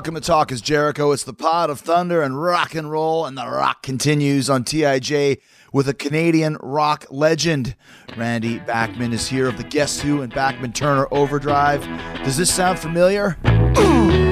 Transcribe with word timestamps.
welcome 0.00 0.14
to 0.14 0.20
Talk 0.22 0.50
is 0.50 0.62
Jericho. 0.62 1.12
It's 1.12 1.24
the 1.24 1.34
pod 1.34 1.68
of 1.68 1.78
thunder 1.78 2.22
and 2.22 2.42
rock 2.42 2.74
and 2.74 2.90
roll, 2.90 3.26
and 3.26 3.36
the 3.36 3.46
rock 3.46 3.82
continues 3.82 4.48
on 4.48 4.64
TIJ 4.64 5.42
with 5.74 5.90
a 5.90 5.92
Canadian 5.92 6.56
rock 6.62 7.04
legend. 7.10 7.76
Randy 8.16 8.60
Backman 8.60 9.12
is 9.12 9.28
here 9.28 9.46
of 9.46 9.58
the 9.58 9.62
Guess 9.62 10.00
Who 10.00 10.22
and 10.22 10.32
Backman 10.32 10.74
Turner 10.74 11.06
Overdrive. 11.10 11.82
Does 12.24 12.38
this 12.38 12.50
sound 12.50 12.78
familiar? 12.78 13.36
American 13.44 14.26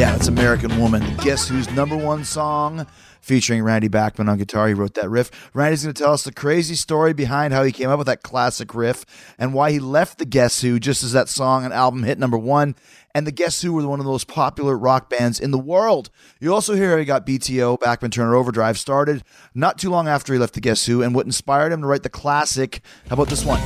Yeah, 0.00 0.12
that's 0.12 0.28
American 0.28 0.80
Woman. 0.80 1.04
The 1.04 1.22
Guess 1.22 1.46
Who's 1.46 1.70
number 1.72 1.94
one 1.94 2.24
song 2.24 2.86
featuring 3.20 3.62
Randy 3.62 3.88
Bachman 3.88 4.30
on 4.30 4.38
guitar. 4.38 4.66
He 4.66 4.72
wrote 4.72 4.94
that 4.94 5.10
riff. 5.10 5.30
Randy's 5.52 5.82
going 5.82 5.92
to 5.92 6.02
tell 6.02 6.14
us 6.14 6.24
the 6.24 6.32
crazy 6.32 6.74
story 6.74 7.12
behind 7.12 7.52
how 7.52 7.64
he 7.64 7.70
came 7.70 7.90
up 7.90 7.98
with 7.98 8.06
that 8.06 8.22
classic 8.22 8.74
riff 8.74 9.04
and 9.38 9.52
why 9.52 9.72
he 9.72 9.78
left 9.78 10.16
the 10.16 10.24
Guess 10.24 10.62
Who 10.62 10.80
just 10.80 11.04
as 11.04 11.12
that 11.12 11.28
song 11.28 11.66
and 11.66 11.74
album 11.74 12.04
hit 12.04 12.18
number 12.18 12.38
one. 12.38 12.76
And 13.14 13.26
the 13.26 13.30
Guess 13.30 13.60
Who 13.60 13.74
were 13.74 13.86
one 13.86 14.00
of 14.00 14.06
the 14.06 14.10
most 14.10 14.26
popular 14.26 14.74
rock 14.78 15.10
bands 15.10 15.38
in 15.38 15.50
the 15.50 15.58
world. 15.58 16.08
You 16.40 16.54
also 16.54 16.72
hear 16.72 16.92
how 16.92 16.96
he 16.96 17.04
got 17.04 17.26
BTO, 17.26 17.78
Backman 17.80 18.10
Turner 18.10 18.34
Overdrive, 18.36 18.78
started 18.78 19.22
not 19.54 19.76
too 19.76 19.90
long 19.90 20.08
after 20.08 20.32
he 20.32 20.38
left 20.38 20.54
the 20.54 20.62
Guess 20.62 20.86
Who 20.86 21.02
and 21.02 21.14
what 21.14 21.26
inspired 21.26 21.72
him 21.72 21.82
to 21.82 21.86
write 21.86 22.04
the 22.04 22.08
classic. 22.08 22.80
How 23.10 23.16
about 23.16 23.28
this 23.28 23.44
one? 23.44 23.60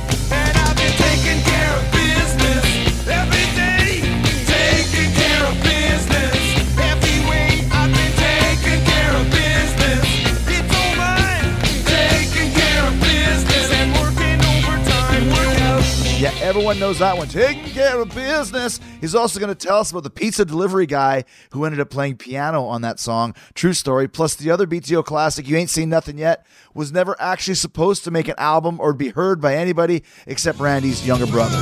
Everyone 16.45 16.77
knows 16.77 16.99
that 16.99 17.17
one. 17.17 17.27
Taking 17.27 17.65
care 17.71 17.99
of 17.99 18.13
business. 18.13 18.79
He's 19.01 19.15
also 19.15 19.39
going 19.39 19.53
to 19.53 19.67
tell 19.67 19.79
us 19.79 19.89
about 19.89 20.03
the 20.03 20.11
pizza 20.11 20.45
delivery 20.45 20.85
guy 20.85 21.25
who 21.51 21.65
ended 21.65 21.81
up 21.81 21.89
playing 21.89 22.17
piano 22.17 22.65
on 22.65 22.83
that 22.83 22.99
song. 22.99 23.33
True 23.55 23.73
story. 23.73 24.07
Plus, 24.07 24.35
the 24.35 24.51
other 24.51 24.67
BTO 24.67 25.03
classic, 25.03 25.47
You 25.47 25.57
Ain't 25.57 25.71
Seen 25.71 25.89
Nothing 25.89 26.19
Yet, 26.19 26.45
was 26.75 26.91
never 26.91 27.19
actually 27.19 27.55
supposed 27.55 28.03
to 28.03 28.11
make 28.11 28.27
an 28.27 28.35
album 28.37 28.79
or 28.79 28.93
be 28.93 29.09
heard 29.09 29.41
by 29.41 29.55
anybody 29.55 30.03
except 30.27 30.59
Randy's 30.59 31.05
younger 31.05 31.25
brother. 31.25 31.61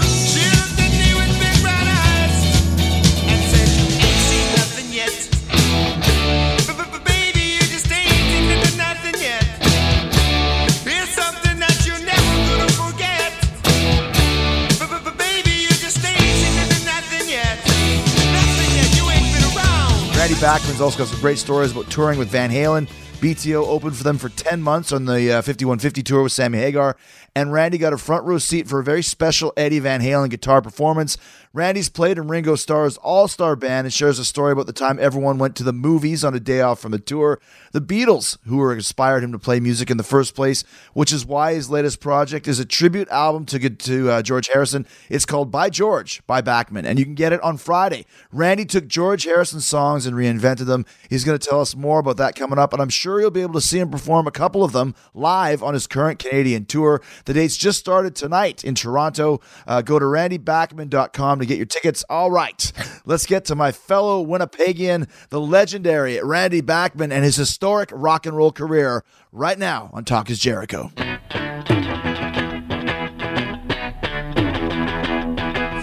Backman's 20.44 20.82
also 20.82 20.98
got 20.98 21.08
some 21.08 21.22
great 21.22 21.38
stories 21.38 21.72
about 21.72 21.90
touring 21.90 22.20
with 22.20 22.28
Van 22.28 22.50
Halen. 22.50 22.90
BTO 23.22 23.66
opened 23.66 23.96
for 23.96 24.04
them 24.04 24.18
for 24.18 24.28
10 24.28 24.62
months 24.62 24.92
on 24.92 25.06
the 25.06 25.32
uh, 25.32 25.42
5150 25.42 26.04
tour 26.04 26.22
with 26.22 26.34
Sammy 26.34 26.58
Hagar, 26.58 26.98
and 27.34 27.54
Randy 27.54 27.78
got 27.78 27.94
a 27.94 27.98
front 27.98 28.26
row 28.26 28.38
seat 28.38 28.68
for 28.68 28.82
a 28.82 28.84
very 28.84 29.04
special 29.04 29.54
Eddie 29.56 29.80
Van 29.80 30.02
Halen 30.02 30.30
guitar 30.30 30.62
performance. 30.62 31.18
Randy's 31.56 31.88
played 31.88 32.18
in 32.18 32.30
Ringo 32.30 32.56
Starr's 32.56 32.98
All 32.98 33.28
Star 33.28 33.56
Band 33.56 33.86
and 33.86 33.94
shares 33.94 34.18
a 34.18 34.26
story 34.26 34.52
about 34.54 34.66
the 34.66 34.74
time 34.74 34.98
everyone 35.00 35.38
went 35.38 35.56
to 35.58 35.64
the 35.64 35.72
movies 35.72 36.24
on 36.24 36.34
a 36.34 36.40
day 36.40 36.62
off 36.62 36.80
from 36.80 36.92
the 36.92 36.98
tour. 36.98 37.40
The 37.74 37.80
Beatles, 37.80 38.40
who 38.48 38.58
were 38.58 38.74
inspired 38.74 39.24
him 39.24 39.32
to 39.34 39.38
play 39.38 39.60
music 39.60 39.92
in 39.92 39.98
the 39.98 40.04
first 40.04 40.34
place, 40.34 40.64
which 40.94 41.14
is 41.14 41.28
why 41.28 41.54
his 41.54 41.70
latest 41.70 42.00
project 42.00 42.48
is 42.48 42.58
a 42.58 42.66
tribute 42.66 43.08
album 43.10 43.46
to 43.46 43.70
to 43.70 44.10
uh, 44.10 44.22
George 44.24 44.50
Harrison. 44.52 44.88
It's 45.12 45.26
called 45.26 45.52
By 45.52 45.70
George 45.70 46.26
by 46.26 46.42
Backman, 46.42 46.86
and 46.86 46.98
you 46.98 47.06
can 47.06 47.14
get 47.14 47.34
it 47.34 47.42
on 47.44 47.58
Friday. 47.58 48.08
Randy 48.32 48.66
took 48.66 48.88
George 48.88 49.26
Harrison's 49.26 49.68
songs 49.68 50.08
and 50.08 50.18
reinvented 50.18 50.66
them. 50.66 50.88
He's 51.08 51.24
going 51.24 51.38
to 51.38 51.48
tell 51.48 51.62
us 51.62 51.76
more 51.76 52.00
about 52.00 52.18
that 52.18 52.36
coming 52.36 52.58
up, 52.58 52.74
and 52.74 52.82
I'm 52.82 52.90
sure 52.90 53.22
you'll 53.22 53.30
be 53.30 53.44
able 53.44 53.54
to 53.54 53.62
see 53.62 53.78
him 53.78 53.92
perform 53.92 54.26
a 54.26 54.32
couple 54.32 54.64
of 54.64 54.72
them 54.72 54.96
live 55.14 55.62
on 55.62 55.76
his 55.76 55.86
current 55.86 56.18
Canadian 56.18 56.66
tour. 56.66 57.00
The 57.26 57.34
dates 57.34 57.58
just 57.58 57.78
started 57.78 58.16
tonight 58.16 58.64
in 58.64 58.74
Toronto. 58.74 59.40
Uh, 59.68 59.84
go 59.84 60.00
to 60.00 60.06
randybackman.com 60.06 61.43
to 61.44 61.48
get 61.48 61.58
your 61.58 61.66
tickets. 61.66 62.04
All 62.10 62.32
right, 62.32 62.72
let's 63.06 63.26
get 63.26 63.46
to 63.46 63.56
my 63.56 63.72
fellow 63.72 64.26
Winnipegian, 64.26 65.08
the 65.30 65.40
legendary 65.40 66.20
Randy 66.24 66.62
Backman, 66.62 67.12
and 67.12 67.24
his 67.24 67.36
historic 67.36 67.90
rock 67.94 68.26
and 68.26 68.36
roll 68.36 68.52
career 68.52 69.04
right 69.32 69.58
now 69.60 69.90
on 69.94 70.06
Talk 70.06 70.30
is 70.30 70.40
Jericho. 70.40 70.92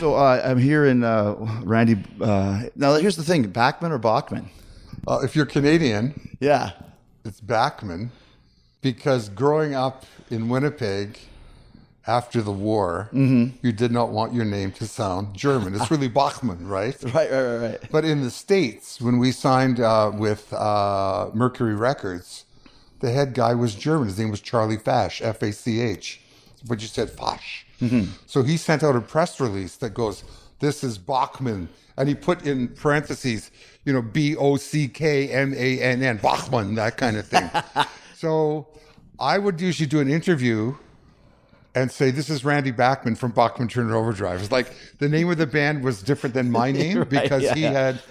So 0.00 0.14
uh, 0.14 0.40
I'm 0.42 0.56
here 0.56 0.86
in 0.86 1.04
uh, 1.04 1.34
Randy. 1.62 2.02
Uh, 2.18 2.62
now 2.74 2.94
here's 2.94 3.16
the 3.16 3.22
thing: 3.22 3.44
Backman 3.52 3.90
or 3.90 3.98
Bachman? 3.98 4.48
Uh, 5.06 5.20
if 5.22 5.36
you're 5.36 5.44
Canadian, 5.44 6.36
Yeah. 6.40 6.70
it's 7.24 7.40
Backman, 7.42 8.08
because 8.80 9.28
growing 9.28 9.74
up 9.74 10.06
in 10.30 10.48
Winnipeg 10.48 11.18
after 12.06 12.40
the 12.40 12.52
war, 12.52 13.08
you 13.12 13.72
did 13.72 13.92
not 13.92 14.10
want 14.10 14.32
your 14.34 14.44
name 14.44 14.72
to 14.72 14.86
sound 14.86 15.34
German. 15.34 15.74
It's 15.74 15.90
really 15.90 16.08
Bachman, 16.08 16.66
right? 16.66 16.96
Right, 17.14 17.30
right, 17.30 17.42
right, 17.42 17.56
right. 17.58 17.80
But 17.90 18.04
in 18.04 18.22
the 18.22 18.30
States, 18.30 19.00
when 19.00 19.18
we 19.18 19.32
signed 19.32 19.80
uh, 19.80 20.10
with 20.14 20.52
uh, 20.52 21.30
Mercury 21.34 21.74
Records, 21.74 22.44
the 23.00 23.10
head 23.10 23.34
guy 23.34 23.54
was 23.54 23.74
German. 23.74 24.08
His 24.08 24.18
name 24.18 24.30
was 24.30 24.40
Charlie 24.40 24.76
Fash, 24.78 25.20
F 25.22 25.42
A 25.42 25.52
C 25.52 25.80
H. 25.80 26.20
But 26.66 26.80
you 26.80 26.88
said 26.88 27.10
Fash. 27.10 27.66
So 28.26 28.42
he 28.42 28.56
sent 28.58 28.82
out 28.82 28.94
a 28.94 29.00
press 29.00 29.40
release 29.40 29.76
that 29.76 29.94
goes, 29.94 30.22
This 30.58 30.84
is 30.84 30.98
Bachman. 30.98 31.68
And 31.96 32.08
he 32.08 32.14
put 32.14 32.46
in 32.46 32.68
parentheses, 32.68 33.50
you 33.84 33.92
know, 33.92 34.02
B 34.02 34.36
O 34.36 34.56
C 34.56 34.88
K 34.88 35.28
M 35.28 35.54
A 35.54 35.80
N 35.80 36.02
N, 36.02 36.18
Bachman, 36.18 36.74
that 36.76 36.96
kind 36.96 37.16
of 37.16 37.26
thing. 37.26 37.50
so 38.14 38.68
I 39.18 39.38
would 39.38 39.60
usually 39.60 39.86
do 39.86 40.00
an 40.00 40.10
interview 40.10 40.74
and 41.74 41.90
say, 41.90 42.10
"This 42.10 42.28
is 42.30 42.44
Randy 42.44 42.70
Bachman 42.70 43.14
from 43.14 43.32
Bachman 43.32 43.68
Turner 43.68 43.96
Overdrive." 43.96 44.40
It's 44.40 44.52
like 44.52 44.72
the 44.98 45.08
name 45.08 45.30
of 45.30 45.38
the 45.38 45.46
band 45.46 45.84
was 45.84 46.02
different 46.02 46.34
than 46.34 46.50
my 46.50 46.72
name 46.82 46.98
Right, 46.98 47.08
because 47.08 47.42
yeah, 47.42 47.54
he 47.54 47.62
yeah. 47.62 47.70
had 47.72 48.02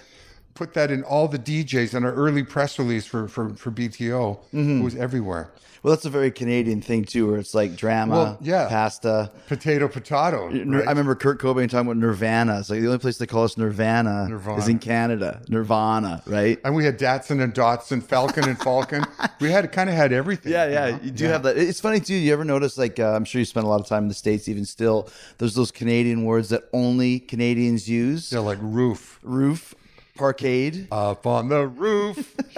put 0.54 0.74
that 0.74 0.90
in 0.90 1.02
all 1.04 1.28
the 1.28 1.38
DJs 1.38 1.94
in 1.94 2.04
our 2.04 2.12
early 2.12 2.42
press 2.42 2.78
release 2.78 3.06
for 3.06 3.28
for, 3.28 3.50
for 3.54 3.70
BTO. 3.70 4.38
Mm-hmm. 4.52 4.80
It 4.80 4.84
was 4.84 4.96
everywhere. 4.96 5.50
Well, 5.82 5.94
that's 5.94 6.04
a 6.04 6.10
very 6.10 6.30
Canadian 6.30 6.82
thing 6.82 7.06
too, 7.06 7.26
where 7.30 7.38
it's 7.38 7.54
like 7.54 7.74
drama, 7.74 8.14
Well, 8.14 8.38
yeah. 8.42 8.68
pasta. 8.68 9.30
Potato, 9.48 9.88
potato. 9.88 10.48
Right? 10.48 10.86
I 10.86 10.90
remember 10.90 11.14
Kurt 11.14 11.40
Cobain 11.40 11.70
talking 11.70 11.86
about 11.86 11.96
Nirvana. 11.96 12.58
It's 12.58 12.68
like 12.68 12.80
the 12.80 12.86
only 12.86 12.98
place 12.98 13.16
they 13.16 13.24
call 13.26 13.44
us 13.44 13.56
Nirvana, 13.56 14.28
Nirvana. 14.28 14.58
is 14.58 14.68
in 14.68 14.78
Canada. 14.78 15.40
Nirvana, 15.48 16.22
right? 16.26 16.58
And 16.66 16.74
we 16.74 16.84
had 16.84 16.98
Datsun 16.98 17.40
and 17.42 17.54
Dotson, 17.54 18.02
Falcon 18.02 18.46
and 18.46 18.58
Falcon. 18.58 19.06
we 19.40 19.50
had 19.50 19.72
kind 19.72 19.88
of 19.88 19.96
had 19.96 20.12
everything. 20.12 20.52
Yeah, 20.52 20.66
you 20.66 20.72
yeah, 20.74 20.90
know? 20.90 21.00
you 21.02 21.10
do 21.12 21.24
have 21.28 21.44
that. 21.44 21.56
It's 21.56 21.80
funny 21.80 22.00
too. 22.00 22.12
You 22.14 22.34
ever 22.34 22.44
notice, 22.44 22.76
like, 22.76 23.00
uh, 23.00 23.12
I'm 23.14 23.24
sure 23.24 23.38
you 23.38 23.46
spend 23.46 23.64
a 23.64 23.68
lot 23.70 23.80
of 23.80 23.86
time 23.86 24.02
in 24.02 24.08
the 24.08 24.14
states, 24.14 24.50
even 24.50 24.66
still. 24.66 25.08
There's 25.38 25.54
those 25.54 25.70
Canadian 25.70 26.26
words 26.26 26.50
that 26.50 26.64
only 26.74 27.20
Canadians 27.20 27.88
use: 27.88 28.30
Yeah, 28.32 28.40
like 28.40 28.58
roof. 28.60 29.18
roof, 29.22 29.74
parkade. 30.20 30.86
Up 30.92 31.26
on 31.26 31.48
the 31.48 31.66
roof. 31.66 32.36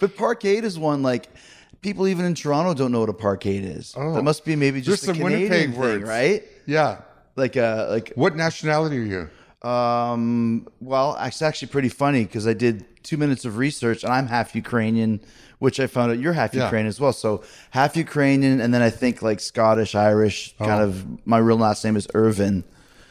But 0.00 0.16
parkade 0.16 0.62
is 0.64 0.78
one 0.78 1.02
like 1.02 1.28
people 1.82 2.08
even 2.08 2.24
in 2.24 2.34
Toronto 2.34 2.74
don't 2.74 2.92
know 2.92 3.00
what 3.00 3.08
a 3.08 3.12
parkade 3.28 3.64
is. 3.64 3.94
Oh. 3.96 4.14
That 4.14 4.22
must 4.24 4.44
be 4.44 4.56
maybe 4.56 4.80
just 4.80 5.02
a 5.02 5.06
some 5.06 5.16
Canadian 5.16 5.50
Winnipeg 5.50 5.70
thing, 5.72 5.78
words. 5.80 6.04
right? 6.04 6.42
yeah. 6.66 7.02
Like, 7.36 7.56
uh, 7.56 7.86
like 7.90 8.12
What 8.16 8.34
nationality 8.36 8.96
are 8.98 9.02
you? 9.14 9.68
Um, 9.68 10.66
well, 10.80 11.16
it's 11.20 11.42
actually 11.42 11.68
pretty 11.68 11.88
funny 11.88 12.24
because 12.24 12.46
I 12.46 12.54
did 12.54 12.84
two 13.04 13.16
minutes 13.16 13.44
of 13.44 13.58
research 13.58 14.02
and 14.04 14.12
I'm 14.12 14.26
half 14.26 14.54
Ukrainian, 14.54 15.20
which 15.58 15.78
I 15.80 15.86
found 15.86 16.10
out 16.12 16.18
you're 16.18 16.32
half 16.32 16.54
Yeah. 16.54 16.64
Ukrainian 16.64 16.88
as 16.88 17.00
well. 17.00 17.12
So 17.12 17.42
half 17.70 17.96
Ukrainian, 17.96 18.60
and 18.60 18.72
then 18.74 18.82
I 18.82 18.90
think 18.90 19.22
like 19.22 19.40
Scottish, 19.40 19.94
Irish, 19.94 20.54
Oh. 20.60 20.64
kind 20.66 20.82
of. 20.82 20.90
My 21.26 21.38
real 21.38 21.58
last 21.58 21.84
name 21.84 21.96
is 21.96 22.06
Irvine. 22.14 22.64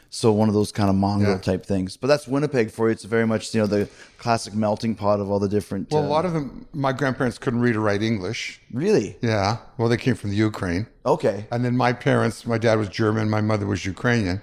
So 0.10 0.32
one 0.32 0.48
of 0.48 0.54
those 0.54 0.72
kind 0.72 0.90
of 0.90 0.96
mongrel 0.96 1.34
Yeah. 1.34 1.38
type 1.40 1.66
things. 1.66 1.98
But 1.98 2.08
that's 2.08 2.28
Winnipeg 2.28 2.72
for 2.72 2.88
you. 2.88 2.92
It's 2.94 3.04
very 3.04 3.28
much, 3.28 3.54
you 3.54 3.62
know, 3.62 3.68
the 3.68 3.90
classic 4.18 4.54
melting 4.54 4.96
pot 4.96 5.20
of 5.20 5.30
all 5.30 5.40
the 5.40 5.50
different. 5.50 5.92
Well, 5.92 6.04
uh, 6.04 6.08
a 6.08 6.10
lot 6.10 6.26
of 6.26 6.34
them, 6.34 6.66
my 6.74 6.94
grandparents 6.94 7.38
couldn't 7.38 7.60
read 7.60 7.76
or 7.76 7.82
write 7.82 8.02
English. 8.02 8.62
Really? 8.72 9.18
Yeah. 9.22 9.58
Well, 9.78 9.90
they 9.90 9.98
came 9.98 10.16
from 10.16 10.30
the 10.30 10.38
Ukraine. 10.38 10.88
Okay. 11.06 11.48
And 11.52 11.64
then 11.66 11.76
my 11.76 11.94
parents, 11.94 12.46
my 12.46 12.58
dad 12.58 12.78
was 12.78 12.90
German, 12.90 13.30
my 13.30 13.42
mother 13.42 13.66
was 13.66 13.86
Ukrainian. 13.86 14.42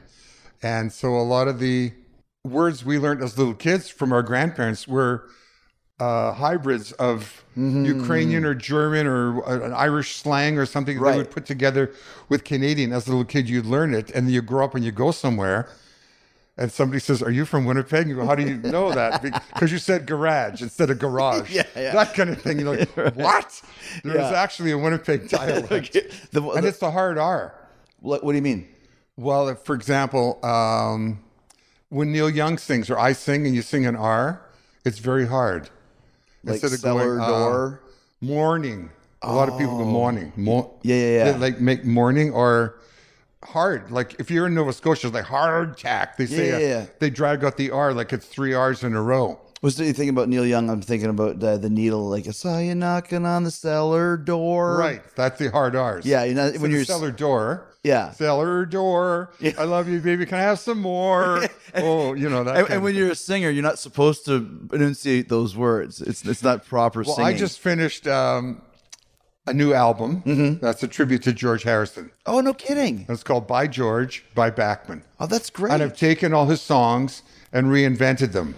And 0.62 0.92
so 0.92 1.14
a 1.16 1.22
lot 1.22 1.48
of 1.48 1.58
the 1.58 1.92
words 2.44 2.84
we 2.84 2.98
learned 2.98 3.22
as 3.22 3.38
little 3.38 3.54
kids 3.54 3.88
from 3.88 4.12
our 4.12 4.22
grandparents 4.22 4.86
were 4.86 5.24
uh, 6.00 6.32
hybrids 6.32 6.92
of 6.92 7.40
Mm-hmm. 7.56 7.84
Ukrainian 7.84 8.44
or 8.44 8.52
German 8.52 9.06
or 9.06 9.40
uh, 9.48 9.60
an 9.64 9.72
Irish 9.72 10.16
slang 10.16 10.58
or 10.58 10.66
something 10.66 10.98
Right. 10.98 11.12
they 11.12 11.18
would 11.18 11.30
put 11.30 11.46
together 11.46 11.92
with 12.28 12.42
Canadian. 12.42 12.92
As 12.92 13.06
a 13.06 13.10
little 13.10 13.24
kid, 13.24 13.48
you'd 13.48 13.64
learn 13.64 13.94
it. 13.94 14.10
And 14.10 14.26
then 14.26 14.34
you 14.34 14.42
grow 14.42 14.64
up 14.64 14.74
and 14.74 14.84
you 14.84 14.90
go 14.90 15.12
somewhere. 15.12 15.68
And 16.58 16.72
somebody 16.72 16.98
says, 16.98 17.22
"Are 17.22 17.30
you 17.30 17.44
from 17.44 17.64
Winnipeg?" 17.64 18.08
You 18.08 18.16
go, 18.16 18.26
"How 18.26 18.34
do 18.34 18.42
you 18.42 18.56
know 18.56 18.90
that?" 18.92 19.22
Because 19.22 19.70
you 19.70 19.78
said 19.78 20.04
garage 20.06 20.62
instead 20.62 20.90
of 20.90 20.98
garage. 20.98 21.48
Yeah, 21.54 21.62
yeah. 21.76 21.92
That 21.92 22.12
kind 22.14 22.28
of 22.30 22.42
thing. 22.42 22.58
You're 22.58 22.76
like, 22.76 22.88
"What?" 23.16 23.62
There's 24.02 24.16
Yeah. 24.32 24.42
actually 24.42 24.72
a 24.72 24.78
Winnipeg 24.78 25.28
dialect, 25.38 25.92
The- 26.32 26.42
and 26.42 26.64
the- 26.64 26.68
it's 26.68 26.78
the 26.78 26.90
hard 26.90 27.18
R. 27.18 27.54
what, 28.00 28.24
what 28.24 28.32
do 28.32 28.36
you 28.36 28.42
mean? 28.42 28.66
Well, 29.16 29.46
if, 29.48 29.60
for 29.60 29.76
example, 29.76 30.44
um, 30.44 31.20
when 31.88 32.10
Neil 32.10 32.28
Young 32.30 32.58
sings 32.58 32.90
or 32.90 32.98
I 32.98 33.12
sing 33.12 33.46
and 33.46 33.54
you 33.54 33.62
sing 33.62 33.86
an 33.86 33.94
R, 33.94 34.40
it's 34.84 34.98
very 34.98 35.26
hard. 35.28 35.70
Like 36.44 36.62
instead 36.62 36.72
of 36.72 36.78
cellar 36.78 37.20
uh, 37.20 37.28
door? 37.28 37.80
morning. 38.20 38.90
A 39.22 39.32
lot 39.32 39.48
of 39.48 39.58
people 39.58 39.78
go 39.78 39.84
morning. 39.84 40.32
Oh. 40.38 40.74
Yeah, 40.82 40.96
yeah, 40.96 41.02
yeah. 41.06 41.32
They, 41.32 41.38
like 41.38 41.60
make 41.60 41.84
morning 41.84 42.30
or 42.32 42.78
hard. 43.42 43.90
Like 43.90 44.16
if 44.18 44.30
you're 44.30 44.46
in 44.46 44.54
Nova 44.54 44.72
Scotia, 44.72 45.06
it's 45.06 45.14
like 45.14 45.24
hard 45.24 45.78
tack. 45.78 46.16
They 46.16 46.26
say 46.26 46.48
Yeah, 46.48 46.56
uh, 46.56 46.58
yeah, 46.58 46.66
yeah. 46.66 46.86
they 46.98 47.10
drag 47.10 47.44
out 47.44 47.56
the 47.56 47.70
R 47.70 47.94
like 47.94 48.12
it's 48.12 48.26
three 48.26 48.52
R's 48.52 48.84
in 48.84 48.94
a 48.94 49.02
row. 49.02 49.40
Was 49.64 49.76
thinking 49.76 50.10
about 50.10 50.28
Neil 50.28 50.44
Young? 50.44 50.68
I'm 50.68 50.82
thinking 50.82 51.08
about 51.08 51.42
uh, 51.42 51.56
the 51.56 51.70
needle. 51.70 52.06
Like 52.10 52.28
I 52.28 52.32
saw 52.32 52.58
you 52.58 52.74
knocking 52.74 53.24
on 53.24 53.44
the 53.44 53.50
cellar 53.50 54.18
door. 54.18 54.76
Right. 54.76 55.02
That's 55.16 55.38
the 55.38 55.50
hard 55.50 55.74
R's. 55.74 56.04
Yeah, 56.04 56.24
you 56.24 56.34
know, 56.34 56.52
So 56.52 56.58
when 56.60 56.70
you're- 56.70 56.84
cellar 56.84 57.10
door. 57.10 57.66
Yeah. 57.82 58.10
Cellar 58.10 58.66
door. 58.66 59.30
I 59.58 59.64
love 59.64 59.88
you, 59.88 60.00
baby. 60.00 60.26
Can 60.26 60.36
I 60.38 60.42
have 60.42 60.58
some 60.58 60.80
more? 60.80 61.46
oh, 61.76 62.12
you 62.12 62.28
know 62.28 62.44
that. 62.44 62.56
And, 62.56 62.70
and 62.70 62.82
when 62.82 62.94
you're 62.94 63.10
a 63.10 63.14
singer, 63.14 63.48
you're 63.48 63.62
not 63.62 63.78
supposed 63.78 64.26
to 64.26 64.68
enunciate 64.72 65.30
those 65.30 65.56
words. 65.56 66.02
It's 66.02 66.22
it's 66.26 66.42
not 66.42 66.66
proper 66.66 67.02
Well, 67.02 67.16
singing. 67.16 67.34
I 67.34 67.36
just 67.36 67.58
finished 67.58 68.06
um, 68.06 68.60
a 69.46 69.54
new 69.54 69.72
album. 69.72 70.22
Mm-hmm. 70.26 70.64
That's 70.64 70.82
a 70.82 70.88
tribute 70.88 71.22
to 71.22 71.32
George 71.32 71.62
Harrison. 71.62 72.10
oh 72.26 72.40
no 72.40 72.52
kidding. 72.52 72.98
And 73.00 73.10
it's 73.10 73.22
called 73.22 73.46
By 73.46 73.66
George 73.66 74.24
by 74.34 74.50
Bachman. 74.50 75.04
Oh, 75.20 75.26
that's 75.26 75.48
great. 75.48 75.72
And 75.72 75.82
I've 75.82 75.96
taken 75.96 76.34
all 76.34 76.46
his 76.46 76.60
songs 76.60 77.22
and 77.52 77.68
reinvented 77.68 78.32
them. 78.32 78.56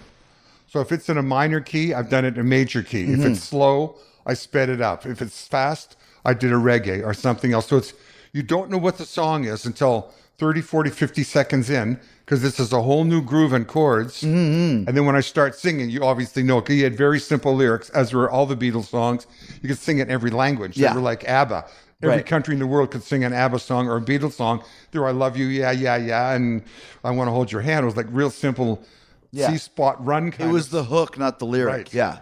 So 0.77 0.81
if 0.81 0.91
it's 0.91 1.09
in 1.09 1.17
a 1.17 1.23
minor 1.23 1.59
key, 1.59 1.95
I've 1.95 2.07
done 2.07 2.23
it 2.23 2.35
in 2.35 2.39
a 2.41 2.43
major 2.43 2.83
key. 2.83 3.01
If 3.05 3.09
Mm-hmm. 3.19 3.31
it's 3.31 3.41
slow, 3.41 3.95
I 4.27 4.35
sped 4.35 4.69
it 4.69 4.79
up. 4.79 5.07
If 5.07 5.23
it's 5.23 5.47
fast, 5.47 5.97
I 6.23 6.35
did 6.35 6.51
a 6.51 6.55
reggae 6.55 7.03
or 7.03 7.15
something 7.15 7.51
else. 7.51 7.65
So 7.67 7.77
it's 7.77 7.93
you 8.31 8.43
don't 8.43 8.69
know 8.69 8.77
what 8.77 8.99
the 8.99 9.05
song 9.05 9.45
is 9.45 9.65
until 9.65 10.13
30, 10.37 10.61
40, 10.61 10.91
50 10.91 11.23
seconds 11.23 11.71
in 11.71 11.99
because 12.23 12.43
this 12.43 12.59
is 12.59 12.71
a 12.73 12.83
whole 12.83 13.05
new 13.05 13.23
groove 13.23 13.53
and 13.53 13.67
chords. 13.67 14.21
Mm-hmm. 14.21 14.87
And 14.87 14.95
then 14.95 15.07
when 15.07 15.15
I 15.15 15.21
start 15.21 15.55
singing, 15.55 15.89
you 15.89 16.03
obviously 16.03 16.43
know 16.43 16.61
because 16.61 16.75
he 16.75 16.81
had 16.81 16.95
very 16.95 17.19
simple 17.19 17.55
lyrics, 17.55 17.89
as 17.89 18.13
were 18.13 18.29
all 18.29 18.45
the 18.45 18.55
Beatles 18.55 18.85
songs. 18.85 19.25
You 19.63 19.69
could 19.69 19.79
sing 19.79 19.97
it 19.97 20.03
in 20.03 20.11
every 20.11 20.29
language. 20.29 20.77
Yeah. 20.77 20.89
They 20.89 20.97
were 20.97 21.01
like 21.01 21.27
ABBA. 21.27 21.65
Every 22.03 22.17
Right. 22.17 22.25
country 22.27 22.53
in 22.53 22.59
the 22.59 22.67
world 22.67 22.91
could 22.91 23.01
sing 23.01 23.23
an 23.23 23.33
ABBA 23.33 23.57
song 23.57 23.87
or 23.87 23.97
a 23.97 24.01
Beatles 24.01 24.33
song. 24.33 24.63
There, 24.91 25.07
I 25.07 25.11
love 25.11 25.35
you, 25.35 25.47
yeah, 25.47 25.71
yeah, 25.71 25.97
yeah, 25.97 26.33
and 26.35 26.61
I 27.03 27.09
want 27.09 27.29
to 27.29 27.31
hold 27.31 27.51
your 27.51 27.61
hand. 27.61 27.81
It 27.81 27.87
was 27.87 27.97
like 27.97 28.05
real 28.11 28.29
simple 28.29 28.83
Yeah. 29.31 29.51
C 29.51 29.57
spot 29.57 30.03
run 30.05 30.33
it 30.37 30.47
was 30.47 30.65
of. 30.67 30.71
the 30.71 30.83
hook, 30.85 31.17
not 31.17 31.39
the 31.39 31.45
lyric. 31.45 31.73
Right. 31.73 31.93
Yeah. 31.93 32.19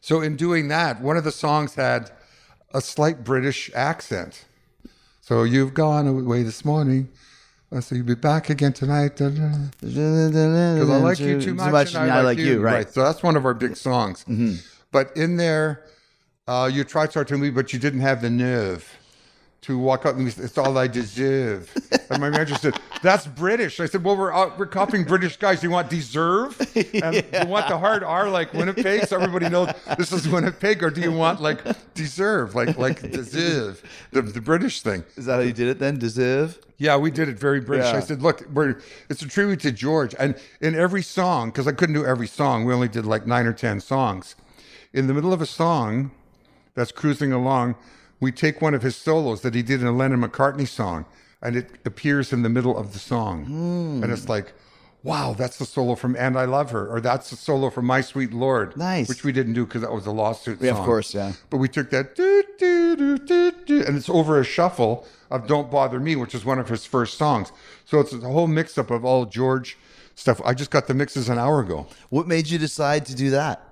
so 0.00 0.20
in 0.20 0.36
doing 0.36 0.68
that, 0.68 1.00
one 1.00 1.16
of 1.16 1.24
the 1.24 1.32
songs 1.32 1.74
had 1.74 2.10
a 2.74 2.80
slight 2.80 3.24
British 3.24 3.70
accent. 3.74 4.44
So 5.20 5.44
you've 5.44 5.74
gone 5.74 6.06
away 6.06 6.42
this 6.42 6.64
morning. 6.64 7.08
So 7.80 7.94
you'll 7.94 8.04
be 8.04 8.14
back 8.14 8.50
again 8.50 8.74
tonight. 8.74 9.16
Because 9.16 9.70
I 9.80 10.96
like 10.98 11.18
you 11.20 11.40
too 11.40 11.54
much, 11.54 11.94
and 11.94 12.10
I, 12.10 12.20
like, 12.20 12.36
you. 12.38 12.60
Right. 12.60 12.90
So 12.90 13.02
that's 13.02 13.22
one 13.22 13.34
of 13.36 13.46
our 13.46 13.54
big 13.54 13.76
songs. 13.76 14.26
But 14.90 15.16
in 15.16 15.36
there, 15.38 15.86
uh, 16.46 16.68
you 16.70 16.84
tried 16.84 17.06
to 17.06 17.10
start 17.12 17.28
to 17.28 17.38
me, 17.38 17.48
but 17.50 17.72
you 17.72 17.78
didn't 17.78 18.00
have 18.00 18.20
the 18.20 18.28
nerve 18.28 18.98
to 19.62 19.78
walk 19.78 20.06
up 20.06 20.16
and 20.16 20.26
it's 20.26 20.58
all 20.58 20.76
I 20.76 20.88
deserve. 20.88 21.72
and 22.10 22.20
my 22.20 22.30
manager 22.30 22.56
said, 22.56 22.74
that's 23.00 23.26
British. 23.28 23.78
I 23.78 23.86
said, 23.86 24.02
well, 24.02 24.16
we're 24.16 24.32
out, 24.32 24.58
we're 24.58 24.66
copying 24.66 25.04
British 25.04 25.36
guys. 25.36 25.60
Do 25.60 25.68
you 25.68 25.70
want 25.70 25.88
deserve? 25.88 26.60
And 26.76 27.14
you 27.32 27.46
want 27.46 27.68
the 27.68 27.78
hard 27.78 28.02
R 28.02 28.28
like 28.28 28.52
Winnipeg 28.52 29.06
so 29.06 29.16
everybody 29.16 29.48
knows 29.48 29.72
this 29.96 30.12
is 30.12 30.28
Winnipeg? 30.28 30.82
Or 30.82 30.90
do 30.90 31.00
you 31.00 31.12
want 31.12 31.40
like 31.40 31.62
deserve, 31.94 32.56
like 32.56 32.76
like 32.76 33.00
deserve, 33.12 33.82
the, 34.10 34.22
the 34.22 34.40
British 34.40 34.82
thing? 34.82 35.04
Is 35.16 35.26
that 35.26 35.34
how 35.34 35.40
you 35.40 35.52
did 35.52 35.68
it 35.68 35.78
then? 35.78 35.98
Deserve? 35.98 36.58
Yeah, 36.78 36.96
we 36.96 37.12
did 37.12 37.28
it 37.28 37.38
very 37.38 37.60
British. 37.60 37.86
Yeah. 37.86 37.98
I 37.98 38.00
said, 38.00 38.22
look, 38.22 38.44
we're, 38.52 38.80
it's 39.08 39.22
a 39.22 39.28
tribute 39.28 39.60
to 39.60 39.70
George. 39.70 40.16
And 40.18 40.34
in 40.60 40.74
every 40.74 41.02
song, 41.02 41.50
because 41.50 41.68
I 41.68 41.72
couldn't 41.72 41.94
do 41.94 42.04
every 42.04 42.26
song, 42.26 42.64
we 42.64 42.74
only 42.74 42.88
did 42.88 43.06
like 43.06 43.24
nine 43.24 43.46
or 43.46 43.52
10 43.52 43.78
songs. 43.78 44.34
In 44.92 45.06
the 45.06 45.14
middle 45.14 45.32
of 45.32 45.40
a 45.40 45.46
song 45.46 46.10
that's 46.74 46.90
cruising 46.90 47.32
along, 47.32 47.76
we 48.22 48.30
take 48.30 48.62
one 48.62 48.72
of 48.72 48.82
his 48.82 48.94
solos 48.94 49.40
that 49.40 49.52
he 49.52 49.62
did 49.62 49.80
in 49.80 49.86
a 49.88 49.92
Lennon 49.92 50.22
McCartney 50.22 50.68
song, 50.68 51.06
and 51.42 51.56
it 51.56 51.68
appears 51.84 52.32
in 52.32 52.42
the 52.42 52.48
middle 52.48 52.78
of 52.78 52.92
the 52.92 53.00
song. 53.00 53.46
Hmm. 53.46 54.02
And 54.04 54.12
it's 54.12 54.28
like, 54.28 54.52
wow, 55.02 55.34
that's 55.36 55.58
the 55.58 55.66
solo 55.66 55.96
from 55.96 56.14
And 56.14 56.38
I 56.38 56.44
Love 56.44 56.70
Her, 56.70 56.86
or 56.86 57.00
that's 57.00 57.30
the 57.30 57.36
solo 57.36 57.68
from 57.68 57.84
My 57.84 58.00
Sweet 58.00 58.32
Lord. 58.32 58.76
Nice. 58.76 59.08
Which 59.08 59.24
we 59.24 59.32
didn't 59.32 59.54
do 59.54 59.66
because 59.66 59.82
that 59.82 59.92
was 59.92 60.06
a 60.06 60.12
lawsuit 60.12 60.62
Yeah, 60.62 60.70
of 60.70 60.84
course, 60.84 61.12
yeah. 61.12 61.32
But 61.50 61.56
we 61.56 61.68
took 61.68 61.90
that 61.90 62.14
doo, 62.14 62.44
doo, 62.60 62.94
doo, 62.94 63.18
doo, 63.18 63.52
doo, 63.66 63.84
and 63.84 63.96
it's 63.96 64.08
over 64.08 64.38
a 64.38 64.44
shuffle 64.44 65.04
of 65.28 65.48
Don't 65.48 65.68
Bother 65.68 65.98
Me, 65.98 66.14
which 66.14 66.32
is 66.32 66.44
one 66.44 66.60
of 66.60 66.68
his 66.68 66.86
first 66.86 67.18
songs. 67.18 67.50
So 67.84 67.98
it's 67.98 68.12
a 68.12 68.20
whole 68.20 68.46
mix 68.46 68.78
up 68.78 68.92
of 68.92 69.04
all 69.04 69.26
George 69.26 69.76
stuff. 70.14 70.40
I 70.44 70.54
just 70.54 70.70
got 70.70 70.86
the 70.86 70.94
mixes 70.94 71.28
an 71.28 71.38
hour 71.38 71.58
ago. 71.58 71.88
What 72.10 72.28
made 72.28 72.48
you 72.48 72.58
decide 72.58 73.04
to 73.06 73.16
do 73.16 73.30
that? 73.30 73.66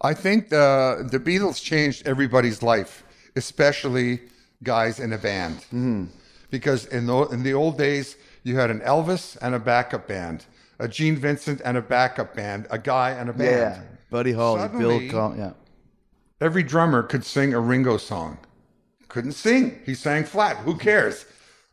I 0.00 0.14
think 0.14 0.48
the 0.48 1.06
the 1.10 1.20
Beatles 1.20 1.62
changed 1.62 2.06
everybody's 2.06 2.62
life, 2.62 3.04
especially 3.36 4.20
guys 4.62 5.00
in 5.00 5.12
a 5.12 5.18
band. 5.18 5.58
Mm-hmm. 5.58 6.04
Because 6.50 6.86
in 6.86 7.06
the 7.06 7.22
in 7.28 7.42
the 7.42 7.54
old 7.54 7.76
days, 7.78 8.16
you 8.44 8.56
had 8.56 8.70
an 8.70 8.80
Elvis 8.80 9.36
and 9.42 9.54
a 9.54 9.58
backup 9.58 10.06
band, 10.06 10.46
a 10.78 10.86
Gene 10.86 11.16
Vincent 11.16 11.60
and 11.64 11.76
a 11.76 11.82
backup 11.82 12.34
band, 12.34 12.66
a 12.70 12.78
guy 12.78 13.10
and 13.10 13.28
a 13.28 13.32
band. 13.32 13.50
Yeah, 13.76 13.80
Buddy 14.10 14.32
Holly, 14.32 14.60
Suddenly- 14.60 15.08
Bill 15.08 15.10
Col- 15.10 15.36
yeah. 15.36 15.52
Every 16.40 16.62
drummer 16.62 17.02
could 17.02 17.24
sing 17.24 17.54
a 17.54 17.60
Ringo 17.60 17.96
song. 17.96 18.38
Couldn't 19.08 19.32
sing. 19.32 19.80
He 19.86 19.94
sang 19.94 20.24
flat. 20.24 20.56
Who 20.58 20.76
cares? 20.76 21.24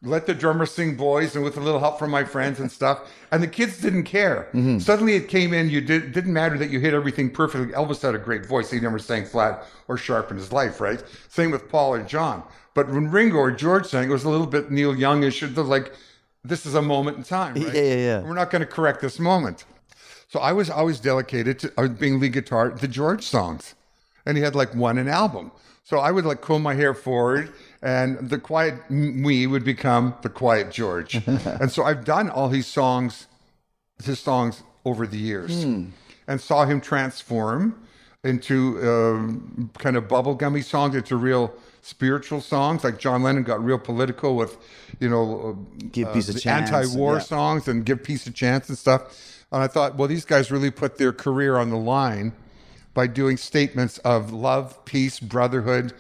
Let 0.04 0.26
the 0.26 0.34
drummer 0.34 0.66
sing 0.66 0.96
boys 0.96 1.36
and 1.36 1.44
with 1.44 1.58
a 1.58 1.60
little 1.60 1.80
help 1.80 2.00
from 2.00 2.10
my 2.10 2.24
friends 2.24 2.60
and 2.60 2.72
stuff. 2.72 3.12
And 3.32 3.44
the 3.44 3.48
kids 3.48 3.80
didn't 3.80 4.04
care. 4.06 4.50
Mm-hmm. 4.54 4.80
Suddenly 4.80 5.16
it 5.16 5.28
came 5.28 5.54
in, 5.54 5.70
you 5.70 5.80
did, 5.80 6.12
didn't 6.12 6.34
matter 6.34 6.58
that 6.58 6.72
you 6.72 6.80
hit 6.80 6.94
everything 6.94 7.30
perfectly. 7.30 7.72
Elvis 7.74 8.02
had 8.02 8.16
a 8.16 8.20
great 8.20 8.46
voice. 8.46 8.72
He 8.72 8.80
never 8.80 8.98
sang 8.98 9.26
flat 9.26 9.64
or 9.88 9.98
sharp 9.98 10.32
in 10.32 10.38
his 10.38 10.52
life, 10.52 10.82
right? 10.82 11.04
Same 11.30 11.52
with 11.52 11.70
Paul 11.70 11.94
or 11.94 12.04
John. 12.04 12.44
But 12.74 12.90
when 12.90 13.12
Ringo 13.12 13.38
or 13.38 13.52
George 13.52 13.86
sang, 13.86 14.10
it 14.10 14.14
was 14.14 14.24
a 14.24 14.30
little 14.30 14.48
bit 14.48 14.72
Neil 14.72 14.96
Youngish. 14.96 15.44
Like, 15.44 15.94
this 16.44 16.66
is 16.66 16.74
a 16.74 16.82
moment 16.82 17.18
in 17.18 17.24
time, 17.24 17.54
right? 17.54 17.74
Yeah, 17.74 17.82
yeah, 17.82 17.96
yeah. 17.96 18.22
We're 18.22 18.34
not 18.34 18.50
going 18.50 18.62
to 18.62 18.66
correct 18.66 19.02
this 19.02 19.20
moment. 19.20 19.66
So 20.30 20.40
I 20.40 20.54
was 20.54 20.70
always 20.70 21.00
dedicated 21.00 21.60
to 21.60 21.74
I 21.78 21.82
was 21.82 21.90
being 21.92 22.20
lead 22.20 22.34
guitar 22.34 22.70
the 22.70 22.88
George 22.88 23.24
songs, 23.24 23.76
and 24.26 24.38
he 24.38 24.44
had 24.44 24.56
like 24.56 24.74
one 24.74 24.98
an 24.98 25.10
album. 25.10 25.52
So 25.84 26.00
I 26.00 26.12
would 26.12 26.26
like 26.26 26.40
comb 26.42 26.64
my 26.64 26.74
hair 26.74 26.94
forward, 26.94 27.52
and 27.82 28.30
the 28.30 28.38
quiet 28.38 28.90
me 28.90 29.48
would 29.48 29.64
become 29.64 30.16
the 30.22 30.30
quiet 30.30 30.72
George. 30.72 31.16
and 31.28 31.72
so 31.72 31.84
I've 31.84 32.06
done 32.06 32.30
all 32.30 32.50
his 32.50 32.68
songs, 32.68 33.28
his 34.04 34.20
songs 34.20 34.64
over 34.86 35.08
the 35.08 35.18
years, 35.18 35.64
and 36.28 36.42
saw 36.42 36.66
him 36.66 36.82
transform 36.82 37.82
into 38.24 38.80
um, 38.88 39.72
kind 39.80 39.96
of 39.96 40.08
bubblegummy 40.08 40.64
songs 40.64 40.96
into 40.96 41.16
real 41.16 41.54
spiritual 41.82 42.40
songs. 42.40 42.84
Like 42.84 43.00
John 43.00 43.24
Lennon 43.24 43.44
got 43.44 43.64
real 43.64 43.80
political 43.80 44.36
with, 44.36 44.58
you 45.00 45.10
know, 45.10 45.58
uh, 45.58 46.14
Peace 46.14 46.30
a 46.30 46.40
Chance, 46.40 46.72
anti-war 46.72 47.16
yeah. 47.16 47.20
songs 47.20 47.68
and 47.68 47.84
give 47.84 48.04
peace 48.04 48.28
a 48.28 48.32
chance 48.32 48.70
and 48.70 48.78
stuff. 48.78 49.46
And 49.52 49.62
I 49.62 49.68
thought, 49.68 49.98
well, 49.98 50.08
these 50.08 50.26
guys 50.26 50.52
really 50.52 50.72
put 50.72 50.98
their 50.98 51.12
career 51.12 51.58
on 51.58 51.72
the 51.72 51.78
line 51.78 52.34
by 52.94 53.08
doing 53.08 53.38
statements 53.38 53.98
of 54.00 54.32
love, 54.32 54.84
peace, 54.86 55.20
brotherhood, 55.20 55.94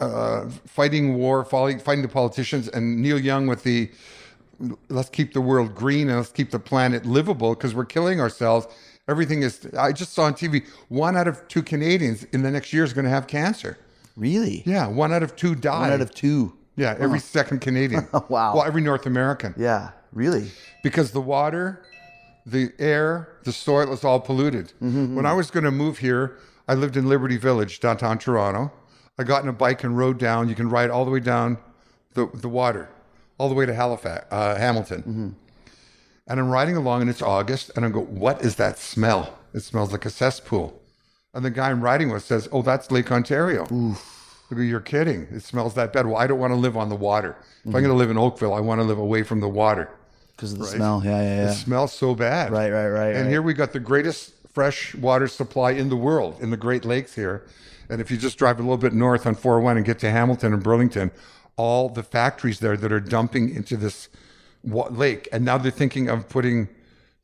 uh, 0.00 0.48
fighting 0.66 1.14
war, 1.16 1.44
fighting, 1.44 1.78
fighting 1.78 2.02
the 2.02 2.08
politicians, 2.08 2.68
and 2.68 3.00
Neil 3.00 3.18
Young 3.18 3.46
with 3.46 3.62
the 3.62 3.90
let's 4.88 5.08
keep 5.10 5.32
the 5.32 5.40
world 5.40 5.74
green 5.74 6.08
and 6.08 6.18
let's 6.18 6.30
keep 6.30 6.50
the 6.50 6.58
planet 6.60 7.04
livable 7.04 7.54
because 7.54 7.74
we're 7.74 7.84
killing 7.84 8.20
ourselves. 8.20 8.66
Everything 9.08 9.42
is. 9.42 9.66
I 9.78 9.92
just 9.92 10.12
saw 10.14 10.24
on 10.24 10.34
TV 10.34 10.66
one 10.88 11.16
out 11.16 11.28
of 11.28 11.46
two 11.48 11.62
Canadians 11.62 12.24
in 12.32 12.42
the 12.42 12.50
next 12.50 12.72
year 12.72 12.84
is 12.84 12.92
going 12.92 13.04
to 13.04 13.10
have 13.10 13.26
cancer. 13.26 13.76
Really? 14.16 14.62
Yeah, 14.64 14.86
one 14.86 15.12
out 15.12 15.22
of 15.22 15.34
two 15.36 15.54
die. 15.54 15.80
One 15.80 15.92
out 15.92 16.00
of 16.00 16.14
two. 16.14 16.54
yeah, 16.76 16.96
every 16.98 17.18
second 17.20 17.60
Canadian. 17.60 18.06
Wow. 18.28 18.54
Well, 18.54 18.64
every 18.64 18.80
North 18.82 19.06
American 19.06 19.54
Yeah. 19.56 19.90
Really? 20.12 20.50
because 20.84 21.10
the 21.10 21.20
water, 21.20 21.82
the 22.46 22.70
air, 22.78 23.28
the 23.42 23.52
soil 23.52 23.92
is 23.92 24.04
all 24.04 24.20
polluted. 24.20 24.72
When 24.78 25.26
I 25.26 25.32
was 25.32 25.50
going 25.50 25.64
to 25.64 25.70
move 25.72 25.98
here, 25.98 26.38
I 26.68 26.74
lived 26.74 26.96
in 26.96 27.08
Liberty 27.08 27.36
Village, 27.36 27.80
downtown 27.80 28.18
Toronto. 28.18 28.70
I 29.18 29.24
got 29.24 29.42
in 29.42 29.48
a 29.48 29.52
bike 29.52 29.84
and 29.84 29.96
rode 29.96 30.18
down. 30.18 30.48
You 30.48 30.54
can 30.54 30.68
ride 30.68 30.90
all 30.90 31.04
the 31.04 31.10
way 31.10 31.20
down 31.20 31.58
the, 32.14 32.28
the 32.34 32.48
water, 32.48 32.88
all 33.38 33.48
the 33.48 33.54
way 33.54 33.66
to 33.66 33.74
Halifax, 33.74 34.26
uh, 34.30 34.56
Hamilton. 34.56 35.36
And 36.26 36.40
I'm 36.40 36.50
riding 36.50 36.76
along, 36.76 37.02
and 37.02 37.10
it's 37.10 37.22
August, 37.22 37.70
and 37.76 37.84
I 37.84 37.90
go, 37.90 38.00
"What 38.00 38.42
is 38.42 38.56
that 38.56 38.78
smell? 38.78 39.38
It 39.52 39.60
smells 39.60 39.92
like 39.92 40.06
a 40.06 40.10
cesspool." 40.10 40.80
And 41.34 41.44
the 41.44 41.50
guy 41.50 41.70
I'm 41.70 41.82
riding 41.82 42.10
with 42.10 42.24
says, 42.24 42.48
"Oh, 42.50 42.62
that's 42.62 42.90
Lake 42.90 43.12
Ontario." 43.12 43.64
I 44.50 44.54
go, 44.54 44.60
You're 44.62 44.80
kidding. 44.80 45.26
It 45.30 45.42
smells 45.42 45.74
that 45.74 45.92
bad. 45.92 46.06
Well, 46.06 46.16
I 46.16 46.26
don't 46.26 46.38
want 46.38 46.52
to 46.52 46.56
live 46.56 46.76
on 46.76 46.88
the 46.88 46.96
water. 46.96 47.36
If 47.64 47.66
I'm 47.74 47.82
going 47.82 47.84
to 47.84 47.94
live 47.94 48.10
in 48.10 48.18
Oakville, 48.18 48.52
I 48.54 48.60
want 48.60 48.80
to 48.80 48.84
live 48.84 48.98
away 48.98 49.22
from 49.22 49.40
the 49.40 49.48
water. 49.48 49.88
Because 50.36 50.52
of 50.52 50.58
the 50.58 50.66
smell. 50.66 51.02
Yeah, 51.04 51.22
yeah, 51.22 51.36
yeah. 51.44 51.50
It 51.50 51.54
smells 51.54 51.92
so 51.92 52.14
bad. 52.14 52.52
Right, 52.52 52.70
right, 52.70 52.88
right, 52.88 53.14
And 53.14 53.24
right. 53.24 53.30
here 53.30 53.40
we 53.40 53.54
got 53.54 53.72
the 53.72 53.80
greatest 53.80 54.33
fresh 54.54 54.94
water 54.94 55.28
supply 55.28 55.72
in 55.72 55.88
the 55.88 55.96
world 55.96 56.40
in 56.40 56.50
the 56.50 56.56
Great 56.56 56.84
Lakes 56.84 57.14
here. 57.14 57.44
And 57.90 58.00
if 58.00 58.10
you 58.10 58.16
just 58.16 58.38
drive 58.38 58.58
a 58.58 58.62
little 58.62 58.78
bit 58.78 58.94
north 58.94 59.26
on 59.26 59.34
401 59.34 59.76
and 59.76 59.84
get 59.84 59.98
to 59.98 60.10
Hamilton 60.10 60.54
and 60.54 60.62
Burlington, 60.62 61.10
all 61.56 61.88
the 61.88 62.02
factories 62.02 62.60
there 62.60 62.76
that 62.76 62.92
are 62.92 63.00
dumping 63.00 63.54
into 63.54 63.76
this 63.76 64.08
lake. 64.64 65.28
And 65.32 65.44
now 65.44 65.58
they're 65.58 65.70
thinking 65.70 66.08
of 66.08 66.28
putting 66.28 66.68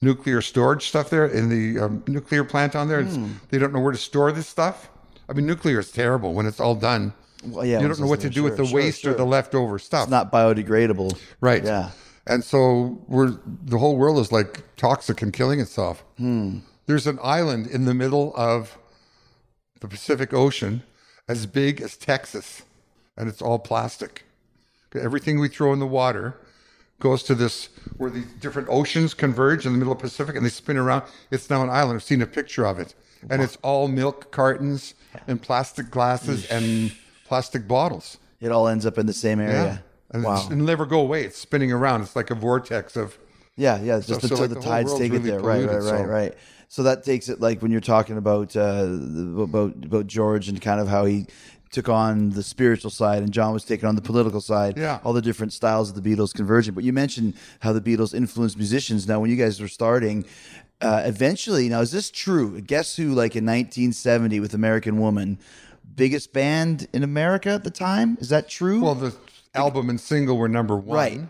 nuclear 0.02 0.42
storage 0.42 0.88
stuff 0.88 1.10
there 1.10 1.26
in 1.26 1.48
the 1.48 1.84
um, 1.84 2.04
nuclear 2.06 2.44
plant 2.44 2.76
on 2.76 2.88
there. 2.88 3.02
Hmm. 3.02 3.32
They 3.48 3.58
don't 3.58 3.72
know 3.72 3.80
where 3.80 3.92
to 3.92 3.98
store 3.98 4.32
this 4.32 4.48
stuff. 4.48 4.90
I 5.28 5.32
mean, 5.32 5.46
nuclear 5.46 5.78
is 5.78 5.92
terrible 5.92 6.34
when 6.34 6.46
it's 6.46 6.60
all 6.60 6.74
done. 6.74 7.14
Well, 7.44 7.64
yeah, 7.64 7.80
you 7.80 7.88
don't 7.88 8.00
know 8.00 8.06
what 8.06 8.20
to 8.20 8.30
do 8.30 8.42
with 8.42 8.56
the 8.56 8.66
sure, 8.66 8.76
waste 8.76 9.06
or 9.06 9.14
the 9.14 9.24
leftover 9.24 9.78
stuff. 9.78 10.04
It's 10.04 10.10
not 10.10 10.30
biodegradable. 10.30 11.18
Right. 11.40 11.64
Yeah. 11.64 11.90
And 12.26 12.44
so 12.44 13.02
we're 13.08 13.38
the 13.64 13.78
whole 13.78 13.96
world 13.96 14.18
is 14.18 14.30
like 14.30 14.62
toxic 14.76 15.22
and 15.22 15.32
killing 15.32 15.58
itself. 15.58 16.04
There's 16.86 17.06
an 17.06 17.18
island 17.22 17.66
in 17.66 17.84
the 17.84 17.94
middle 17.94 18.32
of 18.36 18.76
the 19.80 19.88
Pacific 19.88 20.32
Ocean 20.32 20.82
as 21.28 21.46
big 21.46 21.80
as 21.80 21.96
Texas, 21.96 22.62
and 23.16 23.28
it's 23.28 23.40
all 23.40 23.58
plastic. 23.58 24.24
Everything 24.94 25.38
we 25.38 25.48
throw 25.48 25.72
in 25.72 25.78
the 25.78 25.86
water 25.86 26.36
goes 26.98 27.22
to 27.24 27.34
this 27.34 27.68
where 27.96 28.10
these 28.10 28.26
different 28.40 28.68
oceans 28.70 29.14
converge 29.14 29.64
in 29.64 29.72
the 29.72 29.78
middle 29.78 29.92
of 29.92 29.98
the 29.98 30.02
Pacific 30.02 30.36
and 30.36 30.44
they 30.44 30.50
spin 30.50 30.76
around. 30.76 31.04
It's 31.30 31.48
now 31.48 31.62
an 31.62 31.70
island. 31.70 31.96
I've 31.96 32.02
seen 32.02 32.22
a 32.22 32.26
picture 32.26 32.66
of 32.66 32.78
it. 32.78 32.94
And 33.28 33.42
it's 33.42 33.56
all 33.62 33.86
milk 33.86 34.30
cartons 34.30 34.94
and 35.26 35.40
plastic 35.40 35.90
glasses 35.90 36.46
and 36.46 36.94
plastic 37.26 37.68
bottles. 37.68 38.18
It 38.40 38.50
all 38.50 38.66
ends 38.66 38.86
up 38.86 38.96
in 38.98 39.06
the 39.06 39.12
same 39.12 39.40
area. 39.40 39.82
And 40.10 40.24
wow. 40.24 40.44
it'll 40.46 40.56
never 40.56 40.86
go 40.86 41.00
away. 41.00 41.24
It's 41.24 41.38
spinning 41.38 41.70
around. 41.70 42.02
It's 42.02 42.16
like 42.16 42.30
a 42.30 42.34
vortex 42.34 42.96
of 42.96 43.18
Yeah, 43.56 43.80
yeah. 43.80 43.98
It's 43.98 44.06
just 44.06 44.22
So- 44.22 44.28
so, 44.28 44.34
until 44.34 44.46
like, 44.46 44.48
the, 44.48 44.54
the 44.56 44.60
tides 44.60 44.98
take 44.98 45.12
it 45.12 45.18
really 45.18 45.30
there. 45.30 45.40
Right, 45.40 45.66
right, 45.66 45.74
right, 45.74 45.82
so- 45.82 46.04
right. 46.04 46.34
So 46.70 46.84
that 46.84 47.02
takes 47.02 47.28
it 47.28 47.40
like 47.40 47.62
when 47.62 47.72
you're 47.72 47.80
talking 47.80 48.16
about 48.16 48.54
uh, 48.56 48.86
about 49.42 49.74
about 49.84 50.06
George 50.06 50.48
and 50.48 50.62
kind 50.62 50.80
of 50.80 50.86
how 50.86 51.04
he 51.04 51.26
took 51.72 51.88
on 51.88 52.30
the 52.30 52.44
spiritual 52.44 52.92
side 52.92 53.24
and 53.24 53.32
John 53.32 53.52
was 53.52 53.64
taking 53.64 53.88
on 53.88 53.96
the 53.96 54.02
political 54.02 54.40
side. 54.40 54.78
Yeah. 54.78 55.00
All 55.02 55.12
the 55.12 55.20
different 55.20 55.52
styles 55.52 55.90
of 55.90 56.00
the 56.00 56.08
Beatles 56.08 56.32
converging. 56.32 56.74
But 56.74 56.84
you 56.84 56.92
mentioned 56.92 57.34
how 57.58 57.72
the 57.72 57.80
Beatles 57.80 58.14
influenced 58.14 58.56
musicians. 58.56 59.08
Now, 59.08 59.18
when 59.18 59.30
you 59.30 59.36
guys 59.36 59.60
were 59.60 59.66
starting, 59.66 60.24
uh, 60.80 61.02
eventually, 61.04 61.68
now 61.68 61.80
is 61.80 61.90
this 61.90 62.08
true? 62.08 62.60
Guess 62.60 62.94
who? 62.94 63.08
Like 63.08 63.34
in 63.34 63.44
1970 63.44 64.38
with 64.38 64.54
American 64.54 65.00
Woman, 65.00 65.40
biggest 65.96 66.32
band 66.32 66.86
in 66.92 67.02
America 67.02 67.50
at 67.50 67.64
the 67.64 67.70
time. 67.72 68.16
Is 68.20 68.28
that 68.28 68.48
true? 68.48 68.80
well, 68.80 68.94
the 68.94 69.12
album 69.56 69.90
and 69.90 70.00
single 70.00 70.36
were 70.36 70.48
number 70.48 70.76
one. 70.76 70.96
Right. 70.96 71.20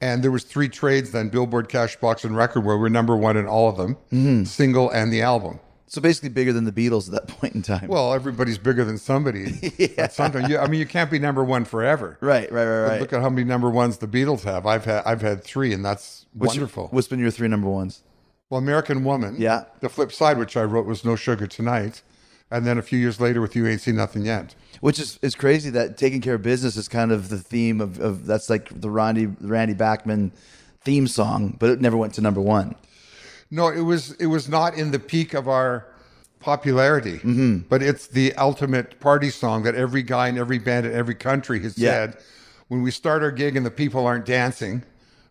And 0.00 0.22
there 0.22 0.30
was 0.30 0.44
three 0.44 0.68
trades 0.68 1.10
then: 1.12 1.28
Billboard, 1.28 1.68
Cashbox, 1.68 2.24
and 2.24 2.36
Record, 2.36 2.64
where 2.64 2.78
we're 2.78 2.88
number 2.88 3.16
one 3.16 3.36
in 3.36 3.46
all 3.46 3.68
of 3.68 3.76
them, 3.76 3.96
Mm-hmm. 4.12 4.44
single 4.44 4.90
and 4.90 5.12
the 5.12 5.20
album. 5.22 5.60
so 5.86 6.00
basically, 6.00 6.30
bigger 6.30 6.52
than 6.52 6.64
the 6.64 6.72
Beatles 6.72 7.06
at 7.08 7.12
that 7.12 7.28
point 7.38 7.54
in 7.54 7.62
time. 7.62 7.88
Well, 7.88 8.14
everybody's 8.14 8.56
bigger 8.58 8.84
than 8.84 8.96
somebody. 8.96 9.74
At 9.98 10.12
some 10.14 10.32
time. 10.32 10.50
You, 10.50 10.58
I 10.58 10.68
mean, 10.68 10.80
you 10.80 10.86
can't 10.86 11.10
be 11.10 11.18
number 11.18 11.44
one 11.44 11.64
forever. 11.64 12.16
right, 12.20 12.50
right, 12.50 12.64
right, 12.64 12.88
right. 12.88 13.00
Look 13.00 13.12
at 13.12 13.20
how 13.20 13.28
many 13.28 13.44
number 13.44 13.68
ones 13.68 13.98
the 13.98 14.06
Beatles 14.08 14.42
have. 14.44 14.64
I've 14.66 14.84
had 14.86 15.02
I've 15.04 15.20
had 15.20 15.44
three, 15.44 15.72
and 15.74 15.84
that's 15.84 16.26
What's 16.32 16.54
your- 16.54 16.62
wonderful. 16.62 16.88
what's 16.92 17.08
been 17.08 17.18
your 17.18 17.30
three 17.30 17.48
number 17.48 17.68
ones? 17.68 18.02
well, 18.48 18.58
American 18.58 19.04
Woman. 19.04 19.36
Yeah. 19.38 19.64
The 19.80 19.88
flip 19.88 20.10
side, 20.12 20.36
which 20.38 20.56
I 20.56 20.62
wrote, 20.64 20.84
was 20.86 21.04
No 21.04 21.14
Sugar 21.14 21.46
Tonight, 21.46 22.02
and 22.50 22.66
then 22.66 22.78
a 22.78 22.82
few 22.82 22.98
years 22.98 23.20
later 23.20 23.40
with 23.40 23.54
You 23.56 23.66
Ain't 23.66 23.80
Seen 23.80 23.96
Nothing 23.96 24.24
Yet. 24.24 24.54
Which 24.80 24.98
is 24.98 25.18
is 25.22 25.34
crazy 25.34 25.70
that 25.70 25.96
taking 25.98 26.20
care 26.20 26.34
of 26.34 26.42
business 26.42 26.76
is 26.76 26.88
kind 26.88 27.12
of 27.12 27.28
the 27.28 27.38
theme 27.38 27.80
of, 27.80 28.00
of 28.00 28.26
that's 28.26 28.48
like 28.48 28.80
the 28.80 28.88
Randy 28.90 29.26
Randy 29.40 29.74
Bachman 29.74 30.32
theme 30.82 31.06
song, 31.06 31.56
but 31.58 31.68
it 31.70 31.80
never 31.80 31.96
went 31.96 32.14
to 32.14 32.20
number 32.22 32.40
one. 32.40 32.74
No, 33.50 33.68
it 33.68 33.82
was 33.82 34.12
it 34.12 34.26
was 34.26 34.48
not 34.48 34.74
in 34.74 34.90
the 34.90 34.98
peak 34.98 35.34
of 35.34 35.48
our 35.48 35.86
popularity, 36.40 37.18
Mm-hmm. 37.18 37.58
but 37.68 37.82
it's 37.82 38.06
the 38.06 38.32
ultimate 38.36 38.98
party 39.00 39.28
song 39.30 39.62
that 39.64 39.74
every 39.74 40.02
guy 40.02 40.28
in 40.28 40.38
every 40.38 40.58
band 40.58 40.86
in 40.86 40.92
every 40.92 41.14
country 41.14 41.60
has 41.62 41.76
Yeah. 41.76 41.90
said. 41.90 42.16
When 42.68 42.82
we 42.82 42.90
start 42.92 43.22
our 43.22 43.32
gig 43.32 43.56
and 43.56 43.66
the 43.66 43.70
people 43.70 44.06
aren't 44.06 44.24
dancing, 44.24 44.84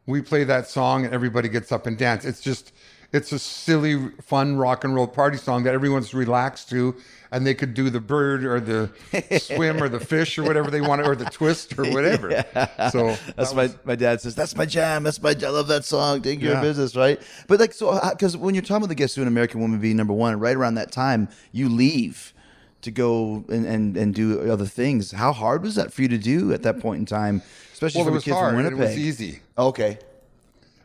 we 0.05 0.21
play 0.21 0.43
that 0.43 0.67
song 0.67 1.05
and 1.05 1.13
everybody 1.13 1.47
gets 1.49 1.71
up 1.71 1.88
and 1.88 1.97
dance. 1.97 2.25
It's 2.25 2.41
just 2.41 2.73
it's 3.12 3.32
a 3.32 3.39
silly, 3.39 4.10
fun 4.22 4.58
rock 4.58 4.84
and 4.84 4.94
roll 4.94 5.08
party 5.08 5.38
song 5.38 5.63
that 5.63 5.74
everyone's 5.74 6.13
relaxed 6.13 6.70
to, 6.70 6.96
and 7.32 7.46
they 7.46 7.54
could 7.56 7.74
do 7.74 7.89
the 7.89 8.00
bird 8.00 8.44
or 8.46 8.60
the 8.60 8.92
swim 9.39 9.82
or 9.82 9.89
the 9.89 10.00
fish 10.00 10.38
or 10.38 10.44
whatever 10.44 10.70
they 10.70 10.82
want, 10.82 11.01
or 11.01 11.16
the 11.16 11.25
twist 11.25 11.78
or 11.80 11.89
whatever. 11.92 12.44
So 12.92 13.16
That's 13.36 13.54
my 13.54 13.70
my 13.84 13.96
dad 13.96 14.22
says 14.22 14.36
that's 14.36 14.56
my 14.56 14.66
jam. 14.66 15.04
That's 15.04 15.22
my 15.22 15.32
I 15.32 15.50
love 15.50 15.68
that 15.68 15.86
song. 15.86 16.22
Take 16.22 16.39
care 16.39 16.51
Yeah. 16.51 16.58
of 16.58 16.63
business, 16.63 16.96
right? 16.96 17.22
But 17.48 17.60
like 17.60 17.74
so 17.74 17.89
uh, 17.89 18.12
because 18.12 18.36
when 18.38 18.56
you're 18.56 18.62
talking 18.62 18.78
about 18.78 18.89
the 18.89 18.96
Guess 18.96 19.16
Who, 19.16 19.22
an 19.22 19.28
American 19.28 19.60
Woman 19.62 19.80
being 19.80 19.98
number 19.98 20.13
one, 20.13 20.39
right 20.39 20.56
around 20.56 20.75
that 20.75 20.92
time 20.92 21.30
you 21.51 21.68
leave 21.70 22.34
to 22.82 22.92
go 22.92 23.44
and, 23.50 23.66
and, 23.66 23.98
and 23.98 24.16
do 24.16 24.50
other 24.50 24.66
things. 24.66 25.12
How 25.12 25.34
hard 25.34 25.63
was 25.63 25.75
that 25.75 25.92
for 25.92 26.01
you 26.01 26.08
to 26.08 26.18
do 26.18 26.54
at 26.54 26.63
that 26.63 26.80
point 26.80 27.00
in 27.00 27.06
time, 27.06 27.42
especially 27.74 28.00
well, 28.00 28.06
for 28.06 28.12
it 28.12 28.13
was 28.13 28.24
kids 28.24 28.38
hard. 28.38 28.50
from 28.51 28.56
Winnipeg? 28.63 28.80
It 28.80 28.82
was 28.82 28.98
easy, 28.98 29.39
Okay, 29.58 30.00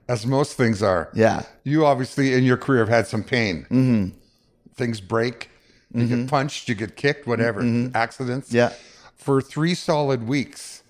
as 0.09 0.27
most 0.27 0.57
things 0.57 0.83
are. 0.83 1.11
yeah, 1.15 1.45
You 1.65 1.87
obviously 1.87 2.35
in 2.35 2.45
your 2.45 2.57
career 2.57 2.81
have 2.81 2.89
had 2.89 3.07
some 3.07 3.23
pain. 3.23 3.67
Mm-hmm. 3.71 4.09
Things 4.75 5.01
break. 5.01 5.51
You 5.95 6.07
get 6.07 6.19
mm-hmm. 6.19 6.27
punched. 6.27 6.69
You 6.69 6.75
get 6.75 6.97
kicked. 6.97 7.27
Whatever 7.27 7.63
mm-hmm. 7.63 7.97
accidents. 7.97 8.53
Yeah. 8.53 8.73
For 9.15 9.41
three 9.41 9.75
solid 9.75 10.27
weeks, 10.27 10.83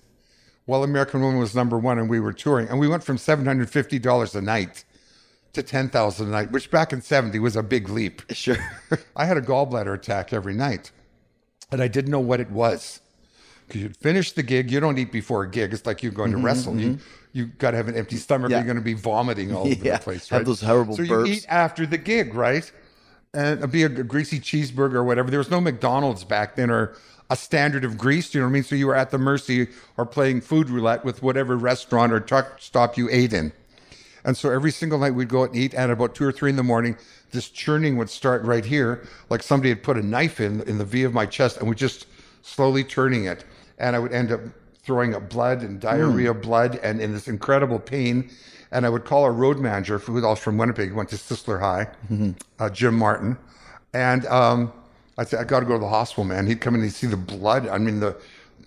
while 0.65 0.83
American 0.83 1.21
Woman 1.21 1.39
was 1.39 1.55
number 1.55 1.77
one, 1.77 1.99
and 1.99 2.09
we 2.09 2.19
were 2.19 2.33
touring, 2.33 2.67
and 2.67 2.79
we 2.79 2.87
went 2.87 3.03
from 3.03 3.17
seven 3.17 3.45
hundred 3.45 3.69
fifty 3.69 3.99
dollars 3.99 4.35
a 4.35 4.41
night 4.41 4.83
to 5.53 5.61
ten 5.61 5.89
thousand 5.89 6.27
a 6.27 6.31
night, 6.31 6.51
which 6.51 6.71
back 6.71 6.91
in 6.91 7.01
seventy 7.01 7.39
was 7.39 7.55
a 7.55 7.63
big 7.63 7.87
leap. 7.87 8.23
sure. 8.31 8.57
I 9.15 9.25
had 9.25 9.37
a 9.37 9.41
gallbladder 9.41 9.93
attack 9.93 10.33
every 10.33 10.55
night, 10.55 10.91
and 11.71 11.81
I 11.81 11.87
didn't 11.87 12.11
know 12.11 12.19
what 12.19 12.39
it 12.39 12.49
was. 12.49 12.99
because 13.67 13.81
you'd 13.81 13.97
finish 13.97 14.31
the 14.31 14.43
gig. 14.43 14.71
You 14.71 14.79
don't 14.79 14.97
eat 14.97 15.11
before 15.11 15.43
a 15.43 15.49
gig. 15.49 15.71
It's 15.71 15.85
like 15.85 16.01
you're 16.03 16.11
going 16.11 16.31
to 16.31 16.37
mm-hmm, 16.37 16.45
wrestle. 16.45 16.79
You 16.79 16.99
you 17.35 17.47
got 17.47 17.71
to 17.71 17.77
have 17.77 17.89
an 17.89 17.95
empty 17.97 18.15
stomach. 18.15 18.49
Yeah. 18.49 18.57
You're 18.57 18.65
going 18.65 18.77
to 18.77 18.81
be 18.83 18.93
vomiting 18.93 19.53
all 19.53 19.63
over 19.67 19.75
Yeah, 19.75 19.97
the 19.97 20.03
place. 20.03 20.31
right? 20.31 20.37
have 20.37 20.47
those 20.47 20.61
horrible 20.61 20.95
So 20.95 21.01
you 21.01 21.11
burps. 21.11 21.27
eat 21.27 21.45
after 21.49 21.85
the 21.85 21.97
gig, 21.97 22.33
right? 22.33 22.71
And 23.33 23.59
it'd 23.59 23.71
be 23.71 23.83
a 23.83 23.89
greasy 23.89 24.39
cheeseburger 24.39 24.93
or 24.93 25.03
whatever. 25.03 25.29
There 25.29 25.39
was 25.39 25.51
no 25.51 25.59
McDonald's 25.59 26.23
back 26.23 26.55
then 26.55 26.69
or 26.71 26.95
a 27.29 27.35
standard 27.35 27.83
of 27.83 27.97
grease. 27.97 28.33
You 28.33 28.39
know 28.39 28.45
what 28.47 28.51
I 28.51 28.53
mean? 28.53 28.63
So 28.63 28.75
you 28.75 28.87
were 28.87 28.95
at 28.95 29.11
the 29.11 29.17
mercy 29.17 29.67
or 29.97 30.05
playing 30.05 30.41
food 30.41 30.69
roulette 30.69 31.03
with 31.03 31.21
whatever 31.21 31.57
restaurant 31.57 32.13
or 32.13 32.21
truck 32.21 32.61
stop 32.61 32.97
you 32.97 33.09
ate 33.11 33.33
in. 33.33 33.51
And 34.23 34.37
so 34.37 34.49
every 34.49 34.71
single 34.71 34.97
night 34.97 35.11
we'd 35.11 35.27
go 35.27 35.43
out 35.43 35.49
and 35.49 35.57
eat, 35.57 35.73
and 35.75 35.91
about 35.91 36.15
two 36.15 36.23
or 36.25 36.31
three 36.31 36.49
in 36.49 36.55
the 36.55 36.63
morning, 36.63 36.95
this 37.31 37.49
churning 37.49 37.97
would 37.97 38.09
start 38.09 38.41
right 38.43 38.63
here, 38.65 39.05
like 39.29 39.43
somebody 39.43 39.69
had 39.69 39.83
put 39.83 39.97
a 39.97 40.01
knife 40.01 40.39
in 40.39 40.61
in 40.61 40.77
the 40.77 40.85
V 40.85 41.03
of 41.03 41.13
my 41.13 41.25
chest, 41.27 41.57
and 41.57 41.67
we 41.69 41.75
just 41.75 42.07
slowly 42.41 42.83
turning 42.83 43.25
it, 43.25 43.43
and 43.77 43.95
I 43.95 43.99
would 43.99 44.13
end 44.13 44.31
up 44.31 44.39
throwing 44.85 45.15
up 45.15 45.29
blood 45.29 45.61
and 45.61 45.79
diarrhea, 45.79 46.33
blood, 46.33 46.79
and 46.83 47.01
in 47.01 47.11
this 47.11 47.27
incredible 47.27 47.79
pain. 47.79 48.29
And 48.71 48.85
I 48.85 48.89
would 48.89 49.05
call 49.05 49.23
our 49.23 49.33
road 49.33 49.59
manager, 49.59 49.97
who 49.97 50.13
was 50.13 50.23
also 50.23 50.41
from 50.41 50.57
Winnipeg, 50.57 50.93
went 50.93 51.09
to 51.09 51.15
Sisler 51.15 51.59
High, 51.59 51.87
uh, 52.59 52.69
Jim 52.69 52.97
Martin, 52.97 53.37
and 53.93 54.25
um, 54.25 54.73
I 55.17 55.23
said, 55.23 55.39
I 55.39 55.43
got 55.45 55.61
to 55.61 55.65
go 55.65 55.73
to 55.73 55.79
the 55.79 55.87
hospital, 55.87 56.25
man. 56.25 56.45
He'd 56.45 56.59
come 56.59 56.75
in 56.75 56.81
and 56.81 56.89
he'd 56.89 56.95
see 56.95 57.07
the 57.07 57.15
blood. 57.15 57.67
I 57.69 57.77
mean, 57.77 58.01
the 58.01 58.17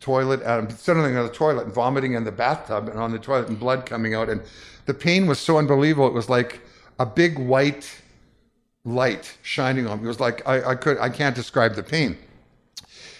toilet, 0.00 0.44
um, 0.46 0.70
sitting 0.70 1.02
on 1.02 1.26
the 1.26 1.32
toilet 1.32 1.66
and 1.66 1.74
vomiting 1.74 2.14
in 2.14 2.24
the 2.24 2.32
bathtub 2.32 2.88
and 2.88 2.98
on 2.98 3.12
the 3.12 3.18
toilet 3.18 3.48
and 3.48 3.58
blood 3.58 3.84
coming 3.84 4.14
out. 4.14 4.30
And 4.30 4.40
the 4.86 4.94
pain 4.94 5.26
was 5.26 5.38
so 5.38 5.58
unbelievable. 5.58 6.06
It 6.06 6.14
was 6.14 6.30
like 6.30 6.60
a 6.98 7.04
big 7.04 7.38
white 7.38 7.90
light 8.84 9.36
shining 9.42 9.86
on 9.86 9.98
me. 9.98 10.04
It 10.04 10.08
was 10.08 10.20
like, 10.20 10.46
I, 10.48 10.70
I 10.70 10.74
could, 10.74 10.98
I 10.98 11.10
can't 11.10 11.36
describe 11.36 11.74
the 11.74 11.82
pain. 11.82 12.16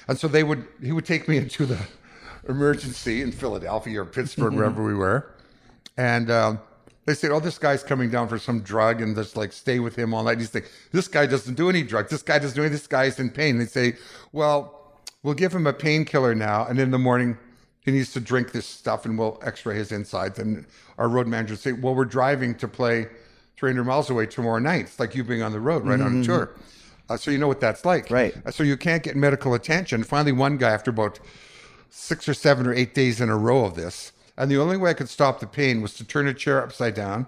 And 0.09 0.19
so 0.19 0.27
they 0.27 0.43
would, 0.43 0.67
he 0.83 0.93
would 0.93 1.05
take 1.05 1.29
me 1.29 1.37
into 1.37 1.67
the 1.67 1.79
emergency 2.49 3.23
in 3.23 3.33
Philadelphia 3.33 4.01
or 4.01 4.05
Pittsburgh, 4.05 4.55
wherever 4.55 4.83
we 4.85 4.95
were. 4.95 5.35
And 5.97 6.31
um, 6.31 6.61
they 7.05 7.15
said, 7.15 7.31
"Oh, 7.31 7.41
this 7.41 7.59
guy's 7.59 7.83
coming 7.83 8.11
down 8.11 8.29
for 8.29 8.39
some 8.39 8.61
drug, 8.61 9.01
and 9.01 9.15
just 9.15 9.37
like 9.37 9.53
stay 9.53 9.79
with 9.79 9.97
him 9.97 10.15
all 10.15 10.25
night." 10.25 10.39
He's 10.39 10.55
like, 10.55 10.71
"This 10.93 11.09
guy 11.09 11.27
doesn't 11.27 11.55
do 11.55 11.69
any 11.69 11.83
drugs. 11.83 12.11
This 12.11 12.23
guy 12.23 12.39
doesn't 12.39 12.57
do 12.57 12.63
any. 12.63 12.71
This 12.71 12.87
guy's 12.87 13.19
in 13.19 13.31
pain." 13.31 13.59
They 13.59 13.67
say, 13.67 13.97
"Well, 14.33 14.95
we'll 15.23 15.35
give 15.35 15.55
him 15.55 15.67
a 15.67 15.73
painkiller 15.73 16.35
now, 16.35 16.67
and 16.67 16.79
in 16.79 16.91
the 16.91 16.99
morning 16.99 17.37
he 17.81 17.91
needs 17.93 18.13
to 18.13 18.21
drink 18.21 18.53
this 18.53 18.67
stuff, 18.67 19.05
and 19.07 19.19
we'll 19.19 19.39
X-ray 19.43 19.77
his 19.77 19.93
insides." 19.93 20.39
And 20.39 20.67
our 20.99 21.09
road 21.09 21.27
manager 21.27 21.55
would 21.55 21.61
say, 21.61 21.73
"Well, 21.73 21.95
we're 21.95 22.05
driving 22.05 22.55
to 22.57 22.69
play 22.69 23.09
300 23.57 23.85
miles 23.85 24.09
away 24.11 24.27
tomorrow 24.27 24.59
night. 24.61 24.83
It's 24.83 25.01
like 25.01 25.15
you 25.15 25.25
being 25.25 25.43
on 25.43 25.53
the 25.53 25.61
road, 25.61 25.85
right 25.85 26.01
on 26.01 26.21
a 26.21 26.25
tour." 26.25 26.51
Uh, 27.11 27.17
so 27.17 27.31
you 27.31 27.39
know 27.39 27.49
what 27.49 27.59
that's 27.59 27.85
like, 27.87 28.11
Right. 28.11 28.35
Uh, 28.45 28.51
So 28.51 28.63
you 28.63 28.77
can't 28.77 29.03
get 29.03 29.17
medical 29.17 29.55
attention. 29.55 30.05
Finally, 30.05 30.33
one 30.33 30.59
guy, 30.59 30.71
after 30.71 30.91
about 30.91 31.19
six 31.91 32.29
or 32.29 32.35
seven 32.35 32.67
or 32.67 32.75
eight 32.75 32.95
days 32.95 33.21
in 33.21 33.29
a 33.29 33.37
row 33.37 33.65
of 33.65 33.75
this. 33.75 34.13
And 34.37 34.51
the 34.51 34.59
only 34.59 34.77
way 34.77 34.91
I 34.91 34.95
could 34.95 35.09
stop 35.09 35.41
the 35.41 35.47
pain 35.47 35.83
was 35.83 35.95
to 35.95 36.05
turn 36.05 36.29
a 36.29 36.35
chair 36.35 36.63
upside 36.63 36.95
down 36.95 37.27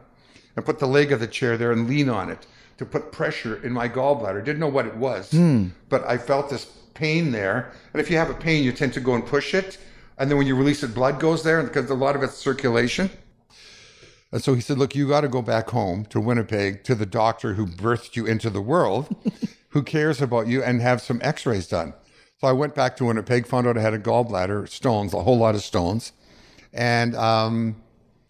and 0.57 0.65
put 0.65 0.79
the 0.79 0.87
leg 0.87 1.13
of 1.13 1.21
the 1.21 1.27
chair 1.27 1.57
there 1.57 1.73
and 1.73 1.89
lean 1.89 2.09
on 2.09 2.31
it 2.31 2.47
to 2.79 2.87
put 2.87 3.13
pressure 3.13 3.63
in 3.65 3.73
my 3.73 3.89
gallbladder. 3.89 4.45
Didn't 4.45 4.61
know 4.61 4.69
what 4.69 4.87
it 4.87 4.97
was, 4.97 5.31
hmm. 5.31 5.69
but 5.89 6.07
I 6.07 6.17
felt 6.17 6.49
this 6.49 6.65
pain 6.95 7.33
there. 7.33 7.73
And 7.93 8.01
if 8.01 8.11
you 8.11 8.17
have 8.17 8.31
a 8.31 8.35
pain, 8.35 8.65
you 8.65 8.73
tend 8.73 8.93
to 8.95 9.01
go 9.01 9.15
and 9.15 9.27
push 9.27 9.55
it. 9.55 9.79
And 10.19 10.31
then 10.31 10.39
when 10.39 10.47
you 10.47 10.55
release 10.55 10.83
it, 10.83 10.95
blood 10.95 11.19
goes 11.19 11.43
there 11.43 11.63
because 11.63 11.91
a 11.91 11.95
lot 11.95 12.15
of 12.15 12.23
it's 12.23 12.35
circulation. 12.35 13.11
And 14.33 14.43
so 14.43 14.55
he 14.55 14.61
said, 14.61 14.79
Look, 14.79 14.95
you 14.95 15.09
got 15.09 15.23
to 15.23 15.29
go 15.29 15.43
back 15.43 15.71
home 15.71 16.05
to 16.07 16.21
Winnipeg 16.21 16.85
to 16.85 16.95
the 16.95 17.07
doctor 17.07 17.55
who 17.55 17.67
birthed 17.67 18.17
you 18.17 18.27
into 18.27 18.49
the 18.51 18.61
world, 18.61 19.15
who 19.71 19.83
cares 19.83 20.23
about 20.23 20.47
you, 20.47 20.63
and 20.63 20.81
have 20.81 21.01
some 21.01 21.21
x 21.23 21.47
rays 21.47 21.67
done. 21.67 21.95
So 22.41 22.47
I 22.49 22.53
went 22.53 22.75
back 22.75 22.97
to 22.97 23.05
Winnipeg, 23.05 23.47
found 23.47 23.67
out 23.67 23.77
I 23.77 23.83
had 23.83 23.93
a 23.93 23.99
gallbladder, 23.99 24.67
stones, 24.67 25.13
a 25.13 25.23
whole 25.23 25.37
lot 25.37 25.55
of 25.55 25.63
stones. 25.63 26.13
And 26.73 27.15
um, 27.15 27.77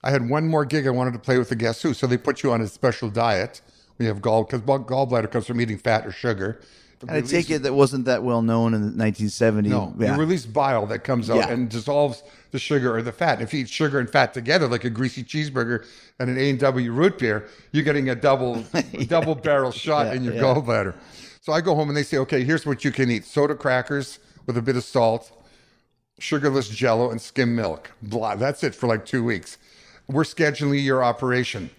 I 0.02 0.10
had 0.10 0.28
one 0.28 0.48
more 0.48 0.64
gig 0.64 0.86
I 0.88 0.90
wanted 0.90 1.12
to 1.12 1.20
play 1.20 1.38
with 1.38 1.48
the 1.48 1.54
Guess 1.54 1.82
Who. 1.82 1.94
So 1.94 2.08
they 2.08 2.16
put 2.16 2.42
you 2.42 2.50
on 2.50 2.60
a 2.60 2.66
special 2.66 3.08
diet 3.08 3.60
when 3.96 4.06
you 4.06 4.12
have 4.12 4.20
gall, 4.20 4.42
because 4.42 4.62
gallbladder 4.62 5.30
comes 5.30 5.46
from 5.46 5.60
eating 5.60 5.78
fat 5.78 6.04
or 6.06 6.10
sugar. 6.10 6.60
And 7.02 7.12
I 7.12 7.20
take 7.20 7.50
it 7.50 7.62
that 7.62 7.72
wasn't 7.72 8.04
that 8.06 8.24
well 8.24 8.42
known 8.42 8.74
in 8.74 8.80
1970. 8.82 9.68
No, 9.68 9.94
yeah. 9.98 10.12
you 10.14 10.20
release 10.20 10.44
bile 10.44 10.86
that 10.86 10.98
comes 11.04 11.30
out 11.30 11.36
Yeah. 11.36 11.50
and 11.50 11.68
dissolves 11.68 12.22
the 12.50 12.58
sugar 12.58 12.94
or 12.94 13.00
the 13.02 13.12
fat. 13.12 13.34
And 13.34 13.42
if 13.42 13.54
you 13.54 13.60
eat 13.60 13.68
sugar 13.70 14.00
and 14.00 14.10
fat 14.10 14.34
together, 14.34 14.66
like 14.66 14.84
a 14.84 14.90
greasy 14.90 15.22
cheeseburger 15.22 15.86
and 16.18 16.28
an 16.28 16.36
A 16.36 16.50
and 16.50 16.58
W 16.58 16.92
root 16.92 17.16
beer, 17.18 17.48
you're 17.72 17.84
getting 17.84 18.10
a 18.10 18.14
double 18.16 18.64
double 19.06 19.34
barrel 19.36 19.70
shot 19.70 20.06
Yeah, 20.06 20.14
in 20.14 20.24
your 20.24 20.34
yeah. 20.34 20.40
gallbladder. 20.42 20.94
So 21.40 21.52
I 21.52 21.60
go 21.60 21.74
home 21.74 21.88
and 21.88 21.96
they 21.96 22.02
say, 22.02 22.18
okay, 22.18 22.44
here's 22.44 22.66
what 22.66 22.84
you 22.84 22.92
can 22.92 23.10
eat: 23.10 23.24
soda 23.24 23.54
crackers 23.54 24.18
with 24.46 24.56
a 24.56 24.62
bit 24.62 24.76
of 24.76 24.84
salt, 24.84 25.32
sugarless 26.18 26.68
Jello, 26.68 27.10
and 27.10 27.20
skim 27.20 27.56
milk. 27.56 27.90
Blah. 28.02 28.36
That's 28.36 28.62
it 28.62 28.74
for 28.74 28.86
like 28.86 29.06
two 29.06 29.24
weeks. 29.24 29.58
We're 30.06 30.24
scheduling 30.24 30.84
your 30.84 31.02
operation. 31.02 31.70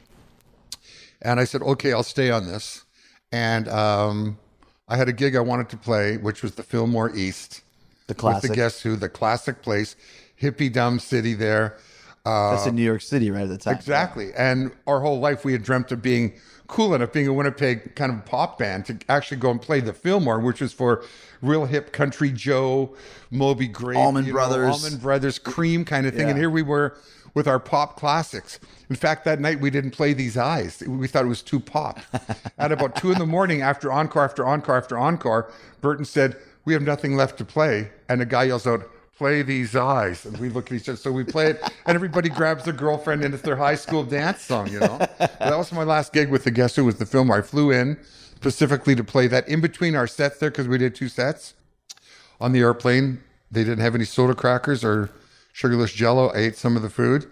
And 1.22 1.40
I 1.40 1.44
said, 1.44 1.62
okay, 1.62 1.94
I'll 1.94 2.02
stay 2.02 2.32
on 2.32 2.48
this. 2.48 2.84
And 3.32 3.68
um, 3.68 4.40
I 4.88 4.98
had 4.98 5.08
a 5.08 5.14
gig 5.14 5.36
I 5.36 5.42
wanted 5.42 5.70
to 5.70 5.78
play, 5.78 6.18
which 6.18 6.42
was 6.42 6.56
the 6.56 6.64
Fillmore 6.64 7.16
East. 7.16 7.62
The 8.08 8.14
With 8.14 8.18
classic. 8.18 8.50
the 8.50 8.56
Guess 8.56 8.82
Who, 8.82 8.96
the 8.96 9.10
classic 9.10 9.62
place, 9.62 9.96
hippie 10.42 10.74
dumb 10.74 11.00
city 11.00 11.34
there. 11.34 11.78
That's 12.26 12.66
in 12.66 12.76
New 12.76 12.84
York 12.84 13.02
City, 13.02 13.32
right 13.32 13.44
at 13.44 13.50
the 13.50 13.58
time. 13.58 13.76
Exactly. 13.76 14.32
And 14.34 14.72
our 14.88 15.00
whole 15.00 15.20
life 15.20 15.46
we 15.46 15.54
had 15.54 15.64
dreamt 15.64 15.92
of 15.92 16.02
being 16.02 16.34
cool 16.72 16.96
enough, 16.96 17.12
being 17.12 17.28
a 17.28 17.34
Winnipeg 17.34 17.96
kind 17.96 18.12
of 18.12 18.26
pop 18.26 18.58
band 18.58 18.86
to 18.86 18.98
actually 19.10 19.38
go 19.38 19.52
and 19.52 19.62
play 19.62 19.82
the 19.82 19.92
Fillmore, 19.92 20.40
which 20.40 20.62
was 20.62 20.72
for 20.72 21.04
real 21.42 21.66
hip 21.66 21.92
country 21.92 22.32
Joe, 22.32 22.96
Moby 23.30 23.68
Grape, 23.68 23.98
Allman 23.98 24.26
you 24.26 24.32
know, 24.32 24.38
Brothers. 24.38 24.84
Allman 24.84 25.00
Brothers, 25.00 25.38
Cream 25.38 25.84
kind 25.84 26.08
of 26.08 26.16
thing. 26.16 26.30
And 26.30 26.40
here 26.40 26.50
we 26.50 26.62
were 26.62 26.98
with 27.34 27.46
our 27.46 27.60
pop 27.60 27.98
classics. 27.98 28.58
In 28.90 28.96
fact, 28.96 29.26
that 29.26 29.42
night 29.42 29.60
we 29.60 29.70
didn't 29.70 29.92
play 29.92 30.14
these 30.14 30.38
eyes. 30.38 30.82
We 30.88 31.08
thought 31.08 31.26
it 31.26 31.30
was 31.30 31.42
too 31.42 31.60
pop. 31.60 32.00
At 32.58 32.72
about 32.72 32.96
two 32.96 33.12
in 33.12 33.20
the 33.20 33.26
morning, 33.26 33.62
after 33.62 33.92
encore, 33.92 34.24
after 34.24 34.46
encore, 34.48 34.78
after 34.78 34.98
encore, 34.98 35.52
Burton 35.82 36.06
said, 36.06 36.38
"We 36.64 36.74
have 36.74 36.82
nothing 36.82 37.18
left 37.18 37.38
to 37.40 37.46
play," 37.46 37.92
and 38.08 38.22
a 38.22 38.26
guy 38.26 38.46
yells 38.46 38.66
out. 38.66 38.90
Play 39.22 39.44
these 39.44 39.76
eyes, 39.76 40.26
and 40.26 40.36
we 40.40 40.50
look 40.50 40.72
at 40.72 40.78
each 40.78 40.90
other. 40.90 40.98
So 40.98 41.12
we 41.12 41.24
play 41.24 41.52
it, 41.52 41.62
and 41.86 41.94
everybody 41.94 42.28
grabs 42.28 42.64
their 42.64 42.74
girlfriend, 42.74 43.24
and 43.24 43.36
it's 43.36 43.44
their 43.44 43.56
high 43.56 43.76
school 43.76 44.04
dance 44.04 44.42
song. 44.42 44.68
You 44.68 44.80
know, 44.80 44.98
that 45.20 45.56
was 45.56 45.72
my 45.72 45.84
last 45.84 46.12
gig 46.12 46.32
with 46.32 46.44
the 46.44 46.50
Guess 46.50 46.76
Who 46.76 46.86
was 46.86 46.96
the 46.96 47.06
film. 47.06 47.30
I 47.30 47.44
flew 47.44 47.70
in 47.70 48.00
specifically 48.38 48.96
to 48.96 49.04
play 49.04 49.28
that 49.28 49.48
in 49.48 49.62
between 49.62 49.96
our 49.96 50.08
sets 50.08 50.40
there 50.40 50.50
because 50.50 50.68
we 50.68 50.80
did 50.80 50.96
two 50.96 51.08
sets 51.08 51.54
on 52.40 52.52
the 52.52 52.62
airplane. 52.62 53.22
They 53.52 53.64
didn't 53.64 53.82
have 53.82 53.94
any 53.94 54.06
soda 54.06 54.34
crackers 54.34 54.84
or 54.84 55.12
sugarless 55.54 55.94
jello. 55.94 56.30
I 56.30 56.38
ate 56.38 56.56
some 56.56 56.76
of 56.76 56.82
the 56.82 56.90
food. 56.90 57.28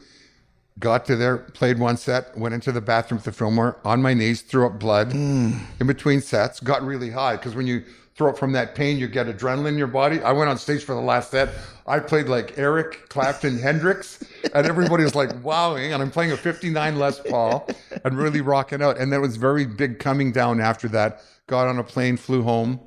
Got 0.78 1.06
to 1.06 1.16
there, 1.16 1.40
played 1.40 1.80
one 1.80 1.98
set, 1.98 2.38
went 2.38 2.54
into 2.54 2.72
the 2.72 2.82
bathroom 2.82 3.18
with 3.18 3.26
the 3.26 3.32
Fillmore 3.32 3.80
on 3.84 4.04
my 4.04 4.14
knees, 4.14 4.44
threw 4.44 4.68
up 4.68 4.78
blood 4.78 5.10
mm. 5.14 5.60
in 5.80 5.88
between 5.88 6.22
sets, 6.22 6.60
got 6.60 6.84
really 6.84 7.10
high 7.10 7.36
because 7.36 7.56
when 7.56 7.66
you 7.66 7.84
throw 8.20 8.30
up 8.30 8.38
from 8.38 8.52
that 8.52 8.76
pain, 8.76 8.98
you 8.98 9.08
get 9.08 9.28
adrenaline 9.28 9.70
in 9.70 9.78
your 9.78 9.88
body. 9.88 10.22
I 10.22 10.34
went 10.34 10.50
on 10.50 10.58
stage 10.58 10.84
for 10.84 10.94
the 10.94 11.00
last 11.00 11.32
set. 11.32 11.50
I 11.88 12.00
played 12.00 12.28
like 12.28 12.58
Eric 12.58 13.08
Clapton 13.08 13.58
Hendrix, 13.62 14.22
and 14.54 14.68
everybody 14.68 15.06
was 15.06 15.16
like 15.16 15.32
wowing. 15.42 15.94
And 15.94 16.04
I'm 16.04 16.12
playing 16.12 16.34
a 16.34 16.38
59 16.38 17.00
Les 17.00 17.22
Paul 17.22 17.66
and 18.04 18.18
really 18.18 18.42
rocking 18.42 18.82
out. 18.82 18.98
And 18.98 19.14
that 19.14 19.22
was 19.22 19.38
very 19.38 19.66
big 19.66 20.00
coming 20.00 20.34
down 20.34 20.60
after 20.60 20.90
that. 20.90 21.22
Got 21.48 21.70
on 21.70 21.80
a 21.80 21.84
plane, 21.84 22.18
flew 22.18 22.44
home, 22.44 22.82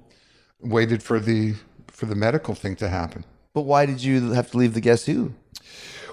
waited 0.60 1.02
for 1.02 1.18
the 1.18 1.54
for 1.86 2.04
the 2.04 2.14
medical 2.14 2.54
thing 2.54 2.76
to 2.76 2.90
happen. 2.90 3.24
But 3.54 3.62
why 3.62 3.86
did 3.86 4.02
you 4.02 4.32
have 4.32 4.50
to 4.50 4.58
leave 4.58 4.74
the 4.74 4.82
Guess 4.82 5.06
Who? 5.06 5.32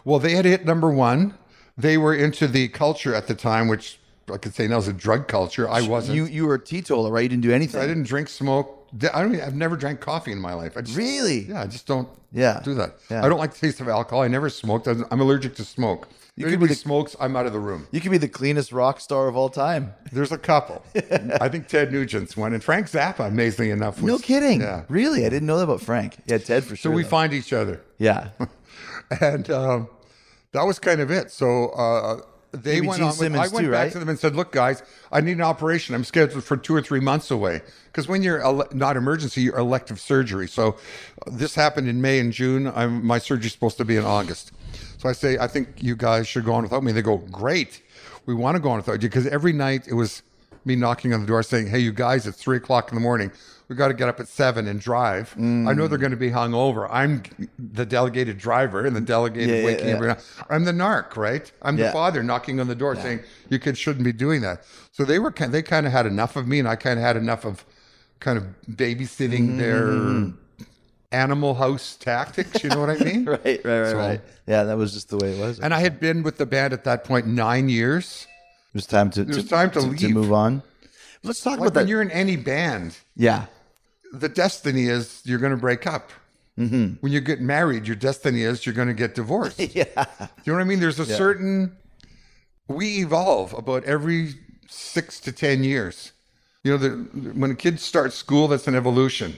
Well, 0.05 0.19
they 0.19 0.31
had 0.31 0.45
hit 0.45 0.65
number 0.65 0.89
one. 0.89 1.37
They 1.77 1.97
were 1.97 2.15
into 2.15 2.47
the 2.47 2.69
culture 2.69 3.13
at 3.13 3.27
the 3.27 3.35
time, 3.35 3.67
which 3.67 3.99
I 4.31 4.37
could 4.37 4.55
say 4.55 4.67
now 4.67 4.77
is 4.77 4.87
a 4.87 4.93
drug 4.93 5.27
culture. 5.27 5.69
I 5.69 5.81
wasn't. 5.81 6.15
You 6.15 6.25
you 6.25 6.47
were 6.47 6.55
a 6.55 6.63
teetotaler, 6.63 7.11
right? 7.11 7.23
You 7.23 7.29
didn't 7.29 7.43
do 7.43 7.51
anything. 7.51 7.81
I 7.81 7.85
didn't 7.85 8.03
drink, 8.03 8.29
smoke. 8.29 8.78
I 9.13 9.21
don't. 9.21 9.35
I've 9.39 9.55
never 9.55 9.75
drank 9.77 9.99
coffee 10.01 10.31
in 10.31 10.39
my 10.39 10.53
life. 10.53 10.75
I 10.77 10.81
just, 10.81 10.97
Really? 10.97 11.41
Yeah, 11.41 11.61
I 11.61 11.67
just 11.67 11.85
don't. 11.87 12.09
Yeah. 12.31 12.61
do 12.63 12.73
that. 12.75 12.95
Yeah. 13.09 13.25
I 13.25 13.29
don't 13.29 13.39
like 13.39 13.53
the 13.53 13.59
taste 13.59 13.81
of 13.81 13.87
alcohol. 13.87 14.21
I 14.21 14.27
never 14.27 14.49
smoked. 14.49 14.87
I'm 14.87 15.19
allergic 15.21 15.55
to 15.55 15.65
smoke. 15.65 16.07
You 16.35 16.45
if 16.45 16.51
could 16.51 16.59
be 16.59 16.65
anybody 16.65 16.73
the- 16.73 16.79
smokes, 16.79 17.15
I'm 17.19 17.35
out 17.35 17.45
of 17.47 17.53
the 17.53 17.59
room. 17.59 17.87
You 17.91 17.99
could 17.99 18.11
be 18.11 18.17
the 18.17 18.27
cleanest 18.29 18.71
rock 18.71 18.99
star 19.01 19.27
of 19.27 19.35
all 19.35 19.49
time. 19.49 19.93
There's 20.11 20.31
a 20.31 20.37
couple. 20.37 20.83
I 20.95 21.49
think 21.49 21.67
Ted 21.67 21.91
Nugent's 21.91 22.37
one, 22.37 22.53
and 22.53 22.63
Frank 22.63 22.87
Zappa, 22.87 23.27
amazingly 23.27 23.71
enough. 23.71 23.95
Was, 24.01 24.05
No 24.05 24.17
kidding. 24.19 24.61
Yeah. 24.61 24.83
Really? 24.89 25.25
I 25.25 25.29
didn't 25.29 25.47
know 25.47 25.57
that 25.57 25.63
about 25.63 25.81
Frank. 25.81 26.17
Yeah, 26.27 26.37
Ted 26.37 26.63
for 26.63 26.75
sure. 26.75 26.91
So 26.91 26.95
we 26.95 27.03
though. 27.03 27.09
find 27.09 27.33
each 27.33 27.51
other. 27.51 27.81
Yeah. 27.97 28.29
and 29.21 29.49
um, 29.49 29.89
that 30.53 30.63
was 30.63 30.79
kind 30.79 31.01
of 31.01 31.11
it. 31.11 31.31
So 31.31 31.69
uh, 31.69 32.21
they 32.51 32.75
Maybe 32.75 32.87
went 32.87 32.99
Gene 32.99 33.09
on. 33.09 33.17
With, 33.17 33.35
I 33.35 33.47
went 33.47 33.65
too, 33.65 33.71
back 33.71 33.83
right? 33.83 33.91
to 33.91 33.99
them 33.99 34.09
and 34.09 34.17
said, 34.17 34.35
"Look, 34.35 34.51
guys, 34.51 34.81
I 35.11 35.21
need 35.21 35.33
an 35.33 35.41
operation. 35.41 35.93
I'm 35.93 36.03
scheduled 36.03 36.43
for 36.43 36.57
two 36.57 36.73
or 36.75 36.81
three 36.81 36.99
months 36.99 37.29
away 37.29 37.61
because 37.85 38.07
when 38.07 38.23
you're 38.23 38.41
ele- 38.41 38.67
not 38.73 38.97
emergency, 38.97 39.41
you're 39.41 39.57
elective 39.57 39.99
surgery. 39.99 40.47
So 40.47 40.69
uh, 41.27 41.31
this 41.31 41.53
happened 41.55 41.87
in 41.87 42.01
May 42.01 42.19
and 42.19 42.33
June. 42.33 42.67
I'm, 42.67 43.05
my 43.05 43.19
surgery's 43.19 43.53
supposed 43.53 43.77
to 43.77 43.85
be 43.85 43.97
in 43.97 44.03
August. 44.03 44.51
So 44.97 45.09
I 45.09 45.13
say, 45.13 45.37
I 45.37 45.47
think 45.47 45.81
you 45.81 45.95
guys 45.95 46.27
should 46.27 46.43
go 46.43 46.53
on 46.53 46.63
without 46.63 46.83
me. 46.83 46.91
They 46.91 47.01
go, 47.01 47.17
great. 47.17 47.81
We 48.25 48.33
want 48.33 48.55
to 48.55 48.59
go 48.59 48.69
on 48.71 48.77
without 48.77 49.01
you 49.01 49.09
because 49.09 49.27
every 49.27 49.53
night 49.53 49.87
it 49.87 49.93
was 49.93 50.23
me 50.65 50.75
knocking 50.75 51.13
on 51.13 51.21
the 51.21 51.27
door 51.27 51.41
saying, 51.43 51.67
"Hey, 51.67 51.79
you 51.79 51.91
guys, 51.91 52.27
it's 52.27 52.37
three 52.41 52.57
o'clock 52.57 52.89
in 52.89 52.95
the 52.95 53.01
morning. 53.01 53.31
We 53.69 53.75
got 53.75 53.89
to 53.89 53.93
get 53.93 54.09
up 54.09 54.19
at 54.19 54.27
seven 54.27 54.67
and 54.67 54.81
drive. 54.81 55.33
I 55.37 55.41
know 55.73 55.87
they're 55.87 55.99
going 55.99 56.09
to 56.11 56.17
be 56.17 56.31
hungover. 56.31 56.87
I'm 56.91 57.21
the 57.59 57.85
delegated 57.85 58.39
driver 58.39 58.83
and 58.83 58.95
the 58.95 59.01
delegated 59.01 59.49
Yeah, 59.49 59.55
yeah, 59.57 59.65
waking 59.65 59.87
yeah. 59.87 59.93
everyone 59.93 60.17
up. 60.17 60.23
I'm 60.49 60.65
the 60.65 60.71
narc, 60.71 61.15
right? 61.15 61.51
I'm 61.61 61.77
Yeah. 61.77 61.85
the 61.87 61.91
father 61.93 62.23
knocking 62.23 62.59
on 62.59 62.67
the 62.67 62.73
door 62.73 62.95
saying 62.95 63.19
you 63.49 63.59
kids 63.59 63.77
shouldn't 63.77 64.03
be 64.05 64.11
doing 64.11 64.41
that. 64.41 64.63
So 64.91 65.05
they 65.05 65.19
were 65.19 65.31
kind, 65.31 65.53
they 65.53 65.61
kind 65.61 65.85
of 65.85 65.91
had 65.91 66.07
enough 66.07 66.35
of 66.35 66.47
me, 66.47 66.57
and 66.57 66.67
I 66.67 66.75
kind 66.77 66.97
of 66.97 67.05
had 67.05 67.15
enough 67.15 67.45
of 67.45 67.63
kind 68.19 68.39
of 68.39 68.45
babysitting 68.71 69.49
Mm-hmm. 69.49 69.57
their 69.59 70.33
animal 71.11 71.53
house 71.55 71.95
tactics. 71.95 72.63
You 72.63 72.69
know 72.71 72.79
what 72.81 72.89
I 72.89 72.95
mean? 73.03 73.25
Right, 73.25 73.39
right, 73.43 73.65
right, 73.65 73.87
So- 73.91 73.97
right. 73.97 74.21
Yeah, 74.47 74.63
that 74.63 74.77
was 74.77 74.93
just 74.93 75.09
the 75.09 75.17
way 75.17 75.33
it 75.33 75.39
was. 75.39 75.59
And 75.59 75.75
I 75.75 75.79
had 75.79 75.99
been 75.99 76.23
with 76.23 76.37
the 76.37 76.47
band 76.47 76.73
at 76.73 76.83
that 76.85 77.03
point 77.03 77.27
nine 77.27 77.69
years. 77.69 78.25
it 78.73 78.73
was 78.77 78.87
time 78.87 79.11
to, 79.11 79.21
It 79.21 79.27
was 79.27 79.43
to, 79.43 79.47
time 79.47 79.69
to 79.71 79.79
leave. 79.81 80.09
move 80.09 80.33
on. 80.33 80.63
Let's 81.21 81.41
talk 81.43 81.59
Like 81.59 81.67
about 81.69 81.75
when 81.75 81.85
that. 81.85 81.89
you're 81.89 82.01
in 82.01 82.11
any 82.11 82.35
band, 82.37 82.97
Yeah, 83.15 83.45
the 84.13 84.29
destiny 84.29 84.85
is 84.85 85.21
you're 85.25 85.39
going 85.39 85.51
to 85.51 85.57
break 85.57 85.87
up. 85.87 86.11
Mm-hmm. 86.57 86.95
When 86.99 87.11
you 87.11 87.21
get 87.21 87.39
married, 87.39 87.87
your 87.87 87.95
destiny 87.95 88.43
is 88.43 88.65
you're 88.65 88.75
going 88.75 88.89
to 88.89 88.93
get 88.93 89.15
divorced. 89.15 89.59
yeah, 89.75 89.85
Do 89.95 90.27
you 90.43 90.51
know 90.51 90.57
what 90.57 90.61
I 90.61 90.65
mean? 90.65 90.79
There's 90.79 90.99
a 90.99 91.05
certain 91.05 91.77
we 92.67 92.99
evolve 92.99 93.53
about 93.53 93.83
every 93.85 94.33
six 94.67 95.19
to 95.21 95.31
ten 95.31 95.63
years. 95.63 96.11
You 96.63 96.71
know, 96.71 96.77
the, 96.77 96.89
when 97.33 97.51
a 97.51 97.55
kid 97.55 97.79
starts 97.79 98.15
school, 98.15 98.49
that's 98.49 98.67
an 98.67 98.75
evolution. 98.75 99.37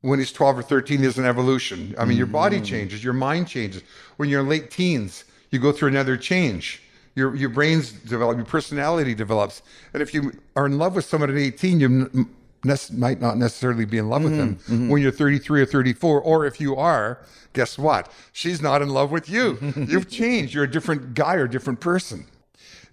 When 0.00 0.18
he's 0.18 0.32
12 0.32 0.58
or 0.58 0.62
13, 0.62 1.00
there's 1.00 1.16
an 1.16 1.24
evolution. 1.24 1.94
I 1.96 2.04
mean, 2.04 2.18
your 2.18 2.26
body 2.26 2.60
changes, 2.60 3.04
your 3.04 3.12
mind 3.12 3.46
changes. 3.46 3.84
When 4.16 4.28
you're 4.28 4.40
in 4.40 4.48
late 4.48 4.68
teens, 4.68 5.24
you 5.50 5.60
go 5.60 5.70
through 5.70 5.88
another 5.88 6.16
change. 6.16 6.82
Your 7.14 7.36
your 7.36 7.50
brains 7.50 7.92
develop, 7.92 8.36
your 8.36 8.46
personality 8.46 9.14
develops. 9.14 9.62
And 9.92 10.02
if 10.02 10.12
you 10.12 10.32
are 10.56 10.66
in 10.66 10.78
love 10.78 10.96
with 10.96 11.04
someone 11.04 11.30
at 11.30 11.36
18, 11.36 11.78
you 11.78 12.28
nec- 12.64 12.92
might 12.92 13.20
not 13.20 13.36
necessarily 13.38 13.84
be 13.84 13.98
in 13.98 14.08
love 14.08 14.24
with 14.24 14.36
them 14.36 14.88
when 14.88 15.02
you're 15.02 15.12
33 15.12 15.62
or 15.62 15.66
34. 15.66 16.20
Or 16.20 16.46
if 16.46 16.60
you 16.60 16.76
are, 16.76 17.24
guess 17.52 17.78
what? 17.78 18.10
She's 18.32 18.60
not 18.62 18.82
in 18.82 18.88
love 18.88 19.10
with 19.10 19.28
you. 19.28 19.58
You've 19.76 20.08
changed. 20.08 20.54
You're 20.54 20.64
a 20.64 20.70
different 20.70 21.14
guy 21.14 21.34
or 21.34 21.46
different 21.46 21.80
person. 21.80 22.26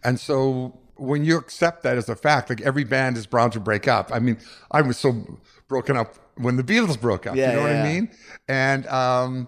And 0.03 0.19
so 0.19 0.79
when 0.95 1.23
you 1.23 1.37
accept 1.37 1.83
that 1.83 1.97
as 1.97 2.09
a 2.09 2.15
fact, 2.15 2.49
like 2.49 2.61
every 2.61 2.83
band 2.83 3.17
is 3.17 3.25
bound 3.25 3.53
to 3.53 3.59
break 3.59 3.87
up. 3.87 4.11
I 4.13 4.19
mean, 4.19 4.37
I 4.71 4.81
was 4.81 4.97
so 4.97 5.39
broken 5.67 5.97
up 5.97 6.15
when 6.35 6.55
the 6.55 6.63
Beatles 6.63 6.99
broke 6.99 7.27
up. 7.27 7.35
Yeah, 7.35 7.51
you 7.51 7.55
know 7.57 7.61
what 7.63 7.71
yeah. 7.71 7.83
I 7.83 7.93
mean? 7.93 8.09
And 8.47 8.87
um, 8.87 9.47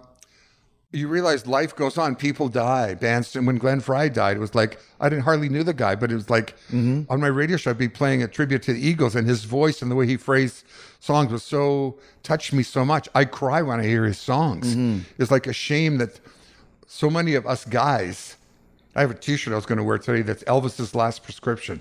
you 0.92 1.08
realize 1.08 1.46
life 1.46 1.74
goes 1.74 1.96
on. 1.96 2.14
People 2.16 2.48
die. 2.48 2.94
Bands. 2.94 3.34
And 3.34 3.46
when 3.46 3.56
Glenn 3.58 3.80
Frey 3.80 4.08
died, 4.10 4.36
it 4.36 4.40
was 4.40 4.54
like 4.54 4.78
I 5.00 5.08
didn't 5.08 5.24
hardly 5.24 5.48
knew 5.48 5.62
the 5.64 5.72
guy, 5.74 5.94
but 5.94 6.12
it 6.12 6.14
was 6.14 6.28
like 6.30 6.54
Mm-hmm. 6.70 7.10
on 7.10 7.20
my 7.20 7.28
radio 7.28 7.56
show, 7.56 7.70
I'd 7.70 7.78
be 7.78 7.88
playing 7.88 8.22
a 8.22 8.28
tribute 8.28 8.62
to 8.64 8.72
the 8.72 8.80
Eagles, 8.86 9.14
and 9.16 9.26
his 9.26 9.44
voice 9.44 9.80
and 9.82 9.90
the 9.90 9.94
way 9.94 10.06
he 10.06 10.16
phrased 10.16 10.64
songs 11.00 11.32
was 11.32 11.42
so 11.42 11.98
touched 12.22 12.52
me 12.52 12.62
so 12.62 12.84
much. 12.84 13.08
I 13.14 13.24
cry 13.24 13.62
when 13.62 13.80
I 13.80 13.84
hear 13.84 14.04
his 14.04 14.18
songs. 14.18 14.74
Mm-hmm. 14.76 15.00
It's 15.18 15.30
like 15.30 15.46
a 15.46 15.52
shame 15.52 15.98
that 15.98 16.20
so 16.86 17.08
many 17.10 17.34
of 17.34 17.46
us 17.46 17.64
guys. 17.64 18.36
I 18.94 19.00
have 19.00 19.10
a 19.10 19.14
T-shirt 19.14 19.52
I 19.52 19.56
was 19.56 19.64
going 19.64 19.78
to 19.78 19.84
wear 19.84 19.96
today 19.98 20.20
that's 20.20 20.44
Elvis's 20.44 20.94
last 20.94 21.22
prescription. 21.24 21.80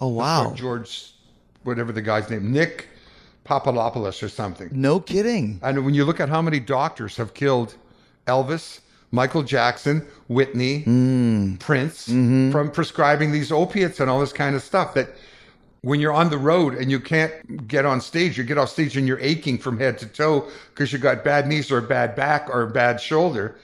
Oh 0.00 0.08
wow! 0.08 0.52
George, 0.54 1.14
whatever 1.62 1.90
the 1.92 2.02
guy's 2.02 2.28
name, 2.28 2.52
Nick 2.52 2.88
Papadopoulos 3.44 4.22
or 4.22 4.28
something. 4.28 4.68
No 4.72 5.00
kidding. 5.00 5.58
And 5.62 5.84
when 5.86 5.94
you 5.94 6.04
look 6.04 6.20
at 6.20 6.28
how 6.28 6.42
many 6.42 6.60
doctors 6.60 7.16
have 7.16 7.32
killed 7.32 7.76
Elvis, 8.26 8.80
Michael 9.10 9.42
Jackson, 9.42 10.06
Whitney, 10.28 10.82
mm. 10.84 11.58
Prince 11.58 12.08
mm-hmm. 12.08 12.50
from 12.50 12.70
prescribing 12.70 13.32
these 13.32 13.52
opiates 13.52 14.00
and 14.00 14.10
all 14.10 14.20
this 14.20 14.32
kind 14.32 14.56
of 14.56 14.62
stuff 14.62 14.94
that 14.94 15.10
when 15.82 16.00
you're 16.00 16.12
on 16.12 16.30
the 16.30 16.38
road 16.38 16.74
and 16.74 16.90
you 16.90 16.98
can't 16.98 17.68
get 17.68 17.86
on 17.86 18.00
stage, 18.00 18.36
you 18.36 18.42
get 18.42 18.58
off 18.58 18.70
stage 18.70 18.96
and 18.96 19.06
you're 19.06 19.20
aching 19.20 19.56
from 19.56 19.78
head 19.78 19.98
to 19.98 20.06
toe 20.06 20.48
because 20.70 20.92
you 20.92 20.98
got 20.98 21.22
bad 21.22 21.46
knees 21.46 21.70
or 21.70 21.78
a 21.78 21.82
bad 21.82 22.16
back 22.16 22.48
or 22.50 22.62
a 22.62 22.70
bad 22.70 23.00
shoulder. 23.00 23.56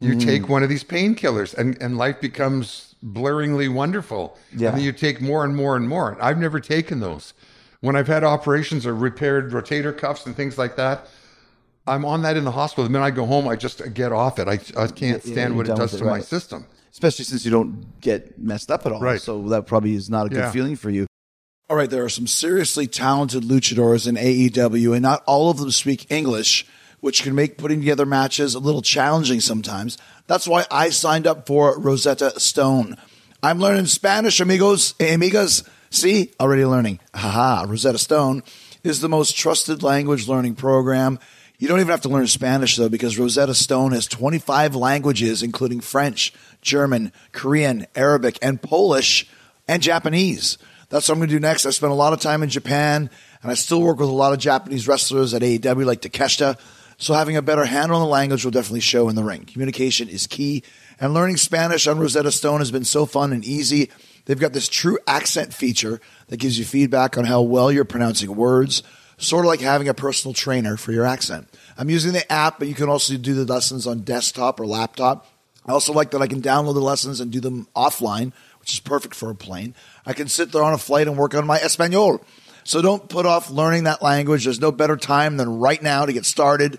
You 0.00 0.14
mm. 0.14 0.22
take 0.22 0.50
one 0.50 0.62
of 0.62 0.68
these 0.68 0.84
painkillers 0.84 1.54
and, 1.54 1.80
and 1.80 1.96
life 1.96 2.20
becomes 2.20 2.94
blurringly 3.02 3.68
wonderful. 3.68 4.36
Yeah. 4.54 4.68
And 4.68 4.76
then 4.76 4.84
you 4.84 4.92
take 4.92 5.22
more 5.22 5.44
and 5.44 5.56
more 5.56 5.76
and 5.76 5.88
more. 5.88 6.18
I've 6.20 6.38
never 6.38 6.60
taken 6.60 7.00
those. 7.00 7.32
When 7.80 7.96
I've 7.96 8.08
had 8.08 8.22
operations 8.22 8.86
or 8.86 8.94
repaired 8.94 9.50
rotator 9.52 9.96
cuffs 9.96 10.26
and 10.26 10.36
things 10.36 10.58
like 10.58 10.76
that, 10.76 11.08
I'm 11.86 12.04
on 12.04 12.22
that 12.22 12.36
in 12.36 12.44
the 12.44 12.50
hospital. 12.50 12.84
The 12.84 12.90
minute 12.90 13.04
I 13.04 13.10
go 13.10 13.26
home, 13.26 13.46
I 13.48 13.56
just 13.56 13.82
get 13.94 14.12
off 14.12 14.38
it. 14.38 14.48
I, 14.48 14.58
I 14.82 14.86
can't 14.88 15.22
stand 15.22 15.54
you're 15.54 15.56
what 15.56 15.68
it 15.68 15.76
does 15.76 15.92
with 15.92 16.00
to 16.02 16.06
it, 16.06 16.10
my 16.10 16.20
system. 16.20 16.66
Especially 16.90 17.24
since 17.24 17.44
you 17.44 17.50
don't 17.50 18.00
get 18.00 18.38
messed 18.38 18.70
up 18.70 18.86
at 18.86 18.92
all. 18.92 19.00
Right. 19.00 19.20
So 19.20 19.48
that 19.50 19.66
probably 19.66 19.94
is 19.94 20.08
not 20.10 20.26
a 20.26 20.28
good 20.30 20.38
Yeah. 20.38 20.50
feeling 20.50 20.76
for 20.76 20.90
you. 20.90 21.06
All 21.68 21.76
right, 21.76 21.90
there 21.90 22.04
are 22.04 22.08
some 22.08 22.28
seriously 22.28 22.86
talented 22.86 23.42
luchadors 23.42 24.06
in 24.06 24.14
AEW, 24.16 24.92
and 24.92 25.02
not 25.02 25.24
all 25.26 25.50
of 25.50 25.58
them 25.58 25.72
speak 25.72 26.06
English, 26.12 26.64
which 27.00 27.24
can 27.24 27.34
make 27.34 27.58
putting 27.58 27.80
together 27.80 28.06
matches 28.06 28.54
a 28.54 28.60
little 28.60 28.82
challenging 28.82 29.40
sometimes. 29.40 29.98
That's 30.28 30.46
why 30.46 30.64
I 30.70 30.90
signed 30.90 31.26
up 31.26 31.44
for 31.46 31.76
Rosetta 31.78 32.38
Stone. 32.38 32.96
I'm 33.42 33.58
learning 33.58 33.86
Spanish, 33.86 34.38
amigos, 34.40 34.92
amigas. 34.94 35.68
See, 35.90 36.30
already 36.40 36.64
learning. 36.64 37.00
Haha, 37.14 37.64
Rosetta 37.68 37.98
Stone 37.98 38.44
is 38.84 39.00
the 39.00 39.08
most 39.08 39.36
trusted 39.36 39.82
language 39.82 40.28
learning 40.28 40.54
program. 40.54 41.18
You 41.58 41.68
don't 41.68 41.80
even 41.80 41.90
have 41.90 42.02
to 42.02 42.08
learn 42.08 42.26
Spanish 42.26 42.76
though, 42.76 42.88
because 42.88 43.18
Rosetta 43.18 43.54
Stone 43.54 43.92
has 43.92 44.06
25 44.06 44.74
languages, 44.74 45.42
including 45.42 45.80
French, 45.80 46.34
German, 46.60 47.12
Korean, 47.32 47.86
Arabic, 47.94 48.38
and 48.42 48.60
Polish, 48.60 49.26
and 49.66 49.82
Japanese. 49.82 50.58
That's 50.88 51.08
what 51.08 51.14
I'm 51.14 51.20
going 51.20 51.30
to 51.30 51.34
do 51.34 51.40
next. 51.40 51.66
I 51.66 51.70
spent 51.70 51.92
a 51.92 51.96
lot 51.96 52.12
of 52.12 52.20
time 52.20 52.42
in 52.42 52.48
Japan, 52.48 53.10
and 53.42 53.50
I 53.50 53.54
still 53.54 53.82
work 53.82 53.98
with 53.98 54.08
a 54.08 54.12
lot 54.12 54.32
of 54.32 54.38
Japanese 54.38 54.86
wrestlers 54.86 55.34
at 55.34 55.42
AEW, 55.42 55.84
like 55.84 56.02
Takeshita. 56.02 56.58
So 56.98 57.14
having 57.14 57.36
a 57.36 57.42
better 57.42 57.64
handle 57.64 57.98
on 57.98 58.02
the 58.02 58.08
language 58.08 58.44
will 58.44 58.52
definitely 58.52 58.80
show 58.80 59.08
in 59.08 59.16
the 59.16 59.24
ring. 59.24 59.44
Communication 59.44 60.08
is 60.08 60.26
key, 60.26 60.62
and 61.00 61.12
learning 61.12 61.38
Spanish 61.38 61.86
on 61.86 61.98
Rosetta 61.98 62.30
Stone 62.30 62.60
has 62.60 62.70
been 62.70 62.84
so 62.84 63.04
fun 63.06 63.32
and 63.32 63.44
easy. 63.44 63.90
They've 64.26 64.38
got 64.38 64.52
this 64.52 64.68
true 64.68 64.98
accent 65.06 65.52
feature 65.52 66.00
that 66.28 66.38
gives 66.38 66.58
you 66.58 66.64
feedback 66.64 67.18
on 67.18 67.24
how 67.24 67.42
well 67.42 67.72
you're 67.72 67.84
pronouncing 67.84 68.34
words, 68.34 68.82
sort 69.18 69.44
of 69.44 69.48
like 69.48 69.60
having 69.60 69.88
a 69.88 69.94
personal 69.94 70.34
trainer 70.34 70.76
for 70.76 70.92
your 70.92 71.04
accent. 71.04 71.48
I'm 71.78 71.90
using 71.90 72.12
the 72.12 72.30
app, 72.30 72.58
but 72.58 72.68
you 72.68 72.74
can 72.74 72.88
also 72.88 73.16
do 73.16 73.34
the 73.34 73.50
lessons 73.50 73.86
on 73.86 74.00
desktop 74.00 74.60
or 74.60 74.66
laptop. 74.66 75.26
I 75.64 75.72
also 75.72 75.92
like 75.92 76.12
that 76.12 76.22
I 76.22 76.26
can 76.26 76.42
download 76.42 76.74
the 76.74 76.80
lessons 76.80 77.20
and 77.20 77.30
do 77.30 77.40
them 77.40 77.66
offline, 77.74 78.32
which 78.60 78.72
is 78.72 78.80
perfect 78.80 79.14
for 79.14 79.30
a 79.30 79.34
plane. 79.34 79.74
I 80.04 80.12
can 80.12 80.28
sit 80.28 80.52
there 80.52 80.62
on 80.62 80.74
a 80.74 80.78
flight 80.78 81.08
and 81.08 81.16
work 81.16 81.34
on 81.34 81.46
my 81.46 81.58
Espanol. 81.58 82.24
So 82.62 82.82
don't 82.82 83.08
put 83.08 83.26
off 83.26 83.50
learning 83.50 83.84
that 83.84 84.02
language. 84.02 84.44
There's 84.44 84.60
no 84.60 84.72
better 84.72 84.96
time 84.96 85.36
than 85.36 85.58
right 85.58 85.82
now 85.82 86.04
to 86.04 86.12
get 86.12 86.24
started. 86.24 86.78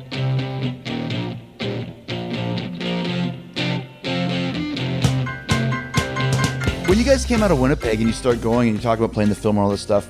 When 6.91 6.99
you 6.99 7.05
guys 7.05 7.23
came 7.23 7.41
out 7.41 7.51
of 7.51 7.59
Winnipeg 7.61 7.99
and 7.99 8.07
you 8.07 8.11
start 8.11 8.41
going 8.41 8.67
and 8.67 8.77
you 8.77 8.83
talk 8.83 8.99
about 8.99 9.13
playing 9.13 9.29
the 9.29 9.35
film 9.35 9.55
and 9.55 9.63
all 9.63 9.71
this 9.71 9.79
stuff, 9.79 10.09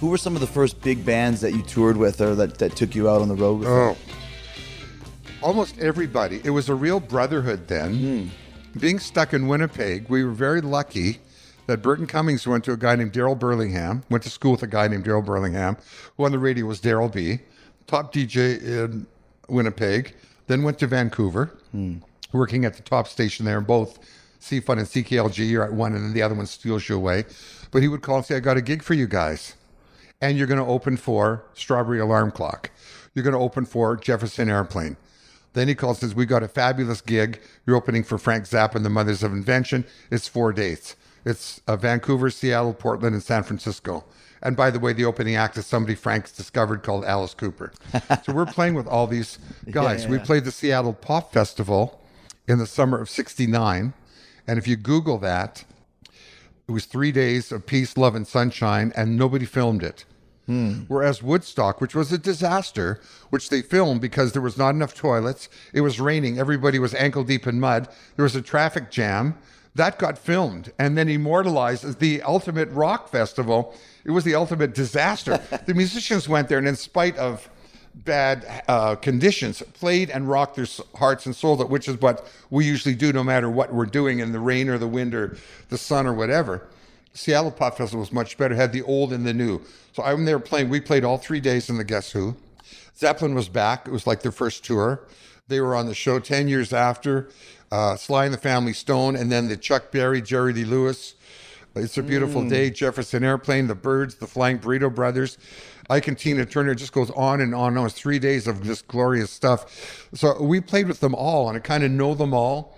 who 0.00 0.08
were 0.08 0.16
some 0.16 0.34
of 0.34 0.40
the 0.40 0.46
first 0.46 0.80
big 0.80 1.04
bands 1.04 1.42
that 1.42 1.52
you 1.52 1.60
toured 1.60 1.98
with 1.98 2.22
or 2.22 2.34
that, 2.36 2.56
that 2.56 2.74
took 2.74 2.94
you 2.94 3.06
out 3.06 3.20
on 3.20 3.28
the 3.28 3.34
road 3.34 3.58
with? 3.58 3.68
Oh, 3.68 3.94
almost 5.42 5.78
everybody. 5.78 6.40
It 6.42 6.48
was 6.48 6.70
a 6.70 6.74
real 6.74 7.00
brotherhood 7.00 7.68
then. 7.68 7.94
Hmm. 7.96 8.78
Being 8.78 8.98
stuck 8.98 9.34
in 9.34 9.46
Winnipeg, 9.46 10.08
we 10.08 10.24
were 10.24 10.32
very 10.32 10.62
lucky 10.62 11.18
that 11.66 11.82
Burton 11.82 12.06
Cummings 12.06 12.46
went 12.46 12.64
to 12.64 12.72
a 12.72 12.78
guy 12.78 12.96
named 12.96 13.12
Daryl 13.12 13.38
Burlingham, 13.38 14.02
went 14.08 14.24
to 14.24 14.30
school 14.30 14.52
with 14.52 14.62
a 14.62 14.66
guy 14.66 14.88
named 14.88 15.04
Daryl 15.04 15.22
Burlingham, 15.22 15.76
who 16.16 16.24
on 16.24 16.32
the 16.32 16.38
radio 16.38 16.64
was 16.64 16.80
Daryl 16.80 17.12
B, 17.12 17.40
top 17.86 18.14
DJ 18.14 18.62
in 18.62 19.06
Winnipeg, 19.50 20.14
then 20.46 20.62
went 20.62 20.78
to 20.78 20.86
Vancouver, 20.86 21.52
hmm. 21.72 21.96
working 22.32 22.64
at 22.64 22.72
the 22.72 22.82
top 22.82 23.06
station 23.06 23.44
there, 23.44 23.58
and 23.58 23.66
both 24.46 24.48
C-Fun 24.48 24.78
and 24.78 24.86
CKLG, 24.86 25.48
you're 25.48 25.64
at 25.64 25.72
one 25.72 25.94
and 25.94 26.04
then 26.04 26.12
the 26.12 26.22
other 26.22 26.34
one 26.34 26.46
steals 26.46 26.88
you 26.88 26.96
away. 26.96 27.24
But 27.70 27.82
he 27.82 27.88
would 27.88 28.02
call 28.02 28.18
and 28.18 28.24
say, 28.24 28.36
I 28.36 28.40
got 28.40 28.56
a 28.56 28.62
gig 28.62 28.82
for 28.82 28.94
you 28.94 29.06
guys 29.06 29.54
and 30.20 30.38
you're 30.38 30.46
going 30.46 30.64
to 30.64 30.66
open 30.66 30.96
for 30.96 31.44
Strawberry 31.54 31.98
Alarm 31.98 32.30
Clock. 32.30 32.70
You're 33.14 33.24
going 33.24 33.34
to 33.34 33.40
open 33.40 33.66
for 33.66 33.96
Jefferson 33.96 34.48
Airplane. 34.48 34.96
Then 35.52 35.68
he 35.68 35.74
calls 35.74 36.02
and 36.02 36.10
says, 36.10 36.14
We 36.14 36.26
got 36.26 36.42
a 36.42 36.48
fabulous 36.48 37.00
gig. 37.00 37.40
You're 37.66 37.76
opening 37.76 38.04
for 38.04 38.18
Frank 38.18 38.44
Zappa 38.44 38.76
and 38.76 38.84
the 38.84 38.90
Mothers 38.90 39.22
of 39.22 39.32
Invention. 39.32 39.84
It's 40.10 40.28
four 40.28 40.52
dates. 40.52 40.96
It's 41.24 41.60
uh, 41.66 41.76
Vancouver, 41.76 42.30
Seattle, 42.30 42.74
Portland, 42.74 43.14
and 43.14 43.22
San 43.22 43.42
Francisco. 43.42 44.04
And 44.42 44.54
by 44.54 44.70
the 44.70 44.78
way, 44.78 44.92
the 44.92 45.06
opening 45.06 45.34
act 45.34 45.56
is 45.56 45.66
somebody 45.66 45.94
Frank's 45.94 46.30
discovered 46.30 46.82
called 46.82 47.04
Alice 47.04 47.34
Cooper. 47.34 47.72
so 48.24 48.32
we're 48.32 48.46
playing 48.46 48.74
with 48.74 48.86
all 48.86 49.06
these 49.06 49.38
guys. 49.70 50.04
yeah, 50.04 50.10
we 50.10 50.16
yeah. 50.18 50.24
played 50.24 50.44
the 50.44 50.52
Seattle 50.52 50.92
Pop 50.92 51.32
Festival 51.32 52.00
in 52.46 52.58
the 52.58 52.66
summer 52.66 53.00
of 53.00 53.08
69. 53.08 53.94
And 54.46 54.58
if 54.58 54.68
you 54.68 54.76
Google 54.76 55.18
that, 55.18 55.64
it 56.68 56.72
was 56.72 56.86
three 56.86 57.12
days 57.12 57.52
of 57.52 57.66
peace, 57.66 57.96
love, 57.96 58.14
and 58.14 58.26
sunshine, 58.26 58.92
and 58.96 59.16
nobody 59.16 59.44
filmed 59.44 59.82
it. 59.82 60.04
Hmm. 60.46 60.82
Whereas 60.88 61.22
Woodstock, 61.22 61.80
which 61.80 61.94
was 61.94 62.12
a 62.12 62.18
disaster, 62.18 63.00
which 63.30 63.50
they 63.50 63.62
filmed 63.62 64.00
because 64.00 64.32
there 64.32 64.42
was 64.42 64.56
not 64.56 64.74
enough 64.74 64.94
toilets, 64.94 65.48
it 65.72 65.80
was 65.80 66.00
raining, 66.00 66.38
everybody 66.38 66.78
was 66.78 66.94
ankle 66.94 67.24
deep 67.24 67.46
in 67.46 67.58
mud, 67.58 67.88
there 68.14 68.22
was 68.22 68.36
a 68.36 68.42
traffic 68.42 68.90
jam, 68.90 69.36
that 69.76 69.98
got 69.98 70.16
filmed 70.16 70.72
and 70.78 70.96
then 70.96 71.08
immortalized 71.08 71.84
as 71.84 71.96
the 71.96 72.22
ultimate 72.22 72.70
rock 72.70 73.08
festival. 73.08 73.74
It 74.04 74.10
was 74.10 74.24
the 74.24 74.34
ultimate 74.34 74.74
disaster. 74.74 75.38
the 75.66 75.74
musicians 75.74 76.28
went 76.28 76.48
there, 76.48 76.58
and 76.58 76.68
in 76.68 76.76
spite 76.76 77.16
of 77.18 77.48
bad 77.96 78.62
uh, 78.68 78.94
conditions, 78.96 79.62
played 79.74 80.10
and 80.10 80.28
rocked 80.28 80.56
their 80.56 80.66
hearts 80.96 81.26
and 81.26 81.34
souls, 81.34 81.60
out, 81.60 81.70
which 81.70 81.88
is 81.88 82.00
what 82.00 82.30
we 82.50 82.64
usually 82.64 82.94
do 82.94 83.12
no 83.12 83.24
matter 83.24 83.50
what 83.50 83.72
we're 83.72 83.86
doing 83.86 84.18
in 84.18 84.32
the 84.32 84.40
rain 84.40 84.68
or 84.68 84.78
the 84.78 84.86
wind 84.86 85.14
or 85.14 85.36
the 85.68 85.78
sun 85.78 86.06
or 86.06 86.12
whatever. 86.12 86.66
Seattle 87.14 87.50
Pop 87.50 87.78
Festival 87.78 88.00
was 88.00 88.12
much 88.12 88.36
better, 88.36 88.54
had 88.54 88.72
the 88.72 88.82
old 88.82 89.12
and 89.12 89.26
the 89.26 89.32
new. 89.32 89.62
So 89.94 90.02
I'm 90.02 90.26
there 90.26 90.38
playing. 90.38 90.68
We 90.68 90.80
played 90.80 91.04
all 91.04 91.16
three 91.16 91.40
days 91.40 91.70
in 91.70 91.78
the 91.78 91.84
Guess 91.84 92.12
Who. 92.12 92.36
Zeppelin 92.96 93.34
was 93.34 93.48
back. 93.48 93.88
It 93.88 93.90
was 93.90 94.06
like 94.06 94.20
their 94.20 94.32
first 94.32 94.64
tour. 94.64 95.00
They 95.48 95.60
were 95.60 95.74
on 95.74 95.86
the 95.86 95.94
show 95.94 96.18
10 96.18 96.48
years 96.48 96.72
after. 96.72 97.30
Uh, 97.72 97.96
Sly 97.96 98.26
and 98.26 98.34
the 98.34 98.38
Family 98.38 98.72
Stone, 98.72 99.16
and 99.16 99.32
then 99.32 99.48
the 99.48 99.56
Chuck 99.56 99.90
Berry, 99.90 100.20
Jerry 100.20 100.52
Lee 100.52 100.64
Lewis. 100.64 101.14
It's 101.74 101.98
a 101.98 102.02
beautiful 102.02 102.48
day. 102.48 102.70
Jefferson 102.70 103.22
Airplane, 103.22 103.66
the 103.66 103.74
Byrds, 103.74 104.14
the 104.14 104.26
Flying 104.26 104.58
Burrito 104.58 104.94
Brothers. 104.94 105.36
Ike 105.88 106.08
and 106.08 106.18
Tina 106.18 106.44
Turner 106.46 106.72
it 106.72 106.76
just 106.76 106.92
goes 106.92 107.10
on 107.10 107.40
and 107.40 107.54
on 107.54 107.68
and 107.68 107.78
on. 107.78 107.86
It's 107.86 107.94
three 107.94 108.18
days 108.18 108.46
of 108.46 108.62
just 108.62 108.88
glorious 108.88 109.30
stuff. 109.30 110.08
So 110.14 110.42
we 110.42 110.60
played 110.60 110.88
with 110.88 111.00
them 111.00 111.14
all, 111.14 111.48
and 111.48 111.56
I 111.56 111.60
kind 111.60 111.84
of 111.84 111.90
know 111.90 112.14
them 112.14 112.34
all 112.34 112.76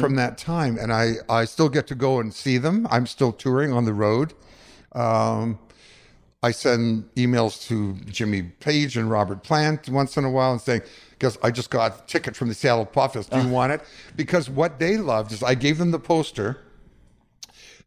from 0.00 0.16
that 0.16 0.38
time. 0.38 0.78
And 0.78 0.92
I, 0.92 1.14
I 1.28 1.44
still 1.44 1.68
get 1.68 1.86
to 1.88 1.94
go 1.94 2.18
and 2.20 2.32
see 2.32 2.58
them. 2.58 2.88
I'm 2.90 3.06
still 3.06 3.32
touring 3.32 3.72
on 3.72 3.84
the 3.84 3.92
road. 3.92 4.34
Um, 4.92 5.58
I 6.42 6.52
send 6.52 7.12
emails 7.16 7.66
to 7.66 7.94
Jimmy 8.10 8.42
Page 8.42 8.96
and 8.96 9.10
Robert 9.10 9.42
Plant 9.42 9.88
once 9.88 10.16
in 10.16 10.24
a 10.24 10.30
while 10.30 10.52
and 10.52 10.60
saying, 10.60 10.82
because 11.10 11.36
I 11.42 11.50
just 11.50 11.68
got 11.68 11.92
a 11.92 12.06
ticket 12.06 12.36
from 12.36 12.48
the 12.48 12.54
Seattle 12.54 12.86
Pop 12.86 13.14
Fest. 13.14 13.30
Do 13.30 13.40
you 13.40 13.48
want 13.48 13.72
it? 13.72 13.82
Because 14.16 14.48
what 14.48 14.78
they 14.78 14.96
loved 14.96 15.32
is 15.32 15.42
I 15.42 15.54
gave 15.54 15.78
them 15.78 15.90
the 15.90 15.98
poster. 15.98 16.60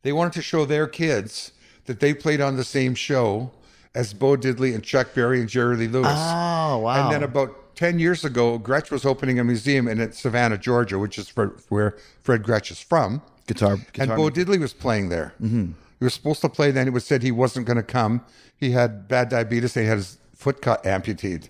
They 0.03 0.11
wanted 0.11 0.33
to 0.33 0.41
show 0.41 0.65
their 0.65 0.85
kids 0.85 1.53
that 1.85 1.99
they 2.01 2.13
played 2.13 2.41
on 2.41 2.57
the 2.57 2.63
same 2.63 2.93
show 2.93 3.51
as 3.93 4.13
Bo 4.13 4.37
Diddley 4.37 4.73
and 4.73 4.83
Chuck 4.83 5.13
Berry 5.13 5.39
and 5.39 5.49
Jerry 5.49 5.75
Lee 5.77 5.87
Lewis. 5.87 6.07
Oh, 6.09 6.77
wow. 6.79 7.03
And 7.03 7.13
then 7.13 7.23
about 7.23 7.75
10 7.75 7.99
years 7.99 8.23
ago, 8.23 8.57
Gretsch 8.59 8.91
was 8.91 9.05
opening 9.05 9.39
a 9.39 9.43
museum 9.43 9.87
in 9.87 10.11
Savannah, 10.13 10.57
Georgia, 10.57 10.97
which 10.97 11.17
is 11.17 11.29
where 11.69 11.95
Fred 12.21 12.43
Gretsch 12.43 12.71
is 12.71 12.79
from. 12.81 13.21
Guitar, 13.47 13.73
And 13.73 13.91
guitar 13.93 14.15
Bo 14.15 14.29
Diddley 14.29 14.59
was 14.59 14.73
playing 14.73 15.09
there. 15.09 15.33
Mm-hmm. 15.41 15.71
He 15.99 16.03
was 16.03 16.13
supposed 16.13 16.41
to 16.41 16.49
play 16.49 16.71
then. 16.71 16.87
It 16.87 16.93
was 16.93 17.05
said 17.05 17.21
he 17.21 17.31
wasn't 17.31 17.67
going 17.67 17.77
to 17.77 17.83
come. 17.83 18.23
He 18.55 18.71
had 18.71 19.07
bad 19.07 19.29
diabetes. 19.29 19.73
He 19.73 19.85
had 19.85 19.97
his 19.97 20.17
foot 20.33 20.61
cut 20.61 20.85
amputated. 20.85 21.49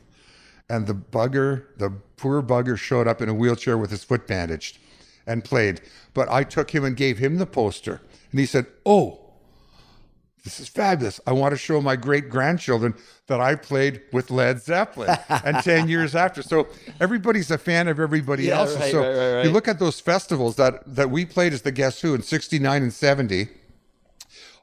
And 0.70 0.88
the 0.88 0.94
bugger, 0.94 1.66
the 1.78 1.92
poor 2.18 2.42
bugger, 2.42 2.78
showed 2.78 3.08
up 3.08 3.22
in 3.22 3.30
a 3.30 3.34
wheelchair 3.34 3.78
with 3.78 3.92
his 3.92 4.04
foot 4.04 4.28
bandaged 4.28 4.78
and 5.28 5.44
played. 5.44 5.82
But 6.14 6.30
I 6.30 6.44
took 6.44 6.72
him 6.72 6.84
and 6.84 6.98
gave 6.98 7.18
him 7.18 7.38
the 7.38 7.46
poster. 7.46 8.02
And 8.32 8.40
he 8.40 8.46
said, 8.46 8.68
Oh, 8.86 9.21
this 10.44 10.60
is 10.60 10.68
fabulous. 10.68 11.20
I 11.28 11.34
want 11.34 11.52
to 11.52 11.58
show 11.58 11.82
my 11.82 11.96
great 11.96 12.30
grandchildren 12.30 12.96
that 13.28 13.40
I 13.40 13.56
played 13.56 14.02
with 14.12 14.32
Led 14.32 14.62
Zeppelin 14.62 15.16
and 15.30 15.58
10 15.64 15.88
years 15.88 16.16
after. 16.16 16.42
So 16.42 16.68
everybody's 17.00 17.52
a 17.52 17.58
fan 17.58 17.88
of 17.88 18.00
everybody 18.00 18.46
Yeah, 18.46 18.60
else. 18.60 18.76
right, 18.76 18.92
so 18.92 19.00
right, 19.02 19.36
right, 19.36 19.46
you 19.46 19.52
look 19.52 19.68
at 19.68 19.80
those 19.80 20.00
festivals 20.00 20.56
that, 20.56 20.84
that 20.96 21.12
we 21.12 21.26
played 21.26 21.54
as 21.54 21.62
the 21.62 21.72
Guess 21.72 22.02
Who 22.02 22.16
in 22.16 22.24
69 22.24 22.82
and 22.82 22.94
70, 22.94 23.50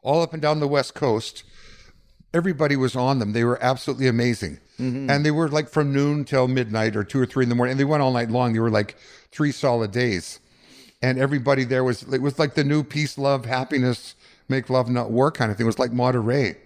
all 0.02 0.22
up 0.22 0.32
and 0.32 0.42
down 0.42 0.60
the 0.60 0.68
West 0.68 0.94
Coast. 0.94 1.44
Everybody 2.34 2.76
was 2.76 2.94
on 2.94 3.20
them. 3.20 3.32
They 3.32 3.44
were 3.44 3.58
absolutely 3.62 4.08
amazing. 4.08 4.58
Mm-hmm. 4.78 5.08
And 5.08 5.24
they 5.24 5.30
were 5.30 5.48
like 5.48 5.68
from 5.68 5.92
noon 5.92 6.24
till 6.24 6.46
midnight 6.46 6.94
or 6.96 7.04
two 7.04 7.20
or 7.20 7.26
three 7.26 7.44
in 7.44 7.48
the 7.48 7.54
morning. 7.54 7.72
And 7.72 7.80
they 7.80 7.84
went 7.84 8.02
all 8.02 8.12
night 8.12 8.30
long. 8.30 8.52
They 8.52 8.60
were 8.60 8.70
like 8.70 8.96
three 9.30 9.52
solid 9.52 9.92
days 9.92 10.40
and 11.02 11.18
everybody 11.18 11.64
there 11.64 11.84
was 11.84 12.02
it 12.12 12.20
was 12.22 12.38
like 12.38 12.54
the 12.54 12.64
new 12.64 12.82
peace, 12.82 13.18
love, 13.18 13.44
happiness, 13.44 14.14
make 14.48 14.70
love, 14.70 14.88
not 14.88 15.10
war 15.10 15.30
kind 15.30 15.50
of 15.50 15.56
thing. 15.56 15.64
It 15.64 15.68
was 15.68 15.78
like 15.78 15.92
Monterey. 15.92 16.56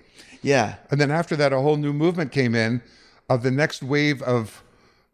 Yeah. 0.43 0.77
And 0.91 1.01
then 1.01 1.11
after 1.11 1.37
that, 1.37 1.53
a 1.53 1.61
whole 1.61 1.77
new 1.77 1.93
movement 1.93 2.33
came 2.33 2.55
in 2.55 2.83
of 3.29 3.43
the 3.43 3.51
next 3.51 3.83
wave 3.83 4.23
of 4.23 4.63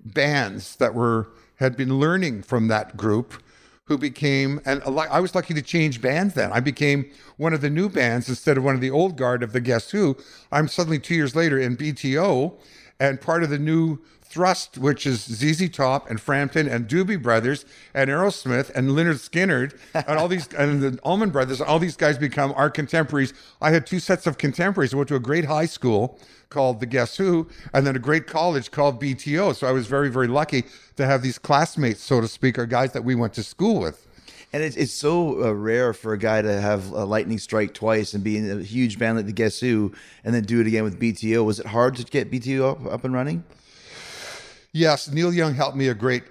bands 0.05 0.77
that 0.77 0.95
were 0.95 1.29
had 1.57 1.77
been 1.77 1.99
learning 1.99 2.43
from 2.43 2.69
that 2.69 2.97
group, 2.97 3.43
who 3.87 3.99
became 3.99 4.61
and 4.67 4.83
I 4.85 5.19
was 5.19 5.35
lucky 5.35 5.55
to 5.55 5.63
change 5.63 6.01
bands. 6.03 6.35
Then 6.35 6.53
I 6.53 6.61
became 6.61 7.11
one 7.39 7.55
of 7.55 7.63
the 7.63 7.71
new 7.71 7.89
bands 7.89 8.29
instead 8.29 8.59
of 8.59 8.65
one 8.65 8.75
of 8.75 8.83
the 8.83 8.91
old 8.91 9.17
guard 9.17 9.43
of 9.43 9.53
the 9.53 9.61
Guess 9.61 9.91
Who. 9.91 10.17
I'm 10.53 10.69
suddenly 10.69 10.99
two 10.99 11.15
years 11.15 11.35
later 11.35 11.59
in 11.59 11.77
BTO, 11.77 12.55
and 13.01 13.21
part 13.21 13.43
of 13.43 13.51
the 13.51 13.59
new 13.59 13.99
thrust, 14.29 14.79
which 14.79 15.07
is 15.07 15.21
ZZ 15.25 15.71
Top 15.71 16.09
and 16.11 16.21
Frampton 16.21 16.69
and 16.69 16.87
Doobie 16.87 17.21
Brothers 17.23 17.65
and 17.95 18.11
Aerosmith 18.11 18.71
and 18.75 18.91
Lynyrd 18.91 19.17
Skynyrd 19.17 19.79
and 19.95 20.19
all 20.19 20.29
these 20.29 20.47
and 20.55 20.83
the 20.83 20.99
Allman 21.03 21.31
Brothers, 21.31 21.61
all 21.61 21.79
these 21.79 21.97
guys 21.97 22.19
become 22.19 22.53
our 22.57 22.71
contemporaries. 22.71 23.33
I 23.61 23.71
had 23.71 23.87
two 23.87 24.01
sets 24.01 24.27
of 24.27 24.39
contemporaries. 24.39 24.93
I 24.93 24.97
went 24.97 25.09
to 25.09 25.17
a 25.17 25.21
great 25.21 25.47
high 25.47 25.67
school 25.67 26.19
called 26.51 26.81
the 26.81 26.87
Guess 26.87 27.17
Who, 27.17 27.49
and 27.73 27.87
then 27.87 27.97
a 27.97 27.99
great 27.99 28.27
college 28.27 28.71
called 28.71 29.01
BTO. 29.01 29.55
So 29.55 29.67
I 29.67 29.73
was 29.73 29.87
very, 29.87 30.11
very 30.11 30.29
lucky 30.29 30.65
to 30.97 31.07
have 31.07 31.23
these 31.23 31.39
classmates, 31.39 32.03
so 32.03 32.21
to 32.21 32.29
speak, 32.29 32.59
or 32.59 32.67
guys 32.67 32.93
that 32.93 33.05
we 33.05 33.15
went 33.15 33.35
to 33.35 33.43
school 33.43 33.81
with. 33.81 34.07
And 34.53 34.63
it's, 34.63 34.77
it's 34.77 34.93
so 34.93 35.45
uh, 35.45 35.53
rare 35.53 35.93
for 35.93 36.15
a 36.15 36.19
guy 36.19 36.41
to 36.41 36.61
have 36.61 36.91
a 36.91 37.05
lightning 37.05 37.39
strike 37.39 37.75
twice 37.75 38.15
and 38.15 38.25
be 38.25 38.39
in 38.39 38.51
a 38.51 38.63
huge 38.63 38.99
band 38.99 39.19
like 39.19 39.27
the 39.27 39.33
Guess 39.33 39.61
Who 39.61 39.93
and 40.25 40.35
then 40.35 40.45
do 40.45 40.61
it 40.61 40.67
again 40.67 40.85
with 40.85 40.99
BTO. 40.99 41.45
Was 41.45 41.61
it 41.61 41.67
hard 41.67 41.97
to 41.97 42.05
get 42.05 42.31
BTO 42.31 42.87
up, 42.87 42.93
up 42.93 43.05
and 43.05 43.13
running? 43.13 43.45
Yes, 44.73 45.11
Neil 45.11 45.33
Young 45.33 45.55
helped 45.55 45.77
me 45.77 45.89
a 45.89 45.95
great 45.95 46.25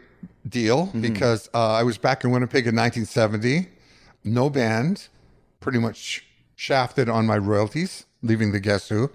deal 0.48 0.88
because 0.88 1.50
uh, 1.54 1.74
I 1.74 1.84
was 1.84 1.98
back 1.98 2.24
in 2.24 2.32
Winnipeg 2.32 2.68
in 2.68 2.76
1970, 2.76 3.68
no 4.24 4.50
band, 4.50 5.08
pretty 5.60 5.80
much 5.80 6.26
shafted 6.56 7.10
on 7.10 7.26
my 7.26 7.38
royalties, 7.38 8.06
leaving 8.22 8.52
the 8.52 8.60
Guess 8.60 8.90
Who, 8.90 9.10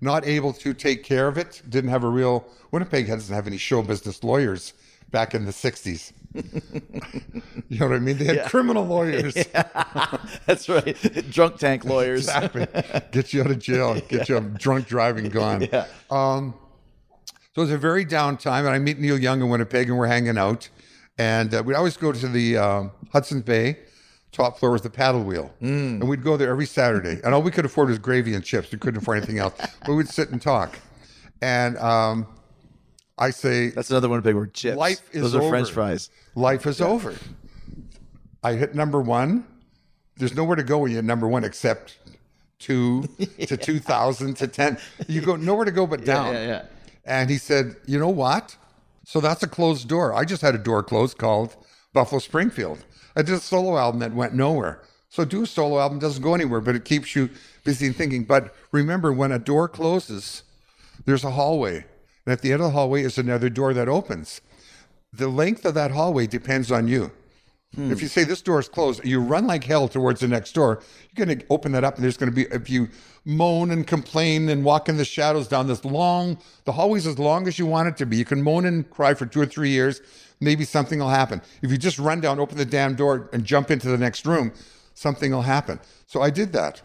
not 0.00 0.26
able 0.26 0.52
to 0.54 0.74
take 0.74 1.02
care 1.02 1.28
of 1.28 1.38
it, 1.38 1.62
didn't 1.68 1.90
have 1.90 2.04
a 2.04 2.08
real, 2.08 2.46
Winnipeg 2.70 3.06
doesn't 3.06 3.34
have 3.34 3.46
any 3.46 3.58
show 3.58 3.82
business 3.82 4.22
lawyers 4.22 4.74
back 5.10 5.34
in 5.34 5.44
the 5.46 5.52
60s. 5.52 6.12
you 7.68 7.78
know 7.78 7.88
what 7.88 7.96
I 7.96 7.98
mean? 7.98 8.18
They 8.18 8.24
had 8.36 8.46
criminal 8.46 8.84
lawyers. 8.84 9.34
That's 10.46 10.68
right. 10.68 10.96
Drunk 11.30 11.56
tank 11.58 11.84
lawyers. 11.84 12.28
Exactly. 12.28 12.66
Get 13.12 13.32
you 13.32 13.40
out 13.40 13.50
of 13.50 13.58
jail, 13.58 14.00
get 14.08 14.28
you 14.28 14.36
a 14.36 14.40
drunk 14.40 14.86
driving 14.86 15.30
gone. 15.30 15.62
Yeah. 15.72 15.86
Um, 16.10 16.54
so 17.58 17.62
it 17.62 17.64
was 17.64 17.72
a 17.74 17.78
very 17.78 18.04
down 18.04 18.36
time, 18.36 18.66
and 18.66 18.72
I 18.72 18.78
meet 18.78 19.00
Neil 19.00 19.18
Young 19.18 19.40
in 19.40 19.48
Winnipeg, 19.48 19.88
and 19.88 19.98
we're 19.98 20.06
hanging 20.06 20.38
out. 20.38 20.68
And 21.18 21.52
uh, 21.52 21.60
we'd 21.66 21.74
always 21.74 21.96
go 21.96 22.12
to 22.12 22.28
the 22.28 22.56
um, 22.56 22.92
Hudson 23.12 23.40
Bay. 23.40 23.78
Top 24.30 24.60
floor 24.60 24.70
was 24.70 24.82
the 24.82 24.90
paddle 24.90 25.24
wheel, 25.24 25.52
and 25.60 26.08
we'd 26.08 26.22
go 26.22 26.36
there 26.36 26.50
every 26.50 26.66
Saturday. 26.66 27.20
And 27.24 27.34
all 27.34 27.42
we 27.42 27.50
could 27.50 27.64
afford 27.64 27.88
was 27.88 27.98
gravy 27.98 28.34
and 28.34 28.44
chips. 28.44 28.70
We 28.70 28.78
couldn't 28.78 29.02
afford 29.02 29.16
anything 29.16 29.40
else. 29.40 29.54
But 29.84 29.94
we'd 29.94 30.08
sit 30.08 30.30
and 30.30 30.40
talk. 30.40 30.78
And 31.42 31.76
um, 31.78 32.28
I 33.18 33.30
say, 33.30 33.70
That's 33.70 33.90
another 33.90 34.08
one 34.08 34.20
big 34.20 34.36
word. 34.36 34.54
Chips. 34.54 34.76
Life 34.76 35.02
is 35.12 35.22
Those 35.22 35.34
are 35.34 35.48
French 35.48 35.66
over. 35.66 35.74
fries. 35.74 36.10
life 36.36 36.64
is 36.64 36.80
over. 36.80 37.16
I 38.44 38.52
hit 38.52 38.76
number 38.76 39.00
one. 39.00 39.44
There's 40.16 40.36
nowhere 40.36 40.54
to 40.54 40.62
go 40.62 40.78
when 40.78 40.92
you 40.92 40.96
hit 40.98 41.04
number 41.04 41.26
one 41.26 41.42
except 41.42 41.98
two 42.60 43.02
to 43.48 43.56
2000 43.56 44.34
to 44.36 44.46
10. 44.46 44.78
You 45.08 45.22
go 45.22 45.34
nowhere 45.34 45.64
to 45.64 45.72
go 45.72 45.88
but 45.88 46.04
down. 46.04 46.32
yeah, 46.34 46.46
yeah. 46.46 46.62
And 47.08 47.30
he 47.30 47.38
said, 47.38 47.76
You 47.86 47.98
know 47.98 48.10
what? 48.10 48.56
So 49.04 49.20
that's 49.20 49.42
a 49.42 49.48
closed 49.48 49.88
door. 49.88 50.12
I 50.12 50.24
just 50.24 50.42
had 50.42 50.54
a 50.54 50.58
door 50.58 50.82
closed 50.82 51.16
called 51.16 51.56
Buffalo 51.94 52.18
Springfield. 52.20 52.84
I 53.16 53.22
did 53.22 53.34
a 53.34 53.40
solo 53.40 53.78
album 53.78 54.00
that 54.00 54.12
went 54.12 54.34
nowhere. 54.34 54.82
So 55.08 55.24
do 55.24 55.42
a 55.42 55.46
solo 55.46 55.80
album 55.80 55.98
doesn't 55.98 56.22
go 56.22 56.34
anywhere, 56.34 56.60
but 56.60 56.76
it 56.76 56.84
keeps 56.84 57.16
you 57.16 57.30
busy 57.64 57.90
thinking. 57.90 58.24
But 58.24 58.54
remember, 58.70 59.10
when 59.10 59.32
a 59.32 59.38
door 59.38 59.66
closes, 59.66 60.42
there's 61.06 61.24
a 61.24 61.30
hallway. 61.30 61.86
And 62.26 62.32
at 62.32 62.42
the 62.42 62.52
end 62.52 62.60
of 62.60 62.68
the 62.68 62.72
hallway 62.72 63.02
is 63.02 63.16
another 63.16 63.48
door 63.48 63.72
that 63.72 63.88
opens. 63.88 64.42
The 65.10 65.28
length 65.28 65.64
of 65.64 65.72
that 65.72 65.92
hallway 65.92 66.26
depends 66.26 66.70
on 66.70 66.88
you. 66.88 67.10
If 67.76 68.02
you 68.02 68.08
say 68.08 68.24
this 68.24 68.42
door 68.42 68.58
is 68.58 68.68
closed, 68.68 69.04
you 69.04 69.20
run 69.20 69.46
like 69.46 69.62
hell 69.62 69.86
towards 69.88 70.20
the 70.20 70.26
next 70.26 70.52
door. 70.52 70.80
You're 71.14 71.26
going 71.26 71.38
to 71.38 71.46
open 71.48 71.70
that 71.72 71.84
up, 71.84 71.94
and 71.94 72.02
there's 72.02 72.16
going 72.16 72.30
to 72.30 72.34
be, 72.34 72.42
if 72.52 72.68
you 72.68 72.88
moan 73.24 73.70
and 73.70 73.86
complain 73.86 74.48
and 74.48 74.64
walk 74.64 74.88
in 74.88 74.96
the 74.96 75.04
shadows 75.04 75.46
down 75.46 75.68
this 75.68 75.84
long, 75.84 76.38
the 76.64 76.72
hallway's 76.72 77.06
as 77.06 77.18
long 77.20 77.46
as 77.46 77.58
you 77.58 77.66
want 77.66 77.86
it 77.86 77.96
to 77.98 78.06
be. 78.06 78.16
You 78.16 78.24
can 78.24 78.42
moan 78.42 78.64
and 78.64 78.88
cry 78.90 79.14
for 79.14 79.26
two 79.26 79.40
or 79.40 79.46
three 79.46 79.68
years. 79.70 80.00
Maybe 80.40 80.64
something 80.64 80.98
will 80.98 81.10
happen. 81.10 81.40
If 81.62 81.70
you 81.70 81.76
just 81.78 81.98
run 82.00 82.20
down, 82.20 82.40
open 82.40 82.56
the 82.56 82.64
damn 82.64 82.96
door, 82.96 83.28
and 83.32 83.44
jump 83.44 83.70
into 83.70 83.88
the 83.88 83.98
next 83.98 84.26
room, 84.26 84.52
something 84.94 85.30
will 85.30 85.42
happen. 85.42 85.78
So 86.06 86.20
I 86.22 86.30
did 86.30 86.52
that. 86.54 86.80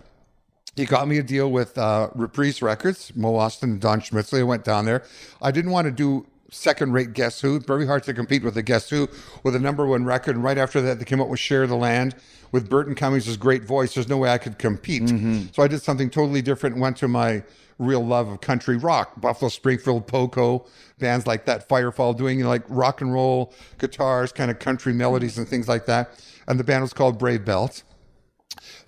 he 0.75 0.85
got 0.85 1.07
me 1.07 1.17
a 1.17 1.23
deal 1.23 1.49
with 1.51 1.77
uh, 1.77 2.09
Reprise 2.13 2.61
Records, 2.61 3.15
Mo 3.15 3.33
Ostin 3.33 3.63
and 3.63 3.81
Don 3.81 4.01
Schmitzerle. 4.01 4.39
I 4.39 4.43
went 4.43 4.63
down 4.63 4.85
there. 4.85 5.03
I 5.41 5.51
didn't 5.51 5.71
want 5.71 5.85
to 5.85 5.91
do 5.91 6.25
second 6.53 6.93
rate 6.93 7.13
Guess 7.13 7.41
Who. 7.41 7.59
Very 7.59 7.85
hard 7.85 8.03
to 8.03 8.13
compete 8.13 8.43
with 8.43 8.53
the 8.53 8.63
Guess 8.63 8.89
Who 8.89 9.09
with 9.43 9.55
a 9.55 9.59
number 9.59 9.85
one 9.85 10.05
record. 10.05 10.35
And 10.35 10.43
right 10.43 10.57
after 10.57 10.81
that, 10.81 10.99
they 10.99 11.05
came 11.05 11.21
up 11.21 11.27
with 11.27 11.39
Share 11.39 11.67
the 11.67 11.75
Land 11.75 12.15
with 12.51 12.69
Burton 12.69 12.95
Cummings' 12.95 13.35
great 13.37 13.63
voice. 13.63 13.93
There's 13.93 14.07
no 14.07 14.17
way 14.17 14.29
I 14.29 14.37
could 14.37 14.57
compete. 14.57 15.03
Mm-hmm. 15.03 15.47
So 15.53 15.63
I 15.63 15.67
did 15.67 15.81
something 15.81 16.09
totally 16.09 16.41
different 16.41 16.75
and 16.75 16.81
went 16.81 16.97
to 16.97 17.07
my 17.07 17.43
real 17.79 18.05
love 18.05 18.29
of 18.29 18.39
country 18.41 18.77
rock, 18.77 19.19
Buffalo 19.19 19.49
Springfield, 19.49 20.07
Poco, 20.07 20.65
bands 20.99 21.25
like 21.25 21.45
that, 21.45 21.67
Firefall, 21.67 22.15
doing 22.15 22.41
like 22.41 22.63
rock 22.69 23.01
and 23.01 23.11
roll 23.11 23.53
guitars, 23.79 24.31
kind 24.31 24.51
of 24.51 24.59
country 24.59 24.93
melodies 24.93 25.37
and 25.37 25.47
things 25.47 25.67
like 25.67 25.87
that. 25.87 26.23
And 26.47 26.59
the 26.59 26.63
band 26.63 26.83
was 26.83 26.93
called 26.93 27.17
Brave 27.17 27.43
Belt 27.43 27.83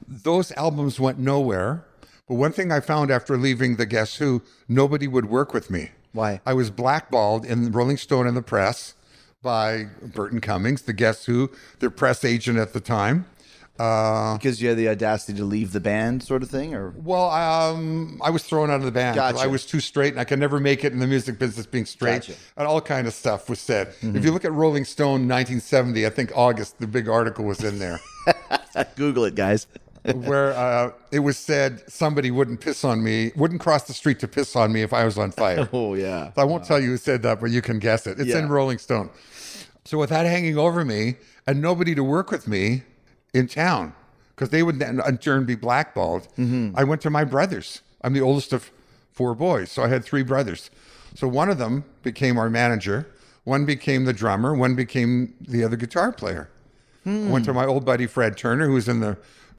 those 0.08 0.52
albums 0.54 1.00
went 1.00 1.20
nowhere. 1.20 1.86
But 2.28 2.36
one 2.36 2.52
thing 2.52 2.72
I 2.72 2.80
found 2.80 3.12
after 3.12 3.38
leaving 3.38 3.76
the 3.76 3.86
Guess 3.86 4.16
Who, 4.16 4.42
nobody 4.68 5.08
would 5.08 5.26
work 5.26 5.54
with 5.54 5.70
me. 5.70 5.92
Why? 6.16 6.40
I 6.46 6.54
was 6.54 6.70
blackballed 6.70 7.46
in 7.46 7.72
Rolling 7.72 7.98
Stone 7.98 8.26
and 8.26 8.38
the 8.38 8.42
press 8.42 8.96
by 9.44 9.88
Burton 10.02 10.40
Cummings, 10.40 10.84
the 10.84 10.94
Guess 10.94 11.26
Who, 11.26 11.52
their 11.80 11.90
press 11.90 12.24
agent 12.24 12.58
at 12.58 12.74
the 12.74 12.80
time. 12.80 13.26
Uh, 13.78 14.38
Because 14.38 14.62
you 14.62 14.70
had 14.70 14.78
the 14.78 14.88
audacity 14.88 15.38
to 15.38 15.44
leave 15.44 15.74
the 15.74 15.82
band, 15.82 16.24
sort 16.24 16.42
of 16.42 16.50
thing, 16.50 16.74
or 16.74 16.94
well, 16.96 17.30
um, 17.30 18.22
I 18.24 18.30
was 18.30 18.44
thrown 18.44 18.70
out 18.70 18.78
of 18.78 18.84
the 18.84 18.92
band. 18.92 19.16
Gotcha. 19.16 19.40
I 19.40 19.48
was 19.48 19.66
too 19.66 19.82
straight, 19.82 20.14
and 20.14 20.20
I 20.20 20.24
could 20.24 20.40
never 20.40 20.62
make 20.62 20.86
it 20.86 20.94
in 20.94 21.00
the 21.00 21.08
music 21.08 21.38
business 21.38 21.66
being 21.66 21.86
straight. 21.86 22.22
Gotcha. 22.22 22.32
Mm-hmm. 22.32 22.60
And 22.60 22.68
all 22.70 22.80
kind 22.80 23.06
of 23.06 23.14
stuff 23.14 23.50
was 23.50 23.60
said. 23.60 23.94
If 24.02 24.24
you 24.24 24.32
look 24.32 24.46
at 24.46 24.54
Rolling 24.54 24.86
Stone, 24.86 25.28
1970, 25.28 26.06
I 26.06 26.10
think 26.10 26.32
August, 26.34 26.80
the 26.80 26.88
big 26.88 27.10
article 27.10 27.44
was 27.44 27.62
in 27.62 27.78
there. 27.80 28.00
Google 28.96 29.26
it, 29.26 29.36
guys. 29.36 29.68
Where 30.14 30.54
uh, 30.54 30.92
it 31.12 31.20
was 31.20 31.38
said 31.38 31.84
somebody 31.92 32.32
wouldn't 32.32 32.62
piss 32.62 32.84
on 32.84 33.04
me, 33.04 33.32
wouldn't 33.36 33.62
cross 33.62 33.84
the 33.84 33.94
street 33.94 34.20
to 34.20 34.28
piss 34.28 34.56
on 34.56 34.72
me 34.72 34.82
if 34.82 34.94
I 34.94 35.04
was 35.06 35.18
on 35.18 35.32
fire. 35.32 35.68
Oh 35.74 35.94
yeah. 35.96 36.32
I 36.38 36.44
won't 36.44 36.64
tell 36.66 36.80
you 36.80 36.90
who 36.90 36.98
said 36.98 37.22
that, 37.24 37.40
but 37.42 37.50
you 37.52 37.62
can 37.62 37.80
guess 37.80 38.06
it. 38.08 38.20
It's 38.20 38.30
in 38.40 38.50
Rolling 38.50 38.78
Stone. 38.78 39.10
So 39.86 39.98
with 39.98 40.10
that 40.10 40.26
hanging 40.26 40.58
over 40.58 40.84
me 40.86 41.16
and 41.48 41.62
nobody 41.62 41.96
to 41.96 42.04
work 42.04 42.32
with 42.32 42.48
me 42.48 42.84
in 43.34 43.48
town, 43.48 43.94
because 44.36 44.50
they 44.50 44.64
would 44.64 44.80
then 44.80 45.02
in 45.08 45.18
turn 45.18 45.46
be 45.46 45.56
blackballed, 45.56 46.28
I 46.76 46.84
went 46.84 47.02
to 47.02 47.10
my 47.10 47.24
brothers. 47.24 47.82
I'm 48.02 48.14
the 48.14 48.22
oldest 48.22 48.54
of 48.54 48.72
four 49.12 49.34
boys, 49.36 49.72
so 49.72 49.84
I 49.84 49.88
had 49.88 50.04
three 50.04 50.24
brothers. 50.24 50.70
So 51.16 51.28
one 51.28 51.50
of 51.50 51.58
them 51.58 51.86
became 52.04 52.38
our 52.38 52.50
manager, 52.50 53.08
one 53.46 53.66
became 53.66 54.06
the 54.06 54.14
drummer, 54.14 54.54
one 54.54 54.76
became 54.76 55.34
the 55.40 55.64
other 55.64 55.78
guitar 55.78 56.12
player. 56.12 56.50
I 57.06 57.30
went 57.30 57.46
to 57.46 57.54
my 57.54 57.66
old 57.66 57.86
buddy 57.86 58.08
Fred 58.08 58.36
Turner, 58.36 58.66
who 58.66 58.74
was 58.74 58.90
in 58.90 59.00
the 59.00 59.16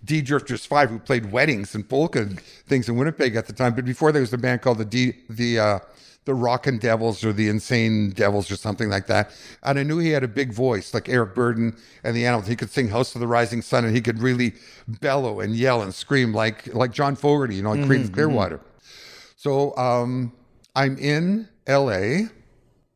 D 0.07 0.23
Drifters 0.23 0.65
Five, 0.65 0.91
who 0.91 0.99
played 0.99 1.33
weddings 1.33 1.75
and 1.75 1.89
polka 1.89 2.23
and 2.23 2.41
things 2.41 2.89
in 2.89 2.97
Winnipeg 2.97 3.37
at 3.37 3.47
the 3.47 3.53
time. 3.53 3.75
But 3.75 3.85
before 3.85 4.13
there 4.13 4.23
was 4.23 4.33
a 4.33 4.39
band 4.39 4.63
called 4.63 4.79
the 4.79 4.85
D 4.85 5.15
the 5.29 5.59
uh, 5.59 5.79
the 6.25 6.35
Rockin' 6.35 6.79
Devils 6.79 7.25
or 7.25 7.33
the 7.33 7.49
Insane 7.49 8.11
Devils 8.11 8.51
or 8.51 8.57
something 8.57 8.89
like 8.89 9.07
that. 9.07 9.31
And 9.63 9.79
I 9.79 9.83
knew 9.83 9.99
he 9.99 10.11
had 10.11 10.25
a 10.25 10.29
big 10.29 10.53
voice, 10.53 10.93
like 10.93 11.09
Eric 11.09 11.35
Burdon 11.35 11.79
and 12.03 12.17
the 12.17 12.27
Animals. 12.27 12.49
He 12.49 12.57
could 12.57 12.71
sing 12.71 12.89
House 12.89 13.15
of 13.15 13.21
the 13.21 13.29
Rising 13.29 13.63
Sun, 13.63 13.85
and 13.85 13.95
he 13.95 14.01
could 14.01 14.21
really 14.21 14.55
bellow 15.01 15.41
and 15.41 15.55
yell 15.55 15.83
and 15.83 15.95
scream 15.95 16.33
like 16.33 16.73
like 16.75 16.93
John 16.93 17.17
Fogerty, 17.17 17.57
you 17.57 17.63
know, 17.63 17.73
like 17.73 17.81
Creedence 17.81 18.13
Clearwater. 18.13 18.61
So 19.37 19.77
um, 19.77 20.33
I'm 20.75 20.97
in 20.99 21.49
L.A 21.67 22.29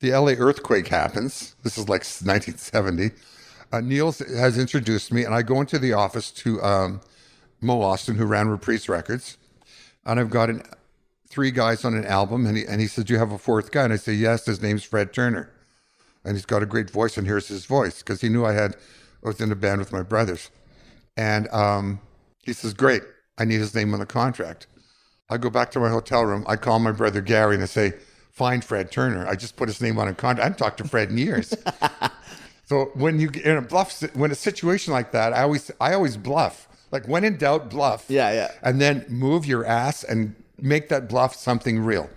the 0.01 0.13
LA 0.13 0.33
earthquake 0.33 0.89
happens. 0.89 1.55
This 1.63 1.79
is 1.79 1.89
like 1.89 2.01
1970. 2.01 3.11
Uh, 3.73 3.81
Niels 3.81 4.19
has 4.19 4.59
introduced 4.59 5.13
me, 5.13 5.25
and 5.25 5.35
I 5.35 5.43
go 5.43 5.61
into 5.61 5.79
the 5.79 5.93
office 5.93 6.31
to 6.33 6.61
um, 6.63 7.01
Mo 7.61 7.81
Ostin, 7.81 8.17
who 8.17 8.27
ran 8.27 8.49
Reprise 8.49 8.89
Records, 8.89 9.39
and 10.05 10.19
I've 10.19 10.31
got 10.31 10.51
an, 10.51 10.63
three 11.29 11.53
guys 11.53 11.85
on 11.85 11.95
an 11.95 12.05
album, 12.05 12.47
and 12.47 12.57
he 12.57 12.67
and 12.67 12.81
he 12.81 12.89
said, 12.89 13.07
"Do 13.07 13.13
you 13.13 13.19
have 13.21 13.33
a 13.33 13.39
fourth 13.39 13.71
guy?" 13.71 13.85
And 13.85 13.93
I 13.93 13.97
say, 13.97 14.13
"Yes." 14.13 14.45
His 14.47 14.61
name's 14.61 14.83
Fred 14.83 15.13
Turner, 15.13 15.51
and 16.25 16.37
he's 16.37 16.47
got 16.47 16.63
a 16.63 16.67
great 16.67 16.91
voice, 16.91 17.17
and 17.17 17.27
here's 17.27 17.49
his 17.49 17.65
voice 17.67 18.03
because 18.03 18.21
he 18.21 18.29
knew 18.29 18.45
I 18.45 18.55
had 18.55 18.77
I 19.25 19.29
was 19.29 19.41
in 19.41 19.53
a 19.53 19.57
band 19.57 19.79
with 19.79 19.93
my 19.93 20.03
brothers, 20.03 20.51
and 21.17 21.49
um, 21.53 22.01
he 22.43 22.53
says, 22.53 22.75
"Great, 22.75 23.03
I 23.39 23.45
need 23.45 23.61
his 23.61 23.75
name 23.75 23.95
on 23.95 24.01
the 24.01 24.07
contract." 24.07 24.67
I 25.33 25.39
go 25.39 25.49
back 25.49 25.71
to 25.73 25.81
my 25.81 25.91
hotel 25.91 26.25
room. 26.25 26.45
I 26.49 26.57
call 26.57 26.81
my 26.81 26.91
brother 26.91 27.21
Gary 27.21 27.55
and 27.55 27.63
I 27.63 27.67
say, 27.67 27.93
"Find 28.33 28.65
Fred 28.65 28.91
Turner." 28.91 29.29
I 29.29 29.37
just 29.37 29.55
put 29.55 29.69
his 29.69 29.81
name 29.81 29.97
on 29.97 30.09
a 30.09 30.15
contract. 30.15 30.41
I 30.41 30.45
haven't 30.45 30.59
talked 30.59 30.79
to 30.79 30.89
Fred 30.89 31.11
in 31.11 31.19
years. 31.19 31.55
so 32.71 32.93
when 32.95 33.19
you 33.19 33.29
get 33.33 33.47
in 33.47 33.57
a 33.57 33.63
bluff, 33.63 34.01
when 34.15 34.31
a 34.31 34.37
situation 34.37 34.93
like 34.93 35.11
that, 35.11 35.33
I 35.33 35.43
always, 35.43 35.73
I 35.81 35.93
always 35.93 36.17
bluff. 36.17 36.69
Like 36.93 37.09
when 37.09 37.25
in 37.25 37.37
doubt, 37.37 37.69
bluff. 37.69 38.05
Yeah, 38.07 38.31
yeah. 38.33 38.53
And 38.63 38.81
then 38.81 39.05
move 39.09 39.45
your 39.45 39.67
ass 39.67 40.05
and 40.05 40.37
make 40.57 40.89
that 40.91 41.09
bluff 41.09 41.35
something 41.35 41.81
real. 41.81 42.09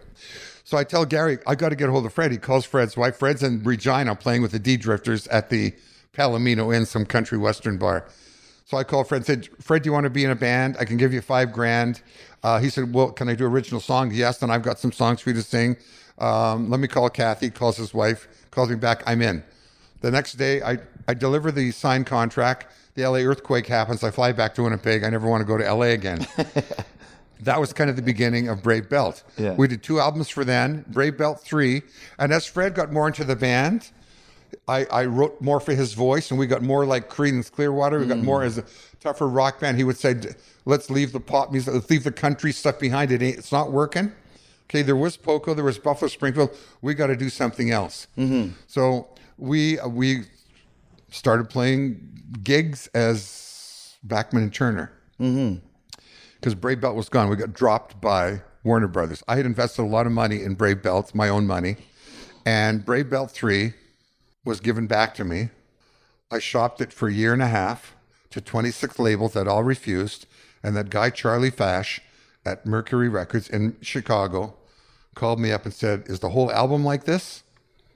So 0.63 0.77
I 0.77 0.83
tell 0.83 1.05
Gary, 1.05 1.39
I 1.47 1.55
got 1.55 1.69
to 1.69 1.75
get 1.75 1.89
a 1.89 1.91
hold 1.91 2.05
of 2.05 2.13
Fred. 2.13 2.31
He 2.31 2.37
calls 2.37 2.65
Fred's 2.65 2.95
wife. 2.95 3.15
Fred's 3.15 3.41
in 3.41 3.63
Regina 3.63 4.13
playing 4.15 4.43
with 4.43 4.51
the 4.51 4.59
D 4.59 4.77
Drifters 4.77 5.25
at 5.29 5.49
the 5.49 5.73
Palomino 6.13 6.71
Inn, 6.71 6.85
some 6.85 7.07
country 7.07 7.39
western 7.39 7.79
bar. 7.79 8.05
So 8.65 8.77
I 8.77 8.83
called 8.83 9.07
Fred 9.07 9.17
and 9.17 9.25
said, 9.25 9.49
Fred, 9.59 9.81
do 9.81 9.87
you 9.87 9.91
want 9.91 10.03
to 10.03 10.11
be 10.11 10.23
in 10.23 10.29
a 10.29 10.35
band? 10.35 10.77
I 10.79 10.85
can 10.85 10.97
give 10.97 11.13
you 11.13 11.21
five 11.21 11.51
grand. 11.51 12.03
Uh, 12.43 12.59
he 12.59 12.69
said, 12.69 12.93
Well, 12.93 13.11
can 13.11 13.27
I 13.27 13.33
do 13.33 13.47
original 13.47 13.81
songs? 13.81 14.15
Yes, 14.15 14.39
And 14.43 14.51
I've 14.51 14.61
got 14.61 14.77
some 14.77 14.91
songs 14.91 15.19
for 15.19 15.31
you 15.31 15.35
to 15.35 15.41
sing. 15.41 15.77
Um, 16.19 16.69
let 16.69 16.79
me 16.79 16.87
call 16.87 17.09
Kathy. 17.09 17.49
Calls 17.49 17.75
his 17.75 17.91
wife, 17.91 18.27
calls 18.51 18.69
me 18.69 18.75
back. 18.75 19.01
I'm 19.07 19.23
in. 19.23 19.43
The 20.03 20.11
next 20.11 20.33
day, 20.33 20.61
I, 20.61 20.79
I 21.07 21.13
deliver 21.13 21.49
the 21.49 21.71
signed 21.71 22.07
contract. 22.07 22.67
The 22.95 23.07
LA 23.07 23.19
earthquake 23.19 23.65
happens. 23.65 24.03
I 24.03 24.11
fly 24.11 24.33
back 24.33 24.53
to 24.55 24.63
Winnipeg. 24.63 25.01
I 25.05 25.09
never 25.09 25.29
want 25.29 25.39
to 25.39 25.45
go 25.45 25.57
to 25.57 25.73
LA 25.73 25.93
again. 25.93 26.27
that 27.39 27.57
was 27.57 27.71
kind 27.71 27.89
of 27.89 27.95
the 27.95 28.01
beginning 28.01 28.49
of 28.49 28.61
Brave 28.61 28.89
Belt. 28.89 29.23
Yeah. 29.37 29.53
We 29.53 29.69
did 29.69 29.81
two 29.81 30.01
albums 30.01 30.27
for 30.27 30.43
then, 30.43 30.83
Brave 30.89 31.17
Belt 31.17 31.39
3. 31.39 31.81
And 32.19 32.33
as 32.33 32.45
Fred 32.45 32.75
got 32.75 32.91
more 32.91 33.07
into 33.07 33.23
the 33.23 33.37
band, 33.37 33.91
I, 34.67 34.83
I 34.91 35.05
wrote 35.05 35.39
more 35.39 35.61
for 35.61 35.73
his 35.73 35.93
voice, 35.93 36.31
and 36.31 36.37
we 36.37 36.47
got 36.47 36.61
more 36.61 36.85
like 36.85 37.09
Creedence 37.09 37.49
Clearwater. 37.49 37.99
We 37.99 38.05
got 38.05 38.17
mm. 38.17 38.23
more 38.23 38.43
as 38.43 38.57
a 38.57 38.65
tougher 38.99 39.29
rock 39.29 39.61
band. 39.61 39.77
He 39.77 39.85
would 39.85 39.97
say, 39.97 40.15
"Let's 40.65 40.89
leave 40.89 41.13
the 41.13 41.21
pop 41.21 41.51
music, 41.51 41.73
let's 41.73 41.89
leave 41.89 42.03
the 42.03 42.11
country 42.11 42.51
stuff 42.51 42.77
behind. 42.77 43.11
It 43.11 43.21
ain't, 43.21 43.37
it's 43.37 43.53
not 43.53 43.71
working." 43.71 44.11
Okay, 44.69 44.81
there 44.81 44.95
was 44.95 45.17
Poco, 45.17 45.53
there 45.53 45.65
was 45.65 45.77
Buffalo 45.77 46.07
Springfield. 46.09 46.55
We 46.81 46.93
got 46.93 47.07
to 47.07 47.15
do 47.15 47.29
something 47.29 47.71
else. 47.71 48.07
Mm-hmm. 48.17 48.53
So 48.67 49.07
we 49.43 49.77
we 49.85 50.23
started 51.11 51.49
playing 51.49 51.99
gigs 52.43 52.87
as 52.93 53.97
Bachman 54.01 54.43
and 54.43 54.53
Turner 54.53 54.91
mm-hmm. 55.19 55.65
because 56.35 56.55
Brave 56.55 56.79
Belt 56.79 56.95
was 56.95 57.09
gone. 57.09 57.29
We 57.29 57.35
got 57.35 57.51
dropped 57.51 57.99
by 57.99 58.41
Warner 58.63 58.87
Brothers. 58.87 59.21
I 59.27 59.35
had 59.35 59.45
invested 59.45 59.81
a 59.81 59.85
lot 59.85 60.07
of 60.07 60.13
money 60.13 60.41
in 60.41 60.55
Brave 60.55 60.81
Belt, 60.81 61.13
my 61.13 61.27
own 61.27 61.45
money, 61.45 61.75
and 62.45 62.85
Brave 62.85 63.09
Belt 63.09 63.31
3 63.31 63.73
was 64.45 64.61
given 64.61 64.87
back 64.87 65.13
to 65.15 65.25
me. 65.25 65.49
I 66.31 66.39
shopped 66.39 66.79
it 66.79 66.93
for 66.93 67.09
a 67.09 67.13
year 67.13 67.33
and 67.33 67.41
a 67.41 67.47
half 67.47 67.95
to 68.29 68.39
26 68.39 68.97
labels 68.97 69.33
that 69.33 69.47
all 69.47 69.63
refused. 69.63 70.25
And 70.63 70.75
that 70.77 70.89
guy, 70.89 71.09
Charlie 71.09 71.51
Fach 71.51 71.99
at 72.45 72.65
Mercury 72.65 73.09
Records 73.09 73.49
in 73.49 73.75
Chicago, 73.81 74.55
called 75.15 75.39
me 75.39 75.51
up 75.51 75.65
and 75.65 75.73
said, 75.73 76.03
Is 76.07 76.21
the 76.21 76.29
whole 76.29 76.49
album 76.49 76.85
like 76.85 77.03
this? 77.03 77.42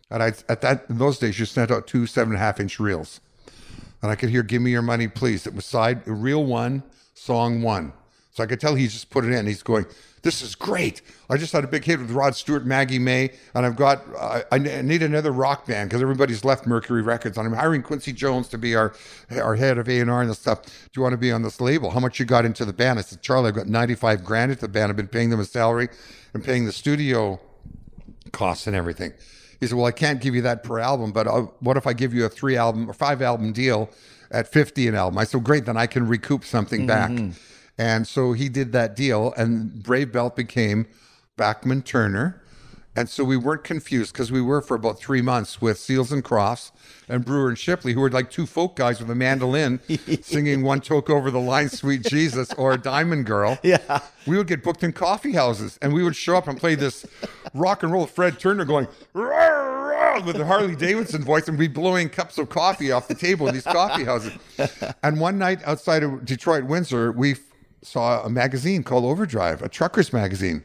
And 0.10 0.24
I, 0.24 0.28
at 0.48 0.62
that, 0.62 0.86
in 0.90 0.98
those 0.98 1.20
days, 1.20 1.38
you 1.38 1.46
sent 1.46 1.72
out 1.72 1.88
two 1.88 2.06
seven 2.06 2.34
and 2.34 2.42
a 2.42 2.44
half 2.44 2.60
inch 2.60 2.80
reels. 2.80 3.20
And 4.02 4.12
I 4.12 4.16
could 4.16 4.30
hear 4.30 4.44
"Give 4.44 4.62
Me 4.62 4.72
Your 4.72 4.82
Money, 4.82 5.08
Please." 5.08 5.46
It 5.48 5.54
was 5.54 5.66
side 5.66 6.08
reel 6.08 6.46
one, 6.46 6.84
song 7.14 7.62
one. 7.62 7.94
So 8.32 8.44
I 8.44 8.46
could 8.46 8.60
tell 8.60 8.76
he 8.76 8.88
just 8.88 9.10
put 9.10 9.26
it 9.26 9.34
in. 9.34 9.48
He's 9.48 9.64
going, 9.64 9.88
"This 10.22 10.44
is 10.44 10.54
great." 10.54 11.02
I 11.28 11.38
just 11.38 11.52
had 11.52 11.64
a 11.64 11.68
big 11.68 11.84
hit 11.84 12.00
with 12.00 12.12
Rod 12.12 12.36
Stewart, 12.36 12.66
Maggie 12.66 13.00
May, 13.00 13.32
and 13.56 13.66
I've 13.66 13.76
got 13.76 14.04
I, 14.16 14.44
I 14.52 14.60
need 14.60 15.02
another 15.02 15.32
rock 15.32 15.66
band 15.66 15.90
because 15.90 16.04
everybody's 16.04 16.46
left 16.46 16.68
Mercury 16.68 17.02
Records, 17.02 17.38
and 17.38 17.48
I'm 17.48 17.54
hiring 17.54 17.82
Quincy 17.82 18.14
Jones 18.14 18.48
to 18.50 18.58
be 18.58 18.76
our 18.76 18.94
our 19.32 19.56
head 19.56 19.80
of 19.80 19.90
A 19.90 20.00
and 20.00 20.12
R 20.12 20.22
and 20.22 20.34
stuff. 20.36 20.64
Do 20.64 20.72
you 20.96 21.02
want 21.02 21.14
to 21.14 21.18
be 21.18 21.32
on 21.32 21.42
this 21.42 21.60
label? 21.60 21.90
How 21.90 22.00
much 22.00 22.20
you 22.20 22.26
got 22.26 22.46
into 22.46 22.64
the 22.64 22.74
band? 22.74 23.00
I 23.00 23.02
said, 23.02 23.22
Charlie, 23.24 23.50
I've 23.50 23.56
got 23.56 23.68
95 23.68 24.24
grand 24.24 24.52
into 24.52 24.62
the 24.62 24.68
band. 24.68 24.92
I've 24.92 24.96
been 24.96 25.08
paying 25.08 25.32
them 25.32 25.40
a 25.40 25.46
salary 25.46 25.90
and 26.34 26.44
paying 26.44 26.66
the 26.66 26.72
studio 26.72 27.42
costs 28.32 28.68
and 28.68 28.76
everything. 28.76 29.14
He 29.60 29.68
said, 29.68 29.76
"Well, 29.78 29.86
I 29.86 29.92
can't 29.92 30.22
give 30.22 30.36
you 30.36 30.42
that 30.44 30.64
per 30.64 30.80
album, 30.80 31.12
but 31.12 31.28
uh, 31.28 31.42
what 31.60 31.78
if 31.78 31.88
I 31.88 31.94
give 31.94 32.14
you 32.14 32.26
a 32.26 32.30
three 32.30 32.56
album 32.58 32.90
or 32.90 32.94
five 32.94 33.22
album 33.22 33.54
deal 33.54 33.90
at 34.32 34.48
fifty 34.48 34.88
an 34.88 34.96
album?" 34.96 35.18
I 35.18 35.24
said, 35.24 35.44
"Great, 35.44 35.66
then 35.66 35.78
I 35.78 35.88
can 35.88 36.08
recoup 36.08 36.44
something 36.46 36.86
back." 36.88 37.12
And 37.78 38.08
so 38.08 38.34
he 38.34 38.50
did 38.50 38.72
that 38.72 38.96
deal, 38.96 39.34
and 39.38 39.84
Brave 39.84 40.12
Belt 40.12 40.36
became 40.36 40.88
Bachman 41.38 41.84
Turner. 41.84 42.42
And 42.98 43.08
so 43.08 43.24
we 43.24 43.38
weren't 43.38 43.64
confused 43.64 44.12
because 44.12 44.32
we 44.32 44.42
were 44.42 44.60
for 44.60 44.74
about 44.74 45.00
three 45.00 45.22
months 45.22 45.62
with 45.62 45.78
Seals 45.78 46.12
and 46.12 46.24
Crofts 46.24 46.72
and 47.08 47.24
Brewer 47.24 47.48
and 47.50 47.58
Shipley, 47.58 47.94
who 47.94 48.02
were 48.02 48.10
like 48.10 48.32
two 48.32 48.48
folk 48.48 48.76
guys 48.76 49.00
with 49.00 49.10
a 49.12 49.16
mandolin 49.16 49.80
singing 50.24 50.64
One 50.64 50.82
Toke 50.82 51.08
Over 51.08 51.30
the 51.30 51.40
Line, 51.40 51.70
Sweet 51.70 52.02
Jesus, 52.02 52.52
or 52.54 52.76
Diamond 52.76 53.26
Girl. 53.28 53.60
Yeah. 53.68 54.00
We 54.26 54.38
would 54.38 54.48
get 54.48 54.64
booked 54.64 54.84
in 54.84 54.94
coffee 54.94 55.34
houses 55.34 55.78
and 55.82 55.94
we 55.94 56.04
would 56.04 56.16
show 56.16 56.38
up 56.38 56.48
and 56.48 56.58
play 56.58 56.76
this 56.76 57.06
rock 57.54 57.84
and 57.84 57.92
roll 57.92 58.08
Fred 58.08 58.40
Turner 58.40 58.66
going 58.66 58.88
"Rah, 59.14 59.28
rah," 59.28 60.26
with 60.26 60.38
the 60.38 60.46
Harley 60.46 60.76
Davidson 60.76 61.24
voice 61.24 61.48
and 61.48 61.58
we'd 61.60 61.74
be 61.74 61.82
blowing 61.82 62.10
cups 62.10 62.38
of 62.38 62.50
coffee 62.50 62.92
off 62.92 63.08
the 63.08 63.16
table 63.16 63.48
in 63.48 63.54
these 63.54 63.64
coffee 63.64 64.06
houses. 64.06 64.34
And 65.04 65.20
one 65.20 65.38
night 65.38 65.60
outside 65.66 66.02
of 66.04 66.26
Detroit, 66.26 66.64
Windsor, 66.64 67.12
we 67.12 67.36
saw 67.82 68.24
a 68.24 68.30
magazine 68.30 68.84
called 68.84 69.04
Overdrive, 69.06 69.62
a 69.62 69.70
trucker's 69.70 70.12
magazine. 70.12 70.64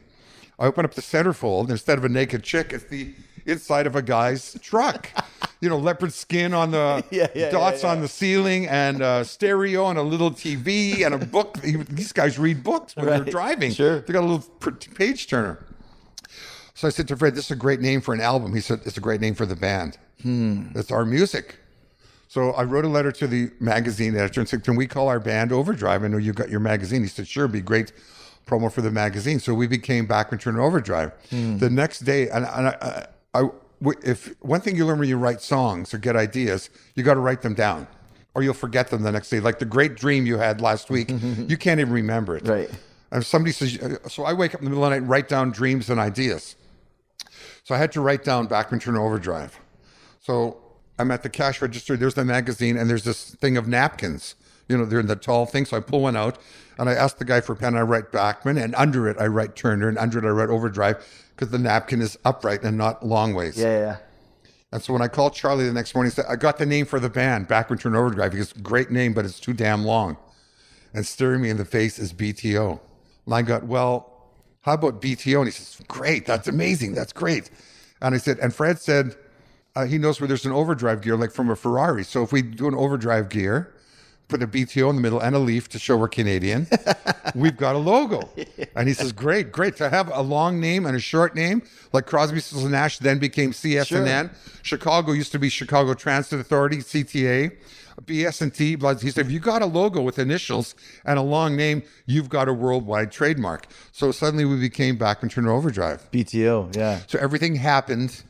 I 0.63 0.67
open 0.67 0.85
up 0.85 0.93
the 0.93 1.01
centerfold, 1.01 1.63
and 1.63 1.71
instead 1.71 1.97
of 1.97 2.05
a 2.05 2.09
naked 2.09 2.41
chick, 2.41 2.71
it's 2.71 2.85
the 2.85 3.13
inside 3.45 3.85
of 3.85 3.97
a 3.97 4.01
guy's 4.01 4.57
truck. 4.61 5.09
you 5.59 5.67
know, 5.67 5.77
leopard 5.77 6.13
skin 6.13 6.53
on 6.53 6.71
the 6.71 7.03
Yeah, 7.11 7.27
yeah, 7.35 7.49
dots 7.49 7.83
yeah, 7.83 7.91
on 7.91 7.99
the 7.99 8.07
ceiling, 8.07 8.67
and 8.67 9.01
a 9.01 9.25
stereo, 9.25 9.89
and 9.89 9.99
a 9.99 10.01
little 10.01 10.31
TV, 10.31 11.05
and 11.05 11.15
a 11.15 11.17
book. 11.35 11.59
These 11.59 12.13
guys 12.13 12.39
read 12.39 12.63
books 12.63 12.95
when 12.95 13.07
they're 13.07 13.25
driving. 13.25 13.73
Sure. 13.73 13.99
They 13.99 14.13
got 14.13 14.23
a 14.23 14.25
little 14.25 14.49
page 14.95 15.27
turner. 15.27 15.65
So 16.75 16.87
I 16.87 16.91
said 16.91 17.09
to 17.09 17.17
Fred, 17.17 17.35
"This 17.35 17.45
is 17.45 17.51
a 17.51 17.57
great 17.57 17.81
name 17.81 17.99
for 17.99 18.13
an 18.13 18.21
album." 18.21 18.55
He 18.55 18.61
said, 18.61 18.79
"It's 18.85 18.95
a 18.95 19.01
great 19.01 19.19
name 19.19 19.35
for 19.35 19.45
the 19.45 19.57
band. 19.57 19.97
Hmm. 20.21 20.67
It's 20.75 20.91
our 20.91 21.03
music." 21.03 21.57
So 22.29 22.51
I 22.51 22.63
wrote 22.63 22.85
a 22.85 22.87
letter 22.87 23.11
to 23.11 23.27
the 23.27 23.51
magazine 23.59 24.15
editor 24.15 24.39
and 24.39 24.47
said, 24.47 24.63
"Can 24.63 24.77
we 24.77 24.87
call 24.87 25.09
our 25.09 25.19
band 25.19 25.51
Overdrive? 25.51 26.05
I 26.05 26.07
know 26.07 26.15
you've 26.15 26.37
got 26.37 26.49
your 26.49 26.61
magazine." 26.61 27.01
He 27.01 27.09
said, 27.09 27.27
"Sure, 27.27 27.43
it'd 27.43 27.51
be 27.51 27.59
great 27.59 27.91
promo 28.45 28.71
for 28.71 28.81
the 28.81 28.91
magazine." 28.91 29.39
So 29.39 29.53
we 29.53 29.67
became 29.67 30.05
Bachman 30.05 30.39
Turner 30.39 30.61
Overdrive. 30.61 31.11
Hmm. 31.29 31.57
The 31.57 31.69
next 31.69 31.99
day, 31.99 32.29
and, 32.29 32.45
and 32.45 32.67
I, 32.69 33.05
I, 33.33 33.41
I- 33.41 33.49
if 34.03 34.33
one 34.41 34.61
thing 34.61 34.77
you 34.77 34.85
learn 34.85 34.97
when 34.99 35.09
you 35.09 35.17
write 35.17 35.41
songs 35.41 35.93
or 35.93 35.97
get 35.97 36.15
ideas, 36.15 36.69
you 36.95 37.03
got 37.03 37.15
to 37.15 37.19
write 37.19 37.41
them 37.41 37.53
down, 37.53 37.85
or 38.33 38.41
you'll 38.41 38.53
forget 38.53 38.89
them 38.89 39.03
the 39.03 39.11
next 39.11 39.29
day. 39.29 39.41
Like 39.41 39.59
the 39.59 39.65
great 39.65 39.95
dream 39.95 40.25
you 40.25 40.37
had 40.37 40.61
last 40.61 40.89
week, 40.89 41.09
you 41.47 41.57
can't 41.57 41.81
even 41.81 41.91
remember 41.91 42.37
it. 42.37 42.47
Right. 42.47 42.69
And 43.11 43.21
if 43.21 43.27
somebody 43.27 43.51
says, 43.51 43.77
uh, 43.79 44.07
so 44.07 44.23
I 44.23 44.31
wake 44.31 44.55
up 44.55 44.61
in 44.61 44.65
the 44.65 44.69
middle 44.69 44.85
of 44.85 44.89
the 44.89 44.95
night 44.95 45.01
and 45.01 45.09
write 45.09 45.27
down 45.27 45.51
dreams 45.51 45.89
and 45.89 45.99
ideas. 45.99 46.55
So 47.65 47.75
I 47.75 47.77
had 47.77 47.91
to 47.91 48.01
write 48.01 48.23
down 48.23 48.47
Bachman 48.47 48.79
Turner 48.79 49.01
Overdrive. 49.01 49.59
So 50.21 50.57
I'm 50.97 51.11
at 51.11 51.21
the 51.23 51.29
cash 51.29 51.61
register. 51.61 51.97
There's 51.97 52.13
the 52.13 52.23
magazine, 52.25 52.77
and 52.77 52.89
there's 52.89 53.03
this 53.03 53.35
thing 53.35 53.57
of 53.57 53.67
napkins. 53.67 54.35
You 54.69 54.77
know, 54.77 54.85
they're 54.85 54.99
in 54.99 55.07
the 55.07 55.15
tall 55.15 55.45
thing. 55.45 55.65
So 55.65 55.77
I 55.77 55.79
pull 55.81 56.01
one 56.01 56.15
out, 56.15 56.37
and 56.77 56.89
I 56.89 56.93
ask 56.93 57.17
the 57.17 57.25
guy 57.25 57.41
for 57.41 57.53
a 57.53 57.55
pen. 57.55 57.75
I 57.75 57.81
write 57.81 58.11
Bachman, 58.11 58.57
and 58.57 58.73
under 58.75 59.07
it 59.07 59.17
I 59.19 59.27
write 59.27 59.55
Turner, 59.55 59.89
and 59.89 59.97
under 59.97 60.19
it 60.19 60.25
I 60.25 60.31
write 60.31 60.49
Overdrive 60.49 61.05
because 61.35 61.49
the 61.49 61.59
napkin 61.59 62.01
is 62.01 62.17
upright 62.25 62.63
and 62.63 62.77
not 62.77 63.05
long 63.05 63.33
ways. 63.33 63.57
Yeah, 63.57 63.77
yeah. 63.79 63.97
And 64.71 64.81
so 64.81 64.91
when 64.93 65.03
I 65.03 65.07
called 65.07 65.33
Charlie 65.33 65.65
the 65.65 65.73
next 65.73 65.93
morning, 65.93 66.11
he 66.11 66.15
said, 66.15 66.25
I 66.27 66.35
got 66.35 66.57
the 66.57 66.65
name 66.65 66.87
for 66.87 66.99
the 66.99 67.09
band, 67.09 67.47
Bachman 67.47 67.77
Turner 67.77 67.99
Overdrive. 67.99 68.31
He 68.31 68.39
goes, 68.39 68.53
great 68.53 68.89
name, 68.89 69.13
but 69.13 69.23
it's 69.23 69.39
too 69.39 69.53
damn 69.53 69.85
long. 69.85 70.17
And 70.95 71.05
staring 71.05 71.41
me 71.41 71.51
in 71.51 71.57
the 71.57 71.65
face 71.65 71.99
is 71.99 72.11
BTO. 72.11 72.79
And 73.25 73.33
I 73.35 73.43
got, 73.43 73.65
well, 73.65 74.31
how 74.61 74.73
about 74.73 74.99
BTO? 74.99 75.37
And 75.37 75.45
he 75.45 75.51
says, 75.51 75.79
great, 75.87 76.25
that's 76.25 76.47
amazing, 76.47 76.95
that's 76.95 77.13
great. 77.13 77.51
And 78.01 78.15
I 78.15 78.17
said, 78.17 78.39
and 78.39 78.53
Fred 78.53 78.79
said, 78.79 79.15
uh, 79.75 79.85
he 79.85 79.99
knows 79.99 80.19
where 80.19 80.27
there's 80.27 80.45
an 80.45 80.51
overdrive 80.51 81.01
gear, 81.01 81.17
like 81.17 81.31
from 81.31 81.51
a 81.51 81.55
Ferrari. 81.55 82.03
So 82.03 82.23
if 82.23 82.31
we 82.31 82.41
do 82.41 82.67
an 82.67 82.75
overdrive 82.75 83.29
gear, 83.29 83.75
put 84.27 84.41
a 84.41 84.47
BTO 84.47 84.89
in 84.89 84.95
the 84.95 85.01
middle 85.01 85.19
and 85.19 85.35
a 85.35 85.39
leaf 85.39 85.69
to 85.69 85.79
show 85.79 85.97
we're 85.97 86.07
Canadian, 86.07 86.67
we've 87.35 87.57
got 87.57 87.75
a 87.75 87.77
logo. 87.77 88.29
And 88.75 88.87
he 88.87 88.93
says, 88.93 89.11
great, 89.11 89.51
great. 89.51 89.75
To 89.77 89.89
have 89.89 90.09
a 90.11 90.21
long 90.21 90.59
name 90.59 90.85
and 90.85 90.95
a 90.95 90.99
short 90.99 91.35
name, 91.35 91.61
like 91.91 92.05
Crosby, 92.05 92.39
Stills, 92.39 92.63
and 92.63 92.71
Nash 92.71 92.99
then 92.99 93.19
became 93.19 93.51
CSNN. 93.51 94.33
Chicago 94.61 95.11
used 95.11 95.31
to 95.33 95.39
be 95.39 95.49
Chicago 95.49 95.93
Transit 95.93 96.39
Authority, 96.39 96.77
CTA. 96.77 97.55
BS&T, 98.01 98.77
he 99.05 99.11
said, 99.11 99.25
if 99.27 99.31
you 99.31 99.39
got 99.39 99.61
a 99.61 99.67
logo 99.67 100.01
with 100.01 100.17
initials 100.17 100.73
and 101.05 101.19
a 101.19 101.21
long 101.21 101.55
name, 101.55 101.83
you've 102.07 102.27
got 102.27 102.47
a 102.47 102.53
worldwide 102.53 103.11
trademark. 103.11 103.67
So 103.91 104.11
suddenly 104.11 104.45
we 104.45 104.59
became 104.59 104.97
Bachman 104.97 105.29
Turner 105.29 105.51
Overdrive. 105.51 106.09
BTO. 106.11 106.75
Yeah. 106.75 107.01
So 107.07 107.19
everything 107.19 107.55
happened 107.55 108.23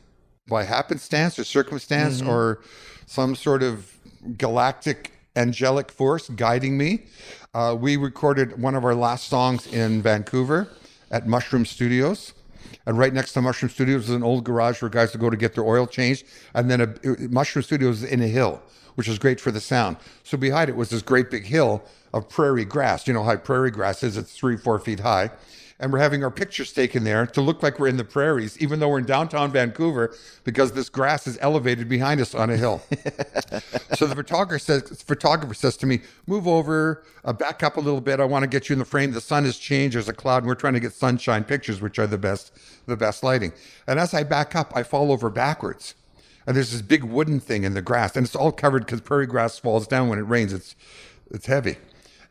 by 0.48 0.64
happenstance 0.64 1.38
or 1.38 1.44
circumstance 1.44 2.20
mm-hmm. 2.20 2.28
or 2.28 2.60
some 3.06 3.34
sort 3.34 3.62
of 3.62 3.90
galactic 4.36 5.13
angelic 5.36 5.90
force 5.90 6.28
guiding 6.30 6.76
me. 6.78 7.02
Uh, 7.52 7.76
we 7.78 7.96
recorded 7.96 8.60
one 8.60 8.74
of 8.74 8.84
our 8.84 8.94
last 8.94 9.28
songs 9.28 9.66
in 9.66 10.02
Vancouver 10.02 10.68
at 11.10 11.26
Mushroom 11.26 11.64
Studios. 11.64 12.34
And 12.86 12.98
right 12.98 13.12
next 13.12 13.32
to 13.32 13.42
Mushroom 13.42 13.70
Studios 13.70 14.04
is 14.04 14.10
an 14.10 14.22
old 14.22 14.44
garage 14.44 14.82
where 14.82 14.88
guys 14.88 15.12
would 15.12 15.20
go 15.20 15.30
to 15.30 15.36
get 15.36 15.54
their 15.54 15.64
oil 15.64 15.86
changed. 15.86 16.24
And 16.54 16.70
then 16.70 16.80
a, 16.80 17.28
Mushroom 17.28 17.62
Studios 17.62 18.02
is 18.02 18.10
in 18.10 18.22
a 18.22 18.28
hill, 18.28 18.62
which 18.94 19.08
is 19.08 19.18
great 19.18 19.40
for 19.40 19.50
the 19.50 19.60
sound. 19.60 19.96
So 20.22 20.36
behind 20.36 20.68
it 20.68 20.76
was 20.76 20.90
this 20.90 21.02
great 21.02 21.30
big 21.30 21.44
hill 21.44 21.82
of 22.12 22.28
prairie 22.28 22.64
grass. 22.64 23.06
You 23.06 23.14
know 23.14 23.24
how 23.24 23.36
prairie 23.36 23.70
grass 23.70 24.02
is? 24.02 24.16
It's 24.16 24.36
three, 24.36 24.56
four 24.56 24.78
feet 24.78 25.00
high 25.00 25.30
and 25.80 25.92
we're 25.92 25.98
having 25.98 26.22
our 26.22 26.30
pictures 26.30 26.72
taken 26.72 27.04
there 27.04 27.26
to 27.26 27.40
look 27.40 27.62
like 27.62 27.78
we're 27.78 27.88
in 27.88 27.96
the 27.96 28.04
prairies, 28.04 28.56
even 28.58 28.78
though 28.78 28.88
we're 28.88 29.00
in 29.00 29.04
downtown 29.04 29.50
Vancouver, 29.50 30.14
because 30.44 30.72
this 30.72 30.88
grass 30.88 31.26
is 31.26 31.36
elevated 31.40 31.88
behind 31.88 32.20
us 32.20 32.34
on 32.34 32.50
a 32.50 32.56
hill. 32.56 32.80
so 33.94 34.06
the 34.06 34.14
photographer 34.14 34.58
says, 34.58 35.02
photographer 35.02 35.54
says 35.54 35.76
to 35.78 35.86
me, 35.86 36.00
"Move 36.26 36.46
over, 36.46 37.02
uh, 37.24 37.32
back 37.32 37.62
up 37.62 37.76
a 37.76 37.80
little 37.80 38.00
bit. 38.00 38.20
I 38.20 38.24
want 38.24 38.44
to 38.44 38.48
get 38.48 38.68
you 38.68 38.74
in 38.74 38.78
the 38.78 38.84
frame. 38.84 39.12
The 39.12 39.20
sun 39.20 39.44
has 39.44 39.58
changed. 39.58 39.96
There's 39.96 40.08
a 40.08 40.12
cloud, 40.12 40.38
and 40.38 40.46
we're 40.46 40.54
trying 40.54 40.74
to 40.74 40.80
get 40.80 40.92
sunshine 40.92 41.44
pictures, 41.44 41.80
which 41.80 41.98
are 41.98 42.06
the 42.06 42.18
best, 42.18 42.52
the 42.86 42.96
best 42.96 43.22
lighting." 43.24 43.52
And 43.86 43.98
as 43.98 44.14
I 44.14 44.22
back 44.22 44.54
up, 44.54 44.72
I 44.76 44.84
fall 44.84 45.10
over 45.10 45.28
backwards. 45.28 45.94
And 46.46 46.56
there's 46.56 46.72
this 46.72 46.82
big 46.82 47.04
wooden 47.04 47.40
thing 47.40 47.64
in 47.64 47.74
the 47.74 47.82
grass, 47.82 48.16
and 48.16 48.26
it's 48.26 48.36
all 48.36 48.52
covered 48.52 48.84
because 48.84 49.00
prairie 49.00 49.26
grass 49.26 49.58
falls 49.58 49.86
down 49.86 50.08
when 50.08 50.18
it 50.18 50.22
rains. 50.22 50.52
It's 50.52 50.76
it's 51.30 51.46
heavy. 51.46 51.76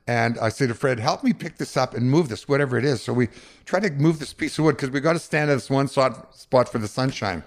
And 0.06 0.38
I 0.40 0.50
say 0.50 0.68
to 0.68 0.74
Fred, 0.74 1.00
help 1.00 1.24
me 1.24 1.32
pick 1.32 1.58
this 1.58 1.78
up 1.78 1.94
and 1.94 2.10
move 2.10 2.28
this, 2.28 2.48
whatever 2.48 2.78
it 2.78 2.84
is. 2.84 3.02
So 3.02 3.14
we 3.14 3.30
try 3.66 3.80
to 3.80 3.90
move 3.92 4.20
this 4.20 4.34
piece 4.34 4.60
of 4.60 4.66
wood 4.66 4.76
because 4.76 4.90
we 4.90 5.00
got 5.00 5.14
to 5.14 5.20
stand 5.20 5.50
at 5.50 5.56
this 5.56 5.70
one 5.70 5.88
spot, 5.88 6.36
spot 6.36 6.68
for 6.68 6.78
the 6.78 6.88
sunshine. 6.90 7.44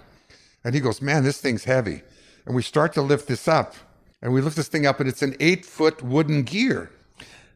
And 0.63 0.73
he 0.73 0.81
goes, 0.81 1.01
man, 1.01 1.23
this 1.23 1.39
thing's 1.39 1.65
heavy. 1.65 2.01
And 2.45 2.55
we 2.55 2.63
start 2.63 2.93
to 2.93 3.01
lift 3.01 3.27
this 3.27 3.47
up. 3.47 3.75
And 4.21 4.33
we 4.33 4.41
lift 4.41 4.55
this 4.55 4.67
thing 4.67 4.87
up, 4.87 4.99
and 4.99 5.07
it's 5.07 5.21
an 5.21 5.35
eight 5.39 5.65
foot 5.65 6.01
wooden 6.01 6.41
gear 6.41 6.89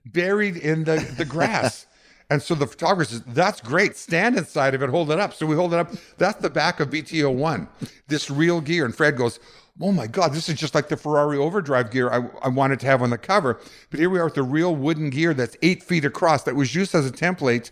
buried 0.06 0.58
in 0.58 0.84
the, 0.84 0.98
the 1.18 1.26
grass. 1.26 1.88
And 2.30 2.42
so 2.42 2.56
the 2.56 2.66
photographer 2.66 3.12
says, 3.12 3.24
That's 3.28 3.60
great. 3.60 3.98
Stand 3.98 4.38
inside 4.38 4.74
of 4.74 4.82
it, 4.82 4.90
hold 4.90 5.12
it 5.12 5.20
up. 5.20 5.34
So 5.34 5.46
we 5.46 5.54
hold 5.54 5.74
it 5.74 5.80
up. 5.82 5.92
That's 6.18 6.40
the 6.40 6.50
back 6.50 6.80
of 6.80 6.90
BTO 6.90 7.36
1, 7.36 7.68
this 8.08 8.32
real 8.32 8.62
gear. 8.62 8.86
And 8.86 8.96
Fred 8.96 9.18
goes, 9.18 9.38
Oh 9.82 9.92
my 9.92 10.08
God, 10.08 10.34
this 10.34 10.48
is 10.48 10.56
just 10.56 10.76
like 10.76 10.90
the 10.90 10.98
Ferrari 10.98 11.38
overdrive 11.38 11.92
gear 11.92 12.10
I, 12.10 12.30
I 12.46 12.50
wanted 12.50 12.80
to 12.82 12.86
have 12.86 13.02
on 13.02 13.10
the 13.10 13.18
cover. 13.18 13.60
But 13.90 14.00
here 14.00 14.10
we 14.10 14.20
are 14.20 14.26
with 14.26 14.36
the 14.36 14.44
real 14.44 14.76
wooden 14.76 15.10
gear 15.10 15.34
that's 15.34 15.58
eight 15.62 15.84
feet 15.84 16.06
across 16.06 16.44
that 16.44 16.56
was 16.56 16.76
used 16.76 16.94
as 16.94 17.08
a 17.08 17.12
template 17.12 17.72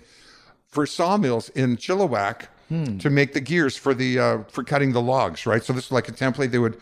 for 0.68 0.86
sawmills 0.86 1.50
in 1.50 1.78
Chilliwack 1.78 2.48
to 3.00 3.10
make 3.10 3.34
the 3.34 3.42
gears 3.42 3.76
for 3.76 3.96
the 3.96 4.20
uh, 4.20 4.44
for 4.50 4.64
cutting 4.64 4.92
the 4.92 5.02
logs, 5.02 5.48
right? 5.48 5.64
So 5.64 5.74
this 5.74 5.86
is 5.86 5.92
like 5.92 6.08
a 6.08 6.12
template 6.12 6.52
they 6.52 6.60
would 6.60 6.78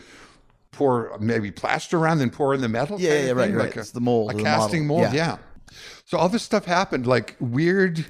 pour 0.70 1.16
maybe 1.18 1.50
plaster 1.50 1.98
around, 1.98 2.18
then 2.18 2.28
pour 2.28 2.52
in 2.52 2.60
the 2.60 2.68
metal. 2.68 3.00
Yeah, 3.00 3.24
yeah, 3.24 3.30
right, 3.32 3.46
thing, 3.46 3.54
right. 3.56 3.74
A, 3.74 3.80
It's 3.80 3.92
the 3.92 4.00
mold 4.00 4.32
a 4.32 4.36
the 4.36 4.42
casting 4.42 4.86
model. 4.86 5.04
mold. 5.04 5.14
Yeah. 5.14 5.36
Yeah. 5.70 5.72
So 6.04 6.18
all 6.18 6.28
this 6.28 6.42
stuff 6.42 6.66
happened, 6.66 7.06
like 7.06 7.36
weird 7.40 8.04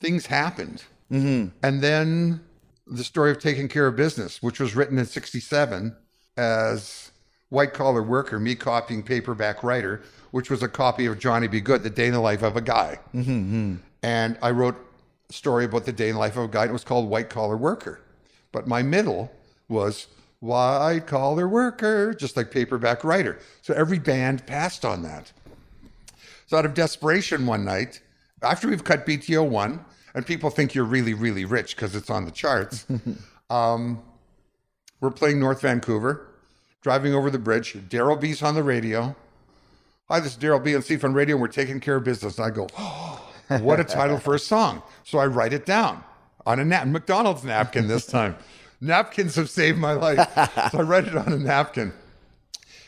things 0.00 0.26
happened. 0.26 0.84
Mm-hmm. 1.10 1.56
And 1.64 1.80
then 1.80 2.40
the 2.86 3.02
story 3.04 3.32
of 3.32 3.40
taking 3.40 3.66
care 3.68 3.88
of 3.88 3.96
business, 3.96 4.40
which 4.40 4.60
was 4.60 4.76
written 4.76 4.96
in 4.96 5.06
67 5.06 5.96
as 6.36 7.10
white 7.48 7.72
collar 7.72 8.02
worker, 8.02 8.38
me 8.38 8.54
copying 8.54 9.02
paperback 9.02 9.62
writer, 9.62 10.02
which 10.30 10.50
was 10.50 10.62
a 10.62 10.68
copy 10.68 11.06
of 11.06 11.18
Johnny 11.18 11.48
B. 11.48 11.60
Goode, 11.60 11.82
the 11.82 11.90
day 11.90 12.06
in 12.06 12.12
the 12.12 12.20
life 12.20 12.42
of 12.42 12.56
a 12.56 12.60
guy. 12.60 12.98
Mm-hmm. 13.14 13.76
And 14.02 14.38
I 14.42 14.50
wrote 14.50 14.76
a 15.28 15.32
story 15.32 15.64
about 15.64 15.84
the 15.84 15.92
day 15.92 16.08
in 16.08 16.14
the 16.14 16.20
life 16.20 16.36
of 16.36 16.44
a 16.44 16.48
guy. 16.48 16.62
and 16.62 16.70
It 16.70 16.72
was 16.72 16.84
called 16.84 17.08
White 17.08 17.30
Collar 17.30 17.56
Worker. 17.56 18.00
But 18.52 18.66
my 18.66 18.82
middle 18.82 19.32
was 19.68 20.08
White 20.40 21.06
Collar 21.06 21.48
Worker, 21.48 22.14
just 22.14 22.36
like 22.36 22.50
paperback 22.50 23.04
writer. 23.04 23.38
So 23.62 23.74
every 23.74 23.98
band 23.98 24.46
passed 24.46 24.84
on 24.84 25.02
that. 25.02 25.32
So 26.46 26.56
out 26.56 26.64
of 26.64 26.74
desperation 26.74 27.46
one 27.46 27.64
night, 27.64 28.00
after 28.42 28.68
we've 28.68 28.84
cut 28.84 29.06
BTO 29.06 29.48
one, 29.48 29.84
and 30.14 30.24
people 30.24 30.50
think 30.50 30.74
you're 30.74 30.84
really, 30.84 31.14
really 31.14 31.44
rich 31.44 31.74
because 31.76 31.94
it's 31.94 32.10
on 32.10 32.24
the 32.24 32.30
charts, 32.30 32.86
um, 33.50 34.02
we're 35.00 35.10
playing 35.10 35.38
North 35.40 35.60
Vancouver, 35.60 36.26
driving 36.82 37.14
over 37.14 37.30
the 37.30 37.38
bridge. 37.38 37.74
Daryl 37.88 38.20
B's 38.20 38.42
on 38.42 38.54
the 38.54 38.62
radio. 38.62 39.14
Hi, 40.08 40.20
this 40.20 40.32
is 40.32 40.38
Daryl 40.38 40.62
B 40.62 40.74
on 40.74 40.82
CFUN 40.82 41.14
Radio, 41.14 41.34
and 41.36 41.42
we're 41.42 41.48
taking 41.48 41.80
care 41.80 41.96
of 41.96 42.04
business. 42.04 42.38
And 42.38 42.46
I 42.46 42.50
go, 42.50 42.68
oh, 42.78 43.28
what 43.60 43.80
a 43.80 43.84
title 43.98 44.18
for 44.18 44.34
a 44.34 44.38
song. 44.38 44.82
So 45.04 45.18
I 45.18 45.26
write 45.26 45.52
it 45.52 45.66
down 45.66 46.02
on 46.46 46.60
a 46.60 46.64
nap- 46.64 46.86
McDonald's 46.86 47.44
napkin 47.44 47.88
this 47.88 48.06
time. 48.06 48.36
Napkins 48.80 49.34
have 49.36 49.50
saved 49.50 49.78
my 49.78 49.92
life. 49.92 50.18
So 50.70 50.78
I 50.78 50.82
write 50.82 51.06
it 51.06 51.16
on 51.16 51.32
a 51.32 51.38
napkin. 51.38 51.92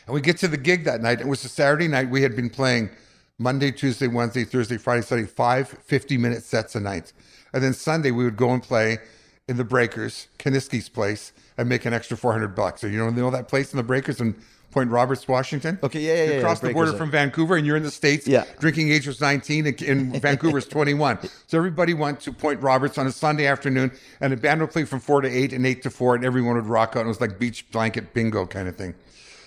And 0.05 0.13
we 0.13 0.21
get 0.21 0.37
to 0.37 0.47
the 0.47 0.57
gig 0.57 0.85
that 0.85 1.01
night. 1.01 1.19
It 1.19 1.27
was 1.27 1.43
a 1.43 1.49
Saturday 1.49 1.87
night. 1.87 2.09
We 2.09 2.21
had 2.21 2.35
been 2.35 2.49
playing 2.49 2.89
Monday, 3.37 3.71
Tuesday, 3.71 4.07
Wednesday, 4.07 4.43
Thursday, 4.43 4.77
Friday, 4.77 5.01
Saturday, 5.01 5.27
five 5.27 5.67
50 5.67 6.17
minute 6.17 6.43
sets 6.43 6.75
a 6.75 6.79
night. 6.79 7.11
And 7.53 7.63
then 7.63 7.73
Sunday, 7.73 8.11
we 8.11 8.23
would 8.23 8.37
go 8.37 8.51
and 8.51 8.61
play 8.61 8.99
in 9.47 9.57
the 9.57 9.63
Breakers, 9.63 10.27
Kaniski's 10.37 10.89
place, 10.89 11.31
and 11.59 11.67
make 11.67 11.85
an 11.85 11.93
extra 11.93 12.15
400 12.15 12.55
bucks. 12.55 12.81
So 12.81 12.87
you 12.87 12.97
know, 12.97 13.09
know 13.09 13.29
that 13.31 13.49
place 13.49 13.73
in 13.73 13.77
the 13.77 13.83
Breakers 13.83 14.21
in 14.21 14.33
Point 14.71 14.89
Roberts, 14.91 15.27
Washington? 15.27 15.77
Okay, 15.83 15.99
yeah, 15.99 16.13
yeah, 16.13 16.23
You 16.23 16.33
yeah, 16.35 16.41
cross 16.41 16.61
the 16.61 16.67
the 16.67 16.73
border 16.73 16.93
from 16.93 17.11
Vancouver 17.11 17.57
and 17.57 17.65
you're 17.67 17.75
in 17.75 17.83
the 17.83 17.91
States. 17.91 18.25
Yeah. 18.25 18.45
Drinking 18.59 18.91
age 18.91 19.07
was 19.07 19.19
19 19.19 19.67
and, 19.67 19.81
and 19.81 20.21
Vancouver's 20.21 20.67
21. 20.67 21.19
So 21.47 21.57
everybody 21.57 21.93
went 21.93 22.21
to 22.21 22.31
Point 22.31 22.61
Roberts 22.61 22.97
on 22.97 23.07
a 23.07 23.11
Sunday 23.11 23.45
afternoon 23.45 23.91
and 24.21 24.31
the 24.31 24.37
band 24.37 24.61
would 24.61 24.71
play 24.71 24.85
from 24.85 25.01
4 25.01 25.21
to 25.21 25.27
8 25.27 25.51
and 25.51 25.65
8 25.65 25.81
to 25.83 25.89
4 25.89 26.15
and 26.15 26.25
everyone 26.25 26.55
would 26.55 26.67
rock 26.67 26.95
out. 26.95 27.05
It 27.05 27.09
was 27.09 27.19
like 27.19 27.37
beach 27.37 27.69
blanket 27.71 28.13
bingo 28.13 28.45
kind 28.45 28.69
of 28.69 28.77
thing. 28.77 28.95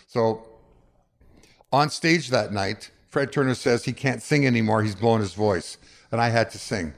So 0.06 0.44
on 1.72 1.88
stage 1.88 2.28
that 2.28 2.52
night, 2.52 2.90
Fred 3.08 3.32
Turner 3.32 3.54
says 3.54 3.84
he 3.84 3.92
can't 3.92 4.20
sing 4.22 4.46
anymore. 4.46 4.82
He's 4.82 4.96
blown 4.96 5.20
his 5.20 5.32
voice. 5.32 5.78
And 6.10 6.20
I 6.20 6.28
had 6.28 6.50
to 6.50 6.58
sing. 6.58 6.92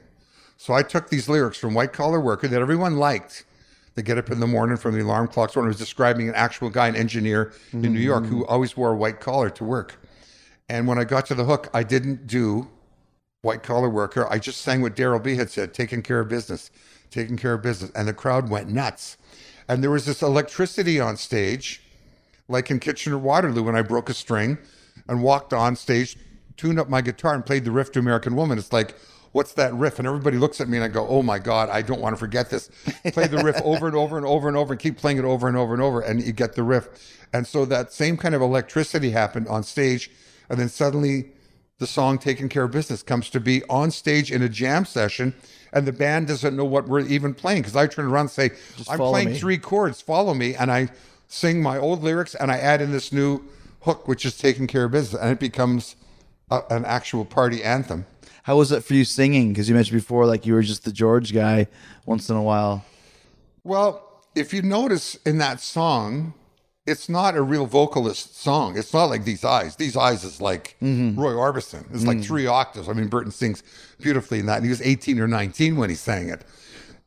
So 0.57 0.73
I 0.73 0.81
took 0.81 1.09
these 1.09 1.29
lyrics 1.29 1.57
from 1.57 1.73
White 1.73 1.93
Collar 1.93 2.19
Worker 2.19 2.47
that 2.49 2.59
everyone 2.59 2.97
liked. 2.97 3.45
They 3.95 4.03
get 4.03 4.17
up 4.17 4.29
in 4.29 4.41
the 4.41 4.47
morning 4.47 4.75
from 4.77 4.93
the 4.93 5.01
alarm 5.01 5.29
clocks. 5.29 5.55
One 5.55 5.67
was 5.67 5.77
describing 5.77 6.27
an 6.27 6.35
actual 6.35 6.69
guy, 6.69 6.87
an 6.87 6.95
engineer 6.95 7.53
in 7.71 7.81
New 7.81 7.99
York, 7.99 8.25
who 8.25 8.43
mm. 8.43 8.45
always 8.49 8.75
wore 8.75 8.91
a 8.91 8.95
white 8.95 9.21
collar 9.21 9.49
to 9.51 9.63
work. 9.63 10.01
And 10.67 10.85
when 10.87 10.97
I 10.97 11.05
got 11.05 11.25
to 11.27 11.35
the 11.35 11.45
hook, 11.45 11.69
I 11.73 11.83
didn't 11.83 12.27
do 12.27 12.67
white 13.41 13.63
collar 13.63 13.89
worker. 13.89 14.27
I 14.29 14.39
just 14.39 14.61
sang 14.61 14.81
what 14.81 14.95
Daryl 14.95 15.23
B 15.23 15.35
had 15.35 15.49
said, 15.49 15.73
taking 15.73 16.01
care 16.01 16.19
of 16.19 16.27
business, 16.27 16.71
taking 17.09 17.37
care 17.37 17.53
of 17.53 17.61
business. 17.61 17.91
And 17.95 18.07
the 18.07 18.13
crowd 18.13 18.49
went 18.49 18.69
nuts. 18.69 19.17
And 19.69 19.81
there 19.81 19.91
was 19.91 20.05
this 20.05 20.21
electricity 20.21 20.99
on 20.99 21.15
stage, 21.15 21.81
like 22.49 22.69
in 22.69 22.79
Kitchener 22.79 23.17
Waterloo 23.17 23.63
when 23.63 23.75
I 23.75 23.81
broke 23.81 24.09
a 24.09 24.13
string 24.13 24.57
and 25.07 25.23
walked 25.23 25.53
on 25.53 25.75
stage, 25.75 26.17
tuned 26.57 26.79
up 26.79 26.89
my 26.89 27.01
guitar 27.01 27.33
and 27.33 27.45
played 27.45 27.63
the 27.63 27.71
riff 27.71 27.91
to 27.93 27.99
American 27.99 28.35
Woman. 28.35 28.57
It's 28.57 28.73
like, 28.73 28.95
what's 29.35 29.51
that 29.51 29.73
riff? 29.73 29.99
And 29.99 30.07
everybody 30.07 30.37
looks 30.37 30.61
at 30.61 30.69
me 30.69 30.77
and 30.77 30.85
I 30.85 30.87
go, 30.87 31.05
oh 31.09 31.21
my 31.21 31.39
God, 31.39 31.67
I 31.69 31.81
don't 31.81 31.99
want 31.99 32.15
to 32.15 32.17
forget 32.17 32.49
this. 32.49 32.69
Play 33.11 33.27
the 33.27 33.43
riff 33.43 33.61
over 33.65 33.85
and 33.85 33.93
over 33.93 34.15
and 34.15 34.25
over 34.25 34.47
and 34.47 34.55
over 34.55 34.71
and 34.71 34.81
keep 34.81 34.97
playing 34.97 35.17
it 35.17 35.25
over 35.25 35.49
and 35.49 35.57
over 35.57 35.73
and 35.73 35.83
over 35.83 35.99
and 35.99 36.23
you 36.23 36.31
get 36.31 36.53
the 36.55 36.63
riff. 36.63 36.87
And 37.33 37.45
so 37.45 37.65
that 37.65 37.91
same 37.91 38.15
kind 38.15 38.33
of 38.33 38.41
electricity 38.41 39.11
happened 39.11 39.49
on 39.49 39.63
stage. 39.63 40.09
And 40.47 40.57
then 40.57 40.69
suddenly 40.69 41.31
the 41.79 41.85
song 41.85 42.17
Taking 42.17 42.47
Care 42.47 42.63
of 42.63 42.71
Business 42.71 43.03
comes 43.03 43.29
to 43.31 43.41
be 43.41 43.61
on 43.65 43.91
stage 43.91 44.31
in 44.31 44.41
a 44.41 44.47
jam 44.47 44.85
session. 44.85 45.33
And 45.73 45.85
the 45.85 45.91
band 45.91 46.27
doesn't 46.27 46.55
know 46.55 46.63
what 46.63 46.87
we're 46.87 47.01
even 47.01 47.33
playing 47.33 47.63
because 47.63 47.75
I 47.75 47.87
turn 47.87 48.05
around 48.05 48.27
and 48.27 48.31
say, 48.31 48.51
I'm 48.87 48.99
playing 48.99 49.31
me." 49.31 49.37
three 49.37 49.57
chords, 49.57 49.99
follow 49.99 50.33
me. 50.33 50.55
And 50.55 50.71
I 50.71 50.87
sing 51.27 51.61
my 51.61 51.77
old 51.77 52.01
lyrics 52.03 52.35
and 52.35 52.53
I 52.53 52.57
add 52.57 52.81
in 52.81 52.93
this 52.93 53.11
new 53.11 53.41
hook, 53.81 54.07
which 54.07 54.25
is 54.25 54.37
Taking 54.37 54.65
Care 54.65 54.85
of 54.85 54.91
Business. 54.91 55.21
And 55.21 55.29
it 55.29 55.41
becomes 55.41 55.97
a, 56.49 56.61
an 56.69 56.85
actual 56.85 57.25
party 57.25 57.61
anthem. 57.61 58.05
How 58.45 58.57
was 58.57 58.71
it 58.71 58.83
for 58.83 58.93
you 58.93 59.05
singing? 59.05 59.49
Because 59.49 59.67
you 59.67 59.73
mentioned 59.73 59.97
before, 59.97 60.27
like 60.27 60.45
you 60.45 60.53
were 60.53 60.61
just 60.61 60.85
the 60.85 60.91
George 60.91 61.33
guy 61.33 61.65
once 62.05 62.29
in 62.29 62.35
a 62.35 62.43
while. 62.43 62.85
Well, 63.63 64.21
if 64.35 64.53
you 64.53 64.61
notice 64.61 65.15
in 65.25 65.39
that 65.39 65.59
song, 65.61 66.35
it's 66.85 67.09
not 67.09 67.35
a 67.35 67.41
real 67.41 67.65
vocalist 67.65 68.39
song. 68.39 68.77
It's 68.77 68.93
not 68.93 69.05
like 69.05 69.23
These 69.23 69.43
Eyes. 69.43 69.77
These 69.77 69.97
Eyes 69.97 70.23
is 70.23 70.41
like 70.41 70.77
mm-hmm. 70.79 71.19
Roy 71.19 71.31
Orbison. 71.31 71.91
It's 71.91 72.05
like 72.05 72.19
mm. 72.19 72.23
three 72.23 72.45
octaves. 72.45 72.87
I 72.87 72.93
mean, 72.93 73.07
Burton 73.07 73.31
sings 73.31 73.63
beautifully 73.99 74.41
in 74.41 74.45
that. 74.45 74.57
And 74.57 74.65
he 74.65 74.69
was 74.69 74.83
18 74.83 75.19
or 75.19 75.27
19 75.27 75.75
when 75.75 75.89
he 75.89 75.95
sang 75.95 76.29
it. 76.29 76.43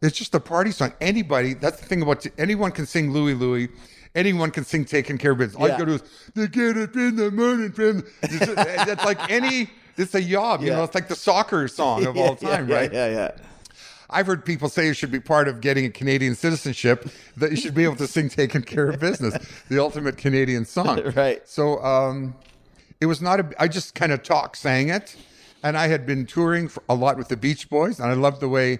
It's 0.02 0.18
just 0.18 0.34
a 0.34 0.40
party 0.40 0.72
song. 0.72 0.92
Anybody, 1.00 1.54
that's 1.54 1.78
the 1.78 1.86
thing 1.86 2.02
about 2.02 2.26
anyone 2.36 2.72
can 2.72 2.84
sing 2.86 3.12
Louie 3.12 3.34
Louie. 3.34 3.68
Anyone 4.16 4.50
can 4.50 4.64
sing 4.64 4.84
Taking 4.84 5.18
Care 5.18 5.30
of 5.30 5.38
Business. 5.38 5.54
All 5.54 5.68
Yeah. 5.68 5.74
you 5.74 5.84
gotta 5.84 5.98
do 5.98 6.04
is, 6.04 6.10
they 6.34 6.48
get 6.48 6.76
up 6.76 6.96
in 6.96 7.14
the 7.14 7.30
morning 7.30 7.72
it's 7.76 9.04
like 9.04 9.30
any, 9.30 9.70
it's 9.98 10.14
a 10.14 10.22
yob, 10.22 10.62
you 10.62 10.70
know, 10.70 10.84
it's 10.84 10.94
like 10.94 11.08
the 11.08 11.16
soccer 11.16 11.68
song 11.68 12.06
of 12.06 12.16
all 12.16 12.36
time, 12.36 12.68
yeah, 12.68 12.74
right? 12.74 12.92
Yeah, 12.92 13.08
yeah. 13.08 13.30
I've 14.10 14.26
heard 14.26 14.44
people 14.44 14.68
say 14.70 14.88
it 14.88 14.94
should 14.94 15.10
be 15.10 15.20
part 15.20 15.48
of 15.48 15.60
getting 15.60 15.84
a 15.84 15.90
Canadian 15.90 16.34
citizenship, 16.34 17.10
that 17.36 17.50
you 17.50 17.56
should 17.56 17.74
be 17.74 17.84
able 17.84 17.96
to 17.96 18.06
sing 18.06 18.30
Taking 18.30 18.62
Care 18.62 18.88
of 18.88 19.00
Business, 19.00 19.36
the 19.68 19.78
ultimate 19.78 20.16
Canadian 20.16 20.64
song. 20.64 21.02
Right. 21.14 21.46
So 21.46 21.82
um, 21.82 22.34
it 23.00 23.06
was 23.06 23.20
not 23.20 23.40
a, 23.40 23.50
I 23.58 23.68
just 23.68 23.94
kind 23.94 24.12
of 24.12 24.22
talk 24.22 24.56
sang 24.56 24.88
it. 24.88 25.16
And 25.62 25.76
I 25.76 25.88
had 25.88 26.06
been 26.06 26.24
touring 26.24 26.70
a 26.88 26.94
lot 26.94 27.18
with 27.18 27.28
the 27.28 27.36
Beach 27.36 27.68
Boys, 27.68 27.98
and 27.98 28.08
I 28.08 28.14
loved 28.14 28.40
the 28.40 28.48
way 28.48 28.78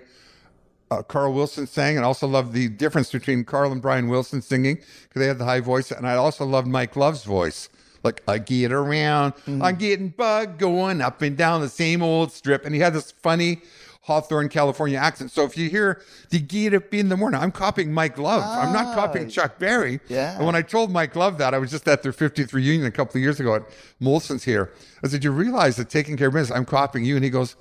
uh, 0.91 1.03
Carl 1.03 1.35
Wilson 1.35 1.67
sang, 1.67 1.97
and 1.97 2.07
also 2.07 2.27
loved 2.27 2.53
the 2.53 2.69
difference 2.69 3.11
between 3.11 3.45
Carl 3.45 3.73
and 3.73 3.83
Brian 3.83 4.09
Wilson 4.09 4.41
singing 4.41 4.77
because 4.77 5.21
they 5.21 5.27
had 5.27 5.39
the 5.39 5.45
high 5.45 5.61
voice, 5.61 5.91
and 5.91 6.07
I 6.07 6.15
also 6.15 6.45
loved 6.47 6.69
Mike 6.69 6.95
Love's 6.95 7.25
voice. 7.25 7.69
Like 8.03 8.23
I 8.29 8.39
get 8.39 8.73
around, 8.73 9.35
mm-hmm. 9.35 9.63
I'm 9.63 9.77
getting 9.77 10.11
bug 10.11 10.59
going 10.59 11.01
up 11.01 11.23
and 11.23 11.37
down 11.37 11.61
the 11.61 11.69
same 11.69 12.03
old 12.03 12.33
strip, 12.33 12.65
and 12.65 12.75
he 12.75 12.81
had 12.81 12.95
this 12.95 13.11
funny 13.11 13.61
Hawthorne, 14.09 14.49
California 14.49 14.99
accent. 14.99 15.31
So 15.31 15.45
if 15.45 15.57
you 15.57 15.69
hear 15.69 16.01
the 16.31 16.39
get 16.39 16.73
up 16.73 16.95
in 16.95 17.11
the 17.11 17.17
morning, 17.17 17.41
I'm 17.41 17.53
copying 17.53 17.93
Mike 17.93 18.17
Love. 18.17 18.43
I'm 18.43 18.73
not 18.73 18.95
copying 18.95 19.27
ah. 19.27 19.31
Chuck 19.31 19.59
Berry. 19.59 20.01
Yeah. 20.09 20.37
And 20.37 20.47
when 20.47 20.55
I 20.55 20.63
told 20.63 20.91
Mike 20.91 21.15
Love 21.15 21.37
that, 21.39 21.53
I 21.53 21.59
was 21.59 21.71
just 21.71 21.87
at 21.87 22.03
their 22.03 22.13
50th 22.13 22.55
reunion 22.55 22.87
a 22.87 22.91
couple 22.91 23.19
of 23.19 23.23
years 23.23 23.39
ago 23.39 23.57
at 23.57 23.63
Molson's 24.01 24.45
here. 24.45 24.73
I 25.05 25.09
said, 25.09 25.23
"You 25.23 25.31
realize 25.31 25.77
that 25.77 25.91
taking 25.91 26.17
care 26.17 26.29
of 26.29 26.35
business, 26.35 26.57
I'm 26.57 26.65
copying 26.65 27.05
you," 27.05 27.17
and 27.17 27.25
he 27.25 27.31
goes. 27.31 27.55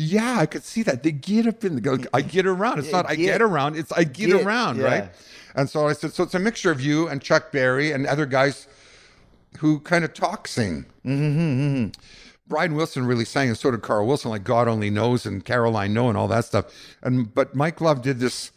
Yeah, 0.00 0.38
I 0.38 0.46
could 0.46 0.62
see 0.62 0.84
that. 0.84 1.02
They 1.02 1.10
get 1.10 1.48
up 1.48 1.64
in 1.64 1.74
the 1.74 1.80
go. 1.80 1.98
I 2.14 2.20
get 2.20 2.46
around. 2.46 2.78
It's 2.78 2.86
Yeah, 2.86 2.98
not 2.98 3.10
I 3.10 3.16
get- 3.16 3.32
get 3.32 3.42
around. 3.42 3.74
It's 3.74 3.90
I 3.90 4.04
get, 4.04 4.28
get, 4.28 4.46
around, 4.46 4.78
yeah. 4.78 4.84
right? 4.84 5.10
And 5.56 5.68
so 5.68 5.88
I 5.88 5.92
said, 5.92 6.12
so 6.14 6.22
it's 6.22 6.34
a 6.34 6.38
mixture 6.38 6.70
of 6.70 6.80
you 6.80 7.08
and 7.08 7.20
Chuck 7.20 7.50
Berry 7.50 7.90
and 7.90 8.06
other 8.06 8.24
guys 8.24 8.68
who 9.58 9.80
kind 9.80 10.04
of 10.04 10.14
talk 10.14 10.46
sing. 10.46 10.84
Mm-hmm, 11.04 11.88
Brian 12.46 12.74
Wilson 12.74 13.04
really 13.06 13.24
sang, 13.24 13.48
and 13.48 13.58
so 13.58 13.70
did 13.70 13.82
Carl 13.82 14.06
Wilson, 14.06 14.30
like 14.30 14.44
God 14.44 14.68
Only 14.68 14.90
Knows 14.90 15.26
and 15.26 15.44
Caroline 15.44 15.92
No 15.92 16.08
and 16.08 16.16
all 16.16 16.28
that 16.28 16.44
stuff. 16.44 16.66
And 17.02 17.34
but 17.34 17.54
Mike 17.54 17.80
Love 17.80 18.02
did 18.02 18.20
this 18.20 18.52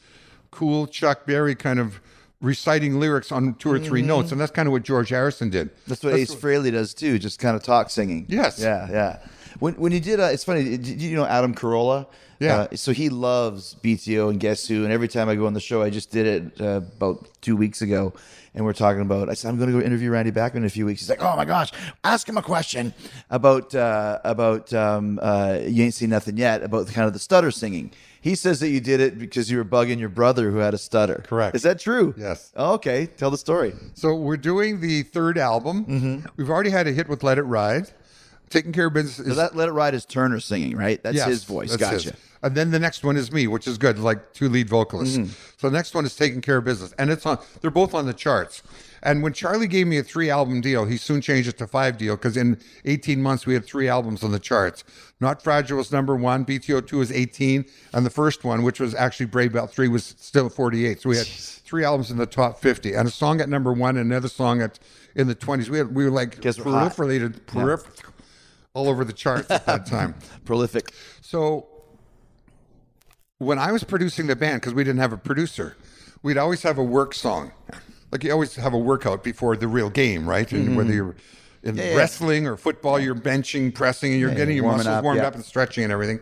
cool 0.51 0.87
Chuck 0.87 1.25
Berry 1.25 1.55
kind 1.55 1.79
of 1.79 1.99
reciting 2.39 2.99
lyrics 2.99 3.31
on 3.31 3.53
two 3.55 3.71
or 3.71 3.79
3 3.79 3.99
Mm-hmm. 4.01 4.07
notes, 4.07 4.31
and 4.31 4.39
that's 4.41 4.51
kind 4.51 4.67
of 4.67 4.71
what 4.71 4.83
George 4.83 5.09
Harrison 5.09 5.49
did. 5.49 5.69
That's 5.87 6.03
what 6.03 6.13
Ace 6.13 6.33
Frehley 6.33 6.71
does 6.71 6.93
too, 6.93 7.19
just 7.19 7.39
kind 7.39 7.55
of 7.55 7.63
talk 7.63 7.89
singing. 7.89 8.25
Yes. 8.29 8.59
Yeah, 8.59 8.87
yeah. 8.89 9.19
When 9.59 9.73
when 9.75 9.91
you 9.91 9.99
did, 9.99 10.19
uh, 10.19 10.25
it's 10.31 10.43
funny. 10.45 10.63
Did 10.77 10.87
you 11.01 11.15
know 11.15 11.25
Adam 11.25 11.53
Carolla? 11.53 12.07
Yeah. 12.39 12.61
Uh, 12.61 12.75
so 12.75 12.91
he 12.93 13.09
loves 13.09 13.75
BTO 13.83 14.29
and 14.31 14.39
Guess 14.39 14.67
Who, 14.67 14.83
and 14.85 14.91
every 14.91 15.07
time 15.07 15.29
I 15.29 15.35
go 15.35 15.45
on 15.45 15.53
the 15.53 15.59
show, 15.59 15.83
I 15.83 15.89
just 15.91 16.09
did 16.11 16.25
it 16.25 16.61
uh, 16.61 16.77
about 16.77 17.27
two 17.41 17.55
weeks 17.55 17.81
ago, 17.83 18.13
and 18.53 18.65
we're 18.65 18.73
talking 18.73 19.01
about. 19.01 19.29
I 19.29 19.33
said 19.33 19.49
I'm 19.49 19.57
going 19.57 19.71
to 19.71 19.79
go 19.79 19.85
interview 19.85 20.11
Randy 20.11 20.31
Bachman 20.31 20.63
in 20.63 20.67
a 20.67 20.69
few 20.69 20.85
weeks. 20.85 21.01
He's 21.01 21.09
like, 21.09 21.21
Oh 21.21 21.35
my 21.35 21.45
gosh, 21.45 21.71
ask 22.03 22.27
him 22.27 22.37
a 22.37 22.41
question 22.41 22.93
about 23.29 23.73
uh, 23.73 24.19
about 24.23 24.73
um, 24.73 25.19
uh, 25.21 25.59
you 25.65 25.83
ain't 25.83 25.93
seen 25.93 26.09
nothing 26.09 26.37
yet 26.37 26.63
about 26.63 26.87
kind 26.87 27.07
of 27.07 27.13
the 27.13 27.19
stutter 27.19 27.51
singing. 27.51 27.91
He 28.21 28.35
says 28.35 28.59
that 28.59 28.69
you 28.69 28.79
did 28.79 28.99
it 28.99 29.17
because 29.17 29.49
you 29.49 29.57
were 29.57 29.65
bugging 29.65 29.99
your 29.99 30.09
brother 30.09 30.51
who 30.51 30.57
had 30.57 30.75
a 30.75 30.77
stutter. 30.77 31.23
Correct. 31.25 31.55
Is 31.55 31.63
that 31.63 31.79
true? 31.79 32.13
Yes. 32.15 32.51
Oh, 32.55 32.73
okay. 32.73 33.07
Tell 33.07 33.31
the 33.31 33.37
story. 33.37 33.73
So 33.95 34.15
we're 34.15 34.37
doing 34.37 34.79
the 34.79 35.01
third 35.01 35.39
album. 35.39 35.85
Mm-hmm. 35.85 36.27
We've 36.37 36.49
already 36.49 36.69
had 36.69 36.87
a 36.87 36.91
hit 36.91 37.09
with 37.09 37.23
Let 37.23 37.39
It 37.39 37.43
Ride. 37.43 37.89
Taking 38.51 38.71
Care 38.71 38.87
of 38.87 38.93
Business 38.93 39.19
is 39.19 39.27
So 39.27 39.35
that 39.35 39.55
Let 39.55 39.69
It 39.69 39.71
Ride 39.71 39.93
is 39.93 40.05
Turner 40.05 40.39
singing, 40.39 40.77
right? 40.77 41.01
That's 41.01 41.15
Yes, 41.17 41.27
his 41.27 41.43
voice. 41.43 41.69
that's 41.71 41.81
Gotcha. 41.81 42.11
his. 42.11 42.13
And 42.43 42.55
then 42.55 42.71
the 42.71 42.79
next 42.79 43.03
one 43.03 43.17
is 43.17 43.31
me, 43.31 43.45
which 43.47 43.67
is 43.67 43.77
good, 43.77 43.99
like 43.99 44.33
two 44.33 44.49
lead 44.49 44.67
vocalists. 44.67 45.17
Mm-hmm. 45.17 45.31
So 45.57 45.69
the 45.69 45.75
next 45.77 45.93
one 45.93 46.05
is 46.05 46.15
Taking 46.15 46.41
Care 46.41 46.57
of 46.57 46.65
Business. 46.65 46.91
And 46.97 47.09
it's 47.11 47.25
on 47.25 47.37
they're 47.61 47.69
both 47.71 47.93
on 47.93 48.05
the 48.07 48.13
charts. 48.13 48.63
And 49.03 49.23
when 49.23 49.33
Charlie 49.33 49.67
gave 49.67 49.87
me 49.87 49.97
a 49.97 50.03
three 50.03 50.29
album 50.29 50.61
deal, 50.61 50.85
he 50.85 50.97
soon 50.97 51.21
changed 51.21 51.49
it 51.49 51.57
to 51.59 51.67
five 51.67 51.97
deal 51.97 52.15
because 52.15 52.37
in 52.37 52.59
18 52.85 53.21
months 53.21 53.45
we 53.47 53.53
had 53.55 53.65
three 53.65 53.87
albums 53.87 54.23
on 54.23 54.31
the 54.31 54.39
charts. 54.39 54.83
Not 55.19 55.41
Fragile 55.43 55.77
was 55.77 55.91
number 55.91 56.15
one, 56.15 56.45
BTO2 56.45 56.91
was 56.93 57.11
18, 57.11 57.65
and 57.93 58.05
the 58.05 58.09
first 58.11 58.43
one, 58.43 58.63
which 58.63 58.79
was 58.79 58.93
actually 58.95 59.27
Brave 59.27 59.53
Belt 59.53 59.71
3, 59.71 59.87
was 59.87 60.15
still 60.19 60.49
48. 60.49 61.01
So 61.01 61.09
we 61.09 61.17
had 61.17 61.27
three 61.27 61.83
albums 61.83 62.09
in 62.11 62.17
the 62.17 62.25
top 62.25 62.59
50 62.59 62.93
and 62.93 63.07
a 63.07 63.11
song 63.11 63.39
at 63.39 63.49
number 63.49 63.71
one 63.71 63.97
and 63.97 64.11
another 64.11 64.27
song 64.27 64.61
at 64.61 64.79
in 65.15 65.27
the 65.27 65.35
20s. 65.35 65.67
We 65.69 65.77
had 65.79 65.93
we 65.95 66.05
were 66.05 66.11
like 66.11 66.39
Guess 66.41 66.57
proliferated 66.57 67.41
perif- 67.41 67.85
all 68.73 68.87
over 68.87 69.03
the 69.03 69.13
charts 69.13 69.49
at 69.51 69.65
that 69.65 69.85
time. 69.85 70.15
Prolific. 70.45 70.93
So 71.21 71.67
when 73.37 73.59
I 73.59 73.71
was 73.71 73.83
producing 73.83 74.27
the 74.27 74.35
band, 74.35 74.61
because 74.61 74.73
we 74.73 74.83
didn't 74.83 74.99
have 74.99 75.13
a 75.13 75.17
producer, 75.17 75.75
we'd 76.23 76.37
always 76.37 76.61
have 76.63 76.77
a 76.77 76.83
work 76.83 77.13
song. 77.13 77.51
Like 78.11 78.23
you 78.23 78.31
always 78.31 78.55
have 78.55 78.73
a 78.73 78.77
workout 78.77 79.23
before 79.23 79.55
the 79.55 79.67
real 79.67 79.89
game, 79.89 80.27
right? 80.27 80.51
And 80.51 80.75
whether 80.75 80.93
you're 80.93 81.15
in 81.63 81.75
Mm-hmm. 81.75 81.77
yeah. 81.77 81.95
wrestling 81.95 82.47
or 82.47 82.57
football, 82.57 82.99
you're 82.99 83.13
benching, 83.13 83.71
pressing, 83.73 84.13
and 84.13 84.19
you're 84.19 84.33
getting 84.33 84.55
your 84.55 84.65
muscles 84.65 84.87
up, 84.87 85.03
warmed 85.03 85.19
yeah. 85.21 85.27
up 85.27 85.35
and 85.35 85.45
stretching 85.45 85.83
and 85.83 85.93
everything. 85.93 86.19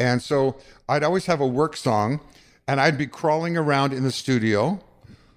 And 0.00 0.20
so 0.20 0.56
I'd 0.88 1.04
always 1.04 1.26
have 1.26 1.40
a 1.40 1.46
work 1.46 1.76
song, 1.76 2.18
and 2.66 2.80
I'd 2.80 2.98
be 2.98 3.06
crawling 3.06 3.56
around 3.56 3.92
in 3.92 4.02
the 4.02 4.10
studio, 4.10 4.80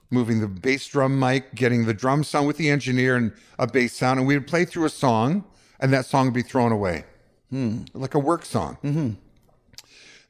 moving 0.10 0.42
the 0.42 0.48
bass 0.48 0.88
drum 0.88 1.20
mic, 1.20 1.54
getting 1.54 1.86
the 1.86 1.94
drum 1.94 2.24
sound 2.24 2.48
with 2.48 2.58
the 2.58 2.72
engineer 2.72 3.16
and 3.16 3.32
a 3.60 3.68
bass 3.68 3.94
sound, 3.94 4.18
and 4.20 4.28
we'd 4.28 4.48
play 4.48 4.66
through 4.66 4.86
a 4.86 4.90
song, 4.90 5.44
and 5.80 5.94
that 5.94 6.06
song 6.06 6.26
would 6.26 6.34
be 6.34 6.42
thrown 6.42 6.72
away, 6.72 7.06
hmm. 7.50 7.84
like 7.94 8.14
a 8.14 8.20
work 8.20 8.46
song. 8.46 8.78
Mm-hmm. 8.84 9.10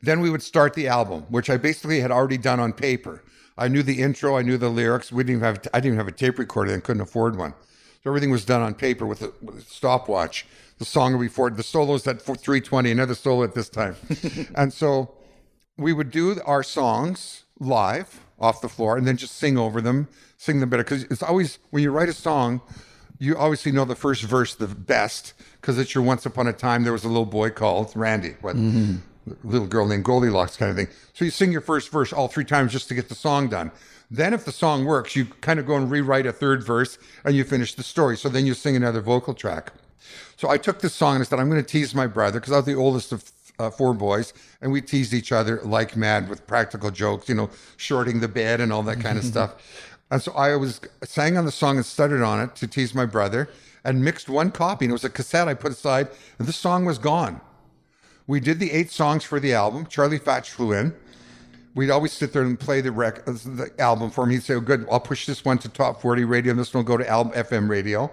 Then 0.02 0.20
we 0.20 0.30
would 0.30 0.43
start 0.43 0.74
the 0.74 0.88
album, 0.88 1.24
which 1.30 1.50
I 1.50 1.58
basically 1.58 2.00
had 2.00 2.12
already 2.12 2.38
done 2.38 2.60
on 2.60 2.74
paper. 2.74 3.24
I 3.58 3.68
knew 3.68 3.82
the 3.82 4.02
intro, 4.02 4.38
I 4.38 4.43
knew 4.43 4.58
the 4.58 4.70
lyrics. 4.70 5.12
We 5.12 5.24
didn't 5.24 5.38
even 5.38 5.45
have, 5.45 5.68
I 5.74 5.80
didn't 5.80 5.95
even 5.95 5.98
have 5.98 6.08
a 6.08 6.12
tape 6.12 6.38
recorder 6.38 6.74
and 6.74 6.84
couldn't 6.84 7.02
afford 7.02 7.36
one. 7.36 7.54
So 8.04 8.12
everything 8.12 8.30
was 8.30 8.45
done 8.45 8.62
on 8.62 8.76
paper 8.76 9.06
with 9.06 9.24
a, 9.24 9.34
with 9.41 9.58
a 9.58 9.62
stopwatch. 9.62 10.45
The 10.78 10.86
song 10.86 11.14
would 11.14 11.22
be 11.22 11.28
before 11.28 11.50
the 11.50 11.64
solos 11.64 12.06
at 12.06 12.22
320, 12.22 12.91
another 12.91 13.16
solo 13.16 13.43
at 13.43 13.56
this 13.56 13.70
time. 13.70 13.95
and 14.56 14.72
so 14.72 15.16
we 15.78 15.93
would 15.93 16.12
do 16.12 16.39
our 16.45 16.62
songs 16.62 17.45
live 17.60 18.22
off 18.39 18.62
the 18.62 18.70
floor 18.70 18.98
and 18.98 19.08
then 19.08 19.18
just 19.18 19.36
sing 19.36 19.58
over 19.58 19.82
them, 19.82 20.08
sing 20.38 20.60
them 20.60 20.70
better. 20.70 20.84
Because 20.84 21.04
it's 21.06 21.24
always, 21.24 21.58
when 21.72 21.82
you 21.82 21.89
write 21.89 22.10
a 22.10 22.14
song, 22.14 22.62
you 23.20 23.38
obviously 23.38 23.72
know 23.72 23.86
the 23.86 23.95
first 23.95 24.24
verse 24.24 24.55
the 24.55 24.68
best 24.68 25.34
because 25.59 25.78
it's 25.78 25.95
your 25.95 26.03
once 26.03 26.26
upon 26.26 26.47
a 26.47 26.53
time 26.53 26.84
there 26.84 26.93
was 26.93 27.03
a 27.03 27.07
little 27.07 27.26
boy 27.26 27.49
called 27.49 27.91
Randy, 27.95 28.36
what 28.41 28.55
little 29.43 29.68
girl 29.68 29.86
named 29.88 30.05
Goldilocks 30.05 30.57
kind 30.57 30.72
of 30.72 30.78
thing. 30.78 30.88
So 31.13 31.26
you 31.26 31.32
sing 31.32 31.51
your 31.51 31.61
first 31.61 31.91
verse 31.91 32.13
all 32.13 32.28
three 32.28 32.45
times 32.45 32.72
just 32.72 32.88
to 32.89 32.95
get 32.95 33.09
the 33.09 33.15
song 33.15 33.49
done. 33.49 33.72
Then 34.09 34.34
if 34.34 34.45
the 34.45 34.53
song 34.53 34.86
works, 34.86 35.15
you 35.15 35.26
kind 35.41 35.59
of 35.59 35.65
go 35.65 35.76
and 35.76 35.91
rewrite 35.91 36.26
a 36.26 36.32
third 36.32 36.63
verse 36.63 36.97
and 37.26 37.36
you 37.36 37.43
finish 37.43 37.74
the 37.74 37.84
story. 37.84 38.15
So 38.15 38.30
then 38.30 38.45
you 38.45 38.53
sing 38.53 38.76
another 38.76 39.01
vocal 39.01 39.34
track. 39.34 39.74
So 40.38 40.49
I 40.49 40.57
took 40.57 40.80
this 40.80 40.93
song 40.93 41.15
and 41.15 41.24
I 41.24 41.26
said, 41.26 41.39
I'm 41.39 41.49
going 41.49 41.61
to 41.61 41.68
tease 41.68 41.93
my 41.93 42.07
brother 42.07 42.39
because 42.39 42.53
I 42.53 42.57
was 42.57 42.65
the 42.65 42.76
oldest 42.76 43.11
of 43.11 43.30
uh, 43.59 43.70
four 43.72 43.93
boys, 43.93 44.34
and 44.61 44.72
we 44.72 44.82
teased 44.82 45.13
each 45.13 45.32
other 45.32 45.59
like 45.63 45.95
mad 45.95 46.30
with 46.30 46.45
practical 46.45 46.91
jokes, 46.91 47.28
you 47.28 47.36
know, 47.36 47.49
shorting 47.76 48.20
the 48.20 48.28
bed 48.28 48.61
and 48.61 48.72
all 48.72 48.84
that 48.84 48.99
kind 48.99 49.18
of 49.18 49.24
stuff. 49.34 49.55
And 50.10 50.22
so 50.22 50.32
I 50.34 50.55
was 50.55 50.80
sang 51.03 51.38
on 51.38 51.45
the 51.45 51.51
song 51.51 51.78
and 51.78 51.86
stuttered 51.86 52.22
on 52.22 52.39
it 52.39 52.55
to 52.58 52.68
tease 52.68 52.95
my 52.95 53.05
brother, 53.05 53.49
and 53.84 54.03
mixed 54.03 54.30
one 54.30 54.51
copy, 54.51 54.86
and 54.86 54.91
it 54.91 54.93
was 54.93 55.03
a 55.03 55.10
cassette 55.10 55.47
I 55.47 55.53
put 55.53 55.72
aside, 55.72 56.08
and 56.39 56.47
the 56.47 56.53
song 56.53 56.86
was 56.86 56.97
gone. 56.97 57.41
We 58.28 58.39
did 58.41 58.60
the 58.60 58.72
eight 58.72 58.91
songs 58.91 59.24
for 59.24 59.39
the 59.39 59.53
album. 59.53 59.86
Charlie 59.86 60.20
Fach 60.20 60.45
flew 60.49 60.74
in. 60.74 60.93
We'd 61.74 61.89
always 61.89 62.12
sit 62.12 62.34
there 62.34 62.41
and 62.41 62.60
play 62.60 62.82
the 62.82 62.91
rec- 62.91 63.24
the 63.26 63.72
album 63.80 64.10
for 64.10 64.24
him. 64.24 64.32
He'd 64.32 64.43
say, 64.43 64.55
oh, 64.55 64.60
"Good, 64.60 64.86
I'll 64.91 64.99
push 64.99 65.26
this 65.26 65.45
one 65.45 65.58
to 65.60 65.70
top 65.70 66.01
forty 66.01 66.26
radio, 66.26 66.51
and 66.51 66.60
this 66.60 66.74
one 66.74 66.84
will 66.84 66.88
go 66.88 66.97
to 66.97 67.10
album 67.10 67.34
FM 67.34 67.70
radio." 67.70 68.12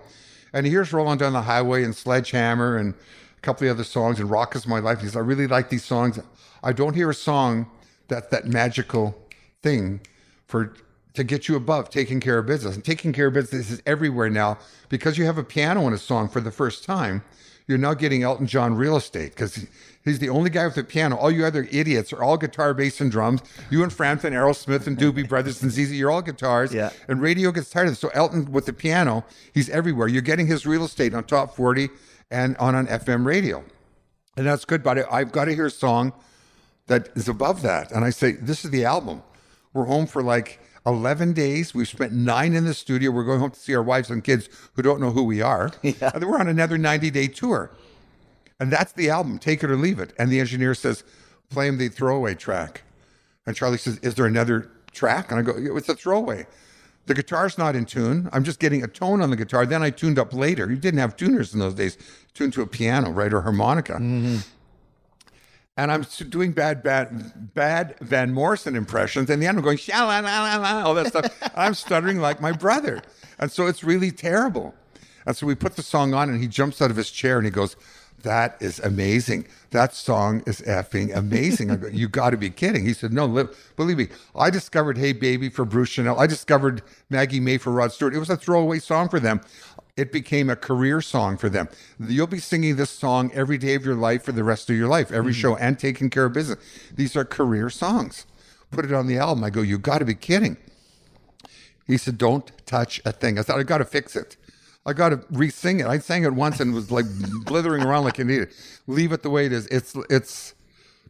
And 0.53 0.67
here's 0.67 0.93
rolling 0.93 1.19
down 1.19 1.33
the 1.33 1.43
highway 1.43 1.83
and 1.83 1.97
Sledgehammer 1.97 2.77
and 2.77 2.95
a 2.95 3.41
couple 3.41 3.67
of 3.67 3.75
other 3.75 3.85
songs 3.85 4.21
and 4.21 4.31
Rock 4.31 4.55
is 4.55 4.67
My 4.67 4.79
Life. 4.79 5.01
He 5.01 5.07
says, 5.07 5.17
"I 5.17 5.21
really 5.21 5.49
like 5.49 5.71
these 5.71 5.85
songs. 5.85 6.21
I 6.63 6.73
don't 6.73 6.95
hear 6.95 7.11
a 7.11 7.15
song 7.15 7.69
that 8.09 8.31
that 8.31 8.47
magical 8.47 9.17
thing 9.63 10.01
for 10.47 10.75
to 11.15 11.25
get 11.25 11.49
you 11.49 11.57
above 11.57 11.91
taking 11.91 12.21
care 12.21 12.39
of 12.39 12.47
business. 12.47 12.75
And 12.75 12.85
taking 12.85 13.13
care 13.13 13.29
of 13.29 13.35
business 13.35 13.71
is 13.71 13.83
everywhere 13.87 14.29
now 14.29 14.59
because 14.89 15.17
you 15.17 15.25
have 15.25 15.39
a 15.39 15.45
piano 15.45 15.87
in 15.87 15.93
a 15.93 15.99
song 15.99 16.29
for 16.29 16.41
the 16.41 16.51
first 16.51 16.85
time. 16.85 17.23
You're 17.67 17.79
now 17.79 17.95
getting 17.95 18.23
Elton 18.23 18.47
John 18.47 18.75
real 18.75 18.97
estate 18.97 19.31
because 19.31 19.67
he's 20.05 20.19
the 20.19 20.29
only 20.29 20.51
guy 20.51 20.67
with 20.67 20.77
a 20.77 20.85
piano. 20.85 21.17
All 21.17 21.31
you 21.31 21.47
other 21.47 21.67
idiots 21.71 22.13
are 22.13 22.23
all 22.23 22.37
guitar, 22.37 22.75
bass, 22.75 23.01
and 23.01 23.11
drums. 23.11 23.41
You 23.71 23.83
and 23.83 23.91
Frampton, 23.91 24.35
Aerosmith, 24.35 24.87
and 24.87 24.99
Doobie 24.99 25.27
Brothers 25.27 25.63
and 25.63 25.73
ZZ, 25.73 25.93
you're 25.93 26.11
all 26.11 26.21
guitars. 26.21 26.75
Yeah. 26.75 26.91
And 27.09 27.23
radio 27.23 27.53
gets 27.53 27.71
tired 27.71 27.87
of 27.87 27.95
it. 27.95 27.97
So 27.97 28.11
Elton 28.13 28.53
with 28.53 28.67
the 28.67 28.75
piano, 28.75 29.25
he's 29.55 29.71
everywhere. 29.71 30.09
You're 30.09 30.21
getting 30.21 30.47
his 30.47 30.67
real 30.67 30.85
estate 30.85 31.15
on 31.15 31.25
top 31.25 31.57
40 31.57 31.89
and 32.31 32.55
on 32.59 32.75
an 32.75 32.87
FM 32.87 33.25
radio. 33.25 33.65
And 34.37 34.47
that's 34.47 34.67
good, 34.67 34.83
but 34.83 35.11
I've 35.11 35.33
got 35.33 35.47
to 35.47 35.55
hear 35.55 35.67
a 35.67 35.71
song 35.71 36.13
that 36.89 37.09
is 37.15 37.29
above 37.29 37.63
that. 37.63 37.93
And 37.93 38.05
I 38.05 38.11
say, 38.11 38.33
this 38.33 38.65
is 38.65 38.73
the 38.73 38.85
album. 38.85 39.23
We're 39.73 39.87
home 39.87 40.07
for 40.07 40.23
like 40.23 40.61
11 40.87 41.33
days. 41.33 41.75
We've 41.75 41.89
spent 41.89 42.13
nine 42.13 42.55
in 42.55 42.65
the 42.65 42.75
studio. 42.75 43.11
We're 43.11 43.25
going 43.25 43.41
home 43.41 43.51
to 43.51 43.59
see 43.59 43.75
our 43.75 43.83
wives 43.83 44.11
and 44.11 44.23
kids 44.23 44.49
who 44.75 44.83
don't 44.83 45.01
know 45.01 45.11
who 45.11 45.25
we 45.25 45.41
are. 45.41 45.73
And 45.83 45.95
then 46.01 46.29
we're 46.29 46.39
on 46.39 46.49
another 46.49 46.79
90 46.79 47.11
day 47.11 47.29
tour. 47.29 47.71
And 48.61 48.73
that's 48.73 48.93
the 48.93 49.11
album, 49.11 49.39
take 49.39 49.65
it 49.65 49.71
or 49.71 49.77
leave 49.77 49.99
it. 49.99 50.13
And 50.19 50.31
the 50.31 50.41
engineer 50.41 50.75
says, 50.75 51.03
play 51.51 51.67
him 51.69 51.79
the 51.79 51.89
throwaway 51.89 52.35
track. 52.35 52.83
And 53.47 53.57
Charlie 53.57 53.79
says, 53.79 53.99
is 53.99 54.15
there 54.15 54.27
another 54.27 54.71
track? 54.93 55.31
And 55.31 55.41
I 55.41 55.43
go, 55.43 55.77
it's 55.77 55.89
a 55.89 55.95
throwaway. 55.95 56.47
The 57.07 57.15
guitar's 57.15 57.59
not 57.59 57.77
in 57.77 57.85
tune. 57.85 58.31
I'm 58.33 58.45
just 58.45 58.61
getting 58.61 58.83
a 58.83 58.87
tone 58.87 59.21
on 59.21 59.31
the 59.31 59.37
guitar. 59.37 59.67
Then 59.67 59.83
I 59.83 59.91
tuned 59.91 60.19
up 60.19 60.33
later. 60.33 60.71
You 60.71 60.77
didn't 60.77 61.01
have 61.01 61.17
tuners 61.17 61.53
in 61.53 61.61
those 61.61 61.75
days. 61.75 61.99
Tuned 62.33 62.55
to 62.55 62.63
a 62.63 62.67
piano, 62.67 63.11
right, 63.11 63.33
or 63.33 63.43
harmonica. 63.43 63.95
Mm-hmm. 63.95 64.37
And 65.77 65.91
I'm 65.91 66.03
doing 66.29 66.53
bad, 66.53 66.85
bad, 66.85 67.53
bad 67.55 67.97
Van 68.01 68.33
Morrison 68.33 68.77
impressions. 68.77 69.29
And 69.29 69.43
the 69.43 69.47
end, 69.47 69.59
I'm 69.59 69.65
going, 69.65 69.79
la 69.89 70.21
la 70.21 70.57
la, 70.57 70.83
all 70.85 70.95
that 70.95 71.09
stuff. 71.09 71.27
I'm 71.57 71.75
stuttering 71.75 72.21
like 72.21 72.41
my 72.41 72.53
brother. 72.53 73.03
And 73.41 73.51
so 73.51 73.67
it's 73.67 73.83
really 73.83 74.13
terrible. 74.13 74.75
And 75.27 75.37
so 75.37 75.47
we 75.47 75.55
put 75.57 75.75
the 75.75 75.83
song 75.83 76.15
on, 76.15 76.31
and 76.31 76.41
he 76.41 76.47
jumps 76.47 76.81
out 76.81 76.91
of 76.91 76.97
his 76.97 77.11
chair 77.11 77.39
and 77.39 77.45
he 77.45 77.51
goes, 77.51 77.75
That 78.23 78.57
is 78.61 78.79
amazing. 78.81 79.47
That 79.71 79.95
song 79.95 80.45
is 80.47 80.61
effing 80.61 81.17
amazing. 81.17 81.73
I 81.73 81.77
go, 81.77 81.89
You 81.89 82.09
got 82.09 82.31
to 82.31 82.37
be 82.37 82.51
kidding. 82.51 82.85
He 82.85 82.93
said, 82.93 83.13
No, 83.13 83.27
li- 83.27 83.49
believe 83.75 83.99
me, 83.99 84.09
I 84.37 84.51
discovered 84.51 84.97
Hey 84.97 85.13
Baby 85.13 85.49
for 85.49 85.65
Bruce 85.65 85.91
Channel. 85.91 86.21
I 86.21 86.29
discovered 86.29 86.83
Maggie 87.11 87.41
May 87.41 87.59
for 87.59 87.73
Rod 87.73 87.91
Stewart. 87.91 88.15
It 88.15 88.21
was 88.21 88.31
a 88.31 88.37
throwaway 88.37 88.79
song 88.79 89.09
for 89.09 89.19
them. 89.19 89.41
It 89.97 90.11
became 90.11 90.51
a 90.51 90.57
career 90.57 91.01
song 91.01 91.37
for 91.37 91.49
them. 91.49 91.69
You'll 92.01 92.27
be 92.27 92.41
singing 92.41 92.77
this 92.77 92.91
song 92.91 93.31
every 93.33 93.59
day 93.59 93.75
of 93.75 93.85
your 93.85 93.95
life 93.95 94.25
for 94.25 94.33
the 94.33 94.43
rest 94.43 94.69
of 94.69 94.77
your 94.77 94.89
life, 94.89 95.13
every 95.13 95.33
mm. 95.33 95.37
show, 95.37 95.57
and 95.57 95.79
taking 95.79 96.11
care 96.11 96.25
of 96.25 96.33
business. 96.33 96.59
These 96.93 97.15
are 97.17 97.25
career 97.25 97.71
songs. 97.71 98.27
Put 98.73 98.85
it 98.85 98.93
on 98.93 99.07
the 99.07 99.19
album. 99.19 99.45
I 99.45 99.51
go, 99.51 99.63
You 99.63 99.79
got 99.79 99.99
to 99.99 100.05
be 100.05 100.15
kidding. 100.17 100.57
He 101.87 101.97
said, 101.97 102.19
"Don't 102.19 102.51
touch 102.67 103.01
a 103.05 103.13
thing." 103.13 103.39
I 103.39 103.43
thought 103.43 103.59
I 103.59 103.63
got 103.63 103.79
to 103.79 103.85
fix 103.85 104.17
it. 104.17 104.37
I 104.87 104.93
got 104.93 105.11
to 105.11 105.21
re-sing 105.31 105.81
it. 105.81 105.87
I 105.87 105.99
sang 105.99 106.25
it 106.25 106.35
once 106.35 106.61
and 106.61 106.75
was 106.75 106.91
like 106.91 107.07
blithering 107.45 107.83
around 107.83 108.05
like 108.05 108.19
an 108.19 108.31
idiot. 108.31 108.53
Leave 108.87 109.13
it 109.13 109.23
the 109.23 109.31
way 109.31 109.47
it 109.47 109.53
is. 109.53 109.67
It's 109.69 109.95
it's 110.11 110.55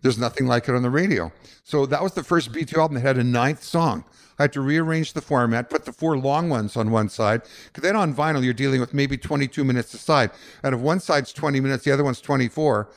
there's 0.03 0.19
nothing 0.19 0.47
like 0.47 0.69
it 0.69 0.75
on 0.75 0.83
the 0.83 0.91
radio. 0.91 1.33
So 1.63 1.87
that 1.87 2.03
was 2.03 2.13
the 2.13 2.23
first 2.23 2.53
B2 2.53 2.77
album 2.77 2.97
that 2.97 3.01
had 3.01 3.17
a 3.17 3.25
ninth 3.25 3.63
song. 3.63 4.05
I 4.39 4.45
had 4.45 4.53
to 4.55 4.61
rearrange 4.61 5.13
the 5.13 5.21
format, 5.21 5.71
put 5.71 5.85
the 5.85 5.93
four 5.93 6.19
long 6.19 6.49
ones 6.49 6.77
on 6.77 6.91
one 6.91 7.09
side, 7.09 7.43
because 7.67 7.83
then 7.83 7.95
on 7.97 8.15
vinyl 8.15 8.43
you're 8.43 8.53
dealing 8.53 8.81
with 8.81 8.93
maybe 8.93 9.17
22 9.17 9.63
minutes 9.65 9.95
a 9.95 9.99
side. 9.99 10.31
And 10.63 10.75
if 10.75 10.81
one 10.81 11.01
side's 11.01 11.33
20 11.33 11.61
minutes, 11.61 11.85
the 11.85 11.93
other 11.93 12.05
one's 12.05 12.21
24. 12.21 12.89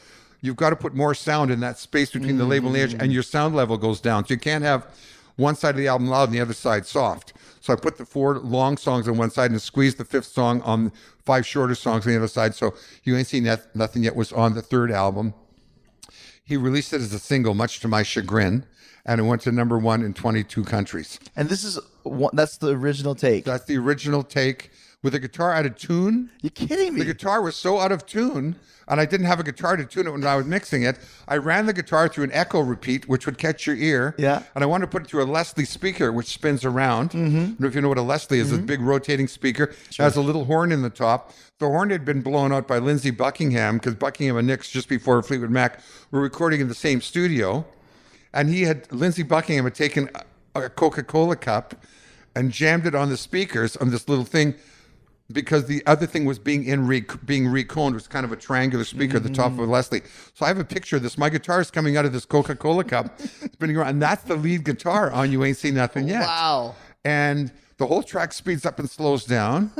You've 0.42 0.56
got 0.56 0.70
to 0.72 0.76
put 0.76 0.94
more 0.94 1.14
sound 1.14 1.52
in 1.52 1.60
that 1.62 1.78
space 1.80 2.12
between 2.12 2.38
the 2.38 2.46
label 2.46 2.68
and 2.68 2.76
the 2.76 2.82
edge, 2.82 2.94
and 2.94 3.12
your 3.12 3.24
sound 3.24 3.56
level 3.56 3.78
goes 3.78 4.00
down. 4.00 4.26
So 4.26 4.34
you 4.34 4.40
can't 4.40 4.64
have 4.64 4.88
one 5.36 5.56
side 5.56 5.72
of 5.72 5.78
the 5.78 5.88
album 5.88 6.08
loud 6.08 6.30
and 6.30 6.34
the 6.34 6.42
other 6.42 6.54
side 6.54 6.86
soft. 6.86 7.34
So 7.60 7.74
I 7.74 7.76
put 7.76 7.98
the 7.98 8.06
four 8.06 8.40
long 8.40 8.78
songs 8.78 9.08
on 9.08 9.18
one 9.18 9.30
side 9.30 9.52
and 9.52 9.62
squeezed 9.62 9.98
the 9.98 10.06
fifth 10.06 10.28
song 10.28 10.62
on 10.62 10.92
five 11.26 11.46
shorter 11.46 11.76
songs 11.76 12.06
on 12.06 12.14
the 12.14 12.18
other 12.18 12.28
side. 12.28 12.56
So 12.56 12.74
You 13.04 13.16
Ain't 13.18 13.28
Seen 13.28 13.44
Noth- 13.44 13.68
Nothing 13.76 14.04
Yet 14.04 14.16
was 14.16 14.32
on 14.32 14.54
the 14.54 14.62
third 14.62 14.92
album. 14.92 15.34
He 16.44 16.56
released 16.56 16.94
it 16.94 17.02
as 17.02 17.14
a 17.14 17.20
single, 17.20 17.54
much 17.54 17.80
to 17.82 17.88
my 17.88 18.04
chagrin, 18.04 18.66
and 19.08 19.22
it 19.22 19.24
went 19.24 19.42
to 19.44 19.52
number 19.52 19.80
one 19.80 20.04
in 20.04 20.14
22 20.14 20.64
countries. 20.66 21.20
And 21.36 21.50
this 21.50 21.64
is 21.64 21.80
one, 22.04 22.36
that's 22.36 22.58
the 22.58 22.72
original 22.72 23.16
take. 23.16 23.46
That's 23.46 23.66
the 23.66 23.78
original 23.78 24.22
take 24.22 24.70
with 25.02 25.14
the 25.14 25.20
guitar 25.20 25.54
out 25.54 25.66
of 25.66 25.78
tune. 25.78 26.30
You're 26.42 26.50
kidding 26.50 26.94
me? 26.94 27.00
The 27.00 27.06
guitar 27.06 27.42
was 27.42 27.56
so 27.56 27.80
out 27.80 27.92
of 27.92 28.06
tune, 28.06 28.56
and 28.88 29.00
I 29.00 29.06
didn't 29.06 29.28
have 29.28 29.40
a 29.40 29.44
guitar 29.44 29.78
to 29.78 29.86
tune 29.86 30.08
it 30.08 30.12
when 30.12 30.26
I 30.26 30.36
was 30.36 30.46
mixing 30.46 30.84
it. 30.84 31.00
I 31.28 31.38
ran 31.38 31.68
the 31.68 31.74
guitar 31.74 32.08
through 32.10 32.26
an 32.26 32.32
echo 32.34 32.60
repeat, 32.60 33.08
which 33.08 33.26
would 33.26 33.38
catch 33.38 33.68
your 33.68 33.76
ear. 33.76 34.16
Yeah. 34.18 34.44
And 34.56 34.64
I 34.64 34.68
wanted 34.68 34.88
to 34.88 34.92
put 34.92 35.04
it 35.04 35.08
through 35.08 35.24
a 35.24 35.26
Leslie 35.26 35.66
speaker, 35.66 36.12
which 36.12 36.28
spins 36.28 36.66
around. 36.66 37.12
Mm-hmm. 37.12 37.38
I 37.38 37.46
don't 37.46 37.60
know 37.60 37.68
if 37.68 37.76
you 37.76 37.82
know 37.82 37.90
what 37.90 37.98
a 37.98 38.02
Leslie 38.02 38.40
is, 38.40 38.52
a 38.52 38.58
big 38.58 38.82
rotating 38.82 39.28
speaker. 39.28 39.66
It 39.90 39.98
has 39.98 40.16
a 40.16 40.22
little 40.22 40.46
horn 40.46 40.72
in 40.72 40.82
the 40.82 40.90
top. 40.90 41.32
The 41.60 41.68
horn 41.68 41.90
had 41.92 42.04
been 42.04 42.22
blown 42.22 42.52
out 42.52 42.68
by 42.68 42.80
Lindsey 42.80 43.12
Buckingham 43.12 43.78
because 43.78 43.96
Buckingham 43.96 44.38
and 44.38 44.48
Nicks, 44.48 44.70
just 44.70 44.90
before 44.90 45.22
Fleetwood 45.24 45.52
Mac, 45.52 45.80
were 46.12 46.22
recording 46.22 46.60
in 46.60 46.68
the 46.68 46.76
same 46.76 47.02
studio. 47.02 47.66
And 48.38 48.50
he 48.50 48.62
had, 48.62 48.90
Lindsey 48.92 49.24
Buckingham 49.24 49.64
had 49.66 49.74
taken 49.74 50.10
a, 50.54 50.62
a 50.62 50.70
Coca 50.70 51.04
Cola 51.04 51.36
cup 51.36 51.74
and 52.36 52.52
jammed 52.52 52.86
it 52.86 52.94
on 52.94 53.10
the 53.10 53.18
speakers 53.18 53.76
on 53.78 53.90
this 53.90 54.08
little 54.08 54.24
thing 54.24 54.54
because 55.32 55.66
the 55.66 55.82
other 55.88 56.06
thing 56.06 56.24
was 56.24 56.38
being 56.38 56.64
in 56.64 56.86
re- 56.86 57.04
being 57.26 57.46
reconed 57.46 57.96
was 57.96 58.08
kind 58.08 58.26
of 58.26 58.32
a 58.32 58.36
triangular 58.36 58.86
speaker 58.86 59.18
at 59.18 59.24
the 59.24 59.30
top 59.30 59.52
of 59.52 59.60
a 59.60 59.66
Leslie. 59.66 60.04
So 60.36 60.46
I 60.46 60.50
have 60.50 60.60
a 60.60 60.64
picture 60.64 60.98
of 60.98 61.04
this. 61.04 61.18
My 61.18 61.30
guitar 61.30 61.60
is 61.60 61.72
coming 61.72 61.98
out 61.98 62.06
of 62.06 62.14
this 62.14 62.26
Coca 62.26 62.56
Cola 62.56 62.84
cup, 62.84 63.20
spinning 63.20 63.76
around, 63.76 63.90
and 63.90 64.02
that's 64.02 64.24
the 64.24 64.36
lead 64.36 64.64
guitar 64.64 65.12
on 65.12 65.32
"You 65.32 65.44
Ain't 65.44 65.58
Seen 65.58 65.74
Nothing 65.74 66.08
Yet." 66.08 66.22
Wow. 66.22 66.76
And 67.04 67.52
the 67.78 67.88
whole 67.88 68.04
track 68.04 68.34
speeds 68.34 68.66
up 68.66 68.80
and 68.80 68.90
slows 68.90 69.26
down. 69.26 69.72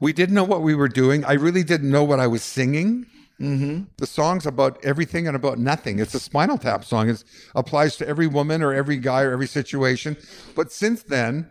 we 0.00 0.12
didn't 0.12 0.34
know 0.34 0.44
what 0.44 0.62
we 0.62 0.74
were 0.74 0.88
doing. 0.88 1.24
I 1.24 1.32
really 1.32 1.64
didn't 1.64 1.90
know 1.90 2.04
what 2.04 2.20
I 2.20 2.26
was 2.26 2.42
singing. 2.42 3.06
Mm-hmm. 3.40 3.84
The 3.96 4.06
song's 4.06 4.44
about 4.46 4.84
everything 4.84 5.26
and 5.26 5.34
about 5.34 5.58
nothing. 5.58 5.98
It's 5.98 6.14
a 6.14 6.20
Spinal 6.20 6.58
Tap 6.58 6.84
song. 6.84 7.08
It 7.08 7.24
applies 7.54 7.96
to 7.96 8.06
every 8.06 8.26
woman 8.26 8.62
or 8.62 8.74
every 8.74 8.98
guy 8.98 9.22
or 9.22 9.32
every 9.32 9.46
situation. 9.46 10.16
But 10.54 10.70
since 10.70 11.02
then, 11.02 11.48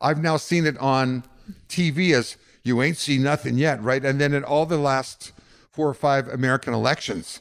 I've 0.00 0.22
now 0.22 0.36
seen 0.36 0.66
it 0.66 0.78
on 0.78 1.24
TV 1.68 2.14
as 2.14 2.36
"You 2.62 2.80
Ain't 2.80 2.96
Seen 2.96 3.22
Nothing 3.24 3.58
Yet," 3.58 3.82
right? 3.82 4.04
And 4.04 4.20
then 4.20 4.34
in 4.34 4.44
all 4.44 4.66
the 4.66 4.78
last 4.78 5.32
four 5.70 5.88
or 5.88 5.94
five 5.94 6.28
American 6.28 6.74
elections, 6.74 7.40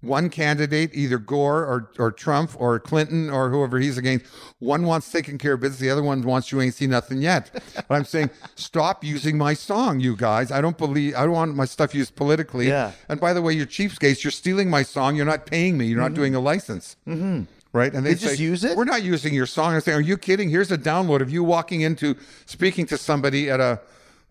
one 0.00 0.30
candidate, 0.30 0.90
either 0.94 1.18
Gore 1.18 1.58
or, 1.64 1.90
or 1.98 2.10
Trump 2.10 2.52
or 2.58 2.78
Clinton 2.80 3.28
or 3.28 3.50
whoever 3.50 3.78
he's 3.78 3.98
against, 3.98 4.26
one 4.58 4.84
wants 4.84 5.10
taking 5.12 5.36
care 5.36 5.54
of 5.54 5.60
business, 5.60 5.80
the 5.80 5.90
other 5.90 6.02
one 6.02 6.22
wants 6.22 6.50
you 6.50 6.60
ain't 6.60 6.74
seen 6.74 6.90
nothing 6.90 7.18
yet. 7.18 7.50
But 7.74 7.90
I'm 7.94 8.04
saying, 8.04 8.30
stop 8.54 9.04
using 9.04 9.36
my 9.36 9.54
song, 9.54 10.00
you 10.00 10.16
guys. 10.16 10.50
I 10.50 10.60
don't 10.60 10.78
believe 10.78 11.14
I 11.14 11.24
don't 11.24 11.32
want 11.32 11.54
my 11.54 11.66
stuff 11.66 11.94
used 11.94 12.16
politically. 12.16 12.68
Yeah. 12.68 12.92
And 13.08 13.20
by 13.20 13.32
the 13.32 13.42
way, 13.42 13.52
you're 13.52 13.66
cheapskates. 13.66 14.24
You're 14.24 14.30
stealing 14.30 14.70
my 14.70 14.82
song. 14.82 15.16
You're 15.16 15.26
not 15.26 15.46
paying 15.46 15.76
me. 15.76 15.86
You're 15.86 16.00
not 16.00 16.14
doing 16.14 16.34
a 16.34 16.40
license. 16.40 16.96
Mm-hmm. 17.06 17.42
Right? 17.72 17.92
And 17.92 18.04
they, 18.04 18.14
They 18.14 18.20
just 18.20 18.40
use 18.40 18.64
it? 18.64 18.76
We're 18.76 18.84
not 18.84 19.04
using 19.04 19.32
your 19.32 19.46
song. 19.46 19.74
I 19.74 19.78
say, 19.78 19.92
are 19.92 20.00
you 20.00 20.16
kidding? 20.16 20.50
Here's 20.50 20.72
a 20.72 20.78
download 20.78 21.20
of 21.20 21.30
you 21.30 21.44
walking 21.44 21.82
into 21.82 22.16
speaking 22.46 22.84
to 22.86 22.98
somebody 22.98 23.48
at 23.48 23.60
a 23.60 23.80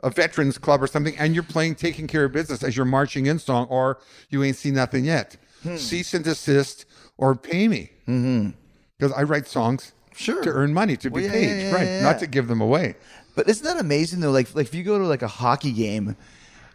a 0.01 0.09
veterans 0.09 0.57
club 0.57 0.81
or 0.81 0.87
something, 0.87 1.17
and 1.17 1.33
you're 1.33 1.43
playing 1.43 1.75
"Taking 1.75 2.07
Care 2.07 2.25
of 2.25 2.31
Business" 2.31 2.63
as 2.63 2.75
your 2.77 2.85
marching 2.85 3.25
in 3.25 3.37
song, 3.37 3.67
or 3.67 3.99
"You 4.29 4.43
Ain't 4.43 4.55
Seen 4.55 4.75
Nothing 4.75 5.05
Yet." 5.05 5.37
Hmm. 5.63 5.75
Cease 5.77 6.13
and 6.13 6.23
desist, 6.23 6.85
or 7.17 7.35
pay 7.35 7.67
me, 7.67 7.91
because 8.05 9.11
I 9.15 9.23
write 9.23 9.47
songs 9.47 9.91
Mm-hmm. 10.11 10.23
Sure. 10.23 10.41
to 10.43 10.49
earn 10.49 10.73
money 10.73 10.97
to 10.97 11.09
be 11.09 11.13
Well, 11.13 11.23
yeah, 11.23 11.31
paid, 11.31 11.47
yeah, 11.47 11.69
yeah, 11.69 11.75
right? 11.75 12.03
Not 12.03 12.19
to 12.19 12.27
give 12.27 12.47
them 12.49 12.59
away. 12.59 12.95
But 13.35 13.47
isn't 13.47 13.63
that 13.63 13.79
amazing 13.79 14.19
though? 14.19 14.31
Like 14.31 14.53
like 14.53 14.65
if 14.67 14.75
you 14.75 14.83
go 14.83 14.97
to 14.97 15.05
like 15.05 15.21
a 15.21 15.29
hockey 15.29 15.71
game, 15.71 16.17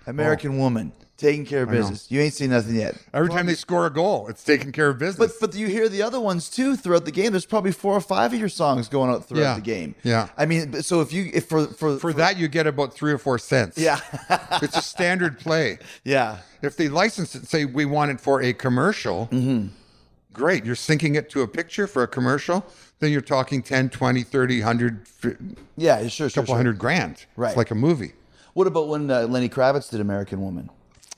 American 0.06 0.52
Oh. 0.54 0.58
Woman, 0.58 0.92
Taking 1.16 1.46
care 1.46 1.62
of 1.62 1.70
business. 1.70 2.10
You 2.10 2.20
ain't 2.20 2.34
seen 2.34 2.50
nothing 2.50 2.74
yet. 2.74 2.96
Every 3.12 3.28
time 3.30 3.46
they 3.46 3.54
score 3.54 3.86
a 3.86 3.90
goal, 3.90 4.26
it's 4.26 4.42
taking 4.42 4.72
care 4.72 4.88
of 4.88 4.98
business. 4.98 5.36
But 5.38 5.50
but 5.52 5.56
you 5.56 5.68
hear 5.68 5.88
the 5.88 6.02
other 6.02 6.18
ones 6.18 6.50
too 6.50 6.74
throughout 6.74 7.04
the 7.04 7.12
game. 7.12 7.30
There's 7.30 7.46
probably 7.46 7.70
four 7.70 7.92
or 7.94 8.00
five 8.00 8.32
of 8.32 8.38
your 8.40 8.48
songs 8.48 8.88
going 8.88 9.10
out 9.10 9.24
throughout 9.24 9.42
Yeah. 9.42 9.54
the 9.54 9.60
game. 9.60 9.94
Yeah. 10.02 10.28
I 10.36 10.44
mean, 10.46 10.82
so 10.82 11.00
if 11.02 11.12
you 11.12 11.30
if 11.32 11.46
for 11.46 11.66
for 11.68 11.98
for 12.00 12.12
that, 12.14 12.36
you 12.36 12.48
get 12.48 12.66
about 12.66 12.92
three 12.94 13.12
or 13.12 13.18
four 13.18 13.38
cents. 13.38 13.78
yeah 13.78 14.00
it's 14.60 14.76
a 14.76 14.82
standard 14.82 15.38
play. 15.38 15.78
yeah 16.02 16.38
If 16.62 16.76
they 16.76 16.88
license 16.88 17.36
it, 17.36 17.46
say 17.46 17.64
we 17.64 17.84
want 17.84 18.10
it 18.10 18.20
for 18.20 18.42
a 18.42 18.52
commercial, 18.52 19.28
Mm-hmm. 19.30 19.68
great. 20.32 20.64
You're 20.64 20.74
syncing 20.74 21.14
it 21.16 21.30
to 21.30 21.42
a 21.42 21.48
picture 21.48 21.86
for 21.86 22.02
a 22.02 22.08
commercial, 22.08 22.66
then 22.98 23.12
you're 23.12 23.20
talking 23.20 23.62
10, 23.62 23.90
20, 23.90 24.22
30, 24.24 24.58
100, 24.62 25.06
a 25.24 25.36
yeah 25.76 26.00
sure 26.08 26.10
sure, 26.10 26.30
couple 26.30 26.46
sure. 26.46 26.56
hundred 26.56 26.78
grand. 26.78 27.24
Right. 27.36 27.50
It's 27.50 27.56
like 27.56 27.70
a 27.70 27.76
movie. 27.76 28.14
What 28.54 28.66
about 28.66 28.88
when 28.88 29.08
uh, 29.10 29.22
Lenny 29.28 29.48
Kravitz 29.48 29.90
did 29.90 30.00
American 30.00 30.40
Woman? 30.40 30.70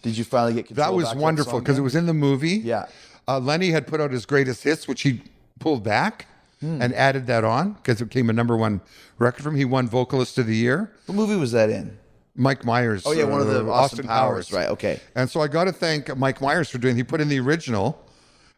Did 0.06 0.16
you 0.16 0.24
finally 0.24 0.54
get 0.54 0.66
control 0.68 0.86
That 0.86 0.94
was 0.94 1.14
wonderful 1.14 1.58
because 1.58 1.78
it 1.78 1.82
was 1.82 1.96
in 1.96 2.06
the 2.06 2.14
movie. 2.14 2.58
Yeah. 2.58 2.86
Uh, 3.26 3.40
Lenny 3.40 3.70
had 3.70 3.88
put 3.88 4.00
out 4.00 4.12
his 4.12 4.24
greatest 4.24 4.62
hits, 4.62 4.86
which 4.86 5.02
he 5.02 5.20
pulled 5.58 5.82
back 5.82 6.26
Hmm. 6.60 6.80
and 6.80 6.94
added 6.94 7.26
that 7.26 7.44
on 7.44 7.72
because 7.72 8.00
it 8.00 8.04
became 8.06 8.30
a 8.30 8.32
number 8.32 8.56
one 8.56 8.80
record 9.18 9.42
for 9.42 9.48
him. 9.50 9.56
He 9.56 9.64
won 9.66 9.88
Vocalist 9.88 10.38
of 10.38 10.46
the 10.46 10.54
Year. 10.56 10.90
What 11.06 11.16
movie 11.16 11.36
was 11.36 11.52
that 11.52 11.68
in? 11.70 11.98
Mike 12.34 12.64
Myers. 12.64 13.02
Oh 13.04 13.12
yeah, 13.12 13.24
one 13.24 13.40
of 13.40 13.48
the 13.48 13.66
uh, 13.66 13.70
Austin, 13.70 14.06
Powers. 14.06 14.52
Right. 14.52 14.68
Okay. 14.68 15.00
And 15.14 15.28
so 15.28 15.40
I 15.40 15.48
got 15.48 15.64
to 15.64 15.72
thank 15.72 16.16
Mike 16.16 16.40
Myers 16.40 16.70
for 16.70 16.78
doing. 16.78 16.94
He 16.96 17.02
put 17.02 17.20
in 17.20 17.28
the 17.28 17.40
original, 17.40 18.02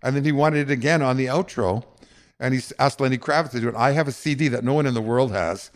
and 0.03 0.15
then 0.15 0.25
he 0.25 0.33
wanted 0.33 0.71
it 0.71 0.73
again 0.73 1.01
on 1.03 1.17
the 1.17 1.27
outro, 1.27 1.83
and 2.39 2.55
he 2.55 2.61
asked 2.79 3.01
Lenny 3.01 3.19
Kravitz 3.19 3.51
to 3.53 3.61
do 3.61 3.69
it. 3.71 3.75
I 3.75 3.93
have 3.93 4.07
a 4.07 4.13
CD 4.13 4.47
that 4.49 4.63
no 4.65 4.75
one 4.75 4.85
in 4.87 4.95
the 4.95 5.01
world 5.03 5.33
has, 5.33 5.71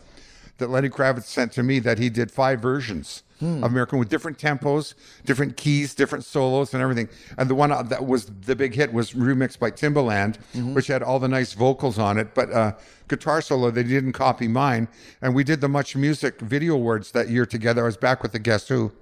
that 0.59 0.69
Lenny 0.69 0.89
Kravitz 0.89 1.23
sent 1.23 1.51
to 1.53 1.63
me. 1.63 1.79
That 1.79 1.97
he 1.97 2.09
did 2.09 2.31
five 2.31 2.61
versions 2.61 3.23
Of 3.43 3.63
American 3.71 3.99
with 3.99 4.09
different 4.09 4.37
tempos, 4.37 4.93
different 5.25 5.57
keys, 5.57 5.93
different 5.93 6.23
solos, 6.23 6.73
and 6.73 6.81
everything. 6.81 7.09
And 7.37 7.49
the 7.49 7.55
one 7.55 7.69
that 7.89 8.05
was 8.05 8.25
the 8.25 8.55
big 8.55 8.73
hit 8.73 8.93
was 8.93 9.11
remixed 9.13 9.59
by 9.59 9.71
Timbaland, 9.71 10.37
Mm-hmm. 10.53 10.73
which 10.73 10.87
had 10.87 11.03
all 11.03 11.19
the 11.19 11.27
nice 11.27 11.53
vocals 11.53 11.97
on 11.99 12.17
it, 12.17 12.33
but. 12.33 12.51
Uh, 12.51 12.71
Guitar 13.09 13.41
solo, 13.41 13.69
they 13.69 13.83
didn't 13.83 14.13
copy 14.13 14.47
mine. 14.47 14.87
And 15.21 15.35
we 15.35 15.43
did 15.43 15.59
the 15.59 15.67
Much 15.67 15.93
Music 15.95 16.39
Video 16.39 16.73
Awards 16.75 17.11
that 17.11 17.27
year 17.29 17.45
together. 17.45 17.83
I 17.83 17.85
was 17.87 17.97
back 17.97 18.23
with 18.23 18.31
the 18.31 18.39
Guess 18.39 18.69
Who 18.69 18.93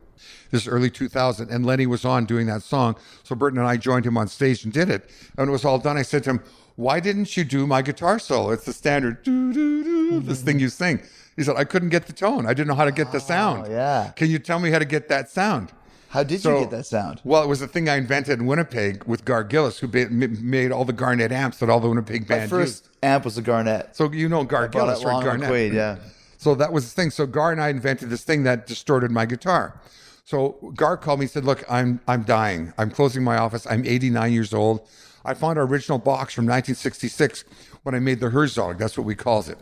this 0.50 0.68
early 0.68 0.90
2000 0.90 1.50
and 1.50 1.66
lenny 1.66 1.86
was 1.88 2.04
on 2.06 2.26
doing 2.26 2.46
that 2.46 2.62
song 2.62 2.96
so 3.24 3.34
burton 3.34 3.58
and 3.58 3.68
i 3.68 3.76
joined 3.76 4.06
him 4.06 4.18
on 4.18 4.28
stage 4.28 4.64
and 4.64 4.72
did 4.72 4.88
it 4.88 5.10
and 5.38 5.50
it 5.50 5.52
was 5.52 5.66
all 5.66 5.80
done 5.80 5.98
i 5.98 6.04
said 6.04 6.24
to 6.24 6.30
him 6.32 6.44
why 6.76 7.00
didn't 7.00 7.36
you 7.36 7.44
do 7.44 7.66
my 7.66 7.82
guitar 7.82 8.20
solo 8.20 8.52
it's 8.52 8.66
the 8.66 8.74
standard 8.74 9.18
this 9.26 10.42
thing 10.44 10.60
you 10.60 10.70
sing 10.70 11.00
he 11.36 11.44
said 11.44 11.56
i 11.58 11.64
couldn't 11.64 11.90
get 11.90 12.06
the 12.08 12.14
tone 12.14 12.46
i 12.46 12.54
didn't 12.54 12.68
know 12.68 12.76
how 12.76 12.86
to 12.86 12.92
get 12.92 13.12
the 13.12 13.20
sound 13.20 13.66
Oh, 13.68 13.72
yeah. 13.72 14.12
can 14.16 14.30
you 14.30 14.40
tell 14.40 14.60
me 14.60 14.70
how 14.72 14.80
to 14.80 14.86
get 14.86 15.08
that 15.10 15.30
sound 15.30 15.72
How 16.10 16.24
did 16.24 16.42
So- 16.42 16.56
you 16.56 16.60
get 16.66 16.72
that 16.72 16.86
sound? 16.86 17.22
well, 17.24 17.42
it 17.42 17.48
was 17.48 17.62
a 17.62 17.68
thing 17.70 17.88
I 17.88 17.96
invented 17.96 18.38
in 18.40 18.46
Winnipeg 18.46 19.06
with 19.06 19.24
Gar 19.24 19.46
Gillies, 19.46 19.78
who 19.80 19.88
ba- 19.88 20.10
made 20.10 20.70
all 20.74 20.84
the 20.84 20.92
Garnet 21.04 21.32
amps 21.32 21.60
that 21.60 21.70
all 21.70 21.80
the 21.80 21.88
Winnipeg 21.88 22.28
bands. 22.28 22.52
My 22.52 22.58
band 22.58 22.68
first 22.68 22.84
used. 22.84 22.98
amp 23.02 23.24
was 23.24 23.38
a 23.38 23.42
Garnet. 23.42 23.96
So 23.96 24.12
you 24.12 24.28
know 24.28 24.44
Gar 24.44 24.68
Bought 24.68 24.74
Gillies, 24.88 25.02
it 25.02 25.06
right? 25.06 25.24
Garnet. 25.24 25.50
McQuade, 25.50 25.74
yeah. 25.74 25.96
So 26.38 26.54
that 26.56 26.74
was 26.74 26.84
the 26.90 26.94
thing. 27.02 27.12
So 27.12 27.26
Gar 27.26 27.54
and 27.54 27.62
I 27.62 27.70
invented 27.70 28.10
this 28.10 28.24
thing 28.26 28.44
that 28.44 28.68
distorted 28.68 29.10
my 29.10 29.26
guitar. 29.26 29.80
So 30.26 30.58
Gar 30.76 30.98
called 30.98 31.20
me 31.20 31.26
and 31.28 31.32
said, 31.32 31.46
"Look, 31.46 31.64
I'm 31.70 32.02
I'm 32.10 32.24
dying. 32.24 32.74
I'm 32.78 32.92
closing 32.92 33.24
my 33.24 33.38
office. 33.38 33.66
I'm 33.70 33.86
89 33.86 34.34
years 34.34 34.54
old. 34.54 34.86
I 35.24 35.34
found 35.34 35.58
our 35.60 35.66
original 35.66 35.98
box 35.98 36.34
from 36.34 36.46
1966 36.46 37.46
when 37.84 37.96
I 37.96 38.00
made 38.00 38.20
the 38.20 38.32
Herzog. 38.32 38.78
That's 38.80 38.98
what 38.98 39.06
we 39.08 39.16
calls 39.16 39.48
it. 39.48 39.58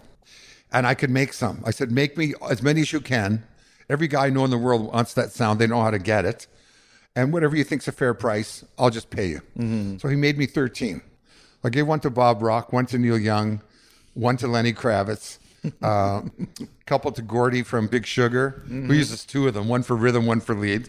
And 0.71 0.85
I 0.85 0.93
could 0.93 1.09
make 1.09 1.33
some. 1.33 1.63
I 1.65 1.71
said, 1.71 1.91
make 1.91 2.17
me 2.17 2.33
as 2.49 2.61
many 2.61 2.81
as 2.81 2.93
you 2.93 3.01
can. 3.01 3.43
Every 3.89 4.07
guy 4.07 4.27
I 4.27 4.29
know 4.29 4.45
in 4.45 4.51
the 4.51 4.57
world 4.57 4.93
wants 4.93 5.13
that 5.15 5.31
sound. 5.31 5.59
They 5.59 5.65
know 5.67 5.81
how 5.81 5.89
to 5.91 5.97
get 5.99 6.25
it. 6.25 6.45
And 7.15 7.33
whatever 7.33 7.55
you 7.55 7.63
think's 7.63 7.87
a 7.87 7.91
fair 7.91 8.13
price, 8.13 8.63
I'll 8.77 8.91
just 8.91 9.09
pay 9.09 9.27
you. 9.27 9.41
So 9.99 10.07
he 10.07 10.15
made 10.15 10.37
me 10.37 10.45
13. 10.45 11.01
I 11.63 11.69
gave 11.69 11.87
one 11.87 11.99
to 12.01 12.09
Bob 12.09 12.41
Rock, 12.41 12.71
one 12.71 12.85
to 12.87 12.97
Neil 12.99 13.17
Young, 13.17 13.61
one 14.13 14.37
to 14.37 14.47
Lenny 14.47 14.71
Kravitz, 14.73 15.39
uh, 15.83 16.21
a 16.21 16.67
couple 16.85 17.11
to 17.11 17.21
Gordy 17.21 17.63
from 17.63 17.87
Big 17.87 18.05
Sugar, 18.05 18.63
who 18.67 18.93
uses 18.93 19.25
two 19.25 19.47
of 19.47 19.55
them, 19.55 19.67
one 19.67 19.83
for 19.83 19.95
rhythm, 19.95 20.25
one 20.25 20.39
for 20.39 20.55
lead. 20.55 20.87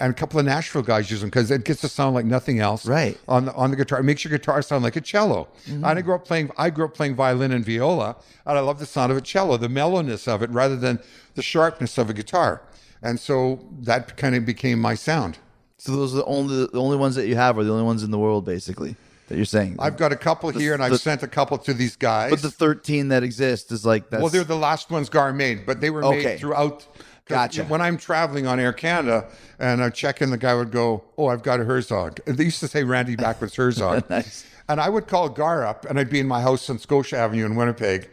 And 0.00 0.10
a 0.10 0.14
couple 0.14 0.40
of 0.40 0.46
Nashville 0.46 0.82
guys 0.82 1.10
use 1.10 1.20
them 1.20 1.28
because 1.28 1.50
it 1.50 1.64
gets 1.64 1.82
to 1.82 1.88
sound 1.88 2.14
like 2.14 2.24
nothing 2.24 2.58
else. 2.58 2.86
Right. 2.86 3.18
On 3.28 3.44
the 3.44 3.54
on 3.54 3.70
the 3.70 3.76
guitar. 3.76 4.00
It 4.00 4.04
makes 4.04 4.24
your 4.24 4.30
guitar 4.30 4.62
sound 4.62 4.82
like 4.82 4.96
a 4.96 5.00
cello. 5.00 5.48
Mm-hmm. 5.66 5.84
I 5.84 6.00
grew 6.00 6.14
up 6.14 6.24
playing 6.24 6.50
I 6.56 6.70
grew 6.70 6.86
up 6.86 6.94
playing 6.94 7.14
violin 7.16 7.52
and 7.52 7.64
viola, 7.64 8.16
and 8.46 8.56
I 8.56 8.60
love 8.60 8.78
the 8.78 8.86
sound 8.86 9.12
of 9.12 9.18
a 9.18 9.20
cello, 9.20 9.56
the 9.58 9.68
mellowness 9.68 10.26
of 10.26 10.42
it 10.42 10.50
rather 10.50 10.76
than 10.76 10.98
the 11.34 11.42
sharpness 11.42 11.98
of 11.98 12.08
a 12.08 12.14
guitar. 12.14 12.62
And 13.02 13.20
so 13.20 13.60
that 13.82 14.16
kind 14.16 14.34
of 14.34 14.44
became 14.46 14.78
my 14.80 14.94
sound. 14.94 15.38
So 15.78 15.92
those 15.92 16.12
are 16.14 16.18
the 16.18 16.24
only 16.24 16.66
the 16.66 16.80
only 16.80 16.96
ones 16.96 17.14
that 17.16 17.26
you 17.26 17.36
have, 17.36 17.58
are 17.58 17.64
the 17.64 17.72
only 17.72 17.84
ones 17.84 18.02
in 18.02 18.10
the 18.10 18.18
world, 18.18 18.44
basically, 18.44 18.96
that 19.28 19.36
you're 19.36 19.44
saying. 19.46 19.76
I've 19.78 19.96
got 19.96 20.12
a 20.12 20.16
couple 20.16 20.50
here, 20.50 20.74
and 20.74 20.82
I've 20.82 20.92
the- 20.92 20.98
sent 20.98 21.22
a 21.22 21.28
couple 21.28 21.56
to 21.58 21.72
these 21.74 21.96
guys. 21.96 22.30
but 22.30 22.42
the 22.42 22.50
13 22.50 23.08
that 23.08 23.22
exist 23.22 23.70
is 23.72 23.84
like 23.86 24.10
that's 24.10 24.22
well, 24.22 24.30
they're 24.30 24.44
the 24.44 24.56
last 24.56 24.90
ones 24.90 25.08
Gar 25.08 25.32
made, 25.32 25.64
but 25.66 25.80
they 25.80 25.90
were 25.90 26.04
Okay. 26.04 26.24
made 26.24 26.38
throughout. 26.40 26.86
Gotcha. 27.30 27.64
When 27.64 27.80
I'm 27.80 27.96
traveling 27.96 28.46
on 28.46 28.60
Air 28.60 28.72
Canada 28.72 29.26
and 29.58 29.82
I 29.82 29.90
check 29.90 30.20
in, 30.20 30.30
the 30.30 30.38
guy 30.38 30.54
would 30.54 30.70
go, 30.70 31.04
"Oh, 31.16 31.26
I've 31.26 31.42
got 31.42 31.60
a 31.60 31.64
Herzog." 31.64 32.20
They 32.26 32.44
used 32.44 32.60
to 32.60 32.68
say 32.68 32.84
Randy 32.84 33.16
backwards 33.16 33.56
Herzog. 33.56 34.04
Nice. 34.10 34.46
And 34.68 34.80
I 34.80 34.88
would 34.88 35.08
call 35.08 35.28
Gar 35.28 35.64
up, 35.66 35.84
and 35.86 35.98
I'd 35.98 36.10
be 36.10 36.20
in 36.20 36.28
my 36.28 36.42
house 36.42 36.70
on 36.70 36.78
Scotia 36.78 37.16
Avenue 37.16 37.44
in 37.44 37.56
Winnipeg, 37.56 38.08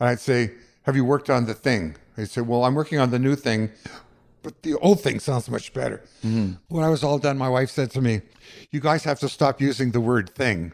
and 0.00 0.08
I'd 0.08 0.18
say, 0.20 0.50
"Have 0.82 0.96
you 0.96 1.04
worked 1.04 1.30
on 1.30 1.46
the 1.46 1.54
thing?" 1.54 1.94
He'd 2.16 2.30
say, 2.30 2.40
"Well, 2.40 2.64
I'm 2.64 2.74
working 2.74 2.98
on 2.98 3.10
the 3.10 3.18
new 3.18 3.36
thing." 3.36 3.70
But 4.44 4.62
the 4.62 4.74
old 4.74 5.00
thing 5.00 5.20
sounds 5.20 5.48
much 5.48 5.72
better. 5.72 6.02
Mm-hmm. 6.22 6.52
When 6.68 6.84
I 6.84 6.90
was 6.90 7.02
all 7.02 7.18
done, 7.18 7.38
my 7.38 7.48
wife 7.48 7.70
said 7.70 7.90
to 7.92 8.02
me, 8.02 8.20
You 8.70 8.78
guys 8.78 9.02
have 9.04 9.18
to 9.20 9.28
stop 9.28 9.58
using 9.58 9.92
the 9.92 10.00
word 10.00 10.28
thing 10.28 10.72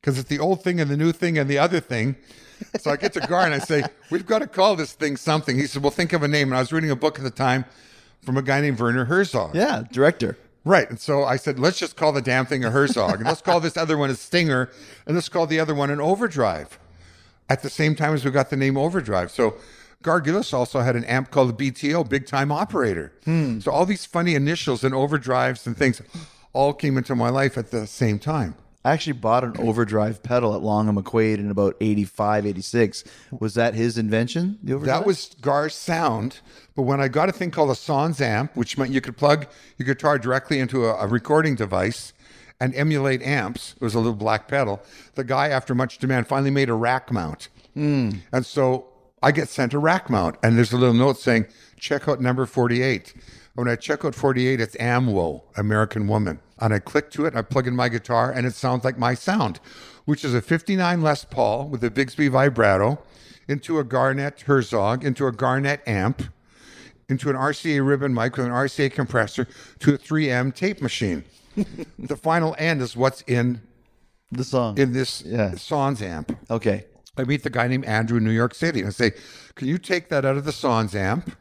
because 0.00 0.18
it's 0.18 0.28
the 0.28 0.38
old 0.38 0.62
thing 0.62 0.80
and 0.80 0.90
the 0.90 0.98
new 0.98 1.12
thing 1.12 1.38
and 1.38 1.48
the 1.48 1.58
other 1.58 1.80
thing. 1.80 2.16
So 2.80 2.90
I 2.90 2.96
get 2.96 3.12
to 3.14 3.20
Gar 3.20 3.44
and 3.44 3.54
I 3.54 3.58
say, 3.58 3.84
We've 4.10 4.26
got 4.26 4.40
to 4.40 4.46
call 4.46 4.76
this 4.76 4.92
thing 4.92 5.16
something. 5.16 5.56
He 5.58 5.66
said, 5.66 5.82
Well, 5.82 5.90
think 5.90 6.12
of 6.12 6.22
a 6.22 6.28
name. 6.28 6.48
And 6.48 6.56
I 6.56 6.60
was 6.60 6.72
reading 6.72 6.90
a 6.90 6.96
book 6.96 7.18
at 7.18 7.24
the 7.24 7.30
time 7.30 7.64
from 8.22 8.36
a 8.36 8.42
guy 8.42 8.60
named 8.60 8.78
Werner 8.80 9.04
Herzog. 9.06 9.54
yeah, 9.54 9.84
director. 9.90 10.36
Right. 10.64 10.88
And 10.90 10.98
so 10.98 11.24
I 11.24 11.36
said, 11.36 11.58
Let's 11.58 11.78
just 11.78 11.96
call 11.96 12.12
the 12.12 12.22
damn 12.22 12.46
thing 12.46 12.64
a 12.64 12.70
Herzog. 12.70 13.16
and 13.16 13.24
let's 13.24 13.40
call 13.42 13.60
this 13.60 13.76
other 13.76 13.96
one 13.98 14.10
a 14.10 14.14
Stinger. 14.14 14.70
And 15.06 15.14
let's 15.14 15.28
call 15.28 15.46
the 15.46 15.60
other 15.60 15.74
one 15.74 15.90
an 15.90 16.00
Overdrive 16.00 16.78
at 17.48 17.62
the 17.62 17.70
same 17.70 17.94
time 17.94 18.14
as 18.14 18.24
we 18.24 18.30
got 18.30 18.50
the 18.50 18.56
name 18.56 18.76
Overdrive. 18.76 19.30
So 19.30 19.54
Gar 20.02 20.20
Gillies 20.20 20.52
also 20.52 20.80
had 20.80 20.96
an 20.96 21.04
amp 21.04 21.30
called 21.30 21.56
the 21.56 21.70
BTO, 21.72 22.08
Big 22.08 22.26
Time 22.26 22.52
Operator. 22.52 23.12
Hmm. 23.24 23.60
So 23.60 23.70
all 23.70 23.86
these 23.86 24.04
funny 24.06 24.34
initials 24.34 24.84
and 24.84 24.94
overdrives 24.94 25.66
and 25.66 25.76
things 25.76 26.00
all 26.52 26.72
came 26.72 26.96
into 26.96 27.14
my 27.14 27.28
life 27.28 27.56
at 27.58 27.70
the 27.70 27.86
same 27.86 28.18
time. 28.18 28.54
I 28.86 28.92
actually 28.92 29.14
bought 29.14 29.42
an 29.42 29.56
overdrive 29.58 30.22
pedal 30.22 30.54
at 30.54 30.62
Long 30.62 30.88
and 30.88 30.96
McQuade 30.96 31.38
in 31.38 31.50
about 31.50 31.74
85, 31.80 32.46
86. 32.46 33.02
Was 33.40 33.54
that 33.54 33.74
his 33.74 33.98
invention? 33.98 34.60
The 34.62 34.74
overdrive? 34.74 35.00
That 35.00 35.06
was 35.06 35.34
Gar's 35.40 35.74
sound. 35.74 36.38
But 36.76 36.82
when 36.82 37.00
I 37.00 37.08
got 37.08 37.28
a 37.28 37.32
thing 37.32 37.50
called 37.50 37.70
a 37.70 37.72
SansAmp, 37.72 38.50
which 38.54 38.78
meant 38.78 38.92
you 38.92 39.00
could 39.00 39.16
plug 39.16 39.48
your 39.76 39.86
guitar 39.86 40.20
directly 40.20 40.60
into 40.60 40.84
a, 40.84 40.94
a 40.98 41.08
recording 41.08 41.56
device 41.56 42.12
and 42.60 42.72
emulate 42.76 43.22
amps, 43.22 43.74
it 43.74 43.82
was 43.82 43.96
a 43.96 43.98
little 43.98 44.14
black 44.14 44.46
pedal. 44.46 44.80
The 45.16 45.24
guy, 45.24 45.48
after 45.48 45.74
much 45.74 45.98
demand, 45.98 46.28
finally 46.28 46.52
made 46.52 46.68
a 46.68 46.74
rack 46.74 47.10
mount. 47.10 47.48
Hmm. 47.74 48.10
And 48.32 48.46
so 48.46 48.86
I 49.20 49.32
get 49.32 49.48
sent 49.48 49.74
a 49.74 49.80
rack 49.80 50.08
mount, 50.08 50.36
and 50.44 50.56
there's 50.56 50.72
a 50.72 50.76
little 50.76 50.94
note 50.94 51.18
saying, 51.18 51.46
check 51.76 52.06
out 52.06 52.20
number 52.20 52.46
48. 52.46 53.14
When 53.54 53.66
I 53.66 53.74
check 53.74 54.04
out 54.04 54.14
48, 54.14 54.60
it's 54.60 54.76
Amwo, 54.76 55.42
American 55.56 56.06
Woman. 56.06 56.38
And 56.58 56.72
I 56.72 56.78
click 56.78 57.10
to 57.12 57.26
it, 57.26 57.34
I 57.36 57.42
plug 57.42 57.66
in 57.66 57.76
my 57.76 57.88
guitar, 57.88 58.30
and 58.32 58.46
it 58.46 58.54
sounds 58.54 58.84
like 58.84 58.98
my 58.98 59.14
sound, 59.14 59.60
which 60.06 60.24
is 60.24 60.32
a 60.34 60.40
59 60.40 61.02
Les 61.02 61.24
Paul 61.24 61.68
with 61.68 61.84
a 61.84 61.90
Bigsby 61.90 62.30
vibrato 62.30 62.98
into 63.46 63.78
a 63.78 63.84
Garnet 63.84 64.40
Herzog, 64.42 65.04
into 65.04 65.26
a 65.26 65.32
Garnet 65.32 65.82
amp, 65.86 66.22
into 67.08 67.28
an 67.30 67.36
RCA 67.36 67.86
ribbon 67.86 68.12
mic 68.14 68.36
with 68.36 68.46
an 68.46 68.52
RCA 68.52 68.90
compressor 68.92 69.46
to 69.80 69.94
a 69.94 69.98
3M 69.98 70.54
tape 70.54 70.80
machine. 70.82 71.24
the 71.98 72.16
final 72.16 72.56
end 72.58 72.80
is 72.82 72.96
what's 72.96 73.22
in 73.26 73.60
the 74.32 74.42
song. 74.44 74.76
in 74.78 74.92
this 74.92 75.22
Yeah. 75.24 75.50
SansAmp. 75.52 76.36
okay. 76.50 76.86
I 77.18 77.24
meet 77.24 77.42
the 77.44 77.50
guy 77.50 77.66
named 77.68 77.84
Andrew 77.86 78.18
in 78.18 78.24
New 78.24 78.30
York 78.30 78.54
City. 78.54 78.80
And 78.80 78.88
I 78.88 78.90
say, 78.90 79.12
Can 79.54 79.68
you 79.68 79.78
take 79.78 80.08
that 80.10 80.24
out 80.26 80.36
of 80.36 80.44
the 80.44 80.50
SansAmp 80.50 81.32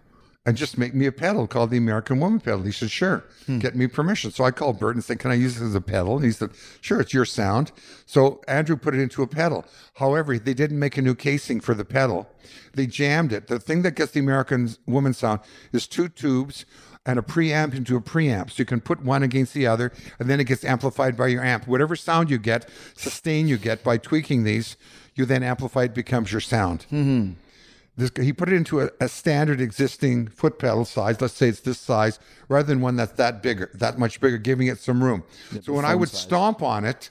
and 0.46 0.56
just 0.56 0.78
make 0.78 0.94
me 0.94 1.06
a 1.06 1.12
pedal 1.12 1.48
called 1.48 1.72
the 1.72 1.78
American 1.78 2.20
Woman 2.20 2.40
pedal? 2.40 2.62
He 2.62 2.72
said, 2.72 2.92
Sure. 2.92 3.24
Hmm. 3.46 3.60
Get 3.60 3.76
me 3.76 3.88
permission. 3.88 4.32
So 4.32 4.44
I 4.44 4.52
called 4.52 4.80
Bert 4.80 4.96
and 4.96 5.04
said, 5.04 5.20
Can 5.20 5.32
I 5.32 5.36
use 5.36 5.56
this 5.56 5.64
as 5.64 5.76
a 5.76 5.82
pedal? 5.82 6.16
And 6.16 6.26
he 6.26 6.32
said, 6.32 6.52
Sure, 6.82 7.02
it's 7.02 7.14
your 7.14 7.26
sound. 7.26 7.72
So 8.06 8.42
Andrew 8.48 8.76
put 8.78 8.94
it 8.94 9.02
into 9.02 9.24
a 9.24 9.28
pedal. 9.28 9.66
However, 9.96 10.38
they 10.38 10.54
didn't 10.54 10.80
make 10.80 10.98
a 10.98 11.02
new 11.02 11.16
casing 11.16 11.60
for 11.60 11.74
the 11.74 11.86
pedal. 11.86 12.30
They 12.74 12.88
jammed 12.88 13.34
it. 13.34 13.48
The 13.48 13.60
thing 13.60 13.82
that 13.84 13.96
gets 13.96 14.12
the 14.12 14.20
American 14.20 14.70
Woman 14.86 15.14
sound 15.14 15.42
is 15.72 15.88
two 15.88 16.10
tubes 16.10 16.66
and 17.06 17.20
a 17.20 17.22
preamp 17.22 17.76
into 17.76 17.96
a 17.96 18.02
preamp. 18.02 18.50
So 18.50 18.56
you 18.58 18.66
can 18.66 18.82
put 18.82 19.04
one 19.04 19.24
against 19.24 19.54
the 19.54 19.68
other, 19.68 19.92
and 20.20 20.30
then 20.30 20.40
it 20.40 20.46
gets 20.46 20.64
amplified 20.64 21.16
by 21.16 21.28
your 21.28 21.44
amp. 21.44 21.68
Whatever 21.68 21.96
sound 21.96 22.30
you 22.30 22.38
get, 22.38 22.68
sustain 22.96 23.48
you 23.48 23.58
get 23.58 23.84
by 23.84 23.98
tweaking 23.98 24.44
these, 24.44 24.76
you 25.14 25.26
then 25.26 25.44
amplify 25.44 25.84
it 25.84 25.94
becomes 25.94 26.32
your 26.32 26.42
sound. 26.42 26.86
Mm-hmm. 26.92 27.34
This 27.98 28.12
he 28.20 28.34
put 28.34 28.50
it 28.50 28.56
into 28.56 28.82
a, 28.82 28.90
a 29.00 29.08
standard 29.08 29.62
existing 29.62 30.28
foot 30.28 30.60
pedal 30.60 30.86
size. 30.86 31.22
Let's 31.22 31.34
say 31.34 31.48
it's 31.48 31.62
this 31.62 31.80
size, 31.80 32.20
rather 32.50 32.68
than 32.68 32.82
one 32.82 32.96
that's 32.96 33.14
that 33.14 33.42
bigger, 33.42 33.72
that 33.76 33.98
much 33.98 34.20
bigger, 34.20 34.38
giving 34.38 34.68
it 34.68 34.80
some 34.80 35.04
room. 35.04 35.24
so 35.62 35.74
when 35.74 35.86
I 35.86 35.96
would 35.96 36.10
stomp 36.10 36.62
on 36.62 36.84
it, 36.84 37.10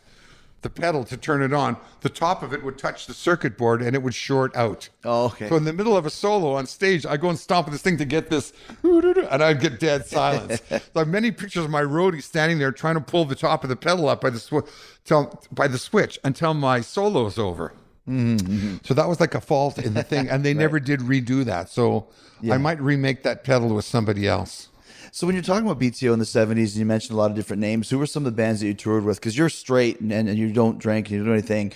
the 0.65 0.71
pedal 0.71 1.05
to 1.05 1.17
turn 1.17 1.43
it 1.43 1.53
on, 1.53 1.77
the 2.01 2.09
top 2.09 2.43
of 2.43 2.53
it 2.53 2.65
would 2.65 2.77
touch 2.77 3.07
the 3.07 3.15
circuit 3.15 3.57
board 3.57 3.83
and 3.83 3.95
it 3.95 4.03
would 4.03 4.15
short 4.15 4.57
out. 4.57 4.89
Oh, 5.05 5.27
okay. 5.27 5.49
So 5.49 5.57
in 5.57 5.65
the 5.65 5.73
middle 5.73 5.97
of 5.97 6.07
a 6.07 6.11
solo 6.11 6.55
on 6.55 6.67
stage, 6.67 7.07
I 7.07 7.17
go 7.17 7.29
and 7.29 7.39
stomp 7.39 7.69
on 7.69 7.73
this 7.73 7.83
thing 7.83 7.99
to 7.99 8.05
get 8.05 8.31
this, 8.31 8.53
and 8.83 9.43
I'd 9.43 9.61
get 9.61 9.79
dead 9.79 10.07
silence. 10.07 10.61
so 10.69 10.81
I 10.97 10.99
have 11.01 11.09
many 11.09 11.31
pictures 11.31 11.65
of 11.65 11.71
my 11.71 11.83
roadie 11.83 12.23
standing 12.23 12.59
there 12.59 12.73
trying 12.73 12.95
to 12.95 13.01
pull 13.01 13.27
the 13.27 13.37
top 13.37 13.63
of 13.63 13.71
the 13.71 13.77
pedal 13.77 14.09
up 14.09 14.23
by 14.23 14.31
the 14.31 14.41
sw- 14.41 14.69
till, 15.05 15.41
by 15.53 15.69
the 15.69 15.79
switch 15.79 16.19
until 16.25 16.55
my 16.55 16.81
solo 16.81 17.27
is 17.27 17.39
over. 17.39 17.75
Mm-hmm, 18.09 18.77
So 18.85 18.93
that 18.95 19.09
was 19.09 19.19
like 19.19 19.35
a 19.35 19.41
fault 19.41 19.79
in 19.79 19.95
the 19.95 20.03
thing, 20.03 20.29
and 20.29 20.45
they 20.45 20.55
never 20.65 20.79
did 20.79 21.01
redo 21.01 21.45
that. 21.45 21.69
So 21.71 22.09
I 22.51 22.59
might 22.59 22.81
remake 22.81 23.23
that 23.23 23.45
pedal 23.45 23.75
with 23.75 23.85
somebody 23.87 24.29
else. 24.29 24.69
So 25.11 25.27
when 25.27 25.37
you're 25.37 25.45
talking 25.45 25.65
about 25.67 25.81
BTO 25.81 26.13
in 26.13 26.19
the 26.19 26.25
'70s, 26.25 26.73
and 26.73 26.77
you 26.77 26.85
mentioned 26.87 27.15
a 27.15 27.17
lot 27.17 27.31
of 27.31 27.37
different 27.37 27.61
names, 27.61 27.89
who 27.89 27.99
were 27.99 28.07
some 28.07 28.27
of 28.27 28.33
the 28.33 28.37
bands 28.37 28.61
that 28.61 28.67
you 28.67 28.75
toured 28.75 29.05
with? 29.05 29.21
Because 29.21 29.39
you're 29.39 29.49
straight 29.49 30.01
and, 30.01 30.13
and 30.13 30.37
you 30.37 30.53
don't 30.53 30.79
drink 30.79 31.07
and 31.07 31.13
you 31.13 31.19
don't 31.19 31.29
do 31.29 31.33
anything. 31.33 31.73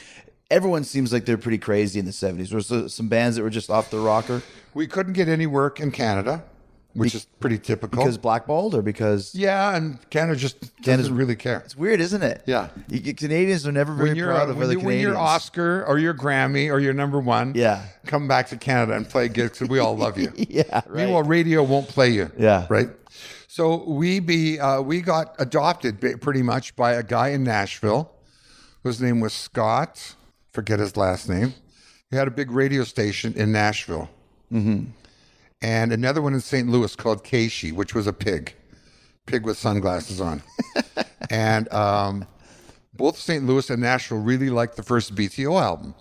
Everyone 0.51 0.83
seems 0.83 1.13
like 1.13 1.25
they're 1.27 1.39
pretty 1.39 1.59
crazy 1.59 1.99
in 1.99 2.05
the 2.05 2.11
'70s. 2.11 2.53
Was 2.53 2.69
there 2.69 2.89
some 2.89 3.09
bands 3.09 3.37
that 3.37 3.43
were 3.43 3.51
just 3.51 3.71
off 3.71 3.91
the 3.91 3.99
rocker 3.99 4.43
We 4.75 4.87
couldn't 4.87 5.13
get 5.15 5.29
any 5.29 5.47
work 5.47 5.79
in 5.81 5.91
Canada, 5.93 6.43
which 6.99 7.15
is 7.15 7.25
pretty 7.41 7.59
typical. 7.59 8.03
because 8.03 8.19
blackballed 8.19 8.75
or 8.75 8.83
because 8.83 9.35
yeah, 9.35 9.77
and 9.77 9.99
Canada 10.11 10.39
just 10.39 10.61
Canada's- 10.83 11.07
doesn't 11.07 11.17
really 11.17 11.37
care. 11.37 11.59
it's 11.65 11.77
weird, 11.77 12.01
isn't 12.01 12.23
it? 12.23 12.43
Yeah. 12.47 12.69
You, 12.89 13.01
you- 13.01 13.15
Canadians 13.15 13.67
are 13.67 13.73
never 13.73 13.95
very 13.95 14.11
when 14.11 14.17
you're 14.17 14.29
proud 14.29 14.49
of 14.51 14.57
when, 14.57 14.65
other 14.65 14.73
you, 14.75 14.79
when 14.79 14.85
Canadians. 14.87 15.13
you're 15.13 15.17
Oscar 15.19 15.85
or 15.87 15.99
your 15.99 16.15
Grammy 16.15 16.71
or 16.71 16.79
your 16.79 16.93
number 16.93 17.19
one, 17.21 17.53
Yeah. 17.55 17.83
come 18.07 18.29
back 18.29 18.49
to 18.49 18.57
Canada 18.57 18.95
and 18.95 19.09
play 19.09 19.29
gigs 19.29 19.61
and 19.61 19.71
we 19.71 19.79
all 19.79 19.97
love 19.97 20.19
you. 20.19 20.33
Yeah, 20.37 20.63
right. 20.87 21.05
Meanwhile, 21.07 21.23
radio 21.25 21.63
won't 21.63 21.89
play 21.89 22.11
you. 22.11 22.31
Yeah. 22.39 22.67
right. 22.69 22.89
So 23.47 23.83
we 23.91 24.21
be 24.21 24.61
uh, 24.61 24.83
we 24.83 25.01
got 25.01 25.35
adopted 25.39 26.01
ba- 26.01 26.19
pretty 26.19 26.43
much 26.43 26.77
by 26.77 26.93
a 26.93 27.03
guy 27.03 27.29
in 27.29 27.45
Nashville, 27.45 28.11
whose 28.83 29.01
name 29.01 29.21
was 29.21 29.33
Scott. 29.33 30.15
Forget 30.53 30.79
his 30.81 30.97
last 30.97 31.29
name. 31.29 31.55
He 32.11 32.17
had 32.17 32.29
a 32.29 32.31
big 32.31 32.51
radio 32.51 32.85
station 32.85 33.33
in 33.35 33.51
Nashville, 33.53 34.09
mm-hmm. 34.53 34.91
And 35.61 35.93
another 35.93 36.23
one 36.23 36.35
in 36.35 36.41
St. 36.41 36.69
Louis 36.69 36.95
called 36.95 37.25
KSHE, 37.25 37.73
which 37.73 37.95
was 37.95 38.07
a 38.07 38.13
pig, 38.13 38.55
pig 39.27 39.45
with 39.45 39.59
sunglasses 39.59 40.21
on, 40.21 40.43
and 41.31 41.73
um, 41.73 42.27
both 42.95 43.19
St. 43.19 43.45
Louis 43.45 43.69
and 43.71 43.83
Nashville 43.83 44.19
really 44.19 44.51
liked 44.51 44.77
the 44.77 44.83
first 44.83 45.15
BTO 45.15 45.61
album. 45.61 45.95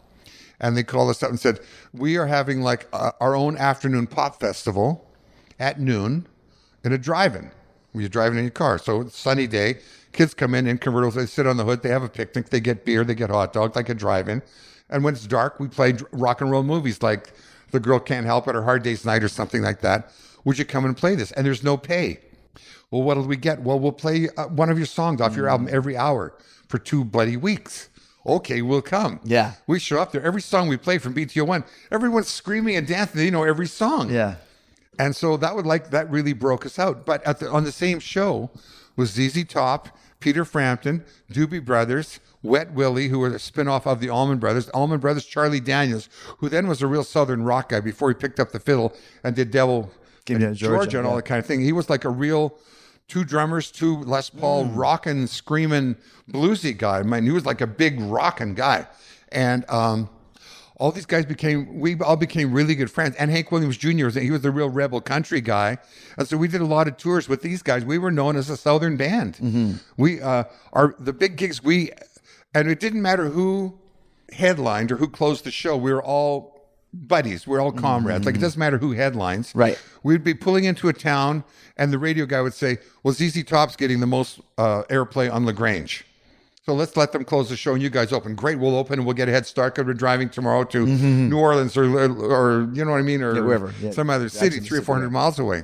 And 0.60 0.76
they 0.76 0.84
called 0.84 1.10
us 1.10 1.22
up 1.22 1.30
and 1.30 1.40
said, 1.40 1.60
We 1.94 2.18
are 2.18 2.26
having 2.28 2.62
like 2.62 2.88
our 2.94 3.36
own 3.36 3.58
afternoon 3.58 4.08
pop 4.08 4.40
festival 4.40 5.08
at 5.60 5.80
noon 5.80 6.28
in 6.84 6.94
a 6.94 6.98
drive 6.98 7.36
in. 7.36 7.52
You're 7.94 8.10
driving 8.10 8.38
in 8.38 8.46
your 8.46 8.52
car. 8.52 8.78
So 8.78 9.02
it's 9.02 9.18
sunny 9.18 9.48
day. 9.48 9.80
Kids 10.14 10.34
come 10.34 10.54
in 10.56 10.68
in 10.68 10.78
convertibles. 10.78 11.14
They 11.14 11.26
sit 11.26 11.48
on 11.48 11.58
the 11.58 11.66
hood. 11.66 11.82
They 11.82 11.90
have 11.90 12.04
a 12.04 12.10
picnic. 12.10 12.50
They 12.50 12.60
get 12.60 12.86
beer. 12.86 13.04
They 13.04 13.16
get 13.16 13.30
hot 13.30 13.54
dogs 13.54 13.76
like 13.76 13.90
a 13.90 13.94
drive 13.94 14.30
in. 14.30 14.42
And 14.90 15.04
when 15.04 15.14
it's 15.14 15.28
dark, 15.28 15.60
we 15.60 15.68
play 15.68 15.96
rock 16.12 16.42
and 16.42 16.50
roll 16.50 16.64
movies 16.64 17.02
like 17.04 17.34
The 17.72 17.80
Girl 17.80 18.00
Can't 18.00 18.26
Help 18.26 18.48
It 18.48 18.56
or 18.56 18.64
Hard 18.64 18.84
Day's 18.84 19.06
Night 19.06 19.24
or 19.24 19.28
something 19.28 19.62
like 19.62 19.82
that. 19.82 20.12
Would 20.46 20.58
you 20.58 20.66
come 20.66 20.86
and 20.86 20.96
play 20.96 21.16
this? 21.16 21.32
And 21.34 21.46
there's 21.46 21.64
no 21.64 21.78
pay. 21.78 22.20
Well, 22.90 23.04
what'll 23.04 23.26
we 23.26 23.36
get? 23.36 23.62
Well, 23.62 23.80
we'll 23.80 23.92
play 23.92 24.30
uh, 24.38 24.48
one 24.48 24.70
of 24.70 24.78
your 24.78 24.86
songs 24.88 25.20
off 25.20 25.36
your 25.36 25.50
album 25.50 25.68
every 25.70 25.98
hour 25.98 26.34
for 26.70 26.78
two 26.80 27.04
bloody 27.04 27.36
weeks. 27.36 27.90
Okay, 28.26 28.62
we'll 28.62 28.82
come. 28.82 29.20
Yeah. 29.24 29.54
We 29.68 29.80
show 29.80 30.00
up 30.00 30.12
there. 30.12 30.24
Every 30.24 30.42
song 30.42 30.68
we 30.68 30.78
play 30.78 30.98
from 30.98 31.14
BTO1, 31.14 31.66
everyone's 31.92 32.28
screaming 32.28 32.76
and 32.76 32.88
dancing. 32.88 33.18
They 33.20 33.30
know 33.30 33.44
every 33.44 33.68
song. 33.68 34.10
yeah. 34.12 34.36
And 35.00 35.16
so 35.16 35.38
that 35.38 35.56
would 35.56 35.66
like 35.68 35.92
that 35.92 36.10
really 36.10 36.34
broke 36.34 36.66
us 36.66 36.80
out. 36.80 37.06
But 37.06 37.24
at 37.24 37.40
the, 37.40 37.50
on 37.50 37.64
the 37.64 37.72
same 37.72 38.00
show 38.00 38.50
was 38.96 39.12
ZZ 39.12 39.44
Top, 39.46 39.90
Peter 40.20 40.44
Frampton, 40.46 41.04
Doobie 41.32 41.64
Brothers, 41.64 42.20
Wet 42.42 42.72
Willie, 42.74 43.10
who 43.10 43.20
were 43.20 43.28
a 43.28 43.32
spinoff 43.34 43.86
of 43.86 44.00
the 44.00 44.10
Allman 44.10 44.40
Brothers, 44.40 44.70
Allman 44.70 45.00
Brothers, 45.00 45.26
Charlie 45.26 45.60
Daniels, 45.60 46.10
who 46.40 46.50
then 46.50 46.68
was 46.68 46.82
a 46.82 46.88
real 46.88 47.04
Southern 47.04 47.44
rock 47.44 47.70
guy 47.70 47.80
before 47.80 48.10
he 48.10 48.16
picked 48.16 48.40
up 48.40 48.52
the 48.52 48.60
fiddle 48.60 48.94
and 49.24 49.36
did 49.36 49.52
Devil 49.52 49.92
and 50.30 50.40
Georgia, 50.40 50.56
Georgia, 50.56 50.98
and 51.00 51.08
all 51.08 51.14
yeah. 51.14 51.18
that 51.18 51.26
kind 51.26 51.40
of 51.40 51.46
thing. 51.46 51.62
He 51.62 51.72
was 51.72 51.90
like 51.90 52.04
a 52.04 52.10
real 52.10 52.58
two 53.08 53.24
drummers, 53.24 53.72
two 53.72 54.02
Les 54.02 54.30
Paul 54.30 54.66
Mm. 54.66 54.78
rocking, 54.78 55.28
screaming, 55.28 55.96
bluesy 56.30 56.78
guy. 56.78 57.00
I 57.00 57.04
mean, 57.04 57.24
he 57.24 57.32
was 57.32 57.46
like 57.46 57.62
a 57.62 57.68
big 57.68 58.00
rocking 58.02 58.54
guy. 58.54 58.88
And 59.32 59.70
um, 59.70 60.10
all 60.80 60.92
these 60.92 61.06
guys 61.06 61.26
became 61.26 61.80
we 61.80 62.00
all 62.00 62.16
became 62.16 62.54
really 62.54 62.76
good 62.76 62.92
friends. 62.92 63.16
And 63.18 63.30
hank 63.32 63.52
williams 63.52 63.78
jr 63.78 64.06
was 64.06 64.16
he 64.16 64.32
was 64.32 64.42
the 64.42 64.52
real 64.52 64.70
rebel 64.70 65.02
country 65.02 65.42
guy. 65.42 65.78
And 66.18 66.28
so 66.28 66.38
we 66.38 66.48
did 66.48 66.62
a 66.62 66.66
lot 66.66 66.88
of 66.88 66.98
tours 66.98 67.28
with 67.28 67.42
these 67.42 67.62
guys. 67.62 67.84
We 67.84 67.98
were 67.98 68.12
known 68.12 68.36
as 68.36 68.50
a 68.50 68.58
southern 68.58 68.98
band. 68.98 69.36
Mm-hmm. 69.36 69.74
we 69.98 70.22
uh 70.22 70.46
our 70.74 70.96
the 71.00 71.14
big 71.14 71.36
gigs 71.36 71.64
we 71.64 71.92
and 72.54 72.70
it 72.70 72.80
didn't 72.80 73.02
matter 73.02 73.30
who 73.30 73.78
headlined 74.32 74.92
or 74.92 74.98
who 74.98 75.08
closed 75.08 75.44
the 75.44 75.52
show 75.52 75.76
we 75.78 75.92
were 75.94 76.04
all 76.04 76.56
buddies. 76.94 77.46
We're 77.46 77.60
all 77.60 77.72
comrades. 77.72 78.26
Like 78.26 78.36
it 78.36 78.42
doesn't 78.42 78.60
matter 78.60 78.78
who 78.78 78.94
headlines. 78.94 79.50
Mm-hmm. 79.50 79.60
Right. 79.60 79.82
we'd 80.04 80.24
be 80.24 80.34
pulling 80.34 80.64
into 80.64 80.88
a 80.88 80.94
town 80.94 81.44
and 81.76 81.92
the 81.94 82.00
radio 82.00 82.26
guy 82.26 82.42
would 82.42 82.54
say 82.54 82.78
well 83.04 83.14
zz 83.14 83.46
top's 83.46 83.76
getting 83.76 84.00
the 84.00 84.08
most 84.08 84.40
uh, 84.58 84.84
airplay 84.90 85.32
on 85.32 85.46
la 85.46 85.52
grange 85.52 86.06
so 86.68 86.74
let's 86.74 86.98
let 86.98 87.14
them 87.14 87.24
close 87.24 87.48
the 87.48 87.56
show 87.56 87.74
and 87.76 87.82
you 87.82 87.90
guys 87.90 88.12
open. 88.12 88.36
Great, 88.36 88.60
we'll 88.60 88.76
open 88.76 89.00
and 89.00 89.06
we'll 89.06 89.16
get 89.16 89.30
a 89.30 89.32
head 89.32 89.46
start 89.46 89.74
because 89.74 89.88
we're 89.88 89.94
driving 89.94 90.28
tomorrow 90.30 90.66
to 90.66 90.86
New 90.86 91.38
Orleans 91.40 91.78
or, 91.78 91.86
or 91.86 92.70
you 92.74 92.84
know 92.84 92.92
what 92.92 92.98
I 92.98 93.04
mean, 93.04 93.22
or 93.22 93.34
Mm-hmm. 93.36 93.46
wherever. 93.46 93.74
Yeah, 93.82 93.92
some 93.92 94.10
other 94.10 94.28
city, 94.28 94.60
three 94.60 94.80
or 94.80 94.82
four 94.82 94.96
hundred 94.96 95.12
miles 95.12 95.40
away. 95.40 95.64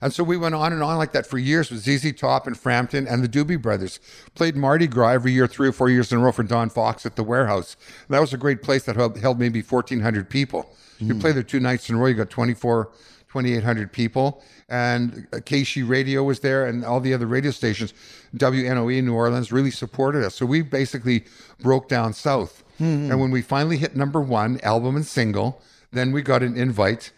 And 0.00 0.10
so 0.12 0.24
we 0.24 0.38
went 0.38 0.54
on 0.54 0.72
and 0.72 0.82
on 0.82 0.96
like 0.96 1.12
that 1.12 1.26
for 1.26 1.36
years 1.36 1.70
with 1.70 1.80
ZZ 1.80 2.14
Top 2.18 2.46
and 2.46 2.58
Frampton 2.58 3.06
and 3.06 3.22
the 3.22 3.28
Doobie 3.28 3.60
Brothers. 3.60 4.00
Played 4.34 4.56
Mardi 4.56 4.86
Gras 4.86 5.10
every 5.10 5.32
year, 5.32 5.46
three 5.46 5.68
or 5.68 5.72
four 5.72 5.90
years 5.90 6.10
in 6.10 6.18
a 6.18 6.22
row 6.22 6.32
for 6.32 6.42
Don 6.44 6.70
Fox 6.70 7.04
at 7.04 7.16
the 7.16 7.22
warehouse. 7.22 7.76
And 8.08 8.14
that 8.14 8.20
was 8.20 8.32
a 8.32 8.38
great 8.38 8.62
place 8.62 8.84
that 8.84 8.96
held, 8.96 9.18
held 9.18 9.38
maybe 9.38 9.60
1,400 9.60 10.30
people. 10.30 10.74
You 10.98 11.14
play 11.16 11.32
there 11.32 11.42
two 11.42 11.60
nights 11.60 11.90
in 11.90 11.96
a 11.96 11.98
row, 11.98 12.06
you 12.06 12.14
got 12.14 12.30
24, 12.30 12.88
2,800 13.32 13.90
people. 13.92 14.42
And 14.68 15.26
uh, 15.32 15.36
KC 15.38 15.88
Radio 15.88 16.22
was 16.22 16.40
there 16.40 16.66
and 16.66 16.84
all 16.84 17.00
the 17.00 17.14
other 17.14 17.26
radio 17.26 17.50
stations, 17.50 17.94
WNOE 18.36 18.98
in 18.98 19.06
New 19.06 19.14
Orleans, 19.14 19.50
really 19.52 19.70
supported 19.70 20.22
us. 20.24 20.34
So 20.34 20.44
we 20.46 20.62
basically 20.62 21.24
broke 21.60 21.88
down 21.88 22.12
south. 22.12 22.62
And 22.78 23.20
when 23.20 23.30
we 23.30 23.42
finally 23.42 23.76
hit 23.76 23.94
number 23.94 24.20
one, 24.20 24.58
album 24.64 24.96
and 24.96 25.06
single, 25.06 25.62
then 25.92 26.10
we 26.10 26.20
got 26.20 26.42
an 26.42 26.56
invite 26.56 27.12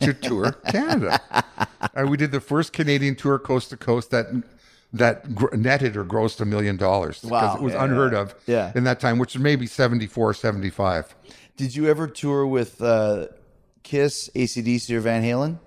to 0.00 0.14
tour 0.28 0.52
Canada. 0.70 1.20
and 1.94 2.08
we 2.08 2.16
did 2.16 2.32
the 2.32 2.40
first 2.40 2.72
Canadian 2.72 3.14
tour 3.14 3.38
coast 3.38 3.68
to 3.70 3.76
coast 3.76 4.10
that 4.12 4.26
that 4.94 5.34
gr- 5.34 5.54
netted 5.54 5.98
or 5.98 6.04
grossed 6.04 6.40
a 6.40 6.46
million 6.46 6.78
dollars. 6.78 7.18
'Cause 7.20 7.30
Wow. 7.30 7.56
It 7.56 7.62
was 7.62 7.74
Yeah. 7.74 7.84
unheard 7.84 8.14
of 8.14 8.34
Yeah. 8.46 8.72
in 8.74 8.84
that 8.84 8.98
time, 8.98 9.18
which 9.18 9.34
was 9.34 9.42
maybe 9.42 9.66
74, 9.66 10.32
75. 10.32 11.14
Did 11.58 11.76
you 11.76 11.86
ever 11.88 12.06
tour 12.06 12.46
with 12.46 12.80
uh, 12.80 13.26
Kiss, 13.90 14.28
ACDC, 14.34 14.90
or 14.96 15.00
Van 15.00 15.22
Halen? 15.22 15.58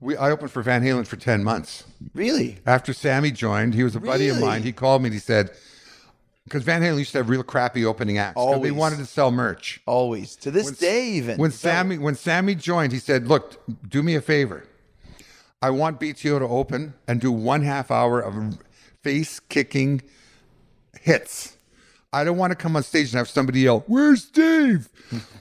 We, 0.00 0.16
I 0.16 0.32
opened 0.32 0.50
for 0.50 0.60
Van 0.62 0.82
Halen 0.82 1.06
for 1.06 1.14
10 1.14 1.44
months. 1.44 1.84
Really? 2.14 2.58
After 2.66 2.92
Sammy 2.92 3.30
joined, 3.30 3.74
he 3.74 3.84
was 3.84 3.94
a 3.94 4.00
buddy 4.00 4.28
of 4.28 4.40
mine. 4.40 4.64
He 4.64 4.72
called 4.72 5.02
me 5.02 5.06
and 5.06 5.14
he 5.14 5.20
said, 5.20 5.52
because 6.44 6.64
Van 6.64 6.82
Halen 6.82 6.98
used 6.98 7.12
to 7.12 7.18
have 7.18 7.28
real 7.28 7.44
crappy 7.44 7.84
opening 7.84 8.18
acts. 8.18 8.34
'cause 8.34 8.48
They 8.48 8.54
Always. 8.54 8.72
wanted 8.72 8.98
to 8.98 9.06
sell 9.06 9.30
merch. 9.30 9.80
Always. 9.86 10.34
To 10.36 10.50
this 10.50 10.72
day, 10.72 11.10
even. 11.10 11.38
When 11.38 11.52
Sammy 11.52 11.98
when 11.98 12.16
Sammy 12.16 12.56
joined, 12.56 12.92
he 12.92 12.98
said, 12.98 13.28
"Look, 13.28 13.62
do 13.88 14.02
me 14.02 14.16
a 14.16 14.20
favor. 14.20 14.64
I 15.62 15.70
want 15.70 16.00
BTO 16.00 16.40
to 16.40 16.44
open 16.48 16.94
and 17.06 17.20
do 17.20 17.30
one 17.30 17.62
half 17.62 17.92
hour 17.92 18.18
of 18.20 18.58
face 19.04 19.38
kicking 19.38 20.02
hits. 21.00 21.56
I 22.12 22.24
don't 22.24 22.36
want 22.36 22.50
to 22.50 22.56
come 22.56 22.74
on 22.74 22.82
stage 22.82 23.10
and 23.12 23.18
have 23.18 23.28
somebody 23.28 23.60
yell, 23.60 23.84
"Where's 23.86 24.24
Dave?" 24.24 24.88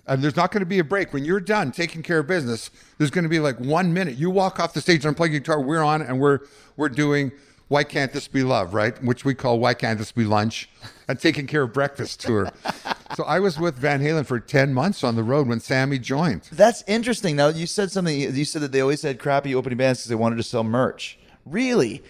And 0.07 0.23
there's 0.23 0.35
not 0.35 0.51
going 0.51 0.61
to 0.61 0.65
be 0.65 0.79
a 0.79 0.83
break. 0.83 1.13
When 1.13 1.25
you're 1.25 1.39
done 1.39 1.71
taking 1.71 2.03
care 2.03 2.19
of 2.19 2.27
business, 2.27 2.69
there's 2.97 3.11
going 3.11 3.23
to 3.23 3.29
be 3.29 3.39
like 3.39 3.59
one 3.59 3.93
minute. 3.93 4.17
You 4.17 4.29
walk 4.29 4.59
off 4.59 4.73
the 4.73 4.81
stage 4.81 5.05
and 5.05 5.15
play 5.15 5.29
guitar. 5.29 5.61
We're 5.61 5.83
on 5.83 6.01
and 6.01 6.19
we're 6.19 6.39
we're 6.77 6.89
doing." 6.89 7.31
Why 7.71 7.85
can't 7.85 8.11
this 8.11 8.27
be 8.27 8.43
love, 8.43 8.73
right? 8.73 9.01
Which 9.01 9.23
we 9.23 9.33
call 9.33 9.57
Why 9.57 9.73
Can't 9.73 9.97
This 9.97 10.11
Be 10.11 10.25
Lunch 10.25 10.69
and 11.07 11.17
Taking 11.17 11.47
Care 11.47 11.61
of 11.61 11.71
Breakfast 11.71 12.19
tour. 12.19 12.51
so 13.15 13.23
I 13.23 13.39
was 13.39 13.57
with 13.57 13.75
Van 13.75 14.01
Halen 14.01 14.25
for 14.25 14.41
10 14.41 14.73
months 14.73 15.05
on 15.05 15.15
the 15.15 15.23
road 15.23 15.47
when 15.47 15.61
Sammy 15.61 15.97
joined. 15.97 16.49
That's 16.51 16.83
interesting. 16.85 17.37
Now, 17.37 17.47
you 17.47 17.65
said 17.65 17.89
something. 17.89 18.19
You 18.19 18.43
said 18.43 18.61
that 18.63 18.73
they 18.73 18.81
always 18.81 19.03
had 19.03 19.19
crappy 19.19 19.55
opening 19.55 19.77
bands 19.77 19.99
because 19.99 20.09
they 20.09 20.15
wanted 20.15 20.35
to 20.35 20.43
sell 20.43 20.65
merch. 20.65 21.17
Really? 21.45 22.03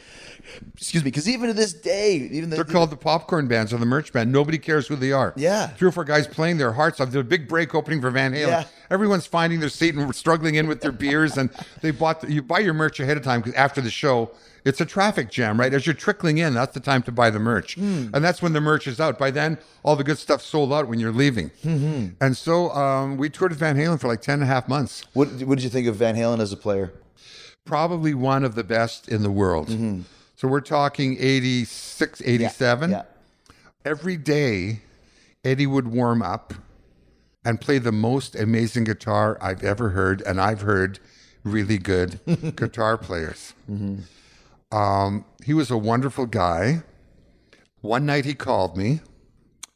Excuse 0.75 1.03
me, 1.03 1.09
because 1.09 1.27
even 1.29 1.47
to 1.47 1.53
this 1.53 1.73
day, 1.73 2.15
even 2.15 2.49
the, 2.49 2.55
They're 2.55 2.65
called 2.65 2.89
the 2.89 2.97
popcorn 2.97 3.47
bands 3.47 3.73
or 3.73 3.77
the 3.77 3.85
merch 3.85 4.11
band. 4.11 4.31
Nobody 4.31 4.57
cares 4.57 4.87
who 4.87 4.95
they 4.95 5.11
are. 5.11 5.33
Yeah. 5.35 5.67
Three 5.67 5.87
or 5.87 5.91
four 5.91 6.03
guys 6.03 6.27
playing 6.27 6.57
their 6.57 6.73
hearts 6.73 6.99
off. 6.99 7.11
There's 7.11 7.25
a 7.25 7.27
big 7.27 7.47
break 7.47 7.75
opening 7.75 8.01
for 8.01 8.09
Van 8.11 8.33
Halen. 8.33 8.47
Yeah. 8.47 8.63
Everyone's 8.89 9.25
finding 9.25 9.59
their 9.59 9.69
seat 9.69 9.95
and 9.95 10.13
struggling 10.15 10.55
in 10.55 10.67
with 10.67 10.81
their 10.81 10.91
beers. 10.91 11.37
And 11.37 11.49
they 11.81 11.91
bought, 11.91 12.21
the, 12.21 12.31
you 12.31 12.41
buy 12.41 12.59
your 12.59 12.73
merch 12.73 12.99
ahead 12.99 13.17
of 13.17 13.23
time 13.23 13.41
because 13.41 13.55
after 13.55 13.81
the 13.81 13.91
show, 13.91 14.31
it's 14.63 14.79
a 14.79 14.85
traffic 14.85 15.31
jam, 15.31 15.59
right? 15.59 15.73
As 15.73 15.85
you're 15.87 15.95
trickling 15.95 16.37
in, 16.37 16.53
that's 16.53 16.73
the 16.73 16.79
time 16.79 17.01
to 17.03 17.11
buy 17.11 17.29
the 17.29 17.39
merch. 17.39 17.75
Hmm. 17.75 18.07
And 18.13 18.23
that's 18.23 18.41
when 18.41 18.53
the 18.53 18.61
merch 18.61 18.87
is 18.87 18.99
out. 18.99 19.17
By 19.17 19.31
then, 19.31 19.57
all 19.83 19.95
the 19.95 20.03
good 20.03 20.17
stuff's 20.17 20.45
sold 20.45 20.71
out 20.71 20.87
when 20.87 20.99
you're 20.99 21.11
leaving. 21.11 21.49
Mm-hmm. 21.63 22.23
And 22.23 22.37
so 22.37 22.69
um, 22.71 23.17
we 23.17 23.29
toured 23.29 23.51
with 23.51 23.59
Van 23.59 23.75
Halen 23.75 23.99
for 23.99 24.07
like 24.07 24.21
10 24.21 24.35
and 24.35 24.43
a 24.43 24.45
half 24.45 24.67
months. 24.67 25.03
what, 25.13 25.29
what 25.43 25.55
did 25.55 25.63
you 25.63 25.69
think 25.69 25.87
of 25.87 25.95
Van 25.95 26.15
Halen 26.15 26.39
as 26.39 26.51
a 26.51 26.57
player? 26.57 26.93
Probably 27.65 28.13
one 28.13 28.43
of 28.43 28.55
the 28.55 28.63
best 28.63 29.07
in 29.07 29.23
the 29.23 29.31
world. 29.31 29.69
Mm-hmm. 29.69 30.01
So 30.41 30.47
we're 30.47 30.61
talking 30.61 31.17
86, 31.19 32.23
87. 32.25 32.89
Yeah. 32.89 33.03
every 33.85 34.17
day 34.17 34.81
Eddie 35.45 35.67
would 35.67 35.87
warm 35.87 36.23
up 36.23 36.55
and 37.45 37.61
play 37.61 37.77
the 37.77 37.91
most 37.91 38.35
amazing 38.35 38.85
guitar 38.85 39.37
I've 39.39 39.63
ever 39.63 39.89
heard, 39.89 40.23
and 40.23 40.41
I've 40.41 40.61
heard 40.61 40.97
really 41.43 41.77
good 41.77 42.19
guitar 42.55 42.97
players. 42.97 43.53
Um, 44.71 45.25
he 45.45 45.53
was 45.53 45.69
a 45.69 45.77
wonderful 45.77 46.25
guy. 46.25 46.81
One 47.81 48.07
night 48.07 48.25
he 48.25 48.33
called 48.33 48.75
me, 48.75 49.01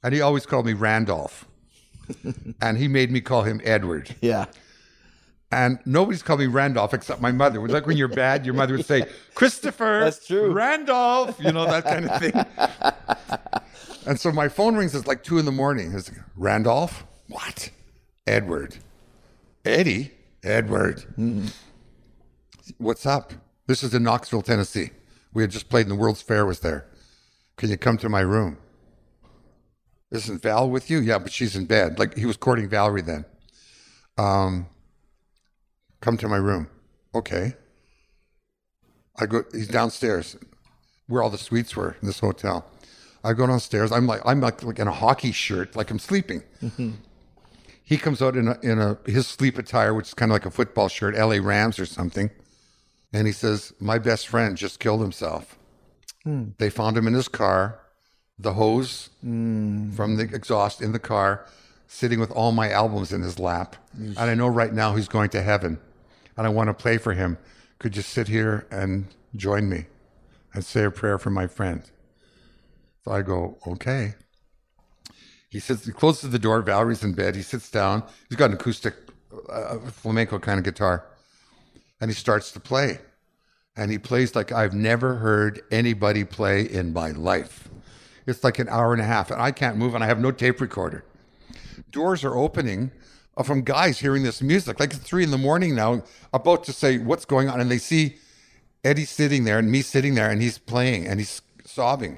and 0.02 0.16
he 0.16 0.22
always 0.22 0.48
called 0.48 0.66
me 0.66 0.74
Randolph, 0.74 1.48
and 2.60 2.80
he 2.80 2.88
made 2.88 3.12
me 3.12 3.22
call 3.22 3.44
him 3.44 3.62
Edward. 3.64 4.16
Yeah. 4.20 4.46
And 5.56 5.80
nobody's 5.86 6.22
called 6.22 6.42
me 6.42 6.48
Randolph 6.48 6.94
except 6.94 7.22
my 7.22 7.32
mother. 7.32 7.60
It 7.60 7.62
was 7.62 7.72
like 7.72 7.88
when 7.88 7.96
you're 7.96 8.10
bad, 8.10 8.46
your 8.46 8.54
mother 8.54 8.76
would 8.76 8.86
say, 8.86 9.06
Christopher. 9.36 10.02
That's 10.04 10.28
true. 10.28 10.52
Randolph, 10.52 11.40
you 11.40 11.54
know, 11.54 11.64
that 11.66 11.86
kind 11.86 12.10
of 12.10 12.20
thing. 12.20 12.34
and 14.06 14.20
so 14.20 14.34
my 14.34 14.50
phone 14.50 14.76
rings. 14.76 14.94
It's 14.94 15.08
like 15.08 15.24
two 15.24 15.38
in 15.38 15.46
the 15.46 15.54
morning. 15.54 15.94
It's 15.94 16.12
like, 16.12 16.20
Randolph? 16.36 17.06
What? 17.30 17.70
Edward. 18.28 18.76
Eddie? 19.64 20.12
Edward. 20.44 21.06
What's 22.78 23.06
up? 23.06 23.32
This 23.66 23.82
is 23.82 23.94
in 23.94 24.04
Knoxville, 24.04 24.42
Tennessee. 24.42 24.90
We 25.34 25.42
had 25.42 25.52
just 25.52 25.70
played 25.70 25.84
and 25.84 25.92
the 25.92 25.96
World's 25.96 26.22
Fair 26.22 26.46
was 26.46 26.60
there. 26.60 26.86
Can 27.56 27.70
you 27.70 27.78
come 27.78 27.98
to 28.00 28.10
my 28.10 28.20
room? 28.20 28.58
Isn't 30.12 30.42
Val 30.42 30.70
with 30.70 30.90
you? 30.90 31.00
Yeah, 31.00 31.18
but 31.18 31.32
she's 31.32 31.56
in 31.56 31.64
bed. 31.64 31.98
Like 31.98 32.18
he 32.18 32.26
was 32.26 32.36
courting 32.36 32.68
Valerie 32.68 33.02
then. 33.02 33.24
Um, 34.18 34.68
come 36.02 36.18
to 36.18 36.28
my 36.28 36.38
room. 36.38 36.70
Okay. 37.14 37.56
I 39.18 39.26
go. 39.26 39.44
He's 39.52 39.68
downstairs, 39.68 40.36
where 41.08 41.24
all 41.24 41.30
the 41.30 41.38
suites 41.38 41.76
were 41.76 41.96
in 42.02 42.08
this 42.08 42.20
hotel. 42.20 42.66
I 43.24 43.34
go 43.34 43.48
downstairs. 43.48 43.92
I'm 43.92 44.06
like 44.06 44.22
I'm 44.26 44.42
like, 44.42 44.64
like 44.64 44.80
in 44.80 44.88
a 44.88 44.92
hockey 44.92 45.32
shirt, 45.32 45.76
like 45.76 45.90
I'm 45.90 46.00
sleeping. 46.00 46.44
Mm-hmm. 46.62 46.92
He 47.84 47.98
comes 47.98 48.22
out 48.22 48.36
in 48.36 48.48
a, 48.48 48.60
in 48.62 48.80
a 48.80 48.98
his 49.06 49.28
sleep 49.28 49.58
attire, 49.58 49.94
which 49.94 50.10
is 50.10 50.14
kind 50.14 50.32
of 50.32 50.36
like 50.36 50.46
a 50.46 50.52
football 50.52 50.90
shirt, 50.90 51.16
L.A. 51.16 51.40
Rams 51.40 51.80
or 51.80 51.86
something, 51.86 52.30
and 53.14 53.26
he 53.26 53.34
says, 53.34 53.74
"My 53.80 53.98
best 53.98 54.28
friend 54.28 54.58
just 54.58 54.80
killed 54.80 55.02
himself. 55.02 55.58
Hmm. 56.24 56.50
They 56.58 56.70
found 56.70 56.98
him 56.98 57.08
in 57.08 57.14
his 57.14 57.28
car, 57.28 57.80
the 58.38 58.54
hose 58.54 59.10
hmm. 59.22 59.92
from 59.92 60.18
the 60.18 60.24
exhaust 60.24 60.82
in 60.82 60.92
the 60.92 61.00
car, 61.00 61.46
sitting 61.88 62.20
with 62.20 62.32
all 62.32 62.52
my 62.52 62.70
albums 62.72 63.12
in 63.12 63.22
his 63.22 63.40
lap. 63.40 63.76
And 64.18 64.30
I 64.30 64.34
know 64.34 64.48
right 64.48 64.74
now 64.74 64.96
he's 64.96 65.08
going 65.08 65.30
to 65.30 65.42
heaven, 65.42 65.80
and 66.38 66.46
I 66.46 66.50
want 66.50 66.68
to 66.68 66.74
play 66.74 66.98
for 66.98 67.14
him. 67.14 67.38
Could 67.80 67.96
you 67.96 68.02
sit 68.02 68.28
here 68.28 68.68
and 68.72 69.08
join 69.36 69.70
me 69.70 69.86
and 70.54 70.64
say 70.64 70.84
a 70.84 70.92
prayer 70.92 71.18
for 71.18 71.30
my 71.30 71.48
friend? 71.48 71.84
So 73.04 73.12
I 73.12 73.22
go, 73.22 73.58
okay. 73.68 74.16
He 75.50 75.60
sits, 75.60 75.86
he 75.86 75.92
closes 75.92 76.32
the 76.32 76.40
door. 76.40 76.62
Valerie's 76.62 77.04
in 77.04 77.14
bed. 77.14 77.36
He 77.36 77.42
sits 77.42 77.70
down. 77.70 78.04
He's 78.28 78.38
got 78.38 78.50
an 78.50 78.56
acoustic 78.56 78.96
uh, 79.50 79.78
flamenco 79.80 80.40
kind 80.40 80.58
of 80.58 80.66
guitar, 80.66 81.06
and 82.02 82.10
he 82.10 82.16
starts 82.16 82.52
to 82.52 82.60
play. 82.60 83.00
And 83.78 83.92
he 83.92 83.98
plays 83.98 84.36
like 84.36 84.52
I've 84.52 84.74
never 84.74 85.16
heard 85.16 85.62
anybody 85.70 86.24
play 86.24 86.62
in 86.62 86.94
my 86.94 87.12
life. 87.12 87.70
It's 88.26 88.44
like 88.44 88.58
an 88.58 88.70
hour 88.70 88.94
and 88.94 89.02
a 89.02 89.06
half, 89.06 89.32
and 89.32 89.42
I 89.42 89.52
can't 89.52 89.78
move, 89.78 89.94
and 89.94 90.04
I 90.04 90.08
have 90.08 90.20
no 90.20 90.32
tape 90.32 90.60
recorder. 90.60 91.06
Doors 91.92 92.24
are 92.24 92.36
opening 92.36 92.92
uh, 93.38 93.44
from 93.44 93.62
guys 93.62 94.00
hearing 94.00 94.24
this 94.24 94.42
music. 94.42 94.80
Like 94.80 94.94
it's 94.94 95.00
three 95.00 95.24
in 95.24 95.32
the 95.32 95.38
morning 95.38 95.76
now, 95.76 96.04
about 96.34 96.64
to 96.66 96.74
say 96.74 96.98
what's 96.98 97.26
going 97.26 97.50
on, 97.50 97.60
and 97.60 97.70
they 97.70 97.78
see 97.78 98.18
Eddie 98.84 99.06
sitting 99.06 99.44
there 99.44 99.60
and 99.60 99.72
me 99.72 99.82
sitting 99.82 100.16
there, 100.16 100.30
and 100.30 100.42
he's 100.42 100.58
playing 100.58 101.08
and 101.08 101.20
he's 101.20 101.42
sobbing. 101.66 102.18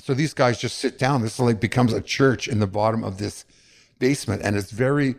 So 0.00 0.14
these 0.14 0.32
guys 0.32 0.58
just 0.58 0.78
sit 0.78 0.98
down. 0.98 1.22
This 1.22 1.38
like 1.38 1.60
becomes 1.60 1.92
a 1.92 2.00
church 2.00 2.48
in 2.48 2.60
the 2.60 2.66
bottom 2.66 3.04
of 3.04 3.18
this 3.18 3.44
basement, 3.98 4.42
and 4.42 4.56
it's 4.56 4.70
very 4.70 5.16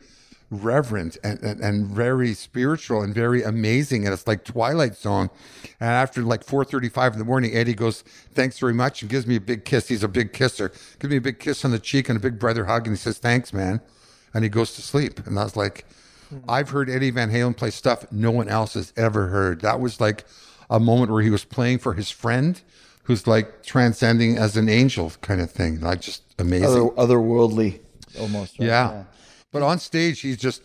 reverent 0.61 1.17
and, 1.23 1.41
and, 1.41 1.59
and 1.61 1.87
very 1.87 2.33
spiritual 2.33 3.01
and 3.01 3.13
very 3.13 3.43
amazing. 3.43 4.05
And 4.05 4.13
it's 4.13 4.27
like 4.27 4.43
Twilight 4.43 4.95
Zone. 4.95 5.29
And 5.79 5.89
after 5.89 6.21
like 6.21 6.45
4:35 6.45 7.13
in 7.13 7.19
the 7.19 7.25
morning, 7.25 7.55
Eddie 7.55 7.73
goes, 7.73 8.03
"Thanks 8.33 8.59
very 8.59 8.73
much," 8.73 9.01
and 9.01 9.09
gives 9.09 9.27
me 9.27 9.35
a 9.35 9.41
big 9.41 9.65
kiss. 9.65 9.87
He's 9.87 10.03
a 10.03 10.07
big 10.07 10.33
kisser. 10.33 10.71
Gives 10.99 11.11
me 11.11 11.17
a 11.17 11.21
big 11.21 11.39
kiss 11.39 11.65
on 11.65 11.71
the 11.71 11.79
cheek 11.79 12.09
and 12.09 12.17
a 12.17 12.21
big 12.21 12.39
brother 12.39 12.65
hug, 12.65 12.87
and 12.87 12.95
he 12.95 12.99
says, 12.99 13.17
"Thanks, 13.17 13.53
man," 13.53 13.81
and 14.33 14.43
he 14.43 14.49
goes 14.49 14.73
to 14.75 14.81
sleep. 14.81 15.25
And 15.25 15.37
I 15.37 15.43
was 15.43 15.55
like, 15.55 15.85
hmm. 16.29 16.37
I've 16.47 16.69
heard 16.69 16.89
Eddie 16.89 17.11
Van 17.11 17.31
Halen 17.31 17.55
play 17.55 17.69
stuff 17.69 18.05
no 18.11 18.31
one 18.31 18.49
else 18.49 18.73
has 18.75 18.93
ever 18.95 19.27
heard. 19.27 19.61
That 19.61 19.79
was 19.79 19.99
like 19.99 20.25
a 20.69 20.79
moment 20.79 21.11
where 21.11 21.21
he 21.21 21.29
was 21.29 21.45
playing 21.45 21.79
for 21.79 21.93
his 21.93 22.09
friend. 22.09 22.61
Who's 23.05 23.27
like 23.27 23.63
transcending 23.63 24.37
as 24.37 24.55
an 24.55 24.69
angel 24.69 25.11
kind 25.19 25.41
of 25.41 25.51
thing. 25.51 25.81
Like 25.81 25.99
just 25.99 26.23
amazing. 26.39 26.67
Other, 26.67 27.15
otherworldly, 27.15 27.81
almost. 28.17 28.57
right? 28.57 28.67
Yeah. 28.67 29.03
But 29.53 29.61
on 29.61 29.79
stage, 29.79 30.19
he's 30.19 30.37
just 30.37 30.63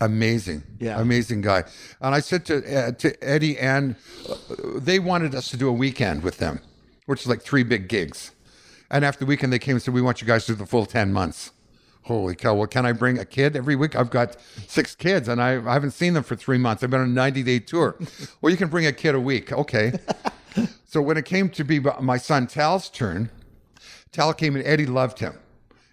amazing. 0.00 0.62
Yeah. 0.78 1.00
Amazing 1.00 1.42
guy. 1.42 1.64
And 2.00 2.14
I 2.14 2.20
said 2.20 2.46
to, 2.46 2.56
uh, 2.78 2.92
to 2.92 3.22
Eddie, 3.22 3.58
and 3.58 3.96
uh, 4.28 4.36
they 4.76 5.00
wanted 5.00 5.34
us 5.34 5.48
to 5.50 5.56
do 5.56 5.68
a 5.68 5.72
weekend 5.72 6.22
with 6.22 6.38
them, 6.38 6.60
which 7.06 7.22
is 7.22 7.26
like 7.26 7.42
three 7.42 7.64
big 7.64 7.88
gigs. 7.88 8.30
And 8.88 9.04
after 9.04 9.20
the 9.20 9.26
weekend, 9.26 9.52
they 9.52 9.58
came 9.58 9.74
and 9.74 9.82
said, 9.82 9.92
We 9.92 10.00
want 10.00 10.22
you 10.22 10.26
guys 10.26 10.46
to 10.46 10.52
do 10.52 10.56
the 10.56 10.66
full 10.66 10.86
10 10.86 11.12
months. 11.12 11.50
Holy 12.02 12.34
cow. 12.34 12.54
Well, 12.54 12.66
can 12.66 12.86
I 12.86 12.92
bring 12.92 13.18
a 13.18 13.24
kid 13.24 13.56
every 13.56 13.76
week? 13.76 13.94
I've 13.94 14.10
got 14.10 14.36
six 14.66 14.94
kids 14.94 15.28
and 15.28 15.42
I, 15.42 15.56
I 15.56 15.72
haven't 15.74 15.90
seen 15.90 16.14
them 16.14 16.22
for 16.22 16.34
three 16.34 16.56
months. 16.56 16.82
I've 16.82 16.90
been 16.90 17.00
on 17.00 17.08
a 17.08 17.12
90 17.12 17.42
day 17.42 17.58
tour. 17.58 17.96
well, 18.40 18.50
you 18.50 18.56
can 18.56 18.68
bring 18.68 18.86
a 18.86 18.92
kid 18.92 19.14
a 19.14 19.20
week. 19.20 19.52
Okay. 19.52 19.92
so 20.86 21.02
when 21.02 21.16
it 21.16 21.24
came 21.24 21.50
to 21.50 21.64
be 21.64 21.80
my 22.00 22.16
son 22.16 22.46
Tal's 22.46 22.88
turn, 22.88 23.30
Tal 24.12 24.32
came 24.34 24.56
and 24.56 24.64
Eddie 24.64 24.86
loved 24.86 25.18
him. 25.18 25.34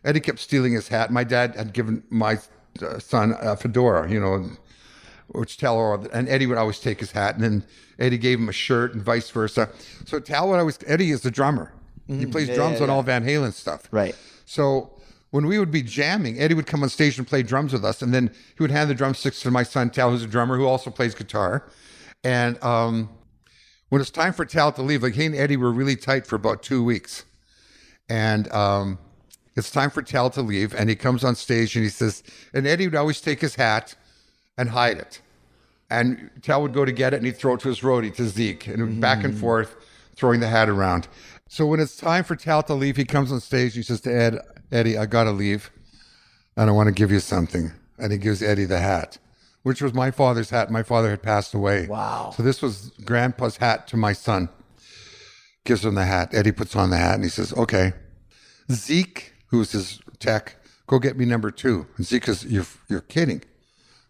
Eddie 0.08 0.22
kept 0.22 0.39
stealing 0.39 0.72
his 0.72 0.88
hat. 0.88 1.12
My 1.12 1.26
dad 1.26 1.55
had 1.55 1.74
given 1.74 2.01
my 2.10 2.39
uh, 2.82 2.97
son 2.97 3.36
a 3.41 3.58
fedora, 3.58 4.10
you 4.10 4.20
know, 4.20 4.49
which 5.28 5.58
Tal 5.58 5.76
or 5.76 6.08
and 6.14 6.30
Eddie 6.30 6.47
would 6.47 6.58
always 6.58 6.80
take 6.80 7.01
his 7.01 7.12
hat, 7.12 7.36
and 7.36 7.43
then 7.43 7.66
Eddie 7.99 8.18
gave 8.18 8.39
him 8.39 8.47
a 8.47 8.53
shirt, 8.53 8.93
and 8.93 9.03
vice 9.03 9.30
versa. 9.30 9.70
So 10.05 10.22
Tal 10.22 10.47
would 10.49 10.60
always 10.60 10.80
Eddie 10.88 11.12
is 11.12 11.22
the 11.22 11.32
drummer. 11.32 11.74
He 12.08 12.26
plays 12.26 12.47
drums 12.47 12.78
yeah, 12.78 12.86
on 12.86 12.89
all 12.89 13.03
Van 13.03 13.26
Halen 13.26 13.51
stuff. 13.51 13.89
Right. 13.91 14.16
So 14.45 14.97
when 15.32 15.45
we 15.45 15.60
would 15.60 15.72
be 15.72 15.82
jamming, 15.82 16.39
Eddie 16.39 16.53
would 16.53 16.68
come 16.68 16.82
on 16.82 16.88
stage 16.88 17.18
and 17.18 17.28
play 17.28 17.43
drums 17.43 17.74
with 17.74 17.84
us, 17.84 18.01
and 18.01 18.14
then 18.14 18.32
he 18.58 18.64
would 18.64 18.72
hand 18.72 18.89
the 18.89 18.95
drumsticks 18.95 19.41
to 19.41 19.51
my 19.51 19.64
son 19.64 19.89
Tal, 19.89 20.12
who's 20.12 20.24
a 20.24 20.28
drummer 20.28 20.55
who 20.55 20.66
also 20.66 20.89
plays 20.89 21.14
guitar. 21.14 21.70
And 22.24 22.64
um, 22.64 23.10
when 23.89 23.99
it's 23.99 24.10
time 24.10 24.32
for 24.32 24.45
Tal 24.45 24.72
to 24.72 24.82
leave, 24.82 25.03
like 25.03 25.16
he 25.16 25.26
and 25.26 25.36
Eddie 25.36 25.58
were 25.58 25.74
really 25.74 25.97
tight 25.97 26.26
for 26.26 26.38
about 26.38 26.64
two 26.64 26.82
weeks, 26.82 27.26
and 28.08 28.49
um, 28.53 28.99
it's 29.58 29.72
time 29.72 29.89
for 29.89 30.01
Tal 30.01 30.30
to 30.30 30.41
leave, 30.41 30.74
and 30.76 30.89
he 30.89 30.95
comes 30.95 31.24
on 31.24 31.36
stage 31.36 31.76
and 31.76 31.84
he 31.84 31.89
says, 31.89 32.24
and 32.53 32.68
Eddie 32.68 32.88
would 32.88 32.95
always 32.95 33.20
take 33.20 33.41
his 33.41 33.55
hat 33.55 33.95
and 34.58 34.70
hide 34.70 34.97
it, 34.97 35.22
and 35.89 36.30
Tal 36.41 36.62
would 36.62 36.74
go 36.74 36.86
to 36.86 36.91
get 36.91 37.14
it 37.14 37.18
and 37.18 37.26
he'd 37.26 37.38
throw 37.38 37.55
it 37.55 37.62
to 37.62 37.70
his 37.70 37.82
roadie 37.82 38.16
to 38.16 38.26
Zeke, 38.26 38.68
and 38.68 39.01
back 39.01 39.24
and 39.24 39.34
mm. 39.34 39.39
forth, 39.39 39.76
throwing 40.16 40.39
the 40.39 40.47
hat 40.47 40.70
around. 40.70 41.08
So 41.49 41.66
when 41.66 41.80
it's 41.80 41.95
time 41.95 42.24
for 42.24 42.36
Tal 42.36 42.62
to 42.64 42.74
leave, 42.74 42.97
he 42.97 43.05
comes 43.05 43.32
on 43.32 43.39
stage. 43.39 43.76
And 43.76 43.78
he 43.78 43.84
says 43.84 44.01
to 44.01 44.14
Ed, 44.14 44.39
Eddie, 44.72 44.97
I 44.97 45.05
gotta 45.05 45.32
leave, 45.32 45.72
and 46.55 46.70
I 46.70 46.74
want 46.74 46.88
to 46.88 46.93
give 46.93 47.12
you 47.12 47.20
something. 47.20 47.72
And 47.97 48.12
he 48.12 48.18
gives 48.18 48.43
Eddie 48.43 48.66
the 48.66 48.80
hat, 48.80 49.18
which 49.64 49.82
was 49.82 49.93
my 49.93 50.12
father's 50.12 50.49
hat. 50.49 50.70
My 50.70 50.84
father 50.84 51.10
had 51.10 51.24
passed 51.24 51.53
away. 51.53 51.88
Wow. 51.88 52.34
So 52.36 52.43
this 52.43 52.62
was 52.62 52.91
Grandpa's 53.03 53.58
hat 53.58 53.88
to 53.88 53.97
my 53.97 54.14
son. 54.14 54.49
Gives 55.64 55.84
him 55.84 55.95
the 55.95 56.05
hat. 56.05 56.34
Eddie 56.34 56.51
puts 56.51 56.76
on 56.76 56.89
the 56.89 56.97
hat 56.97 57.16
and 57.16 57.24
he 57.24 57.30
says, 57.30 57.53
"Okay." 57.53 57.93
Zeke, 58.72 59.34
who's 59.47 59.71
his 59.71 59.99
tech, 60.19 60.55
go 60.87 60.99
get 60.99 61.17
me 61.17 61.25
number 61.25 61.51
two. 61.51 61.87
And 61.97 62.05
Zeke 62.05 62.25
says, 62.25 62.45
"You're 62.45 62.65
you're 62.87 63.01
kidding. 63.01 63.43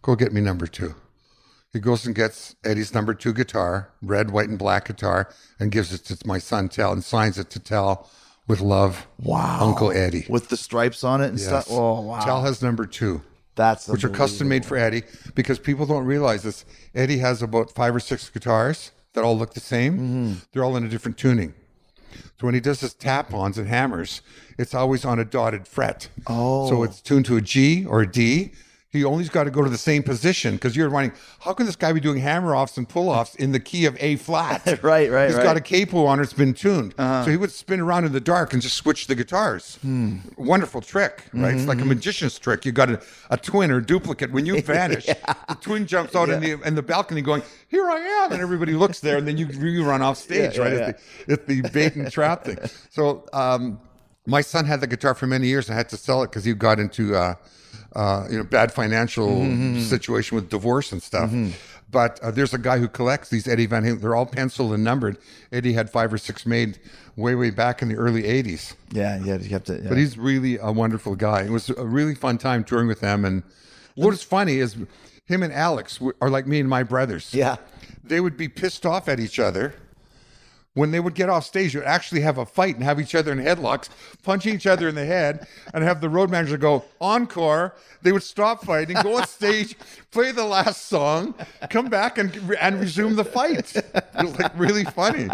Go 0.01 0.15
get 0.15 0.31
me 0.33 0.41
number 0.41 0.67
two. 0.67 0.95
He 1.73 1.79
goes 1.79 2.05
and 2.05 2.15
gets 2.15 2.55
Eddie's 2.63 2.93
number 2.93 3.13
two 3.13 3.33
guitar, 3.33 3.89
red, 4.01 4.31
white, 4.31 4.49
and 4.49 4.57
black 4.57 4.87
guitar, 4.87 5.29
and 5.59 5.71
gives 5.71 5.93
it 5.93 6.05
to 6.05 6.17
my 6.27 6.39
son 6.39 6.69
Tal 6.69 6.93
and 6.93 7.03
signs 7.03 7.37
it 7.37 7.49
to 7.51 7.59
Tal 7.59 8.09
with 8.47 8.61
love. 8.61 9.05
Wow. 9.21 9.59
Uncle 9.61 9.91
Eddie. 9.91 10.25
With 10.29 10.47
the 10.49 10.55
stripes 10.57 11.03
on 11.03 11.21
it 11.21 11.27
and 11.27 11.37
Yes. 11.37 11.47
stuff. 11.47 11.67
Oh, 11.69 12.01
wow. 12.01 12.19
Tal 12.21 12.41
has 12.43 12.61
number 12.61 12.85
two, 12.85 13.21
That's 13.55 13.87
which 13.89 14.05
are 14.05 14.09
custom 14.09 14.47
made 14.47 14.65
for 14.65 14.77
Eddie 14.77 15.03
because 15.35 15.59
people 15.59 15.85
don't 15.85 16.05
realize 16.05 16.43
this. 16.43 16.63
Eddie 16.95 17.17
has 17.17 17.41
about 17.41 17.71
five 17.71 17.93
or 17.95 17.99
six 17.99 18.29
guitars. 18.29 18.91
that 19.13 19.23
all 19.23 19.37
look 19.37 19.53
the 19.55 19.59
same. 19.59 19.93
Mm-hmm. 19.97 20.33
They're 20.53 20.63
all 20.63 20.77
in 20.77 20.85
a 20.85 20.89
different 20.89 21.17
tuning. 21.17 21.55
So 22.39 22.45
when 22.45 22.53
he 22.53 22.59
does 22.59 22.81
his 22.81 22.93
tap-ons 22.93 23.57
and 23.57 23.67
hammers, 23.67 24.21
it's 24.57 24.73
always 24.73 25.05
on 25.05 25.19
a 25.19 25.25
dotted 25.25 25.67
fret. 25.67 26.09
Oh. 26.27 26.69
So 26.69 26.83
it's 26.83 27.01
tuned 27.01 27.25
to 27.25 27.37
a 27.37 27.41
G 27.41 27.85
or 27.85 28.01
a 28.01 28.11
D. 28.11 28.51
He 28.97 29.03
only's 29.05 29.29
got 29.29 29.45
to 29.45 29.51
go 29.51 29.63
to 29.63 29.69
the 29.69 29.77
same 29.77 30.03
position 30.03 30.55
because 30.55 30.75
you're 30.75 30.89
wondering, 30.89 31.17
how 31.39 31.53
can 31.53 31.65
this 31.65 31.75
guy 31.75 31.93
be 31.93 31.99
doing 31.99 32.19
hammer 32.19 32.55
offs 32.55 32.77
and 32.77 32.87
pull 32.87 33.09
offs 33.09 33.35
in 33.35 33.51
the 33.51 33.59
key 33.59 33.85
of 33.85 33.95
A 33.99 34.15
flat? 34.17 34.65
Right, 34.83 35.09
right, 35.11 35.27
He's 35.27 35.35
right. 35.37 35.43
got 35.43 35.57
a 35.57 35.61
capo 35.61 36.05
on 36.05 36.19
it's 36.19 36.33
been 36.33 36.53
tuned. 36.53 36.93
So 36.97 37.25
he 37.29 37.37
would 37.37 37.51
spin 37.51 37.79
around 37.79 38.05
in 38.05 38.11
the 38.11 38.19
dark 38.19 38.53
and 38.53 38.61
just 38.61 38.75
switch 38.77 39.07
the 39.07 39.15
guitars. 39.15 39.79
Wonderful 40.37 40.81
trick, 40.81 41.25
right? 41.33 41.55
It's 41.55 41.65
like 41.67 41.81
a 41.81 41.85
magician's 41.85 42.37
trick. 42.39 42.65
You 42.65 42.71
got 42.71 42.89
a, 42.89 43.01
a 43.29 43.37
twin 43.37 43.71
or 43.71 43.81
duplicate. 43.81 44.31
When 44.31 44.45
you 44.45 44.61
vanish, 44.77 45.05
the 45.05 45.57
twin 45.61 45.85
jumps 45.87 46.15
out 46.15 46.29
in 46.29 46.39
the 46.41 46.59
in 46.65 46.75
the 46.75 46.81
balcony 46.83 47.21
going, 47.21 47.43
Here 47.67 47.89
I 47.89 47.97
am. 48.25 48.31
And 48.33 48.41
everybody 48.41 48.73
looks 48.73 48.99
there, 48.99 49.17
and 49.17 49.27
then 49.27 49.37
you, 49.37 49.47
you 49.47 49.83
run 49.85 50.01
off 50.01 50.17
stage, 50.27 50.57
Yeah, 50.57 50.61
right? 50.63 50.73
yeah, 50.73 50.87
It's, 50.89 51.03
the, 51.27 51.33
it's 51.33 51.45
the 51.45 51.61
bait 51.69 51.95
and 51.95 52.11
trap 52.11 52.45
thing. 52.45 52.57
So 52.89 53.25
um, 53.33 53.79
my 54.25 54.41
son 54.41 54.65
had 54.65 54.81
the 54.81 54.87
guitar 54.87 55.13
for 55.13 55.27
many 55.27 55.47
years. 55.47 55.69
I 55.69 55.73
had 55.73 55.89
to 55.89 55.97
sell 55.97 56.23
it 56.23 56.27
because 56.27 56.43
he 56.45 56.53
got 56.53 56.79
into 56.79 57.15
uh, 57.15 57.35
uh, 57.95 58.27
you 58.29 58.37
know 58.37 58.43
bad 58.43 58.71
financial 58.71 59.27
Mm-hmm. 59.29 59.81
situation 59.81 60.35
with 60.35 60.49
divorce 60.49 60.91
and 60.91 61.01
stuff. 61.01 61.31
But 61.89 62.19
uh, 62.21 62.31
there's 62.31 62.53
a 62.53 62.57
guy 62.57 62.79
who 62.79 62.89
collects 62.89 63.29
these 63.29 63.47
Eddie 63.47 63.65
Van 63.65 63.83
Halen. 63.83 64.01
They're 64.01 64.13
all 64.15 64.25
penciled 64.25 64.73
and 64.73 64.83
numbered. 64.83 65.17
Eddie 65.53 65.71
had 65.71 65.89
five 65.89 66.11
or 66.11 66.17
six 66.17 66.45
made 66.45 66.79
way, 67.15 67.33
way 67.33 67.49
back 67.49 67.81
in 67.81 67.87
the 67.87 67.95
early 67.95 68.23
'80s. 68.23 68.73
Yeah, 68.91 69.17
yeah, 69.23 69.37
you 69.37 69.49
have 69.51 69.63
to. 69.65 69.73
Yeah. 69.81 69.87
But 69.89 69.97
he's 69.97 70.17
really 70.17 70.57
a 70.57 70.71
wonderful 70.71 71.15
guy. 71.15 71.43
It 71.43 71.49
was 71.49 71.69
a 71.69 71.85
really 71.85 72.13
fun 72.13 72.37
time 72.39 72.65
touring 72.65 72.87
with 72.89 72.99
them. 72.99 73.23
And 73.23 73.41
what 73.95 74.13
is 74.13 74.21
funny 74.21 74.57
is 74.57 74.75
him 75.25 75.43
and 75.43 75.53
Alex 75.53 75.99
are 76.21 76.29
like 76.29 76.45
me 76.45 76.59
and 76.59 76.69
my 76.69 76.83
brothers. 76.83 77.33
yeah. 77.33 77.55
They 78.03 78.19
would 78.21 78.37
be 78.37 78.47
pissed 78.49 78.85
off 78.85 79.07
at 79.09 79.19
each 79.19 79.37
other. 79.39 79.73
When 80.77 80.91
they 80.91 80.99
would 80.99 81.15
get 81.15 81.27
off 81.27 81.43
stage, 81.43 81.73
you 81.73 81.79
would 81.79 81.87
actually 81.87 82.21
have 82.21 82.37
a 82.37 82.45
fight 82.45 82.75
and 82.75 82.83
have 82.83 82.99
each 82.99 83.15
other 83.15 83.31
in 83.31 83.39
headlocks, 83.39 83.89
punching 84.21 84.53
each 84.53 84.67
other 84.67 84.87
in 84.87 84.93
the 84.93 85.05
head, 85.07 85.47
and 85.73 85.83
have 85.83 86.01
the 86.01 86.07
road 86.07 86.29
manager 86.29 86.55
go, 86.55 86.85
encore. 87.01 87.73
They 88.03 88.11
would 88.11 88.21
stop 88.21 88.63
fighting, 88.63 88.95
go 89.01 89.17
on 89.17 89.25
stage, 89.39 89.75
play 90.11 90.31
the 90.31 90.43
last 90.45 90.85
song, 90.85 91.33
come 91.71 91.87
back 91.87 92.19
and, 92.19 92.31
and 92.61 92.79
resume 92.79 93.15
the 93.15 93.25
fight. 93.25 93.75
It 93.75 94.03
was 94.21 94.37
like 94.39 94.51
really 94.55 94.83
funny. 94.83 95.27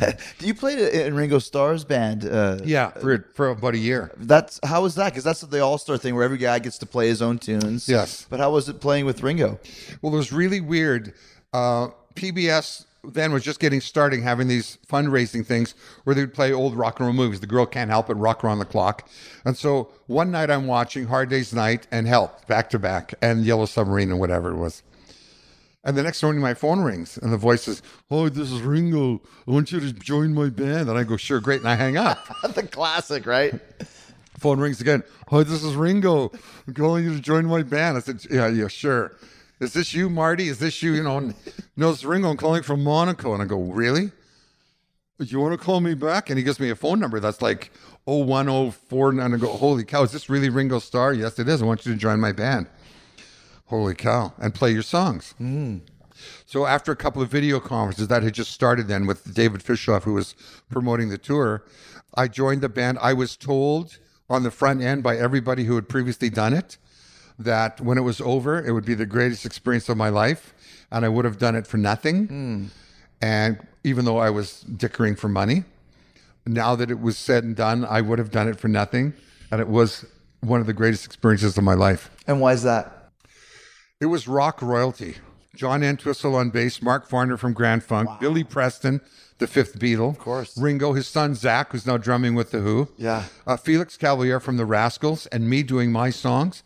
Do 0.00 0.14
you 0.46 0.54
played 0.54 0.78
in 0.78 1.14
Ringo 1.14 1.40
Starr's 1.40 1.84
band. 1.84 2.24
Uh, 2.24 2.56
Yeah, 2.64 2.88
for, 2.88 3.26
for 3.34 3.50
about 3.50 3.74
a 3.74 3.78
year. 3.78 4.12
That's 4.16 4.58
how 4.64 4.80
was 4.80 4.94
that? 4.94 5.10
Because 5.12 5.24
that's 5.24 5.42
the 5.42 5.60
All 5.60 5.76
Star 5.76 5.98
thing 5.98 6.14
where 6.14 6.24
every 6.24 6.38
guy 6.38 6.58
gets 6.58 6.78
to 6.78 6.86
play 6.86 7.08
his 7.08 7.20
own 7.20 7.38
tunes. 7.38 7.86
Yes. 7.86 8.26
But 8.30 8.40
how 8.40 8.50
was 8.50 8.70
it 8.70 8.80
playing 8.80 9.04
with 9.04 9.22
Ringo? 9.22 9.60
Well, 10.00 10.14
it 10.14 10.16
was 10.16 10.32
really 10.32 10.62
weird. 10.62 11.12
Uh, 11.52 11.88
PBS 12.14 12.86
then 13.12 13.32
was 13.32 13.42
just 13.42 13.60
getting 13.60 13.80
starting 13.80 14.22
having 14.22 14.48
these 14.48 14.78
fundraising 14.88 15.44
things 15.44 15.74
where 16.04 16.14
they 16.14 16.22
would 16.22 16.34
play 16.34 16.52
old 16.52 16.74
rock 16.74 17.00
and 17.00 17.06
roll 17.06 17.14
movies. 17.14 17.40
The 17.40 17.46
girl 17.46 17.66
can't 17.66 17.90
help 17.90 18.10
it, 18.10 18.14
rock 18.14 18.44
around 18.44 18.58
the 18.58 18.64
clock. 18.64 19.08
And 19.44 19.56
so 19.56 19.90
one 20.06 20.30
night 20.30 20.50
I'm 20.50 20.66
watching 20.66 21.06
Hard 21.06 21.28
Day's 21.28 21.52
Night 21.52 21.86
and 21.90 22.06
Help 22.06 22.46
back 22.46 22.70
to 22.70 22.78
back 22.78 23.14
and 23.22 23.44
Yellow 23.44 23.66
Submarine 23.66 24.10
and 24.10 24.20
whatever 24.20 24.50
it 24.50 24.56
was. 24.56 24.82
And 25.84 25.96
the 25.96 26.02
next 26.02 26.20
morning 26.22 26.42
my 26.42 26.54
phone 26.54 26.80
rings 26.80 27.16
and 27.16 27.32
the 27.32 27.36
voice 27.36 27.62
says, 27.62 27.80
Oh, 28.10 28.28
this 28.28 28.50
is 28.50 28.60
Ringo. 28.60 29.22
I 29.46 29.50
want 29.52 29.70
you 29.70 29.78
to 29.78 29.92
join 29.92 30.34
my 30.34 30.48
band. 30.48 30.88
And 30.88 30.98
I 30.98 31.04
go, 31.04 31.16
Sure, 31.16 31.40
great. 31.40 31.60
And 31.60 31.68
I 31.68 31.76
hang 31.76 31.96
up. 31.96 32.18
the 32.54 32.64
classic, 32.64 33.24
right? 33.24 33.54
Phone 34.38 34.58
rings 34.58 34.80
again. 34.80 35.04
Hi, 35.28 35.44
this 35.44 35.62
is 35.62 35.76
Ringo. 35.76 36.32
I'm 36.66 36.74
calling 36.74 37.04
you 37.04 37.14
to 37.14 37.20
join 37.20 37.46
my 37.46 37.62
band. 37.62 37.96
I 37.96 38.00
said, 38.00 38.24
Yeah, 38.28 38.48
yeah, 38.48 38.66
sure. 38.66 39.12
Is 39.58 39.72
this 39.72 39.94
you, 39.94 40.10
Marty? 40.10 40.48
Is 40.48 40.58
this 40.58 40.82
you? 40.82 40.94
You 40.94 41.02
know, 41.02 41.32
no, 41.76 41.90
it's 41.90 42.04
Ringo. 42.04 42.30
I'm 42.30 42.36
calling 42.36 42.62
from 42.62 42.84
Monaco. 42.84 43.32
And 43.32 43.42
I 43.42 43.46
go, 43.46 43.60
Really? 43.60 44.12
You 45.18 45.40
want 45.40 45.58
to 45.58 45.64
call 45.64 45.80
me 45.80 45.94
back? 45.94 46.28
And 46.28 46.36
he 46.36 46.44
gives 46.44 46.60
me 46.60 46.68
a 46.68 46.76
phone 46.76 47.00
number 47.00 47.20
that's 47.20 47.40
like 47.40 47.72
0104. 48.04 49.10
And 49.10 49.22
I 49.22 49.38
go, 49.38 49.48
Holy 49.48 49.84
cow, 49.84 50.02
is 50.02 50.12
this 50.12 50.28
really 50.28 50.50
Ringo 50.50 50.78
Starr? 50.78 51.14
Yes, 51.14 51.38
it 51.38 51.48
is. 51.48 51.62
I 51.62 51.64
want 51.64 51.86
you 51.86 51.92
to 51.92 51.98
join 51.98 52.20
my 52.20 52.32
band. 52.32 52.66
Holy 53.66 53.94
cow. 53.94 54.34
And 54.38 54.54
play 54.54 54.72
your 54.72 54.82
songs. 54.82 55.34
Hmm. 55.38 55.78
So 56.44 56.66
after 56.66 56.92
a 56.92 56.96
couple 56.96 57.22
of 57.22 57.30
video 57.30 57.60
conferences 57.60 58.08
that 58.08 58.22
had 58.22 58.34
just 58.34 58.52
started 58.52 58.88
then 58.88 59.06
with 59.06 59.34
David 59.34 59.62
Fishof, 59.62 60.02
who 60.02 60.14
was 60.14 60.34
promoting 60.70 61.08
the 61.08 61.18
tour, 61.18 61.64
I 62.14 62.28
joined 62.28 62.60
the 62.60 62.68
band. 62.68 62.98
I 63.00 63.14
was 63.14 63.36
told 63.36 63.98
on 64.28 64.42
the 64.42 64.50
front 64.50 64.82
end 64.82 65.02
by 65.02 65.16
everybody 65.16 65.64
who 65.64 65.76
had 65.76 65.88
previously 65.88 66.28
done 66.28 66.52
it 66.52 66.76
that 67.38 67.80
when 67.80 67.98
it 67.98 68.02
was 68.02 68.20
over, 68.20 68.64
it 68.64 68.72
would 68.72 68.84
be 68.84 68.94
the 68.94 69.06
greatest 69.06 69.44
experience 69.44 69.88
of 69.88 69.96
my 69.96 70.08
life, 70.08 70.54
and 70.90 71.04
I 71.04 71.08
would 71.08 71.24
have 71.24 71.38
done 71.38 71.54
it 71.54 71.66
for 71.66 71.76
nothing. 71.76 72.70
And 73.20 73.58
even 73.84 74.04
though 74.04 74.18
I 74.18 74.30
was 74.30 74.60
dickering 74.62 75.16
for 75.16 75.28
money, 75.28 75.64
now 76.46 76.74
that 76.76 76.90
it 76.90 77.00
was 77.00 77.18
said 77.18 77.44
and 77.44 77.56
done, 77.56 77.84
I 77.84 78.00
would 78.00 78.18
have 78.18 78.30
done 78.30 78.48
it 78.48 78.58
for 78.58 78.68
nothing, 78.68 79.14
and 79.50 79.60
it 79.60 79.68
was 79.68 80.04
one 80.40 80.60
of 80.60 80.66
the 80.66 80.72
greatest 80.72 81.04
experiences 81.04 81.56
of 81.58 81.64
my 81.64 81.74
life. 81.74 82.10
And 82.26 82.40
why 82.40 82.52
is 82.52 82.62
that? 82.62 83.10
It 84.00 84.06
was 84.06 84.28
rock 84.28 84.60
royalty. 84.62 85.16
John 85.54 85.82
Entwistle 85.82 86.36
on 86.36 86.50
bass, 86.50 86.82
Mark 86.82 87.08
Farner 87.08 87.38
from 87.38 87.54
Grand 87.54 87.82
Funk, 87.82 88.10
Billy 88.20 88.44
Preston, 88.44 89.00
the 89.38 89.46
fifth 89.46 89.78
Beatle, 89.78 90.10
of 90.10 90.18
course. 90.18 90.56
Ringo, 90.58 90.92
his 90.92 91.06
son 91.08 91.34
Zach, 91.34 91.72
who's 91.72 91.86
now 91.86 91.96
drumming 91.96 92.34
with 92.34 92.50
the 92.50 92.58
Who, 92.60 92.88
Yeah. 92.98 93.24
uh, 93.46 93.56
Felix 93.56 93.96
Cavaliere 93.96 94.40
from 94.40 94.58
the 94.58 94.66
Rascals, 94.66 95.26
and 95.28 95.48
me 95.48 95.62
doing 95.62 95.90
my 95.90 96.10
songs, 96.10 96.62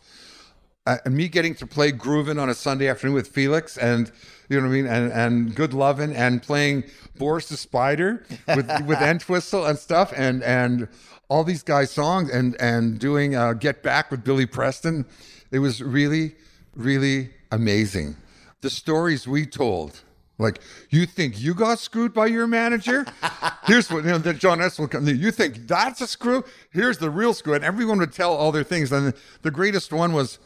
uh, 0.85 0.97
and 1.05 1.15
me 1.15 1.27
getting 1.27 1.53
to 1.55 1.67
play 1.67 1.91
grooving 1.91 2.39
on 2.39 2.49
a 2.49 2.55
Sunday 2.55 2.87
afternoon 2.87 3.15
with 3.15 3.27
Felix, 3.27 3.77
and 3.77 4.11
you 4.49 4.59
know 4.59 4.67
what 4.67 4.73
I 4.73 4.75
mean, 4.75 4.87
and 4.87 5.11
and 5.11 5.55
good 5.55 5.73
loving, 5.73 6.15
and 6.15 6.41
playing 6.41 6.83
Boris 7.17 7.49
the 7.49 7.57
Spider 7.57 8.25
with 8.47 8.69
with 8.87 8.99
Entwistle 8.99 9.65
and 9.65 9.77
stuff, 9.77 10.11
and 10.15 10.43
and 10.43 10.87
all 11.29 11.43
these 11.43 11.63
guys' 11.63 11.91
songs, 11.91 12.31
and 12.31 12.59
and 12.59 12.99
doing 12.99 13.35
uh, 13.35 13.53
Get 13.53 13.83
Back 13.83 14.09
with 14.09 14.23
Billy 14.23 14.45
Preston. 14.45 15.05
It 15.51 15.59
was 15.59 15.83
really, 15.83 16.35
really 16.75 17.31
amazing. 17.51 18.15
The 18.61 18.69
stories 18.69 19.27
we 19.27 19.45
told. 19.45 20.01
Like 20.37 20.59
you 20.89 21.05
think 21.05 21.39
you 21.39 21.53
got 21.53 21.77
screwed 21.77 22.15
by 22.15 22.25
your 22.25 22.47
manager? 22.47 23.05
Here's 23.65 23.91
what 23.91 24.03
you 24.03 24.09
know. 24.09 24.17
That 24.17 24.39
John 24.39 24.59
S. 24.59 24.79
will 24.79 24.87
come. 24.87 25.05
You 25.07 25.29
think 25.29 25.67
that's 25.67 26.01
a 26.01 26.07
screw? 26.07 26.43
Here's 26.71 26.97
the 26.97 27.11
real 27.11 27.35
screw, 27.35 27.53
and 27.53 27.63
everyone 27.63 27.99
would 27.99 28.11
tell 28.11 28.33
all 28.33 28.51
their 28.51 28.63
things. 28.63 28.91
And 28.91 29.13
the 29.43 29.51
greatest 29.51 29.93
one 29.93 30.13
was 30.13 30.39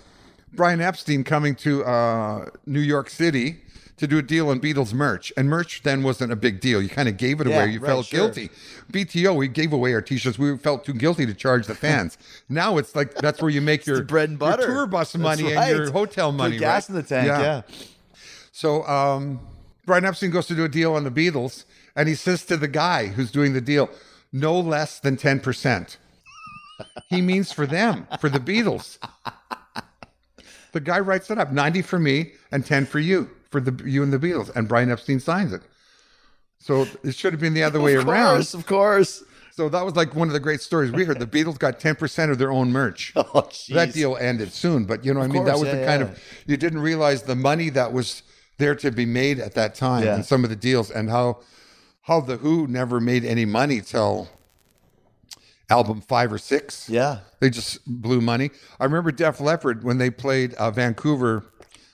Brian 0.53 0.81
Epstein 0.81 1.23
coming 1.23 1.55
to 1.55 1.83
uh, 1.83 2.49
New 2.65 2.79
York 2.79 3.09
City 3.09 3.57
to 3.97 4.07
do 4.07 4.17
a 4.17 4.21
deal 4.21 4.49
on 4.49 4.59
Beatles 4.59 4.93
merch, 4.93 5.31
and 5.37 5.49
merch 5.49 5.81
then 5.83 6.03
wasn't 6.03 6.31
a 6.31 6.35
big 6.35 6.59
deal. 6.59 6.81
You 6.81 6.89
kind 6.89 7.07
of 7.07 7.15
gave 7.15 7.39
it 7.39 7.47
Yeah, 7.47 7.63
away. 7.63 7.71
You 7.71 7.79
right, 7.79 7.87
felt 7.87 8.05
sure. 8.07 8.19
guilty. 8.27 8.49
BTO, 8.91 9.35
we 9.37 9.47
gave 9.47 9.71
away 9.71 9.93
our 9.93 10.01
T-shirts. 10.01 10.37
We 10.37 10.57
felt 10.57 10.83
too 10.85 10.93
guilty 10.93 11.25
to 11.25 11.33
charge 11.33 11.65
the 11.67 11.75
fans. 11.75 12.17
now 12.49 12.77
it's 12.77 12.93
like 12.95 13.15
that's 13.15 13.41
where 13.41 13.49
you 13.49 13.61
make 13.61 13.85
your 13.85 14.03
bread 14.03 14.29
and 14.29 14.39
butter. 14.39 14.65
tour 14.67 14.85
bus 14.85 15.15
money, 15.15 15.43
right. 15.55 15.69
and 15.69 15.77
your 15.77 15.91
hotel 15.91 16.31
Put 16.31 16.37
money. 16.37 16.57
gas 16.57 16.89
right? 16.89 16.95
in 16.95 17.01
the 17.01 17.07
tank. 17.07 17.27
Yeah. 17.27 17.61
So 18.51 18.85
um, 18.85 19.39
Brian 19.85 20.03
Epstein 20.05 20.29
goes 20.31 20.47
to 20.47 20.55
do 20.55 20.65
a 20.65 20.69
deal 20.69 20.93
on 20.93 21.03
the 21.05 21.11
Beatles, 21.11 21.63
and 21.95 22.07
he 22.09 22.15
says 22.15 22.43
to 22.45 22.57
the 22.57 22.67
guy 22.67 23.07
who's 23.07 23.31
doing 23.31 23.53
the 23.53 23.61
deal, 23.61 23.89
no 24.33 24.59
less 24.59 24.99
than 24.99 25.15
10%. 25.15 25.97
he 27.09 27.21
means 27.21 27.51
for 27.53 27.65
them, 27.65 28.07
for 28.19 28.29
the 28.29 28.39
Beatles. 28.39 28.97
The 30.75 30.81
guy 30.81 30.99
writes 30.99 31.31
it 31.31 31.37
up 31.37 31.53
90 31.53 31.83
for 31.83 31.97
me 31.99 32.33
and 32.51 32.65
10 32.65 32.85
for 32.85 32.99
you, 32.99 33.29
for 33.49 33.61
the 33.61 33.71
you 33.89 34.03
and 34.03 34.11
the 34.11 34.19
Beatles. 34.19 34.53
And 34.53 34.67
Brian 34.67 34.91
Epstein 34.91 35.21
signs 35.21 35.53
it. 35.53 35.61
So 36.59 36.85
it 37.01 37.15
should 37.15 37.31
have 37.31 37.39
been 37.39 37.53
the 37.53 37.63
other 37.63 37.79
way 37.87 37.93
of 37.95 38.05
around. 38.05 38.35
course, 38.35 38.53
of 38.53 38.65
course. 38.65 39.23
So 39.53 39.69
that 39.69 39.85
was 39.85 39.95
like 39.95 40.13
one 40.15 40.27
of 40.27 40.33
the 40.33 40.39
great 40.41 40.59
stories 40.59 40.91
we 40.91 41.05
heard. 41.05 41.17
The 41.17 41.25
Beatles 41.27 41.57
got 41.57 41.79
10% 41.79 42.29
of 42.29 42.39
their 42.39 42.51
own 42.51 42.73
merch. 42.73 43.13
Oh, 43.15 43.49
that 43.69 43.93
deal 43.93 44.17
ended 44.17 44.51
soon, 44.51 44.83
but 44.83 45.05
you 45.05 45.13
know 45.13 45.21
what 45.21 45.29
I 45.29 45.33
mean? 45.33 45.43
course, 45.43 45.53
that 45.53 45.59
was 45.65 45.69
yeah, 45.73 45.79
the 45.79 45.85
kind 45.85 46.01
yeah. 46.01 46.07
of, 46.09 46.19
you 46.45 46.57
didn't 46.57 46.79
realize 46.79 47.23
the 47.23 47.35
money 47.37 47.69
that 47.69 47.93
was 47.93 48.23
there 48.57 48.75
to 48.75 48.91
be 48.91 49.05
made 49.05 49.39
at 49.39 49.53
that 49.53 49.75
time 49.75 50.03
Yeah. 50.03 50.15
and 50.15 50.25
some 50.25 50.43
of 50.43 50.49
the 50.49 50.57
deals 50.57 50.91
and 50.91 51.09
how, 51.09 51.39
how 52.01 52.19
the 52.19 52.35
Who 52.35 52.67
never 52.67 52.99
made 52.99 53.23
any 53.23 53.45
money 53.45 53.79
till 53.79 54.27
album 55.69 56.01
five 56.01 56.31
or 56.31 56.37
six. 56.37 56.89
Yeah. 56.89 57.19
They 57.39 57.49
just 57.49 57.79
blew 57.85 58.21
money. 58.21 58.51
I 58.79 58.83
remember 58.85 59.11
Def 59.11 59.39
Leppard 59.39 59.83
when 59.83 59.97
they 59.97 60.09
played 60.09 60.53
uh, 60.55 60.71
Vancouver, 60.71 61.43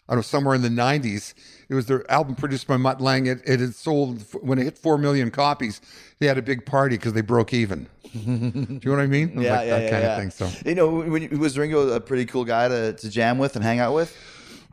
I 0.07 0.13
don't 0.13 0.17
know, 0.17 0.21
somewhere 0.21 0.55
in 0.55 0.61
the 0.61 0.69
90s. 0.69 1.33
It 1.69 1.75
was 1.75 1.85
their 1.85 2.09
album 2.11 2.35
produced 2.35 2.67
by 2.67 2.77
Mutt 2.77 2.99
Lange. 2.99 3.27
It, 3.27 3.41
it 3.45 3.59
had 3.61 3.75
sold, 3.75 4.23
when 4.41 4.59
it 4.59 4.63
hit 4.63 4.77
4 4.77 4.97
million 4.97 5.31
copies, 5.31 5.79
they 6.19 6.27
had 6.27 6.37
a 6.37 6.41
big 6.41 6.65
party 6.65 6.97
because 6.97 7.13
they 7.13 7.21
broke 7.21 7.53
even. 7.53 7.87
Do 8.11 8.19
you 8.19 8.79
know 8.83 8.91
what 8.91 8.99
I 8.99 9.07
mean? 9.07 9.41
Yeah, 9.41 9.55
like 9.57 9.67
yeah, 9.67 9.79
that 9.79 9.83
yeah, 9.83 9.89
kind 9.89 10.03
yeah. 10.03 10.11
of 10.11 10.17
thing. 10.19 10.31
So 10.31 10.69
you 10.69 10.75
know, 10.75 10.89
when- 10.89 11.39
was 11.39 11.57
Ringo 11.57 11.89
a 11.89 11.99
pretty 12.01 12.25
cool 12.25 12.43
guy 12.43 12.67
to, 12.67 12.93
to 12.93 13.09
jam 13.09 13.37
with 13.37 13.55
and 13.55 13.63
hang 13.63 13.79
out 13.79 13.93
with? 13.93 14.15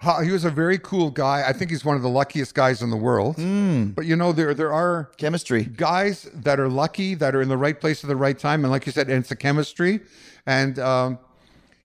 Ha- 0.01 0.21
he 0.21 0.31
was 0.31 0.45
a 0.45 0.51
very 0.51 0.79
cool 0.79 1.11
guy. 1.11 1.45
I 1.47 1.53
think 1.53 1.71
he's 1.71 1.85
one 1.85 1.97
of 1.97 2.03
the 2.03 2.09
luckiest 2.09 2.55
guys 2.55 2.83
in 2.83 2.91
the 2.91 2.97
world. 2.97 3.37
Hmm. 3.37 3.87
But 3.87 4.07
you 4.07 4.15
know, 4.17 4.33
there 4.33 4.55
there 4.55 4.73
are 4.73 5.11
Chemistry. 5.17 5.65
guys 5.65 6.29
that 6.35 6.61
are 6.61 6.69
lucky, 6.69 7.15
that 7.17 7.35
are 7.35 7.43
in 7.43 7.49
the 7.49 7.57
right 7.57 7.79
place 7.81 8.05
at 8.05 8.09
the 8.09 8.17
right 8.17 8.39
time, 8.39 8.65
and 8.65 8.71
like 8.71 8.87
you 8.87 8.93
said, 8.93 9.11
it's 9.11 9.31
a 9.31 9.37
chemistry. 9.37 10.01
And 10.47 10.79
um, 10.79 11.19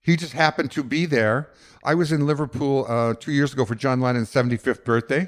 he 0.02 0.16
just 0.16 0.34
happened 0.34 0.72
to 0.72 0.84
be 0.84 1.06
there. 1.06 1.50
I 1.84 1.96
was 1.96 2.12
in 2.12 2.26
Liverpool 2.26 2.86
uh, 2.88 3.14
two 3.20 3.32
years 3.32 3.52
ago 3.54 3.66
for 3.66 3.76
John 3.76 4.00
Lennon's 4.00 4.32
75th 4.32 4.86
birthday. 4.86 5.28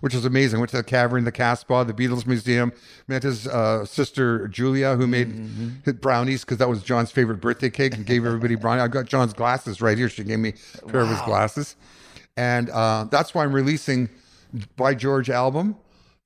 which 0.00 0.14
was 0.14 0.24
amazing. 0.24 0.58
Went 0.60 0.70
to 0.70 0.76
the 0.76 0.82
Cavern, 0.84 1.24
the 1.24 1.32
Casbah, 1.32 1.84
the 1.84 1.92
Beatles 1.92 2.26
Museum. 2.26 2.72
Met 3.08 3.22
his 3.22 3.46
uh, 3.48 3.84
sister 3.84 4.46
Julia, 4.48 4.96
who 4.96 5.06
made 5.06 5.28
his 5.84 5.94
brownies 5.94 6.44
because 6.44 6.58
that 6.58 6.68
was 6.68 6.82
John's 6.82 7.10
favorite 7.10 7.40
birthday 7.40 7.70
cake, 7.70 7.94
and 7.94 8.04
gave 8.04 8.26
everybody 8.26 8.54
brownies. 8.56 8.82
I 8.82 8.88
got 8.88 9.06
John's 9.06 9.32
glasses 9.32 9.80
right 9.80 9.96
here. 9.96 10.08
She 10.08 10.24
gave 10.24 10.38
me 10.40 10.54
a 10.82 10.86
pair 10.86 11.00
of 11.00 11.08
his 11.08 11.20
glasses, 11.22 11.76
and 12.36 12.70
uh, 12.70 13.04
that's 13.10 13.34
why 13.34 13.44
I'm 13.44 13.52
releasing 13.52 14.08
by 14.76 14.94
George 14.94 15.30
album. 15.30 15.76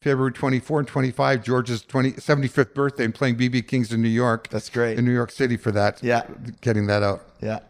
February 0.03 0.33
24 0.33 0.81
and 0.81 0.89
25, 0.89 1.43
George's 1.43 1.83
20, 1.83 2.13
75th 2.13 2.75
birthday, 2.75 3.05
and 3.05 3.15
playing 3.15 3.37
BB 3.37 3.67
King's 3.67 3.93
in 3.93 4.03
New 4.03 4.09
York. 4.09 4.49
That's 4.51 4.71
great. 4.71 4.99
In 4.99 5.05
New 5.05 5.13
York 5.13 5.33
City 5.33 5.57
for 5.57 5.73
that. 5.73 6.01
Yeah. 6.03 6.27
Getting 6.61 6.87
that 6.87 7.03
out. 7.03 7.23
Yeah. 7.43 7.61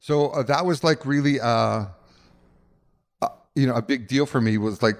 So 0.00 0.30
uh, 0.30 0.42
that 0.44 0.66
was 0.66 0.82
like 0.82 1.06
really, 1.06 1.38
uh, 1.38 1.46
uh, 1.46 1.86
you 3.60 3.66
know, 3.66 3.74
a 3.74 3.82
big 3.82 4.08
deal 4.08 4.26
for 4.26 4.40
me 4.40 4.56
was 4.58 4.82
like 4.82 4.96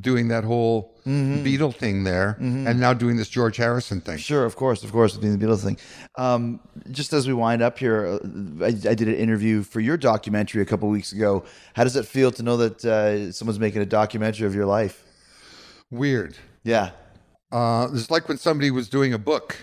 doing 0.00 0.28
that 0.28 0.44
whole 0.44 0.90
Mm-hmm. 1.04 1.44
Beatle 1.44 1.74
thing 1.74 2.04
there, 2.04 2.38
and 2.40 2.80
now 2.80 2.94
doing 2.94 3.18
this 3.18 3.28
George 3.28 3.58
Harrison 3.58 4.00
thing. 4.00 4.16
Sure, 4.16 4.46
of 4.46 4.56
course, 4.56 4.82
of 4.84 4.90
course, 4.90 5.18
being 5.18 5.38
the 5.38 5.46
Beatles 5.46 5.62
thing. 5.62 5.76
Um, 6.16 6.60
just 6.90 7.12
as 7.12 7.28
we 7.28 7.34
wind 7.34 7.60
up 7.60 7.78
here, 7.78 8.06
uh, 8.06 8.64
I, 8.64 8.68
I 8.68 8.94
did 8.94 9.08
an 9.08 9.14
interview 9.14 9.62
for 9.64 9.80
your 9.80 9.98
documentary 9.98 10.62
a 10.62 10.64
couple 10.64 10.88
weeks 10.88 11.12
ago. 11.12 11.44
How 11.74 11.84
does 11.84 11.94
it 11.96 12.06
feel 12.06 12.30
to 12.32 12.42
know 12.42 12.56
that 12.56 12.82
uh, 12.86 13.32
someone's 13.32 13.60
making 13.60 13.82
a 13.82 13.86
documentary 13.86 14.46
of 14.46 14.54
your 14.54 14.64
life? 14.64 15.04
Weird. 15.90 16.36
Yeah, 16.62 16.92
Uh, 17.52 17.88
it's 17.92 18.10
like 18.10 18.26
when 18.26 18.38
somebody 18.38 18.70
was 18.70 18.88
doing 18.88 19.12
a 19.12 19.18
book. 19.18 19.56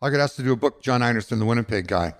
I 0.00 0.08
got 0.08 0.20
asked 0.20 0.36
to 0.36 0.42
do 0.42 0.52
a 0.52 0.56
book. 0.56 0.82
John 0.82 1.02
Einarson, 1.02 1.38
the 1.38 1.44
Winnipeg 1.44 1.86
guy, 1.88 2.14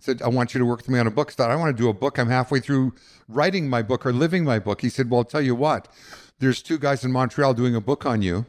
said, 0.00 0.22
"I 0.22 0.28
want 0.28 0.54
you 0.54 0.58
to 0.60 0.64
work 0.64 0.78
with 0.78 0.88
me 0.88 0.98
on 0.98 1.06
a 1.06 1.10
book." 1.10 1.28
I 1.28 1.32
thought, 1.34 1.50
"I 1.50 1.56
want 1.56 1.76
to 1.76 1.82
do 1.82 1.90
a 1.90 1.92
book. 1.94 2.18
I'm 2.18 2.28
halfway 2.30 2.60
through 2.60 2.94
writing 3.34 3.68
my 3.68 3.82
book 3.82 4.04
or 4.06 4.12
living 4.12 4.44
my 4.44 4.58
book." 4.58 4.80
He 4.80 4.88
said, 4.88 5.10
"Well, 5.10 5.20
I'll 5.20 5.24
tell 5.24 5.42
you 5.42 5.54
what. 5.54 5.88
There's 6.38 6.62
two 6.62 6.78
guys 6.78 7.04
in 7.04 7.12
Montreal 7.12 7.54
doing 7.54 7.74
a 7.74 7.80
book 7.80 8.04
on 8.06 8.22
you." 8.22 8.46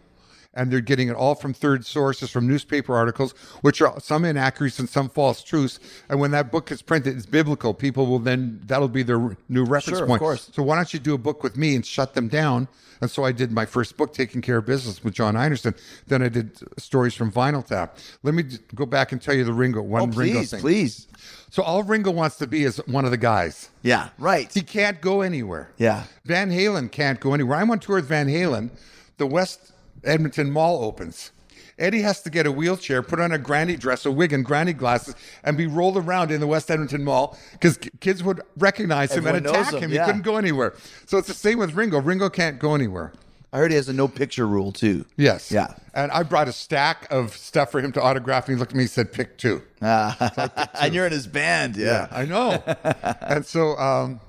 And 0.54 0.72
they're 0.72 0.82
getting 0.82 1.08
it 1.10 1.16
all 1.16 1.36
from 1.36 1.54
third 1.54 1.86
sources, 1.86 2.30
from 2.30 2.48
newspaper 2.48 2.96
articles, 2.96 3.32
which 3.62 3.82
are 3.82 4.00
some 4.00 4.24
inaccuracies 4.24 4.80
and 4.80 4.90
some 4.90 5.10
false 5.10 5.44
truths. 5.44 5.80
And 6.10 6.20
when 6.20 6.32
that 6.32 6.52
book 6.52 6.72
is 6.72 6.82
printed, 6.82 7.16
it's 7.18 7.26
biblical. 7.26 7.74
People 7.74 8.06
will 8.06 8.20
then 8.20 8.62
that'll 8.66 8.88
be 8.88 9.04
their 9.04 9.36
new 9.50 9.64
reference 9.64 10.00
Sure, 10.00 10.12
of 10.12 10.20
course. 10.20 10.50
So 10.54 10.62
why 10.62 10.76
don't 10.76 10.94
you 10.94 11.00
do 11.00 11.14
a 11.14 11.18
book 11.18 11.44
with 11.44 11.58
me 11.58 11.76
and 11.76 11.86
shut 11.86 12.14
them 12.14 12.28
down? 12.28 12.68
And 13.04 13.12
so 13.12 13.26
I 13.26 13.34
did 13.34 13.52
my 13.52 13.66
first 13.66 13.98
book, 13.98 14.14
Taking 14.14 14.42
Care 14.42 14.60
of 14.60 14.66
Business, 14.66 15.04
with 15.04 15.14
John 15.14 15.36
Einarson. 15.36 15.78
Then 16.08 16.22
I 16.22 16.30
did 16.30 16.58
stories 16.80 17.14
from 17.14 17.34
Vinyl 17.34 17.66
Tap. 17.66 17.98
Let 18.24 18.34
me 18.34 18.44
go 18.74 18.86
back 18.86 19.12
and 19.12 19.22
tell 19.22 19.34
you 19.34 19.44
the 19.44 19.52
Ringo 19.52 19.82
one 19.82 20.04
oh, 20.04 20.06
Ringo 20.06 20.40
please, 20.40 20.52
thing. 20.52 20.62
please. 20.62 21.08
So 21.50 21.64
all 21.64 21.84
Ringo 21.84 22.12
wants 22.12 22.38
to 22.38 22.48
be 22.48 22.64
is 22.64 22.78
one 22.88 23.04
of 23.04 23.12
the 23.12 23.18
guys. 23.18 23.70
Yeah, 23.82 24.10
right. 24.18 24.50
He 24.54 24.62
can't 24.62 25.02
go 25.02 25.20
anywhere. 25.20 25.70
Yeah. 25.78 26.06
Van 26.24 26.50
Halen 26.50 26.92
can't 26.92 27.20
go 27.20 27.34
anywhere. 27.34 27.58
I'm 27.58 27.70
on 27.72 27.80
tour 27.80 27.98
with 27.98 28.06
Van 28.06 28.28
Halen. 28.28 28.70
The 29.18 29.28
West 29.28 29.74
Edmonton 30.04 30.52
Mall 30.52 30.84
opens. 30.84 31.32
Eddie 31.80 32.02
has 32.02 32.22
to 32.22 32.30
get 32.30 32.46
a 32.46 32.52
wheelchair, 32.52 33.02
put 33.02 33.20
on 33.20 33.32
a 33.32 33.38
granny 33.40 33.76
dress, 33.76 34.06
a 34.06 34.12
wig, 34.12 34.32
and 34.32 34.46
granny 34.46 34.74
glasses, 34.74 35.16
and 35.44 35.58
be 35.58 35.66
rolled 35.66 35.98
around 35.98 36.30
in 36.32 36.40
the 36.40 36.46
West 36.46 36.70
Edmonton 36.70 37.04
Mall 37.04 37.36
because 37.54 37.80
kids 38.00 38.24
would 38.24 38.42
recognize 38.58 39.12
him 39.12 39.26
and 39.26 39.38
Everyone 39.38 39.44
knows 39.58 39.68
attack 39.70 39.82
him, 39.82 39.90
him. 39.90 39.92
yeah. 39.92 40.06
He 40.06 40.12
couldn't 40.12 40.22
go 40.22 40.38
anywhere. 40.38 40.76
So 41.08 41.18
it's 41.18 41.28
the 41.28 41.34
same 41.34 41.58
with 41.58 41.74
Ringo. 41.74 42.00
Ringo 42.00 42.30
can't 42.30 42.60
go 42.60 42.76
anywhere. 42.76 43.12
I 43.52 43.58
heard 43.58 43.72
he 43.72 43.76
has 43.78 43.90
a 43.90 43.94
no 43.94 44.08
picture 44.08 44.48
rule 44.48 44.72
too. 44.72 45.06
Yes. 45.18 45.52
Yeah. 45.52 45.74
And 45.96 46.12
I 46.12 46.24
brought 46.24 46.48
a 46.48 46.52
stack 46.54 47.08
of 47.12 47.36
stuff 47.36 47.72
for 47.72 47.82
him 47.82 47.92
to 47.94 48.02
autograph, 48.02 48.48
and 48.48 48.56
he 48.56 48.60
looked 48.60 48.72
at 48.72 48.76
me 48.76 48.84
and 48.84 48.90
said, 48.90 49.12
"Pick 49.12 49.38
two. 49.38 49.62
and 49.82 50.92
you're 50.94 51.06
in 51.06 51.12
his 51.12 51.28
band. 51.28 51.76
Yeah. 51.76 52.08
I 52.12 52.26
know. 52.26 52.64
and 53.22 53.46
so 53.46 53.78
um, 53.78 54.20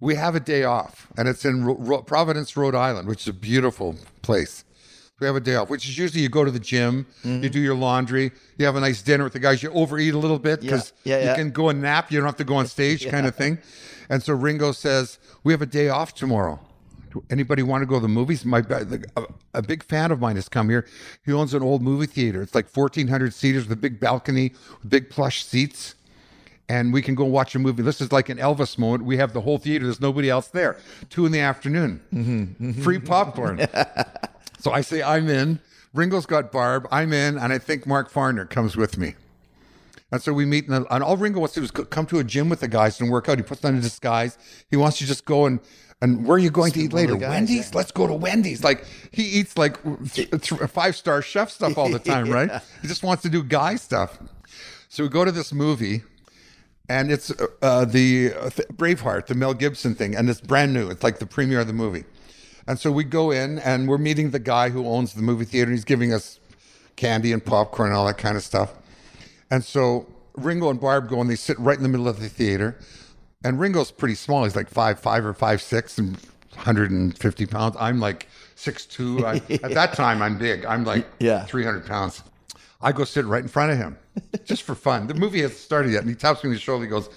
we 0.00 0.14
have 0.14 0.34
a 0.36 0.40
day 0.40 0.62
off, 0.64 1.08
and 1.16 1.28
it's 1.28 1.44
in 1.44 1.64
Ro- 1.64 1.76
Ro- 1.78 2.02
Providence, 2.02 2.56
Rhode 2.56 2.74
Island, 2.76 3.08
which 3.08 3.22
is 3.22 3.28
a 3.28 3.32
beautiful 3.32 3.96
place. 4.22 4.64
We 5.20 5.26
have 5.26 5.34
a 5.36 5.40
day 5.40 5.56
off, 5.56 5.68
which 5.68 5.88
is 5.88 5.98
usually 5.98 6.22
you 6.22 6.28
go 6.28 6.44
to 6.44 6.50
the 6.50 6.60
gym, 6.60 7.06
Mm-hmm. 7.24 7.42
you 7.42 7.50
do 7.50 7.58
your 7.60 7.74
laundry, 7.74 8.30
you 8.56 8.64
have 8.66 8.76
a 8.76 8.80
nice 8.80 9.02
dinner 9.02 9.24
with 9.24 9.32
the 9.32 9.40
guys, 9.40 9.62
you 9.62 9.70
overeat 9.72 10.14
a 10.14 10.18
little 10.18 10.38
bit 10.38 10.60
because 10.60 10.92
Yeah, 11.04 11.18
yeah, 11.18 11.30
you 11.30 11.34
can 11.36 11.50
go 11.50 11.68
and 11.70 11.82
nap, 11.82 12.12
you 12.12 12.18
don't 12.18 12.26
have 12.26 12.36
to 12.36 12.44
go 12.44 12.54
on 12.56 12.66
stage, 12.76 13.08
kind 13.08 13.26
of 13.26 13.34
thing. 13.34 13.58
And 14.08 14.22
so 14.22 14.32
Ringo 14.32 14.72
says, 14.72 15.18
"We 15.44 15.52
have 15.52 15.60
a 15.60 15.66
day 15.66 15.88
off 15.88 16.14
tomorrow." 16.14 16.60
Do 17.12 17.24
Anybody 17.30 17.62
want 17.62 17.82
to 17.82 17.86
go 17.86 17.96
to 17.96 18.00
the 18.00 18.08
movies? 18.08 18.44
My 18.44 18.62
a, 18.70 19.24
a 19.54 19.62
big 19.62 19.82
fan 19.82 20.10
of 20.12 20.20
mine 20.20 20.36
has 20.36 20.48
come 20.48 20.68
here. 20.70 20.86
He 21.24 21.32
owns 21.32 21.52
an 21.54 21.62
old 21.62 21.82
movie 21.82 22.06
theater. 22.06 22.40
It's 22.40 22.54
like 22.54 22.68
fourteen 22.68 23.08
hundred 23.08 23.34
seaters 23.34 23.64
with 23.68 23.72
a 23.76 23.80
big 23.80 23.98
balcony, 24.00 24.52
big 24.86 25.10
plush 25.10 25.44
seats 25.44 25.94
and 26.70 26.92
we 26.92 27.00
can 27.00 27.14
go 27.14 27.24
watch 27.24 27.54
a 27.54 27.58
movie. 27.58 27.82
This 27.82 28.02
is 28.02 28.12
like 28.12 28.28
an 28.28 28.36
Elvis 28.36 28.76
moment. 28.76 29.02
We 29.04 29.16
have 29.16 29.32
the 29.32 29.40
whole 29.40 29.56
theater. 29.56 29.86
There's 29.86 30.02
nobody 30.02 30.28
else 30.28 30.48
there. 30.48 30.76
Two 31.08 31.24
in 31.24 31.32
the 31.32 31.40
afternoon. 31.40 32.74
Free 32.82 32.98
popcorn. 32.98 33.66
so 34.58 34.72
I 34.72 34.80
say 34.80 35.02
I'm 35.02 35.28
in. 35.28 35.60
Ringo's 35.94 36.26
got 36.26 36.52
Barb. 36.52 36.86
I'm 36.90 37.12
in, 37.12 37.38
and 37.38 37.52
I 37.52 37.58
think 37.58 37.86
Mark 37.86 38.10
Farner 38.12 38.48
comes 38.48 38.76
with 38.76 38.98
me. 38.98 39.14
And 40.10 40.22
so 40.22 40.32
we 40.32 40.46
meet, 40.46 40.64
in 40.66 40.70
the, 40.72 40.94
and 40.94 41.02
all 41.02 41.16
Ringo 41.16 41.40
wants 41.40 41.54
to 41.54 41.60
do 41.60 41.64
is 41.64 41.70
come 41.70 42.06
to 42.06 42.18
a 42.18 42.24
gym 42.24 42.48
with 42.48 42.60
the 42.60 42.68
guys 42.68 43.00
and 43.00 43.10
work 43.10 43.28
out. 43.28 43.38
He 43.38 43.42
puts 43.42 43.64
on 43.64 43.76
a 43.76 43.80
disguise. 43.80 44.38
He 44.70 44.76
wants 44.76 44.98
to 44.98 45.06
just 45.06 45.24
go 45.24 45.46
and 45.46 45.60
and 46.00 46.24
where 46.26 46.36
are 46.36 46.38
you 46.38 46.50
going 46.50 46.70
to 46.72 46.80
eat 46.80 46.92
later? 46.92 47.16
guys, 47.16 47.28
Wendy's. 47.30 47.74
Let's 47.74 47.90
go 47.90 48.06
to 48.06 48.14
Wendy's. 48.14 48.62
Like 48.62 48.84
he 49.10 49.24
eats 49.24 49.58
like 49.58 49.82
th- 50.12 50.30
th- 50.30 50.70
five 50.70 50.94
star 50.94 51.20
chef 51.22 51.50
stuff 51.50 51.76
all 51.76 51.90
the 51.90 51.98
time, 52.12 52.30
right? 52.30 52.62
He 52.80 52.88
just 52.88 53.02
wants 53.02 53.22
to 53.24 53.28
do 53.28 53.42
guy 53.42 53.74
stuff. 53.76 54.18
So 54.88 55.02
we 55.02 55.08
go 55.08 55.24
to 55.24 55.32
this 55.32 55.52
movie 55.52 56.02
and 56.88 57.10
it's 57.10 57.32
uh, 57.62 57.84
the 57.84 58.32
uh, 58.32 58.48
Braveheart, 58.74 59.26
the 59.26 59.34
Mel 59.34 59.54
Gibson 59.54 59.94
thing, 59.94 60.14
and 60.14 60.30
it's 60.30 60.40
brand 60.40 60.72
new. 60.72 60.88
It's 60.88 61.02
like 61.02 61.18
the 61.18 61.26
premiere 61.26 61.60
of 61.60 61.66
the 61.66 61.72
movie. 61.72 62.04
And 62.68 62.78
so 62.78 62.92
we 62.92 63.02
go 63.02 63.30
in 63.30 63.58
and 63.60 63.88
we're 63.88 63.98
meeting 63.98 64.30
the 64.30 64.38
guy 64.38 64.68
who 64.68 64.86
owns 64.86 65.14
the 65.14 65.22
movie 65.22 65.46
theater. 65.46 65.70
And 65.70 65.76
he's 65.78 65.84
giving 65.86 66.12
us 66.12 66.38
candy 66.96 67.32
and 67.32 67.44
popcorn 67.44 67.88
and 67.88 67.96
all 67.96 68.06
that 68.06 68.18
kind 68.18 68.36
of 68.36 68.42
stuff. 68.42 68.74
And 69.50 69.64
so 69.64 70.06
Ringo 70.36 70.68
and 70.68 70.78
Barb 70.78 71.08
go 71.08 71.20
and 71.20 71.30
they 71.30 71.34
sit 71.34 71.58
right 71.58 71.76
in 71.78 71.82
the 71.82 71.88
middle 71.88 72.06
of 72.06 72.20
the 72.20 72.28
theater. 72.28 72.78
And 73.42 73.58
Ringo's 73.58 73.90
pretty 73.90 74.14
small. 74.16 74.44
He's 74.44 74.54
like 74.54 74.68
five 74.68 75.00
five 75.00 75.24
or 75.24 75.32
five 75.32 75.62
six 75.62 75.96
and 75.96 76.18
150 76.54 77.46
pounds. 77.46 77.74
I'm 77.80 78.00
like 78.00 78.28
six 78.54 78.84
two. 78.84 79.24
I, 79.24 79.36
at 79.62 79.72
that 79.72 79.94
time, 79.94 80.20
I'm 80.20 80.36
big. 80.36 80.66
I'm 80.66 80.84
like 80.84 81.06
Yeah. 81.20 81.44
300 81.46 81.86
pounds. 81.86 82.22
I 82.82 82.92
go 82.92 83.04
sit 83.04 83.24
right 83.24 83.42
in 83.42 83.48
front 83.48 83.72
of 83.72 83.78
him 83.78 83.96
just 84.44 84.62
for 84.62 84.74
fun. 84.74 85.06
The 85.06 85.14
movie 85.14 85.40
hasn't 85.40 85.58
started 85.58 85.92
yet. 85.92 86.02
And 86.02 86.10
he 86.10 86.14
taps 86.14 86.44
me 86.44 86.48
on 86.50 86.54
the 86.54 86.60
shoulder. 86.60 86.84
He 86.84 86.90
goes, 86.90 87.08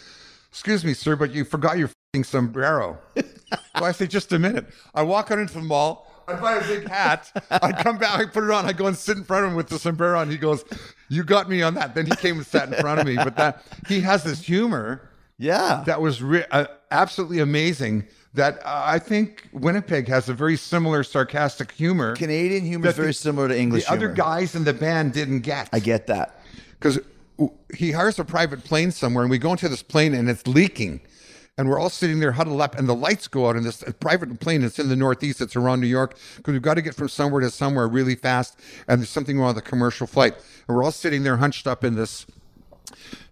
Excuse 0.49 0.85
me, 0.85 0.93
sir, 0.93 1.15
but 1.17 1.31
you 1.33 1.43
forgot 1.43 1.77
your 1.77 1.89
fing 2.13 2.23
sombrero. 2.23 2.97
so 3.77 3.85
I 3.85 3.91
say, 3.91 4.07
Just 4.07 4.31
a 4.33 4.39
minute. 4.39 4.65
I 4.95 5.03
walk 5.03 5.31
out 5.31 5.39
into 5.39 5.53
the 5.55 5.61
mall. 5.61 6.07
I 6.27 6.35
buy 6.35 6.53
a 6.55 6.61
big 6.67 6.87
hat. 6.87 7.29
I 7.49 7.71
come 7.73 7.97
back, 7.97 8.19
I 8.19 8.25
put 8.25 8.43
it 8.43 8.51
on. 8.51 8.65
I 8.65 8.73
go 8.73 8.87
and 8.87 8.95
sit 8.95 9.17
in 9.17 9.23
front 9.23 9.43
of 9.45 9.51
him 9.51 9.57
with 9.57 9.67
the 9.69 9.79
sombrero 9.79 10.19
on. 10.19 10.29
He 10.29 10.37
goes, 10.37 10.63
You 11.09 11.23
got 11.23 11.49
me 11.49 11.61
on 11.61 11.73
that. 11.73 11.93
Then 11.95 12.05
he 12.05 12.15
came 12.15 12.37
and 12.37 12.45
sat 12.45 12.67
in 12.71 12.75
front 12.79 12.99
of 13.01 13.05
me. 13.07 13.15
But 13.15 13.35
that 13.37 13.63
he 13.87 13.99
has 14.01 14.23
this 14.23 14.41
humor 14.41 15.09
Yeah. 15.39 15.83
that 15.87 15.99
was 15.99 16.21
re- 16.21 16.45
uh, 16.51 16.65
absolutely 16.91 17.39
amazing. 17.39 18.07
That 18.33 18.59
uh, 18.65 18.83
I 18.85 18.97
think 18.99 19.49
Winnipeg 19.51 20.07
has 20.07 20.29
a 20.29 20.33
very 20.33 20.55
similar 20.55 21.03
sarcastic 21.03 21.71
humor. 21.73 22.15
Canadian 22.15 22.63
humor 22.63 22.87
is 22.89 22.95
very 22.95 23.07
the- 23.07 23.13
similar 23.13 23.49
to 23.49 23.57
English 23.59 23.85
The 23.85 23.91
other 23.91 24.07
guys 24.07 24.55
in 24.55 24.63
the 24.63 24.73
band 24.73 25.11
didn't 25.11 25.41
get. 25.41 25.67
I 25.73 25.79
get 25.79 26.07
that. 26.07 26.39
because 26.79 26.97
he 27.75 27.91
hires 27.91 28.19
a 28.19 28.23
private 28.23 28.63
plane 28.63 28.91
somewhere, 28.91 29.23
and 29.23 29.31
we 29.31 29.37
go 29.39 29.51
into 29.51 29.67
this 29.67 29.83
plane, 29.83 30.13
and 30.13 30.29
it's 30.29 30.45
leaking, 30.47 31.01
and 31.57 31.69
we're 31.69 31.79
all 31.79 31.89
sitting 31.89 32.19
there 32.19 32.31
huddled 32.31 32.61
up, 32.61 32.77
and 32.77 32.87
the 32.87 32.95
lights 32.95 33.27
go 33.27 33.47
out 33.47 33.55
in 33.55 33.63
this 33.63 33.83
private 33.99 34.39
plane. 34.39 34.63
It's 34.63 34.79
in 34.79 34.89
the 34.89 34.95
Northeast. 34.95 35.41
It's 35.41 35.55
around 35.55 35.81
New 35.81 35.87
York 35.87 36.17
because 36.37 36.53
we've 36.53 36.61
got 36.61 36.75
to 36.75 36.81
get 36.81 36.95
from 36.95 37.09
somewhere 37.09 37.41
to 37.41 37.49
somewhere 37.49 37.87
really 37.87 38.15
fast, 38.15 38.59
and 38.87 39.01
there's 39.01 39.09
something 39.09 39.37
wrong 39.37 39.53
with 39.53 39.63
the 39.63 39.69
commercial 39.69 40.07
flight, 40.07 40.35
and 40.67 40.75
we're 40.75 40.83
all 40.83 40.91
sitting 40.91 41.23
there 41.23 41.37
hunched 41.37 41.67
up 41.67 41.83
in 41.83 41.95
this 41.95 42.25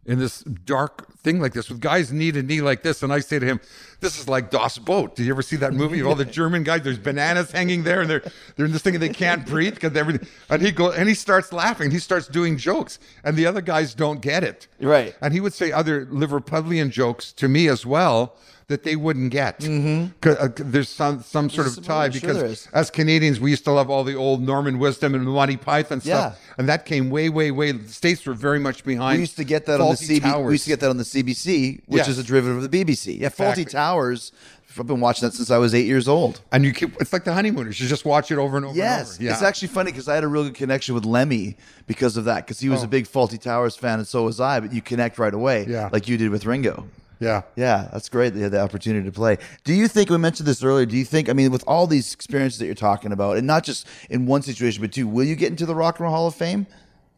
in 0.10 0.18
this 0.18 0.42
dark 0.42 1.14
thing 1.20 1.40
like 1.40 1.54
this 1.54 1.70
with 1.70 1.80
guys 1.80 2.12
knee 2.12 2.32
to 2.32 2.42
knee 2.42 2.62
like 2.62 2.82
this. 2.82 3.04
And 3.04 3.14
I 3.14 3.20
say 3.20 3.38
to 3.38 3.46
him, 3.46 3.60
This 4.00 4.20
is 4.20 4.28
like 4.28 4.50
Das 4.50 4.80
Boot. 4.80 5.16
Did 5.16 5.28
you 5.28 5.32
ever 5.32 5.44
see 5.44 5.56
that 5.58 5.72
movie 5.72 6.00
of 6.00 6.08
all 6.08 6.16
the 6.16 6.26
German 6.26 6.64
guys? 6.64 6.82
There's 6.82 6.98
bananas 6.98 7.52
hanging 7.52 7.84
there 7.84 8.02
and 8.02 8.10
they're 8.10 8.24
they're 8.56 8.66
in 8.66 8.72
this 8.72 8.82
thing 8.82 8.96
and 8.96 9.04
they 9.04 9.10
can't 9.10 9.46
breathe 9.46 9.76
because 9.76 9.96
everything 9.96 10.28
and 10.50 10.64
he 10.64 10.72
go 10.72 10.92
and 10.92 11.08
he 11.08 11.14
starts 11.14 11.54
laughing. 11.54 11.86
And 11.86 11.94
he 11.94 12.00
starts 12.00 12.28
doing 12.28 12.58
jokes. 12.58 12.98
And 13.24 13.38
the 13.38 13.46
other 13.46 13.62
guys 13.62 13.94
don't 13.94 14.20
get 14.20 14.44
it. 14.44 14.68
Right. 14.82 15.16
And 15.22 15.32
he 15.32 15.40
would 15.42 15.54
say 15.54 15.72
other 15.72 16.08
Liverpudlian 16.08 16.90
jokes 16.90 17.32
to 17.34 17.48
me 17.48 17.68
as 17.68 17.86
well 17.86 18.36
that 18.70 18.84
they 18.84 18.96
wouldn't 18.96 19.32
get. 19.32 19.60
Mm-hmm. 19.60 20.30
Uh, 20.30 20.48
there's 20.56 20.90
some 20.90 21.22
some 21.22 21.50
sort 21.50 21.68
of 21.68 21.84
tie 21.84 22.10
sure 22.10 22.22
because 22.22 22.68
as 22.68 22.90
Canadians, 22.90 23.40
we 23.40 23.50
used 23.50 23.66
to 23.66 23.72
love 23.72 23.90
all 23.90 24.04
the 24.04 24.16
old 24.16 24.42
Norman 24.42 24.78
Wisdom 24.80 25.16
and 25.16 25.26
Monty 25.26 25.58
Python 25.58 26.00
stuff, 26.02 26.38
Yeah. 26.38 26.54
and 26.58 26.70
that 26.70 26.86
came 26.86 27.10
way, 27.10 27.30
way, 27.30 27.52
way. 27.52 27.72
The 27.72 27.90
states 27.90 28.26
were 28.26 28.36
very 28.36 28.60
much 28.60 28.84
behind. 28.84 29.18
We 29.18 29.22
used 29.22 29.38
to 29.38 29.44
get 29.44 29.66
that 29.66 29.82
on 29.82 29.90
the 29.90 29.96
Fawlty 29.96 29.99
CB. 30.06 30.46
We 30.46 30.54
used 30.54 30.64
to 30.66 30.70
get 30.70 30.80
that 30.82 30.90
on 30.90 30.98
the 30.98 31.04
CBC, 31.06 31.82
which 31.88 31.98
Yes. 32.00 32.08
is 32.08 32.18
a 32.18 32.24
derivative 32.24 32.58
of 32.64 32.70
the 32.72 32.86
BBC. 32.86 33.20
Yeah, 33.20 33.30
Fawlty 33.30 33.60
Exactly. 33.60 33.66
Towers. 33.66 34.32
I've 34.78 34.86
been 34.88 35.00
watching 35.02 35.28
that 35.28 35.34
since 35.36 35.52
I 35.52 35.58
was 35.58 35.74
eight 35.76 35.88
years 35.88 36.08
old. 36.08 36.40
and 36.54 36.64
you 36.64 36.72
keep. 36.72 36.96
It's 37.02 37.12
like 37.12 37.24
the 37.26 37.34
honeymooners. 37.34 37.80
You 37.82 37.88
just 37.90 38.06
watch 38.06 38.32
it 38.32 38.38
over 38.38 38.56
and 38.56 38.66
over. 38.66 38.78
Yes, 38.78 39.18
and 39.18 39.28
over. 39.28 39.34
it's 39.34 39.42
actually 39.44 39.70
funny 39.70 39.92
because 39.92 40.08
I 40.08 40.16
had 40.16 40.24
a 40.24 40.28
real 40.28 40.44
good 40.44 40.54
connection 40.56 40.96
with 40.96 41.06
Lemmy 41.06 41.58
because 41.88 42.16
of 42.18 42.26
that. 42.26 42.46
Because 42.46 42.60
he 42.60 42.70
was 42.70 42.82
Oh. 42.82 42.86
a 42.86 42.88
big 42.88 43.06
Fawlty 43.08 43.42
Towers 43.42 43.76
fan, 43.76 44.00
and 44.00 44.08
so 44.08 44.24
was 44.24 44.40
I. 44.40 44.60
But 44.62 44.72
you 44.72 44.82
connect 44.82 45.18
right 45.20 45.34
away, 45.34 45.66
Yeah. 45.68 45.90
like 45.92 46.08
you 46.08 46.18
did 46.18 46.30
with 46.30 46.46
Ringo. 46.46 46.86
Yeah. 47.20 47.42
Yeah, 47.58 47.90
that's 47.92 48.08
great. 48.08 48.34
They 48.36 48.42
had 48.42 48.52
the 48.52 48.62
opportunity 48.62 49.06
to 49.06 49.12
play. 49.12 49.40
Do 49.66 49.74
you 49.74 49.90
think 49.90 50.10
we 50.10 50.18
mentioned 50.18 50.48
this 50.48 50.64
earlier? 50.64 50.86
Do 50.86 50.96
you 50.96 51.04
think? 51.04 51.28
I 51.30 51.34
mean, 51.34 51.52
with 51.52 51.66
all 51.68 51.86
these 51.86 52.14
experiences 52.14 52.60
that 52.60 52.66
you're 52.68 52.76
talking 52.76 53.12
about, 53.12 53.36
and 53.38 53.46
not 53.46 53.66
just 53.66 53.86
in 54.10 54.26
one 54.28 54.44
situation, 54.44 54.82
but 54.82 54.94
two, 54.94 55.08
will 55.08 55.26
you 55.26 55.36
get 55.36 55.50
into 55.50 55.66
the 55.66 55.76
Rock 55.76 55.98
and 56.00 56.06
Roll 56.06 56.14
Hall 56.16 56.28
of 56.28 56.36
Fame? 56.36 56.66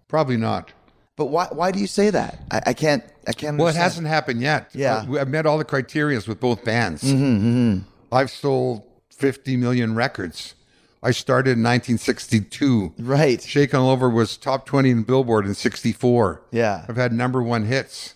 Probably 0.08 0.38
not. 0.38 0.72
But 1.22 1.28
why? 1.28 1.48
Why 1.52 1.72
do 1.72 1.78
you 1.78 1.86
say 1.86 2.10
that? 2.10 2.40
I, 2.50 2.62
I 2.66 2.74
can't. 2.74 3.04
I 3.28 3.34
can't. 3.34 3.56
Well, 3.56 3.68
it 3.68 3.76
hasn't 3.76 4.08
happened 4.08 4.42
yet. 4.42 4.72
Yeah. 4.74 5.06
Uh, 5.08 5.20
I've 5.20 5.28
met 5.30 5.46
all 5.46 5.60
the 5.60 5.66
criterias 5.66 6.28
with 6.28 6.40
both 6.40 6.66
bands. 6.66 7.04
Mm-hmm, 7.04 7.82
I've 8.12 8.32
sold 8.32 8.82
50 9.12 9.56
million 9.58 9.94
records. 9.94 10.56
I 11.04 11.12
started 11.12 11.52
in 11.52 11.64
1962. 11.64 12.94
Right. 12.98 13.40
Shake 13.40 13.76
All 13.76 13.92
Over 13.92 14.10
was 14.10 14.36
top 14.36 14.66
20 14.66 14.90
in 14.90 15.04
Billboard 15.04 15.46
in 15.46 15.54
64. 15.54 16.42
Yeah. 16.50 16.86
I've 16.90 16.96
had 16.96 17.14
number 17.14 17.44
one 17.44 17.66
hits. 17.66 18.16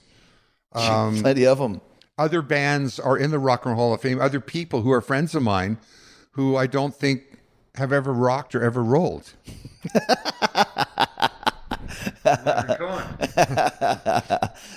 Um, 0.73 1.21
Plenty 1.21 1.45
of 1.45 1.59
them. 1.59 1.81
Other 2.17 2.41
bands 2.41 2.99
are 2.99 3.19
in 3.19 3.29
the 3.29 3.37
Rock 3.37 3.65
and 3.67 3.73
Roll 3.73 3.89
Hall 3.89 3.93
of 3.93 4.01
Fame. 4.01 4.19
Other 4.19 4.39
people 4.39 4.81
who 4.81 4.91
are 4.91 5.01
friends 5.01 5.35
of 5.35 5.43
mine 5.43 5.77
who 6.31 6.57
I 6.57 6.65
don't 6.65 6.95
think 6.95 7.37
have 7.75 7.93
ever 7.93 8.11
rocked 8.11 8.55
or 8.55 8.63
ever 8.63 8.83
rolled. 8.83 9.33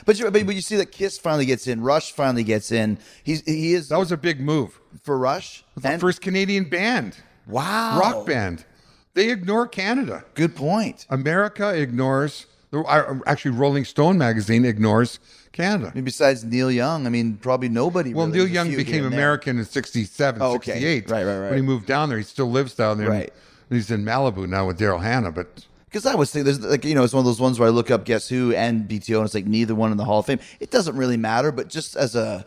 But 0.05 0.19
you, 0.19 0.31
but 0.31 0.55
you 0.55 0.61
see 0.61 0.77
that 0.77 0.93
Kiss 0.93 1.19
finally 1.19 1.45
gets 1.47 1.67
in. 1.67 1.81
Rush 1.83 2.13
finally 2.13 2.45
gets 2.45 2.73
in. 2.73 2.99
He's 3.23 3.43
he 3.43 3.75
is 3.75 3.89
That 3.89 3.99
was 3.99 4.13
a 4.13 4.17
big 4.17 4.41
move. 4.41 4.81
for 5.03 5.19
Rush. 5.19 5.65
The 5.77 5.91
And- 5.91 6.01
first 6.01 6.21
Canadian 6.21 6.65
band, 6.69 7.17
wow, 7.47 7.99
rock 8.01 8.27
band. 8.27 8.65
They 9.15 9.31
ignore 9.31 9.67
Canada. 9.67 10.25
Good 10.35 10.55
point. 10.57 11.07
America 11.11 11.75
ignores, 11.75 12.47
uh, 12.73 13.15
actually, 13.27 13.51
Rolling 13.53 13.85
Stone 13.85 14.17
magazine 14.19 14.65
ignores 14.65 15.19
Canada. 15.53 15.91
I 15.93 15.95
mean, 15.97 16.05
besides 16.05 16.45
Neil 16.45 16.71
Young, 16.71 17.07
I 17.07 17.11
mean, 17.11 17.37
probably 17.37 17.69
nobody. 17.69 18.15
Well, 18.15 18.27
really. 18.27 18.39
Neil 18.39 18.49
Young 18.49 18.71
became 18.71 18.87
here 18.95 19.05
and 19.05 19.13
there. 19.13 19.19
American 19.21 19.59
in 19.59 19.65
67, 19.65 20.41
Oh, 20.43 20.55
okay. 20.57 20.73
68. 20.73 21.11
Right, 21.11 21.25
right, 21.25 21.39
right. 21.39 21.49
When 21.51 21.59
he 21.59 21.63
moved 21.63 21.87
down 21.87 22.09
there, 22.11 22.19
he 22.19 22.25
still 22.25 22.51
lives 22.51 22.75
down 22.75 22.99
there. 22.99 23.09
Right. 23.11 23.33
He's 23.71 23.91
in 23.91 24.05
Malibu 24.05 24.49
now 24.49 24.67
with 24.67 24.79
Daryl 24.79 25.03
Hannah, 25.03 25.33
but 25.33 25.67
Because 25.89 26.05
I 26.05 26.15
was 26.15 26.31
thinking, 26.31 26.45
there's 26.45 26.61
like 26.61 26.85
you 26.85 26.95
know, 26.95 27.03
it's 27.03 27.15
one 27.15 27.21
of 27.21 27.25
those 27.25 27.41
ones 27.41 27.59
where 27.59 27.69
I 27.69 27.71
look 27.73 27.91
up 27.91 28.05
Guess 28.05 28.29
Who 28.29 28.53
and 28.53 28.89
BTO, 28.89 29.17
and 29.17 29.25
it's 29.25 29.35
like 29.35 29.47
neither 29.47 29.75
one 29.75 29.91
in 29.91 29.97
the 29.97 30.05
Hall 30.05 30.19
of 30.19 30.27
Fame. 30.27 30.41
It 30.61 30.71
doesn't 30.71 30.97
really 30.97 31.17
matter, 31.17 31.51
but 31.51 31.69
just 31.69 31.97
as 31.97 32.15
a 32.15 32.45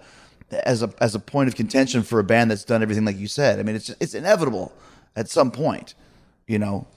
as 0.51 0.83
a 0.83 0.93
as 0.99 1.15
a 1.15 1.19
point 1.19 1.47
of 1.47 1.55
contention 1.55 2.03
for 2.03 2.19
a 2.19 2.23
band 2.23 2.51
that's 2.51 2.63
done 2.63 2.83
everything 2.83 3.05
like 3.05 3.17
you 3.17 3.27
said, 3.27 3.59
I 3.59 3.63
mean, 3.63 3.75
it's 3.75 3.89
it's 3.99 4.13
inevitable 4.13 4.71
at 5.15 5.29
some 5.29 5.51
point, 5.51 5.95
you 6.47 6.59
know. 6.59 6.87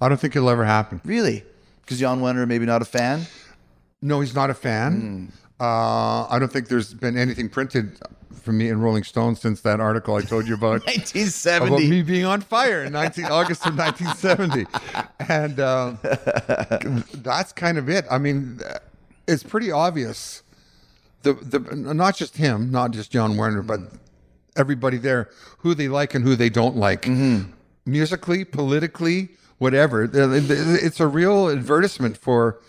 I 0.00 0.08
don't 0.08 0.18
think 0.18 0.34
it'll 0.34 0.50
ever 0.50 0.64
happen. 0.64 1.00
Really, 1.04 1.44
because 1.82 2.00
Jann 2.00 2.20
Wenner 2.20 2.46
maybe 2.46 2.66
not 2.66 2.82
a 2.82 2.84
fan. 2.84 3.26
No, 4.02 4.20
he's 4.20 4.34
not 4.34 4.50
a 4.50 4.54
fan. 4.54 4.92
Hmm. 4.92 5.43
Uh, 5.60 6.26
I 6.28 6.38
don't 6.40 6.52
think 6.52 6.68
there's 6.68 6.92
been 6.92 7.16
anything 7.16 7.48
printed 7.48 7.98
from 8.32 8.58
me 8.58 8.68
in 8.68 8.80
Rolling 8.80 9.04
Stone 9.04 9.36
since 9.36 9.60
that 9.62 9.80
article 9.80 10.16
I 10.16 10.20
told 10.22 10.46
you 10.46 10.54
about. 10.54 10.76
about 10.82 10.86
1970. 10.86 11.88
me 11.88 12.02
being 12.02 12.24
on 12.24 12.40
fire 12.40 12.84
in 12.84 12.92
19 12.92 13.26
August 13.26 13.64
of 13.66 13.76
1970, 13.76 14.66
and 15.28 15.60
uh, 15.60 15.94
that's 17.22 17.52
kind 17.52 17.78
of 17.78 17.88
it. 17.88 18.04
I 18.10 18.18
mean, 18.18 18.60
it's 19.26 19.42
pretty 19.42 19.70
obvious. 19.70 20.42
The 21.22 21.32
the 21.34 21.60
not 21.94 22.16
just 22.16 22.36
him, 22.36 22.70
not 22.70 22.90
just 22.90 23.10
John 23.10 23.36
Werner, 23.36 23.62
but 23.62 23.80
everybody 24.56 24.98
there 24.98 25.30
who 25.58 25.74
they 25.74 25.88
like 25.88 26.14
and 26.14 26.24
who 26.24 26.36
they 26.36 26.50
don't 26.50 26.76
like, 26.76 27.08
musically, 27.86 28.44
politically, 28.44 29.30
whatever. 29.58 30.10
It's 30.12 31.00
a 31.00 31.06
real 31.06 31.48
advertisement 31.48 32.16
for. 32.16 32.60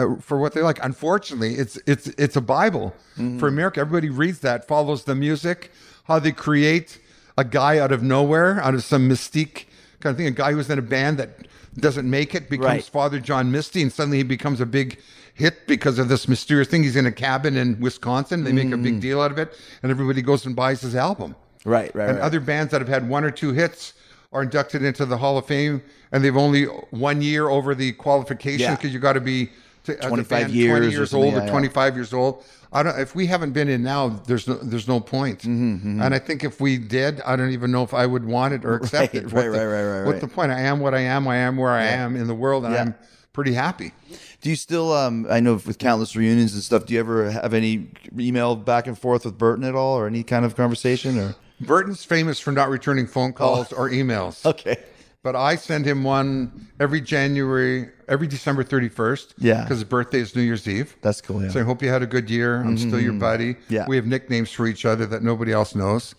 Uh, 0.00 0.16
for 0.20 0.38
what 0.38 0.52
they 0.54 0.62
like, 0.62 0.78
unfortunately, 0.84 1.54
it's 1.54 1.76
it's 1.86 2.06
it's 2.18 2.36
a 2.36 2.40
Bible 2.40 2.94
for 3.38 3.48
America. 3.48 3.80
Everybody 3.80 4.08
reads 4.08 4.38
that, 4.40 4.66
follows 4.66 5.04
the 5.04 5.14
music, 5.14 5.70
how 6.04 6.18
they 6.18 6.32
create 6.32 6.98
a 7.36 7.44
guy 7.44 7.78
out 7.78 7.92
of 7.92 8.02
nowhere, 8.02 8.60
out 8.62 8.74
of 8.74 8.82
some 8.84 9.08
mystique 9.08 9.64
kind 10.00 10.12
of 10.12 10.16
thing. 10.16 10.26
A 10.26 10.30
guy 10.30 10.52
who's 10.52 10.70
in 10.70 10.78
a 10.78 10.82
band 10.82 11.18
that 11.18 11.30
doesn't 11.76 12.08
make 12.08 12.34
it 12.34 12.48
becomes 12.50 12.66
Right. 12.66 12.84
Father 12.84 13.20
John 13.20 13.52
Misty, 13.52 13.82
and 13.82 13.92
suddenly 13.92 14.18
he 14.18 14.22
becomes 14.24 14.60
a 14.60 14.66
big 14.66 14.98
hit 15.34 15.66
because 15.66 15.98
of 15.98 16.08
this 16.08 16.26
mysterious 16.28 16.68
thing. 16.68 16.82
He's 16.82 16.96
in 16.96 17.06
a 17.06 17.12
cabin 17.12 17.56
in 17.56 17.78
Wisconsin. 17.80 18.44
They 18.44 18.52
make 18.52 18.72
a 18.72 18.76
big 18.76 19.00
deal 19.00 19.20
out 19.20 19.30
of 19.30 19.38
it, 19.38 19.54
and 19.82 19.90
everybody 19.90 20.22
goes 20.22 20.46
and 20.46 20.56
buys 20.56 20.80
his 20.80 20.94
album. 20.96 21.34
Right, 21.64 21.94
right, 21.94 22.08
And 22.08 22.18
right. 22.18 22.24
other 22.24 22.40
bands 22.40 22.70
that 22.72 22.80
have 22.80 22.88
had 22.88 23.08
one 23.08 23.22
or 23.24 23.30
two 23.30 23.52
hits 23.52 23.92
are 24.32 24.42
inducted 24.42 24.82
into 24.82 25.04
the 25.06 25.18
Hall 25.18 25.36
of 25.38 25.46
Fame, 25.46 25.82
and 26.12 26.24
they've 26.24 26.36
only 26.36 26.64
one 26.64 27.20
year 27.22 27.48
over 27.48 27.74
the 27.74 27.92
qualification 27.92 28.60
Yeah. 28.60 28.76
because 28.76 28.92
you 28.92 28.98
got 28.98 29.12
to 29.14 29.20
be 29.20 29.46
to, 29.46 29.50
as 29.50 29.50
a 29.50 29.50
25 29.84 30.28
band, 30.28 30.52
years 30.52 30.78
20 30.78 30.90
years 30.92 31.14
old 31.14 31.32
yeah, 31.32 31.40
or 31.40 31.44
yeah. 31.44 31.50
25 31.50 31.94
years 31.96 32.12
old. 32.12 32.44
I 32.72 32.82
don't. 32.84 32.98
If 33.00 33.14
we 33.16 33.26
haven't 33.26 33.52
been 33.52 33.68
in 33.68 33.82
now, 33.82 34.08
there's 34.26 34.46
no 34.46 34.54
there's 34.54 34.86
no 34.86 35.00
point. 35.00 35.40
Mm-hmm, 35.40 36.00
And 36.00 36.14
I 36.14 36.18
think 36.20 36.44
if 36.44 36.60
we 36.60 36.78
did, 36.78 37.20
I 37.22 37.34
don't 37.34 37.50
even 37.50 37.72
know 37.72 37.82
if 37.82 37.92
I 37.92 38.06
would 38.06 38.24
want 38.24 38.54
it 38.54 38.64
or 38.64 38.74
accept 38.76 39.14
Right, 39.14 39.24
it. 39.24 39.32
right, 39.32 39.42
the, 39.44 39.50
right, 39.50 39.64
right, 39.66 39.82
right, 39.84 40.06
What's 40.06 40.14
right. 40.14 40.20
the 40.20 40.28
point? 40.34 40.52
I 40.52 40.60
am 40.60 40.78
what 40.80 40.94
I 40.94 41.00
am. 41.00 41.26
I 41.26 41.36
am 41.38 41.56
where 41.56 41.70
I 41.72 41.84
am 41.84 42.14
in 42.14 42.26
the 42.28 42.34
world, 42.34 42.64
and 42.64 42.74
Yeah. 42.74 42.80
I'm 42.82 42.94
pretty 43.32 43.54
happy. 43.54 43.92
Do 44.40 44.50
you 44.50 44.56
still? 44.56 44.92
Um, 44.92 45.26
I 45.28 45.40
know 45.40 45.54
with 45.54 45.78
countless 45.78 46.14
reunions 46.14 46.54
and 46.54 46.62
stuff. 46.62 46.86
Do 46.86 46.94
you 46.94 47.00
ever 47.00 47.30
have 47.30 47.52
any 47.54 47.88
email 48.16 48.54
back 48.54 48.86
and 48.86 48.96
forth 48.98 49.24
with 49.24 49.36
Burton 49.36 49.64
at 49.64 49.74
all, 49.74 49.98
or 49.98 50.06
any 50.06 50.22
kind 50.22 50.44
of 50.44 50.54
conversation? 50.54 51.18
Or 51.18 51.34
Burton's 51.60 52.04
famous 52.04 52.38
for 52.38 52.52
not 52.52 52.70
returning 52.70 53.06
phone 53.08 53.32
calls 53.32 53.72
or 53.72 53.90
emails. 53.90 54.42
Oh. 54.44 54.50
okay, 54.50 54.76
But 55.22 55.36
I 55.36 55.56
send 55.56 55.84
him 55.84 56.02
one 56.02 56.68
every 56.80 57.00
January, 57.00 57.90
every 58.08 58.26
December 58.26 58.64
31st. 58.64 59.34
Yeah. 59.36 59.62
Because 59.62 59.78
his 59.78 59.84
birthday 59.84 60.20
is 60.20 60.34
New 60.34 60.42
Year's 60.42 60.66
Eve. 60.66 60.96
that's 61.02 61.20
cool. 61.20 61.42
Yeah. 61.42 61.50
So 61.50 61.60
I 61.60 61.62
hope 61.62 61.82
you 61.82 61.90
had 61.90 62.02
a 62.02 62.06
good 62.06 62.30
year. 62.30 62.56
I'm 62.60 62.78
still 62.78 63.00
your 63.00 63.12
buddy. 63.12 63.56
Yeah. 63.68 63.84
We 63.86 63.96
have 63.96 64.06
nicknames 64.06 64.50
for 64.50 64.66
each 64.66 64.86
other 64.86 65.04
that 65.06 65.22
nobody 65.22 65.52
else 65.52 65.74
knows. 65.74 66.14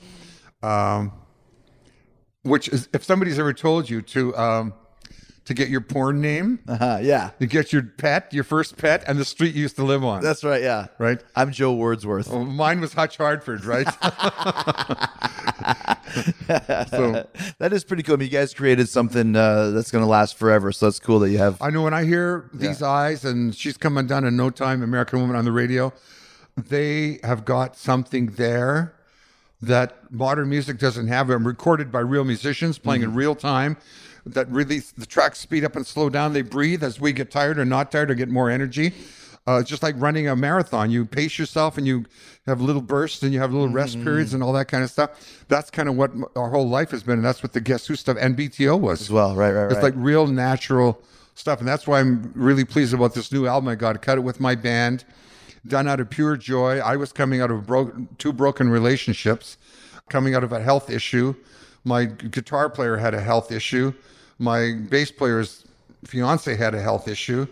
Um, 0.62 1.14
which 2.44 2.68
is, 2.70 2.90
if 2.94 3.04
somebody's 3.04 3.40
ever 3.40 3.54
told 3.54 3.90
you 3.90 4.02
to, 4.04 4.36
um, 4.38 4.74
to 5.46 5.54
get 5.54 5.70
your 5.70 5.82
porn 5.82 6.22
name, 6.22 6.60
uh, 6.68 7.00
yeah, 7.02 7.32
to 7.40 7.48
get 7.48 7.74
your 7.74 7.84
pet, 7.84 8.34
your 8.34 8.44
first 8.44 8.78
pet, 8.78 9.04
and 9.08 9.18
the 9.18 9.26
street 9.26 9.56
you 9.56 9.64
used 9.64 9.76
to 9.78 9.84
live 9.84 10.04
on. 10.04 10.22
that's 10.22 10.44
right. 10.44 10.62
Yeah, 10.62 10.88
right. 11.00 11.22
I'm 11.36 11.52
Joe 11.52 11.74
Wordsworth. 11.74 12.28
Well, 12.30 12.46
mine 12.46 12.80
was 12.80 12.94
Hutch 12.94 13.18
Hartford, 13.18 13.66
right? 13.66 13.88
so 16.90 17.28
That 17.60 17.72
is 17.74 17.84
pretty 17.84 18.04
cool. 18.04 18.16
I 18.16 18.18
mean, 18.18 18.28
you 18.28 18.32
guys 18.32 18.54
created 18.54 18.90
something 18.90 19.36
uh, 19.36 19.72
that's 19.72 19.92
going 19.92 20.04
to 20.04 20.10
last 20.10 20.38
forever, 20.38 20.72
so 20.72 20.86
that's 20.88 21.00
cool 21.00 21.20
that 21.20 21.30
you 21.30 21.38
have. 21.38 21.62
I 21.62 21.70
know 21.70 21.84
when 21.84 21.94
I 21.94 22.04
hear 22.04 22.50
these 22.54 22.82
eyes 22.82 23.24
and 23.26 23.56
she's 23.56 23.78
coming 23.78 24.08
down 24.08 24.26
in 24.26 24.36
no 24.36 24.50
time, 24.50 24.84
American 24.84 25.22
Woman 25.22 25.36
on 25.36 25.46
the 25.46 25.52
radio, 25.52 25.94
they 26.58 27.20
have 27.24 27.46
got 27.46 27.78
something 27.78 28.28
there 28.28 28.94
that 29.62 30.12
modern 30.12 30.50
music 30.50 30.80
doesn't 30.80 31.08
have. 31.08 31.30
And 31.30 31.46
recorded 31.46 31.92
by 31.92 32.00
real 32.00 32.24
musicians 32.24 32.78
playing 32.78 33.04
in 33.04 33.14
real 33.14 33.36
time. 33.36 33.78
That 34.26 34.50
really 34.50 34.80
the 34.98 35.06
tracks 35.06 35.40
speed 35.40 35.64
up 35.64 35.76
and 35.76 35.86
slow 35.86 36.10
down. 36.10 36.34
They 36.34 36.42
breathe 36.44 36.84
as 36.84 37.00
we 37.00 37.12
get 37.12 37.32
tired 37.32 37.58
or 37.58 37.66
not 37.66 37.92
tired 37.92 38.12
or 38.12 38.16
get 38.16 38.30
more 38.30 38.50
energy. 38.50 38.94
Uh, 39.48 39.64
just 39.64 39.82
like 39.82 39.96
running 39.98 40.28
a 40.28 40.36
marathon. 40.36 40.92
You 40.92 41.04
pace 41.04 41.40
yourself 41.40 41.76
and 41.76 41.88
you 41.88 42.06
have 42.46 42.62
little 42.62 42.82
bursts 42.82 43.24
and 43.24 43.34
you 43.34 43.40
have 43.40 43.52
little 43.52 43.70
rest 43.70 44.00
periods 44.04 44.36
and 44.36 44.44
all 44.44 44.54
that 44.54 44.66
kind 44.68 44.84
of 44.84 44.92
stuff. 44.92 45.44
That's 45.48 45.72
kind 45.72 45.90
of 45.90 45.96
what 45.96 46.12
m- 46.12 46.26
our 46.36 46.50
whole 46.52 46.70
life 46.70 46.92
has 46.92 47.02
been. 47.02 47.16
And 47.16 47.26
that's 47.26 47.42
what 47.42 47.54
the 47.54 47.60
Guess 47.60 47.88
Who 47.88 47.96
stuff 47.96 48.18
and 48.20 48.38
BTO 48.38 48.80
was 48.80 49.02
As 49.02 49.10
well, 49.10 49.36
right, 49.36 49.52
right, 49.52 49.66
it's 49.66 49.76
right. 49.76 49.84
like 49.86 49.94
real 49.98 50.28
natural 50.28 51.02
stuff, 51.34 51.58
and 51.60 51.68
that's 51.68 51.88
why 51.88 52.00
I'm 52.00 52.32
really 52.36 52.66
pleased 52.66 52.94
about 52.94 53.16
this 53.16 53.32
new 53.32 53.48
album 53.48 53.68
I 53.70 53.76
got. 53.76 54.00
Cut 54.04 54.20
it 54.20 54.22
with 54.22 54.40
my 54.40 54.54
band, 54.54 55.06
done 55.66 55.88
out 55.88 56.00
of 56.00 56.10
pure 56.12 56.38
joy. 56.38 56.78
I 56.78 56.96
was 56.96 57.12
coming 57.12 57.42
out 57.42 57.50
of 57.50 57.66
bro- 57.66 58.08
two 58.20 58.32
broken 58.34 58.70
relationships, 58.70 59.58
coming 60.10 60.36
out 60.36 60.44
of 60.44 60.52
a 60.52 60.62
health 60.62 60.92
issue. 60.92 61.34
My 61.84 62.06
guitar 62.06 62.70
player 62.70 62.98
had 62.98 63.14
a 63.14 63.22
health 63.22 63.52
issue. 63.52 63.94
My 64.40 64.74
bass 64.90 65.12
player's 65.12 65.66
fiance 66.06 66.56
had 66.56 66.74
a 66.76 66.82
health 66.82 67.08
issue. 67.08 67.48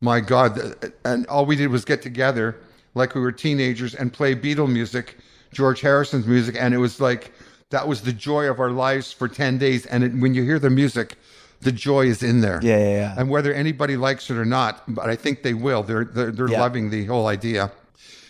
My 0.00 0.20
God, 0.20 0.74
and 1.04 1.26
all 1.28 1.46
we 1.46 1.56
did 1.56 1.68
was 1.68 1.84
get 1.84 2.02
together 2.02 2.56
like 2.94 3.14
we 3.14 3.20
were 3.20 3.32
teenagers 3.32 3.94
and 3.94 4.12
play 4.12 4.34
Beatle 4.34 4.70
music, 4.70 5.16
George 5.52 5.80
Harrison's 5.80 6.26
music, 6.26 6.56
and 6.58 6.74
it 6.74 6.78
was 6.78 7.00
like 7.00 7.32
that 7.70 7.88
was 7.88 8.02
the 8.02 8.12
joy 8.12 8.44
of 8.48 8.60
our 8.60 8.70
lives 8.70 9.12
for 9.12 9.26
10 9.28 9.58
days. 9.58 9.86
And 9.86 10.04
it, 10.04 10.12
when 10.14 10.34
you 10.34 10.42
hear 10.44 10.58
the 10.58 10.70
music, 10.70 11.16
the 11.60 11.72
joy 11.72 12.06
is 12.06 12.22
in 12.22 12.40
there. 12.40 12.60
Yeah, 12.62 12.78
yeah, 12.78 12.90
yeah. 12.90 13.14
And 13.16 13.30
whether 13.30 13.52
anybody 13.52 13.96
likes 13.96 14.30
it 14.30 14.36
or 14.36 14.44
not, 14.44 14.82
but 14.94 15.08
I 15.08 15.16
think 15.16 15.42
they 15.42 15.54
will. 15.54 15.82
They're 15.82 16.04
they're, 16.04 16.30
they're 16.30 16.50
Yeah. 16.50 16.60
loving 16.60 16.90
the 16.90 17.06
whole 17.06 17.26
idea. 17.26 17.72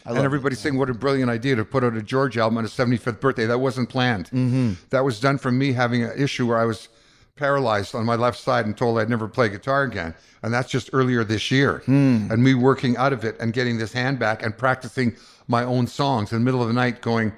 And 0.05 0.19
everybody's 0.19 0.61
saying, 0.61 0.77
"What 0.77 0.91
a 0.91 0.95
brilliant 0.95 1.31
idea 1.31 1.57
to 1.57 1.65
put 1.65 1.85
out 1.85 1.97
a 1.97 2.03
George 2.03 2.37
album 2.39 2.59
on 2.59 2.65
his 2.65 2.73
75th 2.73 3.21
birthday." 3.21 3.47
That 3.47 3.59
wasn't 3.59 3.89
planned. 3.89 4.27
Mm-hmm. 4.27 4.73
That 4.91 5.05
was 5.05 5.21
done 5.21 5.39
from 5.39 5.59
me 5.59 5.73
having 5.73 6.03
an 6.03 6.13
issue 6.17 6.47
where 6.47 6.59
I 6.59 6.65
was 6.65 6.89
paralyzed 7.37 7.95
on 7.95 8.05
my 8.05 8.15
left 8.15 8.39
side 8.39 8.65
and 8.65 8.77
told 8.77 8.99
I'd 8.99 9.11
never 9.11 9.27
play 9.27 9.49
guitar 9.49 9.83
again. 9.83 10.15
And 10.43 10.55
that's 10.55 10.71
just 10.71 10.91
earlier 10.93 11.25
this 11.25 11.51
year. 11.51 11.83
And 11.87 12.45
me 12.45 12.55
working 12.55 12.97
out 12.97 13.13
of 13.13 13.25
it 13.25 13.37
and 13.41 13.53
getting 13.53 13.79
this 13.79 13.93
hand 13.93 14.19
back 14.19 14.43
and 14.43 14.57
practicing 14.57 15.17
my 15.49 15.65
own 15.65 15.87
songs 15.87 16.33
in 16.33 16.39
the 16.39 16.45
middle 16.45 16.63
of 16.63 16.69
the 16.69 16.75
night, 16.75 17.01
going, 17.01 17.33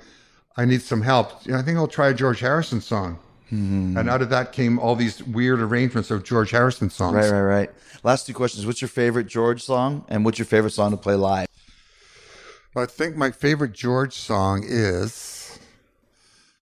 "I 0.56 0.64
need 0.64 0.82
some 0.82 1.02
help." 1.02 1.47
You 1.47 1.52
know, 1.52 1.59
I 1.59 1.62
think 1.62 1.78
I'll 1.78 1.88
try 1.88 2.09
a 2.09 2.14
George 2.14 2.40
Harrison 2.40 2.80
song. 2.80 3.18
And 3.48 4.10
out 4.10 4.22
of 4.22 4.30
that 4.30 4.51
came 4.51 4.78
all 4.80 4.97
these 4.97 5.22
weird 5.22 5.60
arrangements 5.60 6.10
of 6.10 6.24
George 6.24 6.51
Harrison 6.51 6.90
songs. 6.90 7.14
Right, 7.14 7.30
right, 7.30 7.40
right. 7.40 7.70
Last 8.02 8.26
two 8.26 8.34
questions. 8.34 8.66
What's 8.66 8.82
your 8.82 8.88
favorite 8.88 9.28
George 9.28 9.62
song, 9.62 10.05
and 10.09 10.24
what's 10.24 10.38
your 10.38 10.47
favorite 10.47 10.72
song 10.72 10.90
to 10.90 10.97
play 10.97 11.14
live? 11.14 11.47
I 12.76 12.86
think 12.86 13.16
my 13.16 13.30
favorite 13.30 13.72
George 13.72 14.14
song 14.14 14.62
is 14.66 15.58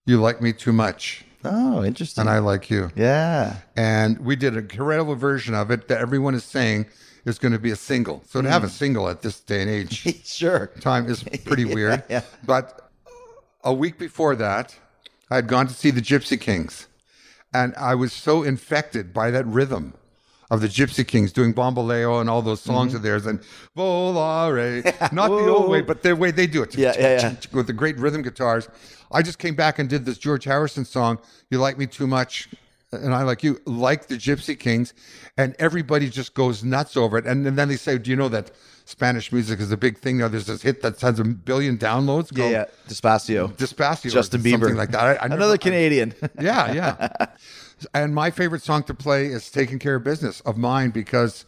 "You 0.06 0.20
Like 0.20 0.40
Me 0.40 0.52
Too 0.52 0.72
Much," 0.72 1.24
Oh, 1.44 1.84
interesting. 1.84 2.22
and 2.22 2.30
I 2.30 2.38
like 2.38 2.70
you. 2.70 2.90
yeah. 2.96 3.56
And 3.76 4.18
we 4.20 4.36
did 4.36 4.54
a 4.56 4.60
incredible 4.60 5.14
version 5.14 5.54
of 5.54 5.70
it 5.70 5.88
that 5.88 6.00
everyone 6.00 6.34
is 6.34 6.44
saying 6.44 6.86
is 7.24 7.38
going 7.38 7.52
to 7.52 7.58
be 7.58 7.70
a 7.70 7.76
single. 7.76 8.22
So 8.26 8.42
to 8.42 8.48
have 8.50 8.64
a 8.64 8.68
mm. 8.68 8.70
single 8.70 9.08
at 9.08 9.22
this 9.22 9.40
day 9.40 9.62
and 9.62 9.70
age, 9.70 10.24
Sure. 10.24 10.68
time 10.80 11.08
is 11.08 11.22
pretty 11.22 11.64
weird. 11.76 12.02
yeah. 12.08 12.22
But 12.44 12.90
a 13.62 13.72
week 13.72 13.98
before 13.98 14.36
that, 14.36 14.76
I 15.30 15.36
had 15.36 15.46
gone 15.48 15.66
to 15.66 15.74
see 15.74 15.90
the 15.90 16.02
Gypsy 16.02 16.38
Kings, 16.40 16.86
and 17.52 17.74
I 17.76 17.94
was 17.94 18.12
so 18.12 18.42
infected 18.42 19.12
by 19.14 19.30
that 19.30 19.46
rhythm 19.46 19.94
of 20.54 20.60
the 20.60 20.68
Gypsy 20.68 21.06
Kings 21.06 21.32
doing 21.32 21.52
Bamboléo 21.52 22.20
and 22.20 22.30
all 22.30 22.42
those 22.42 22.60
songs 22.60 22.88
Mm-hmm. 22.90 22.96
of 22.96 23.02
theirs 23.02 23.26
and 23.26 23.40
Volare, 23.76 24.84
not 25.12 25.28
the 25.28 25.48
old 25.48 25.68
way, 25.70 25.80
but 25.82 26.02
the 26.02 26.14
way 26.16 26.30
they 26.30 26.46
do 26.46 26.62
it. 26.62 26.76
Yeah, 26.76 26.94
yeah, 26.98 27.20
yeah. 27.20 27.34
With 27.52 27.66
the 27.66 27.72
great 27.72 27.98
rhythm 27.98 28.22
guitars. 28.22 28.68
I 29.12 29.22
just 29.22 29.38
came 29.38 29.54
back 29.54 29.78
and 29.78 29.88
did 29.88 30.04
this 30.04 30.18
George 30.18 30.44
Harrison 30.44 30.84
song, 30.84 31.18
You 31.50 31.58
Like 31.58 31.78
Me 31.78 31.86
Too 31.86 32.06
Much, 32.06 32.48
and 32.92 33.14
I 33.14 33.22
like 33.22 33.42
you, 33.42 33.60
like 33.66 34.06
the 34.06 34.16
Gypsy 34.16 34.58
Kings, 34.58 34.94
and 35.36 35.54
everybody 35.58 36.08
just 36.08 36.34
goes 36.34 36.62
nuts 36.64 36.96
over 36.96 37.18
it. 37.18 37.26
And, 37.26 37.46
and 37.46 37.58
then 37.58 37.68
they 37.68 37.76
say, 37.76 37.98
Do 37.98 38.10
you 38.10 38.16
know 38.16 38.28
that 38.28 38.50
Spanish 38.86 39.32
music 39.32 39.60
is 39.60 39.72
a 39.72 39.76
big 39.76 39.98
thing 39.98 40.18
now? 40.18 40.28
There's 40.28 40.46
this 40.46 40.62
hit 40.62 40.82
that 40.82 41.00
has 41.00 41.18
a 41.18 41.24
billion 41.24 41.76
downloads 41.78 42.30
Yeah, 42.32 42.38
called 42.38 42.52
yeah. 42.52 42.64
Despacio. 42.88 43.52
Despacio. 43.56 44.10
Justin 44.12 44.42
Bieber. 44.42 44.60
Something 44.60 44.76
like 44.76 44.90
that. 44.92 45.00
I, 45.02 45.10
I 45.16 45.28
never- 45.28 45.34
Another 45.34 45.58
Canadian. 45.58 46.14
yeah, 46.40 46.72
yeah. 46.72 47.26
And 47.92 48.14
my 48.14 48.30
favorite 48.30 48.62
song 48.62 48.82
to 48.84 48.94
play 48.94 49.26
is 49.26 49.50
Taking 49.50 49.78
Care 49.78 49.96
of 49.96 50.04
Business 50.04 50.40
of 50.40 50.56
mine 50.56 50.90
because 50.90 51.44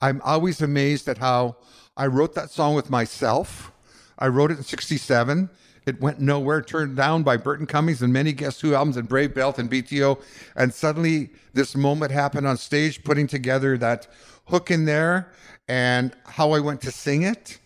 I'm 0.00 0.20
always 0.24 0.60
amazed 0.60 1.08
at 1.08 1.18
how 1.18 1.56
I 1.96 2.06
wrote 2.06 2.34
that 2.34 2.50
song 2.50 2.74
with 2.74 2.90
myself. 2.90 3.72
I 4.18 4.28
wrote 4.28 4.50
it 4.50 4.58
in 4.58 4.64
67. 4.64 5.48
It 5.86 6.00
went 6.00 6.20
nowhere, 6.20 6.60
turned 6.60 6.96
down 6.96 7.22
by 7.22 7.36
Burton 7.36 7.66
Cummings 7.66 8.02
and 8.02 8.12
many 8.12 8.32
Guess 8.32 8.60
Who 8.60 8.74
albums 8.74 8.96
and 8.96 9.08
Brave 9.08 9.34
Belt 9.34 9.58
and 9.58 9.70
BTO. 9.70 10.20
And 10.56 10.74
suddenly 10.74 11.30
this 11.52 11.74
moment 11.74 12.12
happened 12.12 12.46
on 12.46 12.56
stage, 12.56 13.02
putting 13.02 13.26
together 13.26 13.78
that 13.78 14.06
hook 14.46 14.70
in 14.70 14.84
there 14.84 15.32
and 15.68 16.14
how 16.26 16.52
I 16.52 16.60
went 16.60 16.80
to 16.82 16.90
sing 16.90 17.22
it 17.22 17.58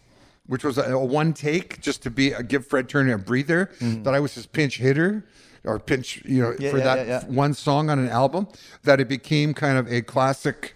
which 0.46 0.64
was 0.64 0.78
a, 0.78 0.92
a 0.92 1.04
one 1.04 1.32
take 1.32 1.80
just 1.80 2.02
to 2.02 2.10
be 2.10 2.32
give 2.48 2.66
Fred 2.66 2.88
Turner 2.88 3.14
a 3.14 3.18
breather. 3.18 3.70
Mm-hmm. 3.78 4.02
That 4.02 4.14
I 4.14 4.20
was 4.20 4.34
his 4.34 4.46
pinch 4.46 4.78
hitter 4.78 5.24
or 5.64 5.78
pinch, 5.78 6.22
you 6.24 6.42
know, 6.42 6.54
Yeah, 6.58 6.70
for 6.70 6.78
yeah, 6.78 6.84
that 6.84 7.06
yeah, 7.06 7.24
one 7.26 7.54
song 7.54 7.90
on 7.90 7.98
an 7.98 8.08
album. 8.08 8.48
That 8.82 9.00
it 9.00 9.08
became 9.08 9.54
kind 9.54 9.78
of 9.78 9.90
a 9.92 10.02
classic 10.02 10.74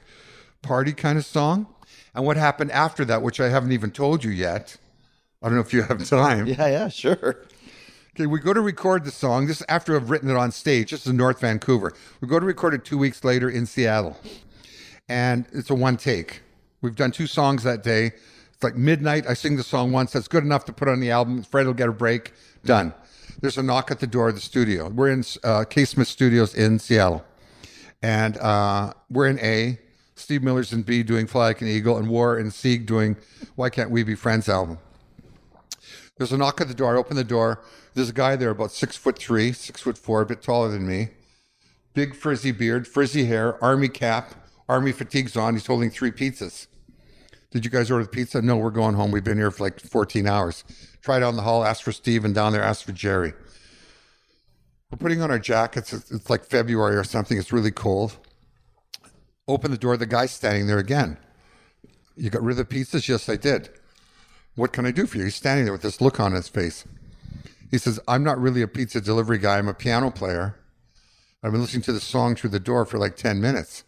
party 0.62 0.93
kind 0.93 1.19
of 1.19 1.24
song. 1.27 1.66
And 2.15 2.24
what 2.24 2.36
happened 2.36 2.73
after 2.73 3.05
that, 3.05 3.23
which 3.23 3.40
I 3.40 3.48
haven't 3.48 3.73
even 3.73 3.90
told 3.90 4.24
you 4.24 4.31
yet. 4.31 4.77
I 5.43 5.47
don't 5.47 5.55
know 5.55 5.60
if 5.60 5.73
you 5.73 5.82
have 5.82 6.05
time. 6.09 6.47
yeah, 6.47 6.66
yeah, 6.66 6.89
sure. 6.89 7.44
Okay, 8.16 8.27
we 8.27 8.40
go 8.40 8.52
to 8.52 8.60
record 8.60 9.05
the 9.05 9.12
song. 9.12 9.47
This 9.47 9.60
is 9.60 9.66
after 9.69 9.94
I've 9.94 10.10
written 10.10 10.28
it 10.28 10.36
on 10.36 10.51
stage. 10.51 10.90
This 10.90 11.02
is 11.02 11.06
in 11.09 11.16
North 11.16 11.40
Vancouver. 11.40 11.93
We 12.20 12.27
go 12.27 12.40
to 12.40 12.47
record 12.47 12.74
it 12.74 12.85
two 12.85 12.98
weeks 12.98 13.23
later 13.23 13.48
in 13.48 13.65
Seattle. 13.66 14.16
And 15.09 15.47
it's 15.52 15.70
a 15.70 15.74
one 15.74 15.97
take. 15.97 16.43
We've 16.82 16.97
done 16.97 17.12
two 17.12 17.27
songs 17.28 17.62
that 17.62 17.82
day. 17.85 18.06
It's 18.52 18.65
like 18.65 18.74
midnight. 18.74 19.27
I 19.28 19.35
sing 19.35 19.56
the 19.56 19.62
song 19.62 19.93
once. 19.93 20.12
That's 20.12 20.27
good 20.27 20.43
enough 20.43 20.65
to 20.65 20.73
put 20.73 20.89
on 20.89 20.98
the 20.98 21.12
album. 21.12 21.44
Fred 21.44 21.66
will 21.66 21.74
get 21.74 21.89
a 21.89 21.93
break. 21.93 22.32
Done. 22.65 22.93
There's 23.40 23.56
a 23.56 23.62
knock 23.62 23.93
at 23.93 24.01
the 24.01 24.06
door 24.06 24.31
of 24.31 24.35
the 24.35 24.40
studio. 24.40 24.89
We're 24.89 25.10
in 25.10 25.24
uh, 25.44 25.65
Smith 25.70 26.09
Studios 26.09 26.55
in 26.55 26.81
Seattle. 26.81 27.24
And 28.02 28.36
uh, 28.39 28.94
we're 29.10 29.28
in 29.28 29.39
A. 29.39 29.78
Steve 30.16 30.43
Miller's 30.43 30.73
in 30.73 30.82
B 30.82 31.05
doing 31.05 31.28
Fly 31.28 31.47
Like 31.47 31.60
an 31.60 31.69
Eagle, 31.69 31.97
and 31.97 32.09
War 32.09 32.36
and 32.36 32.52
Sieg 32.52 32.86
doing 32.86 33.16
Why 33.55 33.70
Can't 33.70 33.90
We 33.90 34.02
Be 34.02 34.16
Friends 34.16 34.48
album. 34.48 34.78
There's 36.16 36.32
a 36.32 36.36
knock 36.36 36.60
at 36.60 36.66
the 36.66 36.74
door. 36.74 36.97
I 36.97 36.98
open 36.98 37.16
the 37.16 37.23
door. 37.23 37.62
There's 37.94 38.09
a 38.10 38.12
guy 38.12 38.35
there 38.35 38.51
about 38.51 38.73
six 38.73 38.97
foot 38.97 39.16
three, 39.16 39.52
six 39.52 39.82
foot 39.82 39.97
four, 39.97 40.23
a 40.23 40.27
bit 40.27 40.43
taller 40.43 40.69
than 40.69 40.89
me. 40.89 41.10
Big 41.94 42.16
frizzy 42.16 42.51
beard, 42.51 42.89
frizzy 42.89 43.27
hair, 43.27 43.62
army 43.62 43.89
cap, 43.89 44.35
army 44.69 44.90
fatigues 44.90 45.36
on. 45.36 45.55
He's 45.55 45.66
holding 45.66 45.90
three 45.90 46.10
pizzas. 46.10 46.66
Did 47.52 47.65
you 47.65 47.70
guys 47.70 47.89
order 47.89 48.05
the 48.05 48.10
pizza? 48.10 48.43
No, 48.43 48.56
we're 48.56 48.70
going 48.70 48.94
home. 48.94 49.12
We've 49.12 49.23
been 49.23 49.39
here 49.39 49.52
for 49.52 49.62
like 49.62 49.78
14 49.78 50.27
hours. 50.27 50.65
Try 51.09 51.20
down 51.20 51.36
the 51.36 51.43
hall, 51.43 51.64
ask 51.64 51.82
for 51.82 51.90
Steve, 51.90 52.26
and 52.26 52.35
down 52.35 52.52
there, 52.52 52.62
ask 52.62 52.85
for 52.85 52.93
Jerry. 52.93 53.32
We're 54.90 54.98
putting 54.98 55.22
on 55.22 55.30
our 55.30 55.39
jackets. 55.39 55.90
It's, 55.94 56.10
it's 56.10 56.28
like 56.28 56.44
February 56.44 56.97
or 56.97 57.02
something. 57.02 57.39
It's 57.39 57.51
really 57.51 57.70
cold. 57.70 58.18
Open 59.48 59.70
the 59.70 59.78
door. 59.78 59.97
The 59.97 60.05
guy's 60.05 60.32
standing 60.32 60.66
there 60.66 60.76
again. 60.76 61.16
You 62.14 62.28
got 62.28 62.43
rid 62.43 62.59
of 62.59 62.68
the 62.68 62.76
pizzas? 62.76 63.09
Yes, 63.09 63.26
I 63.26 63.36
did. 63.36 63.70
What 64.55 64.74
can 64.74 64.85
I 64.85 64.90
do 64.90 65.06
for 65.06 65.16
you? 65.16 65.24
He's 65.24 65.35
standing 65.35 65.64
there 65.64 65.72
with 65.72 65.80
this 65.80 66.02
look 66.02 66.20
on 66.20 66.32
his 66.32 66.51
face. 66.51 66.85
He 67.70 67.78
says, 67.78 67.98
I'm 68.06 68.22
not 68.22 68.39
really 68.39 68.60
a 68.60 68.68
pizza 68.68 69.01
delivery 69.01 69.39
guy. 69.39 69.56
I'm 69.56 69.66
a 69.66 69.72
piano 69.72 70.10
player. 70.10 70.56
I've 71.43 71.52
been 71.52 71.62
listening 71.62 71.85
to 71.85 71.93
the 71.94 72.01
song 72.01 72.35
through 72.35 72.51
the 72.51 72.60
door 72.60 72.85
for 72.85 72.98
like 72.98 73.16
10 73.16 73.40
minutes. 73.40 73.82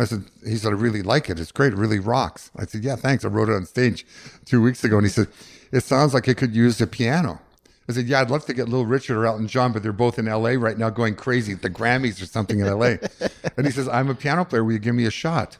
I 0.00 0.04
said, 0.04 0.24
he 0.46 0.56
said, 0.56 0.72
I 0.72 0.76
really 0.76 1.02
like 1.02 1.28
it. 1.28 1.40
It's 1.40 1.52
great. 1.52 1.72
It 1.72 1.78
really 1.78 1.98
rocks. 1.98 2.50
I 2.56 2.66
said, 2.66 2.84
yeah, 2.84 2.96
thanks. 2.96 3.24
I 3.24 3.28
wrote 3.28 3.48
it 3.48 3.54
on 3.54 3.66
stage 3.66 4.06
two 4.44 4.62
weeks 4.62 4.84
ago. 4.84 4.96
And 4.96 5.06
he 5.06 5.10
said, 5.10 5.28
it 5.72 5.80
sounds 5.82 6.14
like 6.14 6.28
it 6.28 6.36
could 6.36 6.54
use 6.54 6.80
a 6.80 6.86
piano. 6.86 7.40
I 7.88 7.94
said, 7.94 8.06
yeah, 8.06 8.20
I'd 8.20 8.30
love 8.30 8.44
to 8.46 8.52
get 8.52 8.68
Little 8.68 8.84
Richard 8.84 9.16
or 9.16 9.24
Elton 9.24 9.48
John, 9.48 9.72
but 9.72 9.82
they're 9.82 9.92
both 9.92 10.18
in 10.18 10.26
LA 10.26 10.50
right 10.50 10.76
now 10.76 10.90
going 10.90 11.14
crazy 11.14 11.52
at 11.52 11.62
the 11.62 11.70
Grammys 11.70 12.22
or 12.22 12.26
something 12.26 12.60
in 12.60 12.66
LA. 12.66 12.96
and 13.56 13.64
he 13.66 13.72
says, 13.72 13.88
I'm 13.88 14.10
a 14.10 14.14
piano 14.14 14.44
player. 14.44 14.62
Will 14.62 14.72
you 14.72 14.78
give 14.78 14.94
me 14.94 15.06
a 15.06 15.10
shot? 15.10 15.56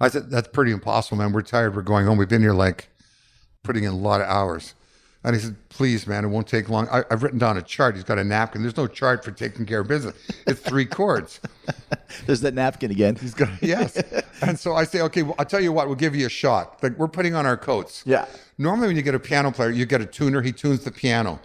I 0.00 0.08
said, 0.08 0.28
that's 0.28 0.48
pretty 0.48 0.72
impossible, 0.72 1.18
man. 1.18 1.32
We're 1.32 1.42
tired. 1.42 1.76
We're 1.76 1.82
going 1.82 2.04
home. 2.06 2.18
We've 2.18 2.28
been 2.28 2.42
here 2.42 2.52
like 2.52 2.88
putting 3.62 3.84
in 3.84 3.92
a 3.92 3.96
lot 3.96 4.20
of 4.20 4.26
hours. 4.26 4.74
And 5.24 5.36
he 5.36 5.40
said, 5.40 5.56
please, 5.68 6.06
man, 6.06 6.24
it 6.24 6.28
won't 6.28 6.48
take 6.48 6.68
long. 6.68 6.88
I, 6.88 7.04
I've 7.10 7.22
written 7.22 7.38
down 7.38 7.56
a 7.56 7.62
chart. 7.62 7.94
He's 7.94 8.02
got 8.02 8.18
a 8.18 8.24
napkin. 8.24 8.62
There's 8.62 8.76
no 8.76 8.88
chart 8.88 9.24
for 9.24 9.30
taking 9.30 9.66
care 9.66 9.80
of 9.80 9.88
business. 9.88 10.16
It's 10.46 10.60
three 10.60 10.84
chords. 10.84 11.40
There's 12.26 12.40
that 12.40 12.54
napkin 12.54 12.90
again. 12.90 13.14
He's 13.14 13.34
got, 13.34 13.50
yes. 13.62 14.02
And 14.42 14.58
so 14.58 14.74
I 14.74 14.82
say, 14.84 15.00
okay, 15.02 15.22
well, 15.22 15.36
I'll 15.38 15.44
tell 15.44 15.60
you 15.60 15.72
what, 15.72 15.86
we'll 15.86 15.94
give 15.94 16.16
you 16.16 16.26
a 16.26 16.30
shot. 16.30 16.82
Like 16.82 16.98
we're 16.98 17.08
putting 17.08 17.36
on 17.36 17.46
our 17.46 17.56
coats. 17.56 18.02
Yeah. 18.04 18.26
Normally 18.58 18.88
when 18.88 18.96
you 18.96 19.02
get 19.02 19.14
a 19.14 19.20
piano 19.20 19.52
player, 19.52 19.70
you 19.70 19.86
get 19.86 20.00
a 20.00 20.06
tuner. 20.06 20.42
He 20.42 20.50
tunes 20.50 20.82
the 20.84 20.90
piano. 20.90 21.40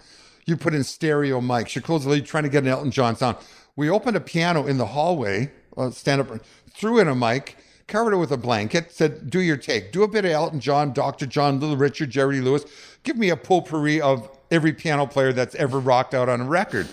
You 0.48 0.58
put 0.58 0.74
in 0.74 0.84
stereo 0.84 1.40
mics. 1.40 1.76
You 1.76 1.82
close 1.82 2.04
the 2.04 2.10
lid, 2.10 2.26
trying 2.26 2.44
to 2.44 2.50
get 2.50 2.64
an 2.64 2.70
Elton 2.70 2.90
John 2.90 3.16
sound. 3.16 3.38
We 3.76 3.90
opened 3.92 4.18
a 4.18 4.22
piano 4.22 4.66
in 4.66 4.80
the 4.80 4.88
hallway, 4.88 5.52
uh, 5.78 5.92
stand 5.92 6.22
up, 6.22 6.30
threw 6.72 6.98
in 7.00 7.08
a 7.08 7.14
mic, 7.16 7.58
covered 7.88 8.14
it 8.14 8.18
with 8.18 8.32
a 8.32 8.38
blanket, 8.38 8.92
said, 8.92 9.30
do 9.30 9.40
your 9.40 9.58
take. 9.58 9.92
Do 9.92 10.04
a 10.04 10.08
bit 10.08 10.26
of 10.26 10.32
Elton 10.32 10.60
John, 10.60 10.94
Dr. 10.94 11.26
John, 11.26 11.60
Little 11.60 11.78
Richard, 11.78 12.10
Jerry 12.10 12.42
Lewis. 12.42 12.66
Give 13.04 13.18
me 13.18 13.30
a 13.30 13.38
potpourri 13.38 14.02
of 14.02 14.30
every 14.52 14.74
piano 14.74 15.08
player 15.08 15.34
that's 15.34 15.56
ever 15.56 15.80
rocked 15.80 16.14
out 16.14 16.30
on 16.30 16.42
a 16.42 16.46
record 16.46 16.88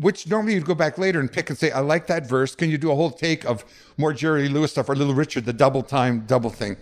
which 0.00 0.26
normally 0.26 0.54
you'd 0.54 0.64
go 0.64 0.74
back 0.74 0.96
later 0.96 1.20
and 1.20 1.30
pick 1.30 1.50
and 1.50 1.58
say, 1.58 1.70
I 1.70 1.80
like 1.80 2.06
that 2.06 2.26
verse. 2.26 2.54
Can 2.54 2.70
you 2.70 2.78
do 2.78 2.90
a 2.90 2.94
whole 2.94 3.10
take 3.10 3.44
of 3.44 3.64
more 3.98 4.12
Jerry 4.12 4.48
Lewis 4.48 4.72
stuff 4.72 4.88
or 4.88 4.96
Little 4.96 5.14
Richard, 5.14 5.44
the 5.44 5.52
double 5.52 5.82
time, 5.82 6.24
double 6.26 6.50
thing? 6.50 6.76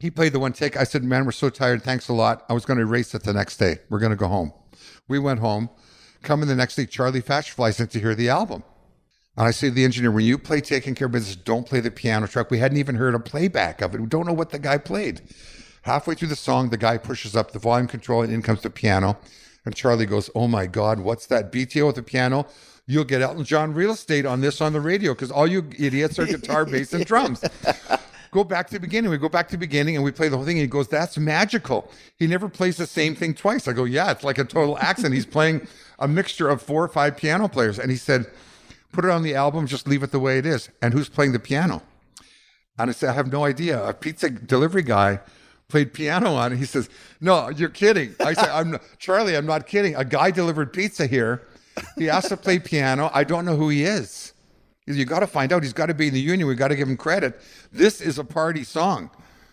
He 0.00 0.10
played 0.10 0.32
the 0.32 0.40
one 0.40 0.52
take. 0.52 0.76
I 0.76 0.84
said, 0.84 1.04
Man, 1.04 1.24
we're 1.24 1.32
so 1.32 1.48
tired. 1.48 1.82
Thanks 1.82 2.08
a 2.08 2.12
lot. 2.12 2.44
I 2.48 2.52
was 2.52 2.64
going 2.64 2.78
to 2.78 2.82
erase 2.82 3.14
it 3.14 3.22
the 3.22 3.32
next 3.32 3.58
day. 3.58 3.78
We're 3.88 4.00
going 4.00 4.10
to 4.10 4.16
go 4.16 4.28
home. 4.28 4.52
We 5.08 5.18
went 5.18 5.40
home. 5.40 5.70
Coming 6.22 6.48
the 6.48 6.56
next 6.56 6.74
day, 6.74 6.86
Charlie 6.86 7.22
Fach 7.22 7.50
flies 7.50 7.78
in 7.78 7.86
to 7.88 8.00
hear 8.00 8.14
the 8.14 8.28
album. 8.28 8.64
And 9.36 9.46
I 9.46 9.50
say 9.50 9.68
to 9.68 9.74
the 9.74 9.84
engineer, 9.84 10.12
when 10.12 10.24
you 10.24 10.38
play 10.38 10.60
Taking 10.60 10.94
Care 10.94 11.06
of 11.06 11.12
Business, 11.12 11.36
don't 11.36 11.66
play 11.66 11.80
the 11.80 11.90
piano 11.90 12.26
track. 12.26 12.50
We 12.50 12.58
hadn't 12.58 12.78
even 12.78 12.94
heard 12.94 13.14
a 13.14 13.20
playback 13.20 13.82
of 13.82 13.94
it. 13.94 14.00
We 14.00 14.06
don't 14.06 14.26
know 14.26 14.32
what 14.32 14.50
the 14.50 14.58
guy 14.58 14.78
played. 14.78 15.22
Halfway 15.82 16.14
through 16.14 16.28
the 16.28 16.36
song, 16.36 16.70
the 16.70 16.76
guy 16.76 16.98
pushes 16.98 17.34
up 17.34 17.50
the 17.50 17.58
volume 17.58 17.88
control 17.88 18.22
and 18.22 18.32
in 18.32 18.42
comes 18.42 18.62
the 18.62 18.70
piano. 18.70 19.18
And 19.64 19.74
Charlie 19.74 20.06
goes, 20.06 20.30
Oh 20.34 20.46
my 20.46 20.66
God, 20.66 21.00
what's 21.00 21.26
that? 21.26 21.50
BTO 21.52 21.86
with 21.86 21.96
the 21.96 22.02
piano? 22.02 22.46
You'll 22.86 23.04
get 23.04 23.22
Elton 23.22 23.44
John 23.44 23.72
real 23.72 23.92
estate 23.92 24.26
on 24.26 24.40
this 24.40 24.60
on 24.60 24.72
the 24.72 24.80
radio 24.80 25.14
because 25.14 25.30
all 25.30 25.46
you 25.46 25.68
idiots 25.78 26.18
are 26.18 26.26
guitar, 26.26 26.64
bass, 26.66 26.92
and 26.92 27.04
drums. 27.04 27.42
Go 28.30 28.44
back 28.44 28.66
to 28.68 28.74
the 28.74 28.80
beginning. 28.80 29.10
We 29.10 29.16
go 29.16 29.28
back 29.28 29.48
to 29.48 29.52
the 29.52 29.58
beginning 29.58 29.94
and 29.94 30.04
we 30.04 30.10
play 30.10 30.28
the 30.28 30.36
whole 30.36 30.44
thing. 30.44 30.56
And 30.58 30.62
he 30.62 30.68
goes, 30.68 30.88
That's 30.88 31.16
magical. 31.18 31.90
He 32.18 32.26
never 32.26 32.48
plays 32.48 32.76
the 32.76 32.86
same 32.86 33.14
thing 33.14 33.34
twice. 33.34 33.66
I 33.68 33.72
go, 33.72 33.84
Yeah, 33.84 34.10
it's 34.10 34.24
like 34.24 34.38
a 34.38 34.44
total 34.44 34.78
accent. 34.78 35.14
He's 35.14 35.26
playing 35.26 35.66
a 35.98 36.08
mixture 36.08 36.48
of 36.48 36.60
four 36.60 36.84
or 36.84 36.88
five 36.88 37.16
piano 37.16 37.48
players. 37.48 37.78
And 37.78 37.90
he 37.90 37.96
said, 37.96 38.26
Put 38.94 39.04
it 39.04 39.10
on 39.10 39.24
the 39.24 39.34
album, 39.34 39.66
just 39.66 39.88
leave 39.88 40.04
it 40.04 40.12
the 40.12 40.20
way 40.20 40.38
it 40.38 40.46
is. 40.46 40.70
And 40.80 40.94
who's 40.94 41.08
playing 41.08 41.32
the 41.32 41.40
piano? 41.40 41.82
And 42.78 42.90
I 42.90 42.92
said, 42.92 43.10
I 43.10 43.12
have 43.14 43.32
no 43.32 43.44
idea. 43.44 43.84
A 43.84 43.92
pizza 43.92 44.30
delivery 44.30 44.82
guy 44.82 45.18
played 45.66 45.92
piano 45.92 46.34
on 46.34 46.52
it. 46.52 46.58
He 46.58 46.64
says, 46.64 46.88
No, 47.20 47.48
you're 47.48 47.70
kidding. 47.70 48.14
I 48.24 48.34
said, 48.34 48.50
I'm 48.50 48.70
not, 48.70 48.82
Charlie, 49.00 49.36
I'm 49.36 49.46
not 49.46 49.66
kidding. 49.66 49.96
A 49.96 50.04
guy 50.04 50.30
delivered 50.30 50.72
pizza 50.72 51.08
here. 51.08 51.42
He 51.98 52.08
asked 52.08 52.28
to 52.28 52.36
play 52.36 52.60
piano. 52.60 53.10
I 53.12 53.24
don't 53.24 53.44
know 53.44 53.56
who 53.56 53.68
he 53.68 53.82
is. 53.82 54.32
You 54.86 55.04
got 55.04 55.20
to 55.20 55.26
find 55.26 55.52
out. 55.52 55.64
He's 55.64 55.72
got 55.72 55.86
to 55.86 55.94
be 55.94 56.06
in 56.06 56.14
the 56.14 56.20
union. 56.20 56.46
We 56.46 56.54
got 56.54 56.68
to 56.68 56.76
give 56.76 56.88
him 56.88 56.96
credit. 56.96 57.40
This 57.72 58.00
is 58.00 58.20
a 58.20 58.24
party 58.24 58.62
song, 58.62 59.10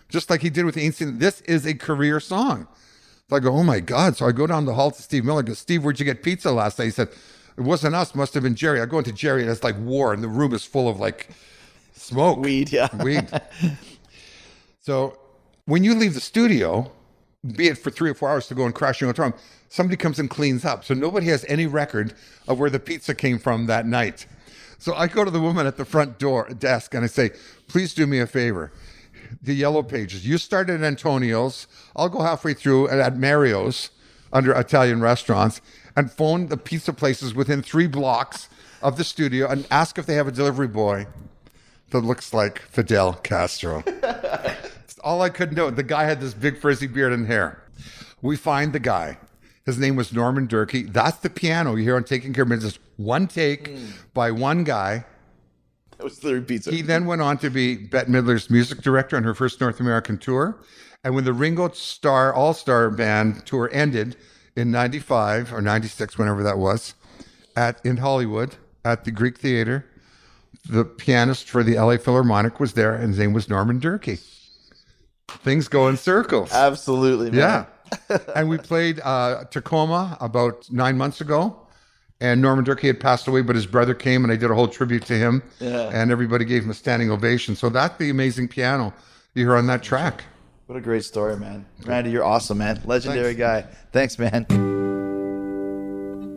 just 0.07 0.30
like 0.30 0.41
he 0.41 0.51
did 0.51 0.65
with 0.65 0.77
Ainsley. 0.77 1.09
This 1.09 1.41
is 1.41 1.65
a 1.65 1.73
career 1.73 2.19
song. 2.19 2.68
So 3.27 3.38
I 3.38 3.39
go, 3.39 3.53
oh 3.53 3.63
my 3.63 3.80
God. 3.80 4.18
So 4.18 4.27
I 4.27 4.34
go 4.34 4.45
down 4.45 4.65
the 4.65 4.76
hall 4.76 4.91
to 4.91 5.01
Steve 5.01 5.26
Miller. 5.26 5.39
I 5.39 5.43
go, 5.43 5.53
Steve, 5.53 5.84
where'd 5.84 5.99
you 5.99 6.05
get 6.05 6.22
pizza 6.22 6.51
last 6.51 6.77
night? 6.77 6.85
He 6.85 6.91
said, 6.91 7.09
it 7.57 7.61
wasn't 7.61 7.95
us. 7.95 8.15
Must 8.15 8.34
have 8.34 8.44
been 8.44 8.56
Jerry. 8.56 8.82
I 8.82 8.86
go 8.86 8.98
into 8.98 9.11
Jerry 9.11 9.41
and 9.41 9.52
it's 9.52 9.64
like 9.64 9.78
war 9.80 10.14
and 10.14 10.23
the 10.23 10.28
room 10.28 10.53
is 10.53 10.64
full 10.64 10.88
of 10.88 10.99
like 10.99 11.30
smoke. 11.94 12.40
Weed, 12.40 12.72
yeah. 12.72 12.90
Weed. 13.03 13.30
So 14.80 15.18
when 15.65 15.84
you 15.84 15.94
leave 15.94 16.14
the 16.14 16.22
studio, 16.22 16.91
be 17.56 17.68
it 17.68 17.78
for 17.78 17.90
three 17.90 18.10
or 18.10 18.14
four 18.14 18.30
hours 18.30 18.48
to 18.48 18.56
go 18.56 18.65
and 18.65 18.73
crashing 18.73 19.07
on 19.07 19.14
time. 19.14 19.34
Somebody 19.69 19.98
comes 19.98 20.19
and 20.19 20.30
cleans 20.30 20.65
up. 20.65 20.84
So 20.84 20.94
nobody 20.94 21.28
has 21.28 21.45
any 21.48 21.65
record 21.65 22.14
of 22.48 22.60
where 22.60 22.69
the 22.69 22.80
pizza 22.80 23.15
came 23.15 23.40
from 23.40 23.65
that 23.68 23.86
night. 23.86 24.26
So 24.78 24.94
I 24.95 25.07
go 25.07 25.23
to 25.23 25.32
the 25.32 25.40
woman 25.40 25.68
at 25.68 25.78
the 25.78 25.86
front 25.86 26.19
door 26.19 26.49
desk 26.49 26.94
and 26.94 27.03
I 27.03 27.07
say, 27.07 27.32
please 27.68 27.94
do 27.94 28.07
me 28.07 28.19
a 28.19 28.28
favor. 28.28 28.72
The 29.41 29.53
yellow 29.53 29.84
pages. 29.84 30.28
You 30.28 30.38
start 30.38 30.69
at 30.69 30.84
Antonio's. 30.84 31.68
I'll 31.95 32.10
go 32.10 32.22
halfway 32.22 32.53
through 32.53 32.90
at 32.90 33.18
Mario's 33.18 33.91
under 34.34 34.53
Italian 34.53 35.02
restaurants 35.02 35.61
and 35.95 36.11
phone 36.11 36.47
the 36.47 36.57
pizza 36.57 36.93
places 36.93 37.34
within 37.34 37.61
three 37.61 37.88
blocks 37.88 38.49
of 38.81 38.97
the 38.97 39.03
studio 39.03 39.47
and 39.47 39.68
ask 39.72 39.97
if 39.97 40.05
they 40.05 40.15
have 40.15 40.27
a 40.27 40.31
delivery 40.31 40.68
boy 40.68 41.07
that 41.91 41.99
looks 41.99 42.34
like 42.34 42.59
Fidel 42.59 43.13
Castro. 43.13 43.84
All 45.03 45.22
I 45.22 45.30
could 45.30 45.53
know. 45.53 45.69
The 45.69 45.84
guy 45.84 46.03
had 46.05 46.22
this 46.22 46.34
big 46.34 46.57
frizzy 46.57 46.88
beard 46.88 47.11
and 47.11 47.26
hair. 47.26 47.63
We 48.22 48.38
find 48.38 48.72
the 48.72 48.80
guy. 48.80 49.18
His 49.65 49.77
name 49.77 49.95
was 49.95 50.13
Norman 50.13 50.47
Durkee. 50.47 50.84
That's 50.84 51.18
the 51.18 51.30
piano 51.30 51.76
you 51.76 51.84
hear 51.84 51.95
on 51.95 52.03
Taking 52.03 52.34
Care 52.34 52.43
of 52.43 52.49
Business. 52.49 52.80
One 52.97 53.27
take 53.27 53.69
mm. 53.69 53.91
by 54.13 54.31
one 54.31 54.63
guy. 54.63 55.05
That 55.97 56.03
was 56.03 56.19
the 56.19 56.41
pizza. 56.41 56.72
He 56.72 56.81
then 56.81 57.05
went 57.05 57.22
on 57.22 57.38
to 57.39 57.49
be 57.49 57.76
Bette 57.76 58.11
Midler's 58.11 58.49
music 58.49 58.81
director 58.81 59.18
on 59.18 59.23
her 59.23 59.35
first 59.35 59.61
North 59.61 59.80
American 59.80 60.18
tour. 60.18 60.59
And 61.03 61.15
when 61.15 61.26
the 61.26 61.34
Ringo 61.34 61.69
Starr 61.69 62.34
All 62.34 62.53
Star 62.53 62.89
Band 62.89 63.45
tour 63.45 63.69
ended 63.72 64.18
in 64.56 64.72
95 64.72 65.53
or 65.53 65.61
96, 65.61 66.18
whenever 66.18 66.44
that 66.44 66.57
was, 66.57 66.94
at 67.56 67.84
in 67.86 67.98
Hollywood 67.98 68.56
at 68.84 69.03
the 69.06 69.11
Greek 69.11 69.38
Theater, 69.38 69.86
the 70.69 70.86
pianist 70.86 71.49
for 71.49 71.64
the 71.64 71.76
LA 71.76 71.98
Philharmonic 71.98 72.60
was 72.60 72.73
there, 72.73 72.94
and 72.94 73.10
his 73.10 73.19
name 73.19 73.34
was 73.34 73.49
Norman 73.49 73.80
Durkee. 73.80 74.19
Things 75.28 75.68
go 75.68 75.88
in 75.88 75.98
circles. 75.98 76.52
Absolutely, 76.52 77.32
man. 77.32 77.65
Yeah. 78.10 78.18
and 78.36 78.49
we 78.49 78.57
played 78.57 78.99
uh, 79.03 79.45
Tacoma 79.49 80.18
about 80.19 80.72
nine 80.72 80.98
months 80.98 81.22
ago. 81.22 81.57
And 82.19 82.40
Norman 82.40 82.64
Durkee 82.64 82.86
had 82.86 82.99
passed 82.99 83.28
away, 83.28 83.41
but 83.41 83.56
his 83.56 83.65
brother 83.65 83.95
came 83.95 84.23
and 84.23 84.32
I 84.32 84.36
did 84.36 84.52
a 84.52 84.53
whole 84.53 84.68
tribute 84.68 85.06
to 85.07 85.15
him. 85.18 85.41
Yeah. 85.60 85.90
And 85.91 86.11
everybody 86.11 86.45
gave 86.45 86.64
him 86.64 86.69
a 86.69 86.73
standing 86.76 87.10
ovation. 87.10 87.56
So 87.56 87.69
that's 87.69 87.98
the 87.98 88.11
amazing 88.11 88.48
piano 88.48 88.94
you 89.34 89.45
hear 89.45 89.56
on 89.56 89.65
that 89.68 89.82
track. 89.82 90.23
What 90.72 90.77
a 90.77 90.81
great 90.81 91.03
story, 91.03 91.35
man. 91.35 91.65
Randy, 91.84 92.11
you're 92.11 92.23
awesome, 92.23 92.60
man. 92.60 92.81
Legendary 92.85 93.35
guy. 93.35 93.65
Thanks, 93.91 94.18
man. 94.18 94.45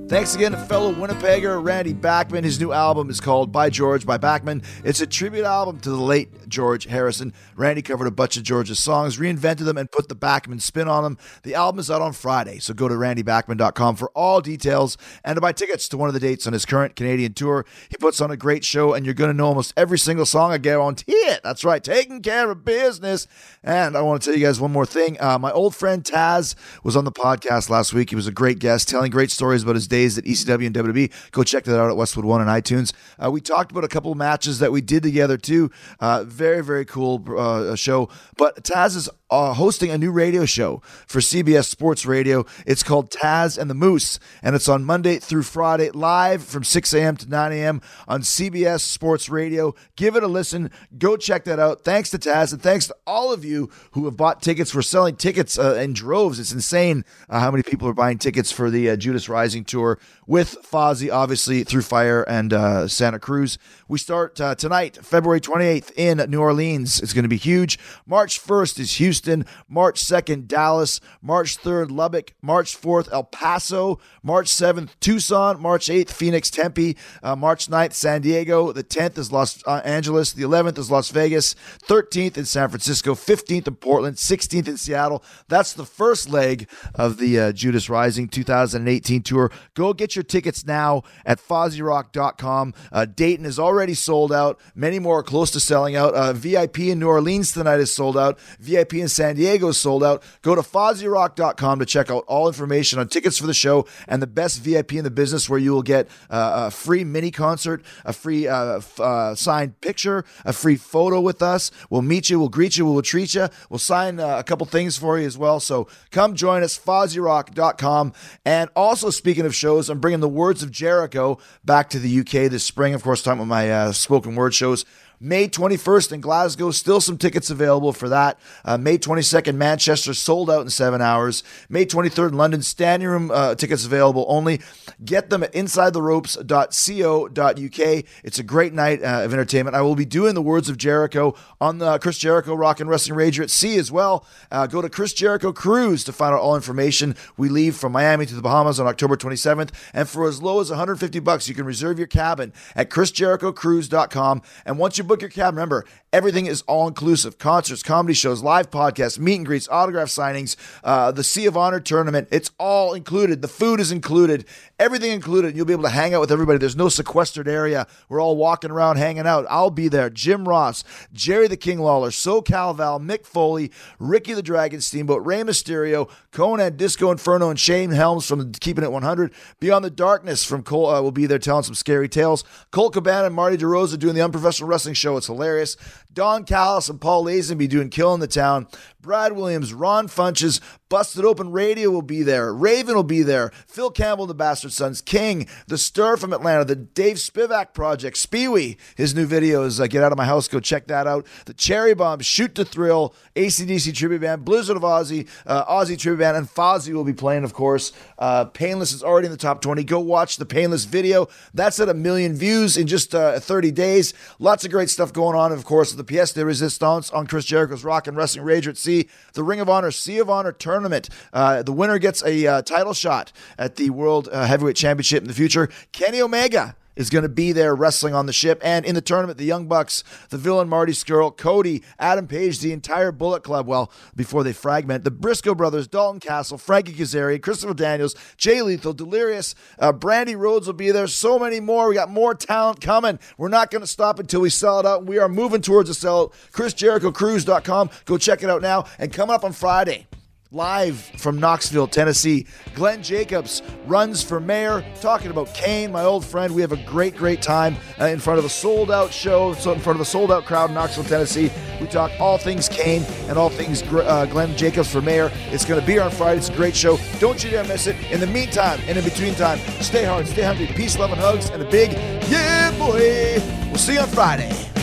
Thanks 0.07 0.35
again 0.35 0.53
to 0.53 0.59
fellow 0.59 0.93
Winnipegger 0.93 1.65
Randy 1.65 1.95
Bachman. 1.95 2.45
His 2.45 2.61
new 2.61 2.73
album 2.73 3.09
is 3.09 3.21
called 3.21 3.51
By 3.51 3.71
George 3.71 4.05
by 4.05 4.19
Bachman. 4.19 4.63
It's 4.85 5.01
a 5.01 5.07
tribute 5.07 5.45
album 5.45 5.81
to 5.81 5.89
the 5.91 5.97
late 5.97 6.47
George 6.47 6.85
Harrison. 6.85 7.33
Randy 7.57 7.81
covered 7.81 8.07
a 8.07 8.11
bunch 8.11 8.37
of 8.37 8.43
George's 8.43 8.79
songs, 8.79 9.17
reinvented 9.17 9.65
them, 9.65 9.79
and 9.79 9.91
put 9.91 10.11
the 10.11 10.15
Bachman 10.15 10.61
spin 10.61 10.89
on 10.89 11.05
them. 11.05 11.19
The 11.43 11.55
album 11.55 11.79
is 11.81 11.91
out 11.91 12.03
on 12.03 12.13
Friday, 12.13 12.59
so 12.59 12.75
go 12.75 12.87
to 12.87 12.95
randybachman.com 12.95 13.97
for 13.97 14.11
all 14.11 14.43
details 14.43 14.99
and 15.25 15.37
to 15.37 15.41
buy 15.41 15.53
tickets 15.53 15.89
to 15.89 15.97
one 15.97 16.09
of 16.09 16.15
the 16.15 16.21
dates 16.21 16.47
on 16.47 16.53
his 16.53 16.67
current 16.67 16.97
Canadian 16.97 17.33
tour. 17.33 17.65
He 17.89 17.97
puts 17.97 18.21
on 18.21 18.31
a 18.31 18.37
great 18.37 18.63
show, 18.63 18.93
and 18.93 19.07
you're 19.07 19.15
going 19.15 19.31
to 19.31 19.37
know 19.37 19.47
almost 19.47 19.73
every 19.75 19.99
single 19.99 20.27
song. 20.27 20.53
I 20.53 20.59
guarantee 20.59 21.13
it. 21.13 21.41
That's 21.43 21.65
right, 21.65 21.83
taking 21.83 22.21
care 22.21 22.51
of 22.51 22.63
business. 22.63 23.27
And 23.63 23.97
I 23.97 24.03
want 24.03 24.23
to 24.23 24.27
tell 24.31 24.39
you 24.39 24.45
guys 24.45 24.61
one 24.61 24.71
more 24.71 24.87
thing. 24.87 25.17
Uh, 25.19 25.39
my 25.39 25.51
old 25.51 25.75
friend 25.75 26.05
Taz 26.05 26.55
was 26.85 26.95
on 26.95 27.05
the 27.05 27.13
podcast 27.13 27.71
last 27.71 27.95
week. 27.95 28.11
He 28.11 28.17
was 28.17 28.27
a 28.27 28.33
great 28.33 28.59
guest, 28.59 28.87
telling 28.87 29.11
great 29.11 29.31
stories 29.31 29.63
about 29.63 29.77
his 29.77 29.89
days 29.95 30.19
at 30.19 30.25
ECW 30.25 30.67
and 30.67 30.75
WWE. 30.75 31.31
Go 31.31 31.45
check 31.45 31.65
that 31.65 31.79
out 31.79 31.89
at 31.89 31.97
Westwood 31.97 32.25
One 32.25 32.41
on 32.41 32.49
iTunes. 32.49 32.93
Uh, 33.23 33.31
we 33.31 33.41
talked 33.41 33.71
about 33.71 33.85
a 33.85 33.89
couple 33.89 34.11
of 34.11 34.19
matches 34.19 34.59
that 34.59 34.73
we 34.73 34.81
did 34.81 35.03
together 35.03 35.37
too. 35.37 35.71
Uh, 36.01 36.25
very 36.25 36.63
very 36.65 36.85
cool 36.85 37.25
uh, 37.39 37.77
show. 37.77 38.09
But 38.37 38.65
Taz 38.65 38.97
is 38.97 39.09
uh, 39.35 39.53
hosting 39.53 39.91
a 39.91 39.99
new 39.99 40.13
radio 40.13 40.45
show 40.45 40.81
for 41.07 41.19
CBS 41.19 41.65
Sports 41.65 42.07
Radio. 42.07 42.47
It's 42.67 42.85
called 42.85 43.11
Taz 43.11 43.59
and 43.59 43.69
the 43.69 43.75
Moose, 43.75 44.21
and 44.43 44.55
it's 44.55 44.69
on 44.69 44.85
Monday 44.85 45.19
through 45.19 45.43
Friday, 45.43 45.91
live 45.91 46.45
from 46.45 46.63
6 46.63 46.95
a.m. 46.95 47.17
to 47.17 47.29
9 47.29 47.53
a.m. 47.53 47.81
on 48.07 48.21
CBS 48.21 48.81
Sports 48.81 49.29
Radio. 49.29 49.75
Give 49.97 50.15
it 50.15 50.23
a 50.23 50.29
listen. 50.29 50.71
Go 50.99 51.17
check 51.17 51.45
that 51.45 51.59
out. 51.59 51.83
Thanks 51.83 52.11
to 52.11 52.19
Taz, 52.19 52.53
and 52.53 52.63
thanks 52.63 52.87
to 52.87 52.97
all 53.07 53.33
of 53.33 53.45
you 53.45 53.71
who 53.93 54.05
have 54.05 54.17
bought 54.17 54.41
tickets. 54.41 54.73
We're 54.73 54.83
selling 54.83 55.17
tickets 55.17 55.59
uh, 55.59 55.75
in 55.75 55.95
droves. 55.95 56.39
It's 56.39 56.53
insane 56.53 57.05
uh, 57.29 57.41
how 57.41 57.51
many 57.51 57.65
people 57.65 57.89
are 57.89 57.95
buying 57.95 58.19
tickets 58.19 58.53
for 58.53 58.71
the 58.71 58.91
uh, 58.91 58.97
Judas 58.97 59.29
Rising 59.29 59.65
tour 59.65 59.99
with 60.27 60.57
Fozzy, 60.63 61.13
obviously, 61.13 61.65
through 61.65 61.83
Fire 61.83 62.23
and 62.23 62.53
uh, 62.53 62.87
Santa 62.87 63.19
Cruz. 63.19 63.59
We 63.87 63.99
start 63.99 64.41
uh, 64.41 64.55
tonight, 64.55 64.97
February 65.03 65.43
28th 65.43 65.93
in 65.95 66.31
New 66.31 66.41
Orleans. 66.41 67.03
It's 67.03 67.13
going 67.13 67.25
to 67.25 67.29
be 67.29 67.37
huge. 67.37 67.79
March 68.07 68.43
1st 68.43 68.79
is 68.79 68.95
Houston. 68.95 69.45
March 69.69 70.03
2nd, 70.03 70.47
Dallas. 70.47 71.03
March 71.21 71.59
3rd, 71.59 71.91
Lubbock. 71.91 72.33
March 72.41 72.81
4th, 72.81 73.13
El 73.13 73.25
Paso. 73.25 74.01
March 74.23 74.47
7th, 74.47 74.89
Tucson. 75.01 75.61
March 75.61 75.89
8th, 75.89 76.09
Phoenix, 76.09 76.49
Tempe. 76.49 76.97
Uh, 77.23 77.37
March 77.37 77.67
9th, 77.69 77.93
San 77.93 78.23
Diego. 78.23 78.73
The 78.73 78.83
10th 78.83 79.19
is 79.19 79.31
Los 79.31 79.63
uh, 79.67 79.83
Angeles. 79.85 80.33
The 80.33 80.45
11th 80.45 80.79
is 80.79 80.91
Las 80.91 81.11
Vegas. 81.11 81.55
13th 81.87 82.39
in 82.39 82.47
San 82.47 82.71
Francisco. 82.71 83.15
15th 83.15 83.69
in 83.69 83.75
Portland. 83.75 84.17
16th 84.17 84.67
in 84.67 84.79
Seattle. 84.79 85.23
That's 85.49 85.75
the 85.75 85.85
first 85.85 86.31
leg 86.31 86.71
of 86.95 87.19
the 87.19 87.39
uh, 87.39 87.53
Judas 87.53 87.91
Rising 87.91 88.29
2018 88.29 89.23
tour. 89.23 89.51
Go 89.75 89.93
get 89.93 90.17
your 90.17 90.23
tickets 90.23 90.65
now 90.65 91.03
at 91.27 91.39
FozzyRock.com. 91.39 92.73
Uh, 92.91 93.05
Dayton 93.05 93.45
is 93.45 93.59
already 93.59 93.74
sold 93.95 94.33
out. 94.33 94.61
Many 94.75 94.99
more 94.99 95.19
are 95.19 95.23
close 95.23 95.51
to 95.51 95.61
selling 95.61 95.97
out. 95.97 96.15
Uh, 96.15 96.33
VIP 96.33 96.81
in 96.81 96.99
New 96.99 97.09
Orleans 97.09 97.53
tonight 97.53 97.81
is 97.81 97.93
sold 97.93 98.17
out. 98.17 98.39
VIP 98.61 98.95
in 98.95 99.09
San 99.09 99.35
Diego 99.37 99.69
is 99.69 99.77
sold 99.77 100.05
out. 100.05 100.23
Go 100.43 100.55
to 100.55 100.63
FozzyRock.com 100.63 101.79
to 101.79 101.87
check 101.87 102.11
out 102.11 102.25
all 102.27 102.47
information 102.47 102.99
on 102.99 103.09
tickets 103.09 103.39
for 103.39 103.47
the 103.47 103.55
show 103.55 103.87
and 104.07 104.23
the 104.23 104.27
best 104.27 104.61
VIP 104.61 104.95
in 104.95 105.05
the 105.05 105.11
business 105.11 105.49
where 105.49 105.59
you 105.59 105.73
will 105.73 105.83
get 105.83 106.09
uh, 106.31 106.67
a 106.67 106.71
free 106.71 107.05
mini 107.05 107.31
concert, 107.31 107.85
a 108.05 108.13
free 108.13 108.47
uh, 108.47 108.77
f- 108.77 109.01
uh, 109.01 109.35
signed 109.35 109.81
picture, 109.81 110.25
a 110.45 110.53
free 110.53 110.77
photo 110.77 111.21
with 111.21 111.43
us. 111.43 111.71
We'll 111.91 112.03
meet 112.03 112.31
you, 112.31 112.39
we'll 112.39 112.49
greet 112.49 112.77
you, 112.77 112.87
we'll 112.87 113.03
treat 113.03 113.35
you. 113.35 113.49
We'll 113.69 113.79
sign 113.79 114.21
uh, 114.21 114.39
a 114.39 114.45
couple 114.45 114.67
things 114.67 114.97
for 114.97 115.19
you 115.19 115.27
as 115.27 115.37
well. 115.37 115.61
So 115.61 115.89
come 116.11 116.35
join 116.35 116.63
us, 116.63 116.79
FozzyRock.com. 116.79 118.13
And 118.45 118.71
also, 118.77 119.11
speaking 119.11 119.47
of 119.47 119.55
shows, 119.55 119.89
I'm 119.89 120.01
bringing 120.01 120.21
the 120.21 120.29
Words 120.29 120.63
of 120.63 120.71
Jericho 120.71 121.39
back 121.65 121.91
to 121.91 121.99
the 121.99 122.21
UK 122.21 122.51
this 122.51 122.65
spring. 122.65 122.95
Of 122.95 123.03
course, 123.03 123.23
talking 123.23 123.41
about 123.41 123.49
my 123.49 123.64
uh, 123.71 123.93
spoken 123.93 124.35
word 124.35 124.55
shows. 124.55 124.85
May 125.25 125.49
21st 125.49 126.13
in 126.13 126.21
Glasgow, 126.21 126.71
still 126.71 127.01
some 127.01 127.17
tickets 127.17 127.49
available 127.49 127.95
for 127.95 128.11
that. 128.11 128.39
Uh, 128.63 128.77
May 128.77 128.99
22nd, 128.99 129.55
Manchester, 129.55 130.13
sold 130.13 130.51
out 130.51 130.61
in 130.61 130.69
seven 130.69 131.01
hours. 131.01 131.43
May 131.71 131.87
23rd, 131.87 132.29
in 132.29 132.37
London, 132.37 132.61
standing 132.61 133.09
room 133.09 133.31
uh, 133.31 133.55
tickets 133.55 133.87
available 133.87 134.27
only. 134.29 134.61
Get 135.03 135.31
them 135.31 135.43
at 135.43 135.51
insidetheropes.co.uk. 135.55 138.05
It's 138.23 138.39
a 138.39 138.43
great 138.43 138.75
night 138.75 139.03
uh, 139.03 139.23
of 139.25 139.33
entertainment. 139.33 139.75
I 139.75 139.81
will 139.81 139.95
be 139.95 140.05
doing 140.05 140.35
the 140.35 140.43
Words 140.43 140.69
of 140.69 140.77
Jericho 140.77 141.35
on 141.59 141.79
the 141.79 141.97
Chris 142.01 142.19
Jericho 142.19 142.55
Rock 142.55 142.81
and 142.81 142.91
Wrestling 142.91 143.19
Rager 143.19 143.45
at 143.45 143.51
Sea 143.51 143.79
as 143.79 143.91
well. 143.91 144.27
Uh, 144.51 144.67
go 144.67 144.83
to 144.83 144.91
Chris 144.91 145.15
Jericho 145.15 145.55
Cruise 145.55 146.05
to 146.05 146.13
find 146.13 146.35
out 146.35 146.41
all 146.41 146.55
information. 146.55 147.17
We 147.39 147.49
leave 147.49 147.77
from 147.77 147.93
Miami 147.93 148.27
to 148.27 148.35
the 148.35 148.43
Bahamas 148.43 148.79
on 148.79 148.87
October 148.87 149.17
27th, 149.17 149.71
and 149.95 150.07
for 150.07 150.29
as 150.29 150.43
low 150.43 150.61
as 150.61 150.69
150 150.69 151.19
bucks, 151.21 151.49
you 151.49 151.55
can 151.55 151.65
reserve 151.65 151.97
your 151.97 152.09
cabin 152.09 152.53
at 152.77 152.91
chrisjerichocruise.com. 152.91 154.43
And 154.67 154.79
once 154.79 154.99
you 154.99 155.05
book 155.05 155.14
your 155.21 155.31
cab, 155.31 155.55
remember 155.55 155.85
everything 156.13 156.47
is 156.47 156.63
all 156.63 156.87
inclusive: 156.89 157.39
concerts, 157.39 157.83
comedy 157.83 158.15
shows, 158.15 158.43
live 158.43 158.71
podcasts, 158.71 159.19
meet 159.19 159.37
and 159.37 159.47
greets, 159.47 159.69
autograph 159.69 160.09
signings, 160.09 160.57
uh, 160.83 161.11
the 161.11 161.25
Sea 161.25 161.47
of 161.47 161.57
Honor 161.57 161.81
tournament. 161.81 162.29
It's 162.31 162.51
all 162.59 162.95
included. 162.95 163.43
The 163.43 163.49
food 163.49 163.81
is 163.81 163.93
included. 163.93 164.45
Everything 164.79 165.13
included. 165.13 165.57
You'll 165.57 165.67
be 165.67 165.73
able 165.73 165.85
to 165.85 165.89
hang 165.89 166.15
out 166.15 166.21
with 166.21 166.33
everybody. 166.33 166.59
There's 166.59 166.77
no 166.77 166.89
sequestered 166.89 167.49
area. 167.49 167.87
We're 168.09 168.21
all 168.21 168.37
walking 168.37 168.71
around 168.71 168.97
hanging 168.97 169.27
out. 169.27 169.47
I'll 169.49 169.71
be 169.71 169.89
there. 169.89 170.11
Jim 170.11 170.49
Ross, 170.49 170.85
Jerry 171.13 171.49
the 171.49 171.57
King 171.57 171.79
Lawler, 171.79 172.11
SoCal 172.11 172.77
Val, 172.77 172.99
Mick 173.01 173.25
Foley, 173.25 173.71
Ricky 173.99 174.35
the 174.35 174.43
Dragon 174.43 174.81
Steamboat, 174.81 175.25
Rey 175.25 175.43
Mysterio, 175.43 176.11
Konnan, 176.33 176.77
Disco 176.77 177.11
Inferno, 177.11 177.51
and 177.51 177.59
Shane 177.59 177.91
Helms 177.91 178.27
from 178.27 178.53
Keeping 178.53 178.85
It 178.85 178.93
100. 178.93 179.33
Beyond 179.61 179.85
the 179.85 179.91
Darkness 179.91 180.45
from 180.45 180.63
Cole 180.63 180.89
uh, 180.89 181.01
will 181.01 181.13
be 181.13 181.27
there 181.27 181.39
telling 181.39 181.63
some 181.63 181.75
scary 181.75 182.09
tales. 182.09 182.45
Colt 182.71 182.93
Cabana 182.93 183.27
and 183.27 183.35
Marty 183.35 183.57
DeRosa 183.57 183.99
doing 183.99 184.15
the 184.15 184.25
Unprofessional 184.25 184.69
Wrestling 184.69 184.94
Show. 184.95 185.17
It's 185.17 185.27
hilarious. 185.27 185.77
Don 186.13 186.45
Callis 186.45 186.89
and 186.89 187.01
Paul 187.01 187.25
Lazenby 187.25 187.69
doing 187.69 187.91
Killing 187.91 188.21
the 188.21 188.27
Town. 188.27 188.67
Brad 189.05 189.33
Williams, 189.33 189.75
Ron 189.75 190.09
Funches, 190.09 190.61
Busted 190.89 191.25
Open 191.25 191.53
Radio 191.53 191.91
will 191.91 192.03
be 192.03 192.23
there. 192.23 192.55
Raven 192.55 192.95
will 192.95 193.03
be 193.03 193.23
there. 193.23 193.51
Phil 193.67 193.91
Campbell, 193.91 194.27
the 194.27 194.35
Bastard 194.35 194.73
Sons, 194.73 195.01
King, 195.01 195.49
the 195.67 195.77
Stir 195.77 196.17
from 196.17 196.33
Atlanta, 196.33 196.65
the 196.65 196.77
Dave 196.77 197.17
Spivak 197.17 197.75
Project, 197.75 198.17
Speewee. 198.17 198.77
His 198.97 199.15
new 199.15 199.27
video 199.27 199.65
is 199.65 199.81
uh, 199.81 199.89
Get 199.89 200.05
Out 200.05 200.13
of 200.13 200.19
My 200.19 200.25
House. 200.25 200.49
Go 200.49 200.61
check 200.61 200.87
that 200.87 201.07
out. 201.07 201.27
The 201.47 201.53
Cherry 201.53 201.95
Bomb, 201.95 202.21
Shoot 202.21 202.55
to 202.55 202.65
Thrill, 202.65 203.13
ACDC 203.35 203.93
Tribute 203.93 204.21
Band, 204.21 204.45
Blizzard 204.45 204.77
of 204.77 204.85
Ozzy, 204.85 205.29
uh, 205.47 205.65
Ozzy 205.65 205.99
Tribute 205.99 206.21
Band, 206.21 206.37
and 206.37 206.49
Fozzy 206.49 206.95
will 206.95 207.03
be 207.03 207.13
playing, 207.13 207.43
of 207.43 207.55
course. 207.55 207.93
Uh, 208.17 208.45
Painless 208.45 208.93
is 208.93 209.03
already 209.03 209.27
in 209.27 209.33
the 209.33 209.37
top 209.37 209.61
20. 209.61 209.83
Go 209.83 209.99
watch 209.99 210.37
the 210.37 210.47
Painless 210.47 210.85
video. 210.85 211.27
That's 211.53 211.81
at 211.81 211.89
a 211.89 211.95
million 211.95 212.37
views 212.37 212.77
in 212.77 212.87
just 212.87 213.17
uh, 213.17 213.41
30 213.41 213.73
days. 213.73 214.15
Lots 214.39 214.65
of 214.65 214.71
great 214.71 214.91
stuff 214.91 215.13
going 215.13 215.37
on, 215.37 215.51
of 215.51 215.65
course, 215.65 215.93
with 215.93 216.07
the 216.07 216.15
Pièce 216.15 216.33
de 216.33 216.47
Resistance 216.47 217.11
on 217.11 217.27
Chris 217.27 217.45
Jericho's 217.47 217.83
Rock 217.83 218.07
and 218.07 218.17
Wrestling 218.17 218.47
Rager 218.47 218.69
at 218.69 218.77
Sea. 218.77 218.94
The 219.35 219.43
Ring 219.43 219.61
of 219.61 219.69
Honor 219.69 219.91
Sea 219.91 220.19
of 220.19 220.31
Honor 220.31 220.53
tournament. 220.53 221.09
Uh, 221.33 221.63
the 221.63 221.73
winner 221.73 221.99
gets 221.99 222.25
a 222.25 222.47
uh, 222.47 222.63
title 222.63 222.95
shot 222.95 223.33
at 223.59 223.77
the 223.77 223.91
World 223.91 224.29
uh, 224.31 224.45
Heavyweight 224.47 224.77
Championship 224.77 225.23
in 225.23 225.29
the 225.29 225.35
future. 225.35 225.69
Kenny 225.93 226.21
Omega 226.21 226.77
is 226.97 227.11
going 227.11 227.23
to 227.23 227.29
be 227.29 227.53
there 227.53 227.75
wrestling 227.75 228.15
on 228.15 228.27
the 228.27 228.33
ship. 228.33 228.61
And 228.63 228.85
in 228.85 228.95
the 228.95 229.01
tournament, 229.01 229.39
the 229.39 229.45
Young 229.45 229.67
Bucks, 229.67 230.05
the 230.31 230.39
villain 230.39 230.69
Marty 230.69 230.93
Scurll, 230.93 231.37
Cody, 231.37 231.83
Adam 231.99 232.27
Page, 232.27 232.61
the 232.61 232.73
entire 232.73 233.13
Bullet 233.13 233.43
Club, 233.43 233.67
well, 233.67 233.91
before 234.15 234.45
they 234.45 234.53
fragment, 234.53 235.05
the 235.05 235.11
Briscoe 235.11 235.55
brothers, 235.55 235.87
Dalton 235.87 236.21
Castle, 236.21 236.59
Frankie 236.59 236.93
Kazarian, 236.93 237.43
Christopher 237.43 237.75
Daniels, 237.75 238.15
Jay 238.37 238.63
Lethal, 238.63 238.93
Delirious, 238.93 239.55
uh, 239.79 239.93
Brandi 239.93 240.37
Rhodes 240.37 240.67
will 240.67 240.75
be 240.75 240.91
there. 240.91 241.07
So 241.07 241.39
many 241.39 241.61
more. 241.61 241.89
We 241.89 241.95
got 241.95 242.11
more 242.11 242.35
talent 242.35 242.81
coming. 242.81 243.19
We're 243.39 243.49
not 243.49 243.71
going 243.71 243.83
to 243.83 243.87
stop 243.87 244.19
until 244.19 244.41
we 244.41 244.51
sell 244.51 244.81
it 244.81 244.87
out. 244.87 245.07
We 245.07 245.19
are 245.19 245.29
moving 245.29 245.61
towards 245.61 245.91
a 245.91 245.93
sellout. 245.93 246.33
ChrisJerichoCruise.com. 246.53 247.91
Go 248.05 248.19
check 248.19 248.43
it 248.43 248.51
out 248.51 248.63
now. 248.63 248.85
And 248.99 249.13
coming 249.13 249.35
up 249.35 249.45
on 249.45 249.53
Friday, 249.53 250.07
live 250.55 250.97
from 251.17 251.39
Knoxville, 251.39 251.89
Tennessee. 251.89 252.47
Glenn 252.75 253.03
Jacobs 253.03 253.61
runs 253.87 254.23
for 254.23 254.39
mayor, 254.39 254.85
talking 255.01 255.33
about 255.33 255.53
Kane, 255.53 255.91
my 255.91 256.05
old 256.05 256.25
friend. 256.25 256.55
We 256.55 256.61
have 256.63 256.71
a 256.71 256.83
great, 256.85 257.17
great 257.17 257.43
time 257.43 257.77
uh, 258.01 258.05
in 258.05 258.21
front 258.21 258.39
of 258.39 258.45
a 258.45 258.49
sold 258.49 258.91
out 258.91 259.13
show, 259.13 259.55
so 259.55 259.73
in 259.73 259.81
front 259.81 259.97
of 259.97 260.01
a 260.01 260.05
sold 260.05 260.31
out 260.31 260.45
crowd 260.45 260.71
in 260.71 260.75
Knoxville, 260.75 261.05
Tennessee. 261.05 261.51
We 261.81 261.89
talk 261.89 262.13
all 262.21 262.39
things 262.39 262.69
Kane 262.69 263.03
and 263.29 263.37
all 263.37 263.51
things 263.51 263.83
uh, 263.83 264.27
Glenn 264.27 264.57
Jacobs 264.57 264.91
for 264.91 265.03
mayor. 265.03 265.33
It's 265.51 265.65
going 265.65 265.81
to 265.81 265.87
be 265.87 265.99
on 265.99 266.13
Friday. 266.13 266.39
It's 266.39 266.49
a 266.49 266.55
great 266.55 266.77
show. 266.77 266.99
Don't 267.19 267.43
you 267.43 267.51
dare 267.51 267.65
miss 267.65 267.89
it. 267.89 267.97
In 268.13 268.21
the 268.21 268.27
meantime 268.29 268.81
and 268.87 268.97
in 268.97 269.03
between 269.03 269.35
time, 269.35 269.59
stay 269.81 270.05
hard, 270.05 270.29
stay 270.29 270.43
hungry, 270.43 270.69
peace, 270.69 270.97
love, 270.99 271.11
and 271.11 271.21
hugs, 271.21 271.51
and 271.51 271.63
a 271.63 271.69
big 271.69 271.93
yeah, 272.31 272.71
boy. 272.79 273.43
We'll 273.67 273.77
see 273.77 273.95
you 273.95 274.01
on 274.01 274.09
Friday. 274.09 274.74